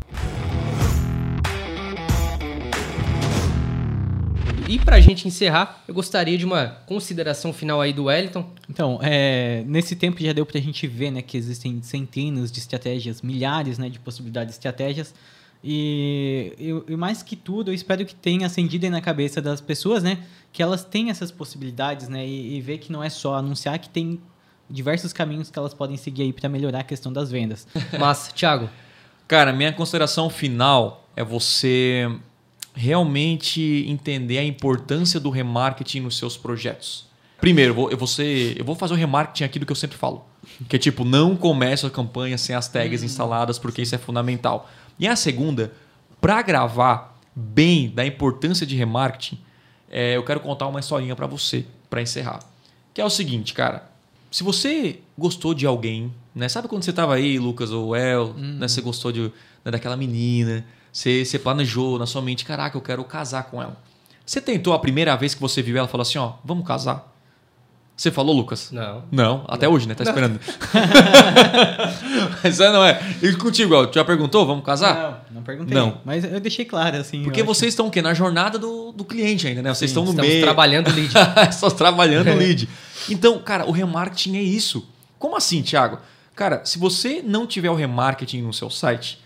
E 4.74 4.78
para 4.80 4.96
a 4.96 5.00
gente 5.00 5.28
encerrar, 5.28 5.84
eu 5.86 5.94
gostaria 5.94 6.36
de 6.36 6.44
uma 6.44 6.66
consideração 6.84 7.52
final 7.52 7.80
aí 7.80 7.92
do 7.92 8.06
Wellington. 8.06 8.44
Então, 8.68 8.98
é, 9.00 9.62
nesse 9.68 9.94
tempo 9.94 10.20
já 10.20 10.32
deu 10.32 10.44
para 10.44 10.58
a 10.58 10.60
gente 10.60 10.84
ver 10.88 11.12
né, 11.12 11.22
que 11.22 11.36
existem 11.36 11.80
centenas 11.80 12.50
de 12.50 12.58
estratégias, 12.58 13.22
milhares 13.22 13.78
né, 13.78 13.88
de 13.88 14.00
possibilidades 14.00 14.54
de 14.54 14.56
estratégias. 14.56 15.14
E, 15.62 16.54
e, 16.58 16.92
e, 16.92 16.96
mais 16.96 17.22
que 17.22 17.36
tudo, 17.36 17.70
eu 17.70 17.74
espero 17.74 18.04
que 18.04 18.16
tenha 18.16 18.48
acendido 18.48 18.84
aí 18.84 18.90
na 18.90 19.00
cabeça 19.00 19.40
das 19.40 19.60
pessoas, 19.60 20.02
né? 20.02 20.24
Que 20.52 20.60
elas 20.60 20.84
têm 20.84 21.08
essas 21.08 21.30
possibilidades, 21.30 22.08
né? 22.08 22.26
E, 22.26 22.56
e 22.56 22.60
ver 22.60 22.78
que 22.78 22.90
não 22.90 23.02
é 23.02 23.08
só 23.08 23.36
anunciar, 23.36 23.78
que 23.78 23.88
tem 23.88 24.20
diversos 24.68 25.12
caminhos 25.12 25.52
que 25.52 25.58
elas 25.58 25.72
podem 25.72 25.96
seguir 25.96 26.22
aí 26.22 26.32
para 26.32 26.48
melhorar 26.48 26.80
a 26.80 26.84
questão 26.84 27.12
das 27.12 27.30
vendas. 27.30 27.68
Mas, 27.96 28.32
Thiago? 28.32 28.68
Cara, 29.28 29.52
minha 29.52 29.72
consideração 29.72 30.28
final 30.28 31.08
é 31.14 31.22
você 31.22 32.10
realmente 32.74 33.84
entender 33.88 34.38
a 34.38 34.44
importância 34.44 35.20
do 35.20 35.30
remarketing 35.30 36.00
nos 36.00 36.18
seus 36.18 36.36
projetos. 36.36 37.06
Primeiro, 37.40 37.88
eu 37.90 37.96
vou, 37.96 38.06
ser, 38.06 38.58
eu 38.58 38.64
vou 38.64 38.74
fazer 38.74 38.94
o 38.94 38.96
remarketing 38.96 39.44
aqui 39.44 39.58
do 39.58 39.66
que 39.66 39.72
eu 39.72 39.76
sempre 39.76 39.96
falo. 39.96 40.24
Que 40.68 40.76
é 40.76 40.78
tipo, 40.78 41.04
não 41.04 41.36
comece 41.36 41.86
a 41.86 41.90
campanha 41.90 42.36
sem 42.36 42.54
as 42.54 42.68
tags 42.68 43.02
Hum. 43.02 43.06
instaladas, 43.06 43.58
porque 43.58 43.82
isso 43.82 43.94
é 43.94 43.98
fundamental. 43.98 44.68
E 44.98 45.06
a 45.06 45.16
segunda, 45.16 45.72
para 46.20 46.42
gravar 46.42 47.18
bem 47.34 47.88
da 47.88 48.04
importância 48.04 48.66
de 48.66 48.76
remarketing, 48.76 49.38
é, 49.90 50.16
eu 50.16 50.22
quero 50.24 50.40
contar 50.40 50.66
uma 50.66 50.80
historinha 50.80 51.14
para 51.14 51.26
você, 51.26 51.64
para 51.88 52.02
encerrar. 52.02 52.40
Que 52.92 53.00
é 53.00 53.04
o 53.04 53.10
seguinte, 53.10 53.54
cara. 53.54 53.90
Se 54.30 54.42
você 54.42 54.98
gostou 55.16 55.54
de 55.54 55.64
alguém, 55.66 56.12
né? 56.34 56.48
Sabe 56.48 56.66
quando 56.66 56.82
você 56.82 56.92
tava 56.92 57.14
aí, 57.14 57.38
Lucas 57.38 57.70
ou 57.70 57.94
El, 57.94 58.34
né? 58.34 58.66
Você 58.66 58.80
gostou 58.80 59.12
de, 59.12 59.22
né, 59.64 59.70
daquela 59.70 59.96
menina, 59.96 60.64
você, 60.94 61.24
você 61.24 61.38
planejou 61.40 61.98
na 61.98 62.06
sua 62.06 62.22
mente, 62.22 62.44
caraca, 62.44 62.76
eu 62.76 62.80
quero 62.80 63.02
casar 63.02 63.42
com 63.44 63.60
ela. 63.60 63.76
Você 64.24 64.40
tentou 64.40 64.72
a 64.72 64.78
primeira 64.78 65.16
vez 65.16 65.34
que 65.34 65.40
você 65.40 65.60
viu 65.60 65.76
ela, 65.76 65.88
falou 65.88 66.02
assim, 66.02 66.18
ó, 66.18 66.34
vamos 66.44 66.64
casar? 66.66 67.12
Você 67.96 68.10
falou, 68.12 68.34
Lucas? 68.34 68.70
Não. 68.72 69.02
Não, 69.10 69.44
até 69.48 69.68
hoje, 69.68 69.86
né? 69.88 69.94
Tá 69.94 70.04
esperando. 70.04 70.38
Mas 72.42 72.60
é, 72.60 72.72
não 72.72 72.84
é. 72.84 73.00
E 73.22 73.32
contigo, 73.34 73.74
ó, 73.74 73.86
tu 73.86 73.94
já 73.94 74.04
perguntou, 74.04 74.46
vamos 74.46 74.64
casar? 74.64 75.24
Não, 75.30 75.36
não 75.36 75.42
perguntei. 75.42 75.74
Não. 75.76 75.98
Mas 76.04 76.24
eu 76.24 76.40
deixei 76.40 76.64
claro, 76.64 76.96
assim. 76.96 77.22
Porque 77.22 77.40
eu 77.40 77.44
acho- 77.44 77.54
vocês 77.54 77.72
estão 77.72 77.86
o 77.86 77.90
quê? 77.90 78.02
Na 78.02 78.14
jornada 78.14 78.58
do, 78.58 78.92
do 78.92 79.04
cliente 79.04 79.46
ainda, 79.46 79.62
né? 79.62 79.72
Vocês 79.74 79.90
estão 79.90 80.04
no 80.04 80.10
Estamos 80.10 80.30
meio. 80.30 80.42
trabalhando 80.42 80.88
o 80.88 80.92
lead. 80.94 81.12
Só 81.54 81.70
trabalhando 81.70 82.30
o 82.30 82.34
lead. 82.36 82.68
Então, 83.08 83.38
cara, 83.38 83.66
o 83.66 83.70
remarketing 83.70 84.36
é 84.36 84.42
isso. 84.42 84.86
Como 85.18 85.36
assim, 85.36 85.62
Thiago? 85.62 85.98
Cara, 86.34 86.64
se 86.64 86.78
você 86.78 87.22
não 87.24 87.46
tiver 87.46 87.70
o 87.70 87.74
remarketing 87.74 88.42
no 88.42 88.52
seu 88.52 88.68
site, 88.70 89.22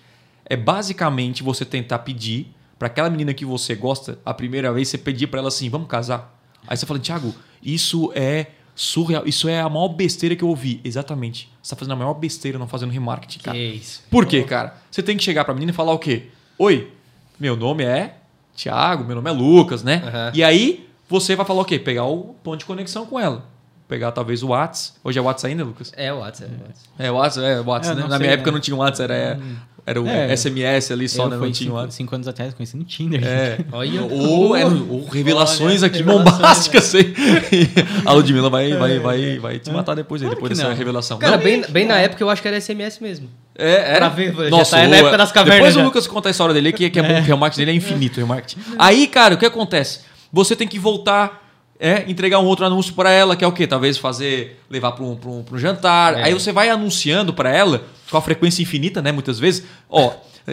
é 0.48 0.56
basicamente 0.56 1.42
você 1.42 1.64
tentar 1.64 2.00
pedir 2.00 2.48
para 2.78 2.86
aquela 2.86 3.10
menina 3.10 3.34
que 3.34 3.44
você 3.44 3.74
gosta, 3.74 4.18
a 4.24 4.32
primeira 4.32 4.72
vez, 4.72 4.88
você 4.88 4.96
pedir 4.98 5.26
para 5.26 5.40
ela 5.40 5.48
assim, 5.48 5.68
vamos 5.68 5.88
casar. 5.88 6.38
Aí 6.66 6.76
você 6.76 6.86
fala, 6.86 7.00
Thiago, 7.00 7.34
isso 7.62 8.12
é 8.14 8.46
surreal, 8.74 9.26
isso 9.26 9.48
é 9.48 9.60
a 9.60 9.68
maior 9.68 9.88
besteira 9.88 10.36
que 10.36 10.44
eu 10.44 10.48
ouvi. 10.48 10.80
Exatamente. 10.84 11.50
Você 11.60 11.70
tá 11.70 11.76
fazendo 11.76 11.92
a 11.92 11.96
maior 11.96 12.14
besteira 12.14 12.58
não 12.58 12.68
fazendo 12.68 12.90
remarketing, 12.90 13.40
cara. 13.40 13.56
Que 13.56 13.64
isso. 13.64 14.02
Por 14.08 14.24
quê, 14.24 14.44
cara? 14.44 14.76
Você 14.90 15.02
tem 15.02 15.16
que 15.16 15.24
chegar 15.24 15.44
pra 15.44 15.52
menina 15.52 15.72
e 15.72 15.74
falar 15.74 15.92
o 15.92 15.98
quê? 15.98 16.26
Oi, 16.56 16.92
meu 17.38 17.56
nome 17.56 17.84
é 17.84 18.18
Thiago, 18.56 19.04
meu 19.04 19.16
nome 19.16 19.28
é 19.28 19.32
Lucas, 19.32 19.82
né? 19.82 20.02
Aham. 20.06 20.32
E 20.34 20.44
aí 20.44 20.88
você 21.08 21.34
vai 21.34 21.44
falar 21.44 21.62
o 21.62 21.64
quê? 21.64 21.78
Pegar 21.78 22.04
o 22.04 22.34
ponto 22.42 22.58
de 22.58 22.64
conexão 22.64 23.04
com 23.06 23.18
ela. 23.18 23.46
Pegar 23.88 24.12
talvez 24.12 24.42
o 24.42 24.48
Whats. 24.48 24.94
Hoje 25.02 25.18
é 25.18 25.22
Whats 25.22 25.44
ainda, 25.46 25.64
Lucas? 25.64 25.92
É 25.96 26.12
o 26.12 26.18
WhatsApp. 26.18 26.50
É 26.52 26.60
o 26.60 26.64
WhatsApp. 26.66 26.98
É, 26.98 27.10
o 27.10 27.14
Whats, 27.14 27.38
é 27.38 27.60
o 27.60 27.64
Whats, 27.64 27.88
Eu 27.88 27.94
né? 27.96 28.02
Na 28.02 28.08
sei, 28.10 28.18
minha 28.18 28.32
época 28.32 28.50
né? 28.50 28.54
não 28.54 28.60
tinha 28.60 28.76
o 28.76 28.80
Whats, 28.80 29.00
era, 29.00 29.38
era 29.86 30.02
o 30.02 30.06
É. 30.06 30.36
SMS 30.36 30.92
ali 30.92 31.08
só, 31.08 31.24
eu 31.24 31.30
né? 31.30 31.36
Não 31.38 31.42
tinha 31.50 31.50
o 31.50 31.54
cinco, 31.54 31.76
Whats. 31.76 31.94
cinco 31.94 32.14
anos 32.14 32.28
atrás, 32.28 32.52
conheci 32.52 32.76
no 32.76 32.84
Tinder. 32.84 33.22
É. 33.26 33.58
Olha. 33.72 34.02
Ou, 34.02 34.54
é, 34.54 34.66
ou 34.66 35.06
revelações 35.08 35.82
Olha, 35.82 35.86
aqui 35.86 35.98
revelações, 35.98 36.32
bombásticas. 36.36 36.84
sei. 36.84 37.14
A 38.04 38.12
Ludmilla 38.12 38.50
vai, 38.50 38.74
vai, 38.76 38.98
vai, 38.98 39.38
vai 39.38 39.58
te 39.58 39.70
matar 39.70 39.94
depois 39.94 40.20
aí, 40.20 40.26
Claro 40.28 40.36
depois 40.42 40.58
dessa 40.58 40.68
não. 40.68 40.76
revelação. 40.76 41.18
Cara, 41.18 41.38
Não, 41.38 41.42
bem, 41.42 41.62
bem 41.70 41.86
na 41.86 41.98
época 41.98 42.22
eu 42.22 42.28
acho 42.28 42.42
que 42.42 42.48
era 42.48 42.60
SMS 42.60 43.00
mesmo. 43.00 43.30
É, 43.56 43.94
é. 43.94 43.96
Pra 43.96 44.10
ver, 44.10 44.34
já 44.34 44.50
Nossa, 44.50 44.76
tá 44.76 44.82
na 44.86 44.90
o- 44.90 44.94
época 44.96 45.16
das 45.16 45.32
cavernas 45.32 45.56
Depois 45.60 45.76
o 45.76 45.78
já. 45.78 45.84
Lucas 45.86 46.06
conta 46.06 46.28
a 46.28 46.30
história 46.30 46.52
dele, 46.52 46.72
que, 46.74 46.90
que 46.90 46.98
é 46.98 47.02
bom, 47.02 47.14
que 47.14 47.20
o 47.20 47.34
remarketing 47.34 47.60
dele 47.62 47.70
é 47.70 47.74
infinito. 47.74 48.18
o 48.18 48.20
remarketing. 48.20 48.60
Aí, 48.78 49.06
cara, 49.06 49.34
o 49.34 49.38
que 49.38 49.46
acontece? 49.46 50.00
Você 50.30 50.54
tem 50.54 50.68
que 50.68 50.78
voltar, 50.78 51.47
é, 51.78 52.04
entregar 52.10 52.40
um 52.40 52.46
outro 52.46 52.64
anúncio 52.66 52.92
pra 52.94 53.10
ela, 53.10 53.36
que 53.36 53.44
é 53.44 53.46
o 53.46 53.52
quê? 53.52 53.66
Talvez 53.66 53.96
fazer, 53.96 54.60
levar 54.68 54.92
pra 54.92 55.04
um, 55.04 55.16
pra 55.16 55.30
um, 55.30 55.42
pra 55.42 55.54
um 55.54 55.58
jantar. 55.58 56.18
É. 56.18 56.24
Aí 56.24 56.34
você 56.34 56.52
vai 56.52 56.68
anunciando 56.68 57.32
pra 57.32 57.50
ela, 57.50 57.84
com 58.10 58.16
a 58.16 58.22
frequência 58.22 58.62
infinita, 58.62 59.00
né? 59.00 59.12
Muitas 59.12 59.38
vezes. 59.38 59.64
Ó, 59.88 60.12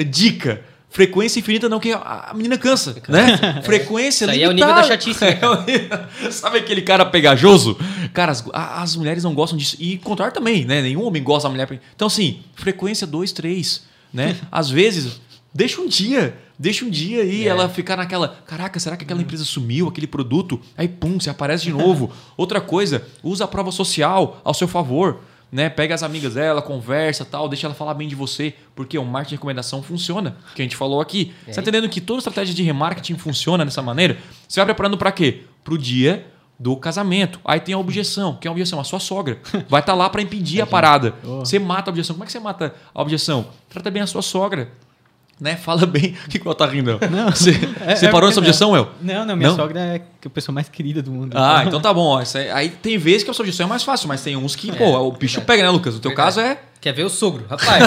dica. 0.09 0.63
Frequência 0.95 1.39
infinita 1.39 1.67
não, 1.67 1.77
que 1.77 1.91
a 1.91 2.31
menina 2.33 2.57
cansa, 2.57 2.95
né? 3.09 3.59
Frequência 3.65 4.25
Isso 4.25 4.31
aí 4.31 4.43
é 4.43 4.47
o 4.47 4.51
limitada. 4.51 4.81
nível 4.81 4.87
da 4.87 4.95
chatice, 4.95 5.25
né, 5.25 5.39
Sabe 6.31 6.59
aquele 6.59 6.81
cara 6.81 7.05
pegajoso? 7.05 7.77
Cara, 8.13 8.31
as, 8.31 8.45
as 8.53 8.95
mulheres 8.95 9.21
não 9.21 9.33
gostam 9.33 9.57
disso. 9.57 9.75
E 9.77 9.97
contrário 9.97 10.33
também, 10.33 10.63
né? 10.63 10.81
Nenhum 10.81 11.03
homem 11.03 11.21
gosta 11.21 11.49
da 11.49 11.51
mulher. 11.51 11.81
Então, 11.93 12.07
assim, 12.07 12.39
frequência 12.53 13.05
2, 13.05 13.33
3, 13.33 13.83
né? 14.13 14.37
Às 14.49 14.69
vezes, 14.69 15.19
deixa 15.53 15.81
um 15.81 15.87
dia. 15.87 16.33
Deixa 16.57 16.85
um 16.85 16.89
dia 16.89 17.21
aí 17.21 17.45
É. 17.45 17.49
ela 17.49 17.67
ficar 17.69 17.97
naquela. 17.97 18.37
Caraca, 18.45 18.79
será 18.79 18.95
que 18.97 19.03
aquela 19.03 19.21
empresa 19.21 19.43
sumiu, 19.43 19.87
aquele 19.87 20.07
produto? 20.07 20.59
Aí, 20.77 20.87
pum, 20.87 21.19
você 21.19 21.29
aparece 21.29 21.63
de 21.63 21.71
novo. 21.73 22.11
Outra 22.37 22.61
coisa, 22.61 23.05
usa 23.23 23.43
a 23.43 23.47
prova 23.47 23.71
social 23.71 24.41
ao 24.43 24.53
seu 24.53 24.67
favor. 24.67 25.19
Né? 25.51 25.69
Pega 25.69 25.95
as 25.95 26.03
amigas 26.03 26.33
dela, 26.33 26.61
conversa 26.61 27.23
tal, 27.23 27.47
deixa 27.47 27.67
ela 27.67 27.73
falar 27.75 27.93
bem 27.93 28.07
de 28.09 28.15
você, 28.15 28.53
porque 28.75 28.97
o 28.97 29.05
marketing 29.05 29.29
de 29.29 29.35
recomendação 29.35 29.81
funciona, 29.81 30.35
que 30.53 30.61
a 30.61 30.65
gente 30.65 30.75
falou 30.75 30.99
aqui. 30.99 31.33
Você 31.45 31.53
tá 31.53 31.61
entendendo 31.61 31.87
que 31.87 32.01
toda 32.01 32.17
estratégia 32.17 32.53
de 32.53 32.63
remarketing 32.63 33.15
funciona 33.17 33.63
dessa 33.63 33.81
maneira? 33.81 34.17
Você 34.47 34.59
vai 34.59 34.65
preparando 34.65 34.97
para 34.97 35.11
quê? 35.13 35.43
Pro 35.63 35.77
dia 35.77 36.25
do 36.59 36.75
casamento. 36.75 37.39
Aí 37.45 37.59
tem 37.59 37.73
a 37.75 37.77
objeção. 37.77 38.35
Que 38.35 38.47
é 38.47 38.49
a 38.49 38.51
objeção? 38.51 38.79
A 38.79 38.83
sua 38.83 38.99
sogra. 38.99 39.39
Vai 39.69 39.81
estar 39.81 39.93
lá 39.93 40.09
para 40.09 40.21
impedir 40.21 40.61
a 40.61 40.65
parada. 40.65 41.13
Você 41.21 41.59
mata 41.59 41.89
a 41.89 41.91
objeção. 41.91 42.15
Como 42.15 42.23
é 42.23 42.27
que 42.27 42.31
você 42.31 42.39
mata 42.39 42.73
a 42.93 43.01
objeção? 43.01 43.47
Trata 43.69 43.91
bem 43.91 44.01
a 44.01 44.07
sua 44.07 44.21
sogra. 44.21 44.71
Né? 45.39 45.55
Fala 45.57 45.85
bem. 45.85 46.15
O 46.25 46.29
que 46.29 46.39
que 46.39 46.47
ela 46.47 46.55
tá 46.55 46.65
rindo? 46.65 46.97
Não. 47.11 47.29
Você, 47.29 47.51
É- 47.85 47.95
você 47.95 48.05
é 48.05 48.09
parou 48.09 48.29
nessa 48.29 48.39
objeção, 48.39 48.75
El? 48.75 48.89
Não, 49.01 49.25
não, 49.25 49.35
minha 49.35 49.49
Não? 49.49 49.55
sogra 49.55 49.79
é 49.79 50.01
a 50.25 50.29
pessoa 50.29 50.53
mais 50.53 50.69
querida 50.69 51.01
do 51.01 51.11
mundo. 51.11 51.35
Ah, 51.37 51.63
então 51.67 51.81
tá 51.81 51.93
bom. 51.93 52.17
ó. 52.19 52.23
Aí, 52.53 52.69
tem 52.69 52.97
vezes 52.97 53.23
que 53.23 53.29
a 53.29 53.33
sua 53.33 53.43
objeção 53.43 53.65
é 53.65 53.69
mais 53.69 53.83
fácil, 53.83 54.07
mas 54.07 54.21
tem 54.23 54.35
uns 54.37 54.55
que, 54.55 54.71
pô, 54.75 54.97
o 54.99 55.11
bicho 55.11 55.41
pega, 55.41 55.63
né, 55.63 55.69
Lucas? 55.69 55.93
No 55.95 55.99
teu 55.99 56.13
caso 56.13 56.39
é 56.39 56.57
Quer 56.79 56.93
ver 56.93 57.03
o 57.03 57.09
sogro? 57.09 57.45
Rapaz, 57.49 57.83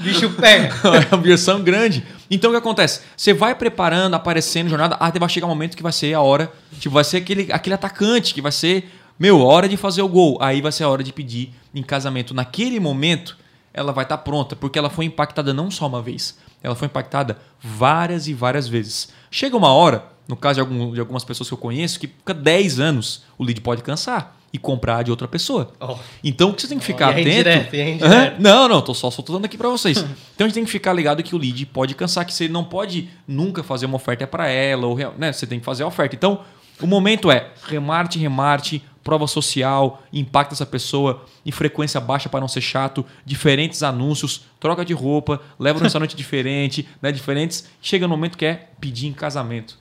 bicho 0.00 0.28
pega. 0.30 0.74
é 0.84 1.14
uma 1.14 1.22
versão 1.22 1.62
grande. 1.62 2.04
Então 2.30 2.50
o 2.50 2.52
que 2.52 2.58
acontece? 2.58 3.00
Você 3.16 3.32
vai 3.32 3.54
preparando, 3.54 4.14
aparecendo, 4.14 4.68
jornada, 4.68 4.96
até 4.96 5.18
vai 5.18 5.28
chegar 5.30 5.46
um 5.46 5.50
momento 5.50 5.76
que 5.76 5.82
vai 5.82 5.92
ser 5.92 6.12
a 6.12 6.20
hora, 6.20 6.52
tipo, 6.78 6.94
vai 6.94 7.04
ser 7.04 7.18
aquele, 7.18 7.50
aquele 7.50 7.74
atacante, 7.74 8.34
que 8.34 8.42
vai 8.42 8.52
ser, 8.52 8.92
meu, 9.18 9.40
hora 9.40 9.66
de 9.66 9.76
fazer 9.78 10.02
o 10.02 10.08
gol. 10.08 10.36
Aí 10.42 10.60
vai 10.60 10.72
ser 10.72 10.84
a 10.84 10.88
hora 10.90 11.02
de 11.02 11.10
pedir 11.12 11.54
em 11.74 11.82
casamento. 11.82 12.34
Naquele 12.34 12.78
momento, 12.78 13.36
ela 13.76 13.92
vai 13.92 14.04
estar 14.04 14.18
pronta, 14.18 14.56
porque 14.56 14.78
ela 14.78 14.90
foi 14.90 15.04
impactada 15.04 15.52
não 15.54 15.70
só 15.70 15.86
uma 15.86 16.02
vez, 16.02 16.36
ela 16.62 16.74
foi 16.74 16.86
impactada 16.86 17.38
várias 17.62 18.26
e 18.26 18.34
várias 18.34 18.66
vezes. 18.66 19.08
Chega 19.30 19.56
uma 19.56 19.72
hora, 19.72 20.04
no 20.26 20.34
caso 20.34 20.54
de, 20.54 20.60
algum- 20.60 20.92
de 20.92 20.98
algumas 20.98 21.22
pessoas 21.22 21.48
que 21.48 21.54
eu 21.54 21.58
conheço, 21.58 22.00
que 22.00 22.08
fica 22.08 22.34
10 22.34 22.80
anos, 22.80 23.22
o 23.38 23.44
lead 23.44 23.60
pode 23.60 23.82
cansar 23.82 24.34
e 24.52 24.58
comprar 24.58 25.02
de 25.04 25.10
outra 25.10 25.28
pessoa. 25.28 25.72
Ó. 25.78 25.98
Então 26.24 26.50
o 26.50 26.54
que 26.54 26.62
você 26.62 26.68
tem 26.68 26.78
que 26.78 26.84
ficar 26.84 27.08
é 27.08 27.10
atento. 27.20 27.28
indireto, 27.28 27.74
é 27.74 27.90
indireto. 27.90 28.40
Não, 28.40 28.68
não, 28.68 28.80
tô 28.80 28.94
só 28.94 29.10
soltando 29.10 29.44
aqui 29.44 29.58
pra 29.58 29.68
vocês. 29.68 29.98
Então 30.34 30.44
a 30.44 30.48
gente 30.48 30.54
tem 30.54 30.64
que 30.64 30.70
ficar 30.70 30.92
ligado 30.92 31.22
que 31.22 31.34
o 31.34 31.38
lead 31.38 31.66
pode 31.66 31.94
cansar, 31.94 32.24
que 32.24 32.32
você 32.32 32.48
não 32.48 32.64
pode 32.64 33.08
nunca 33.28 33.62
fazer 33.62 33.86
uma 33.86 33.96
oferta 33.96 34.26
para 34.26 34.48
ela, 34.48 34.86
ou 34.86 34.96
né? 35.18 35.32
Você 35.32 35.46
tem 35.46 35.58
que 35.58 35.64
fazer 35.64 35.82
a 35.82 35.86
oferta. 35.86 36.14
Então, 36.14 36.40
o 36.80 36.86
momento 36.86 37.30
é 37.30 37.50
remarte, 37.64 38.18
remarte, 38.18 38.82
prova 39.02 39.26
social, 39.26 40.02
impacta 40.12 40.54
essa 40.54 40.66
pessoa 40.66 41.24
em 41.44 41.52
frequência 41.52 42.00
baixa 42.00 42.28
para 42.28 42.40
não 42.40 42.48
ser 42.48 42.60
chato, 42.60 43.06
diferentes 43.24 43.82
anúncios, 43.82 44.46
troca 44.58 44.84
de 44.84 44.92
roupa, 44.92 45.40
leva 45.58 45.78
num 45.78 45.84
restaurante 45.84 46.16
diferente, 46.16 46.88
né? 47.00 47.12
Diferentes. 47.12 47.68
Chega 47.80 48.06
no 48.06 48.16
momento 48.16 48.36
que 48.36 48.44
é 48.44 48.68
pedir 48.80 49.06
em 49.06 49.12
casamento. 49.12 49.78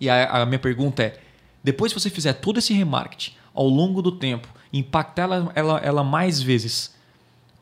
E 0.00 0.08
a, 0.08 0.42
a 0.42 0.46
minha 0.46 0.58
pergunta 0.58 1.02
é: 1.02 1.20
depois 1.62 1.92
que 1.92 2.00
você 2.00 2.10
fizer 2.10 2.32
todo 2.32 2.58
esse 2.58 2.72
remarketing 2.72 3.32
ao 3.54 3.68
longo 3.68 4.00
do 4.00 4.12
tempo, 4.12 4.48
impactar 4.72 5.22
ela, 5.24 5.52
ela, 5.54 5.78
ela 5.80 6.04
mais 6.04 6.40
vezes, 6.40 6.94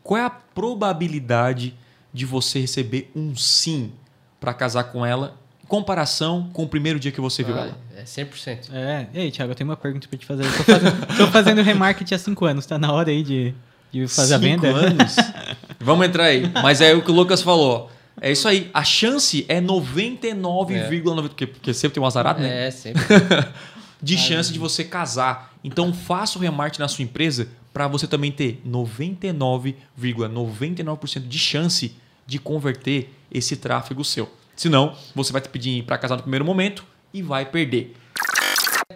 qual 0.02 0.20
é 0.20 0.24
a 0.24 0.30
probabilidade 0.30 1.74
de 2.12 2.24
você 2.24 2.60
receber 2.60 3.10
um 3.14 3.34
sim 3.34 3.92
para 4.38 4.54
casar 4.54 4.84
com 4.84 5.04
ela 5.04 5.36
comparação 5.68 6.48
com 6.52 6.64
o 6.64 6.68
primeiro 6.68 6.98
dia 6.98 7.12
que 7.12 7.20
você 7.20 7.42
viu 7.42 7.56
ela? 7.56 7.76
Ah, 7.96 8.00
é 8.00 8.04
100%. 8.04 8.72
É. 8.72 9.06
E 9.12 9.18
aí, 9.20 9.30
Thiago, 9.30 9.52
eu 9.52 9.54
tenho 9.54 9.68
uma 9.70 9.76
pergunta 9.76 10.08
pra 10.08 10.18
te 10.18 10.26
fazer. 10.26 10.44
Eu 10.44 10.52
tô 10.52 10.64
fazendo, 10.64 11.16
tô 11.16 11.26
fazendo 11.28 11.62
remarketing 11.62 12.14
há 12.14 12.18
cinco 12.18 12.44
anos. 12.44 12.66
Tá 12.66 12.78
na 12.78 12.92
hora 12.92 13.10
aí 13.10 13.22
de, 13.22 13.54
de 13.92 14.06
fazer 14.08 14.34
a 14.34 14.38
Cinco 14.38 14.62
venda? 14.62 14.68
anos? 14.68 15.16
Vamos 15.80 16.06
entrar 16.06 16.24
aí. 16.24 16.50
Mas 16.62 16.80
é 16.80 16.94
o 16.94 17.02
que 17.02 17.10
o 17.10 17.14
Lucas 17.14 17.42
falou. 17.42 17.90
É 18.20 18.32
isso 18.32 18.48
aí. 18.48 18.70
A 18.72 18.82
chance 18.82 19.44
é 19.48 19.60
99,9%. 19.60 21.28
Porque, 21.28 21.46
porque 21.46 21.74
sempre 21.74 21.94
tem 21.94 22.02
um 22.02 22.06
azarado, 22.06 22.40
né? 22.40 22.68
É, 22.68 22.70
sempre. 22.70 23.02
de 24.02 24.16
chance 24.16 24.50
de 24.52 24.58
você 24.58 24.84
casar. 24.84 25.52
Então 25.64 25.92
faça 25.92 26.38
o 26.38 26.42
remarketing 26.42 26.82
na 26.82 26.88
sua 26.88 27.02
empresa 27.02 27.48
para 27.72 27.88
você 27.88 28.06
também 28.06 28.30
ter 28.32 28.60
99,99% 28.66 31.26
de 31.26 31.38
chance 31.38 31.94
de 32.26 32.38
converter 32.38 33.12
esse 33.30 33.56
tráfego 33.56 34.04
seu. 34.04 34.30
Senão, 34.56 34.96
você 35.14 35.32
vai 35.32 35.42
te 35.42 35.50
pedir 35.50 35.84
para 35.84 35.98
casar 35.98 36.16
no 36.16 36.22
primeiro 36.22 36.44
momento 36.44 36.82
e 37.12 37.20
vai 37.20 37.44
perder. 37.44 37.94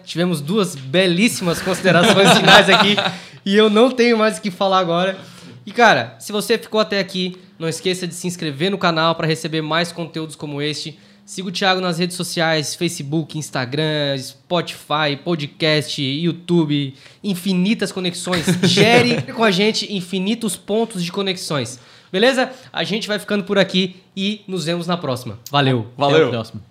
Tivemos 0.03 0.41
duas 0.41 0.75
belíssimas 0.75 1.61
considerações 1.61 2.33
finais 2.37 2.69
aqui 2.69 2.95
e 3.45 3.55
eu 3.55 3.69
não 3.69 3.91
tenho 3.91 4.17
mais 4.17 4.39
o 4.39 4.41
que 4.41 4.49
falar 4.49 4.79
agora. 4.79 5.17
E 5.65 5.71
cara, 5.71 6.15
se 6.19 6.31
você 6.31 6.57
ficou 6.57 6.81
até 6.81 6.99
aqui, 6.99 7.37
não 7.59 7.69
esqueça 7.69 8.07
de 8.07 8.15
se 8.15 8.25
inscrever 8.25 8.71
no 8.71 8.77
canal 8.77 9.13
para 9.13 9.27
receber 9.27 9.61
mais 9.61 9.91
conteúdos 9.91 10.35
como 10.35 10.61
este. 10.61 10.97
Siga 11.23 11.47
o 11.47 11.51
Thiago 11.51 11.79
nas 11.79 11.99
redes 11.99 12.17
sociais, 12.17 12.73
Facebook, 12.73 13.37
Instagram, 13.37 14.17
Spotify, 14.17 15.15
podcast, 15.23 16.01
YouTube, 16.01 16.95
infinitas 17.23 17.91
conexões. 17.91 18.45
Gere 18.63 19.21
com 19.31 19.43
a 19.43 19.51
gente 19.51 19.93
infinitos 19.93 20.57
pontos 20.57 21.03
de 21.03 21.11
conexões. 21.11 21.79
Beleza? 22.11 22.51
A 22.73 22.83
gente 22.83 23.07
vai 23.07 23.17
ficando 23.17 23.43
por 23.43 23.57
aqui 23.57 23.95
e 24.15 24.41
nos 24.47 24.65
vemos 24.65 24.85
na 24.85 24.97
próxima. 24.97 25.39
Valeu. 25.49 25.87
Valeu. 25.97 26.17
Até 26.17 26.25
o 26.27 26.29
próximo. 26.29 26.61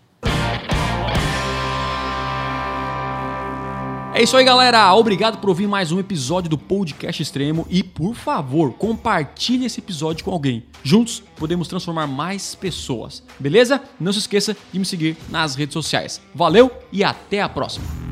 É 4.13 4.21
É 4.21 4.23
isso 4.23 4.37
aí, 4.37 4.45
galera. 4.45 4.93
Obrigado 4.95 5.39
por 5.39 5.49
ouvir 5.49 5.67
mais 5.67 5.91
um 5.93 5.99
episódio 5.99 6.51
do 6.51 6.59
Podcast 6.59 7.23
Extremo 7.23 7.67
e, 7.71 7.83
por 7.83 8.15
favor, 8.15 8.75
compartilhe 8.75 9.65
esse 9.65 9.81
episódio 9.81 10.25
com 10.25 10.31
alguém. 10.31 10.65
Juntos 10.83 11.23
podemos 11.37 11.69
transformar 11.69 12.07
mais 12.07 12.55
pessoas. 12.55 13.23
Beleza? 13.39 13.81
Não 13.99 14.13
se 14.13 14.19
esqueça 14.19 14.55
de 14.71 14.79
me 14.79 14.85
seguir 14.85 15.17
nas 15.31 15.55
redes 15.55 15.73
sociais. 15.73 16.21
Valeu 16.35 16.71
e 16.93 17.03
até 17.03 17.41
a 17.41 17.49
próxima. 17.49 18.10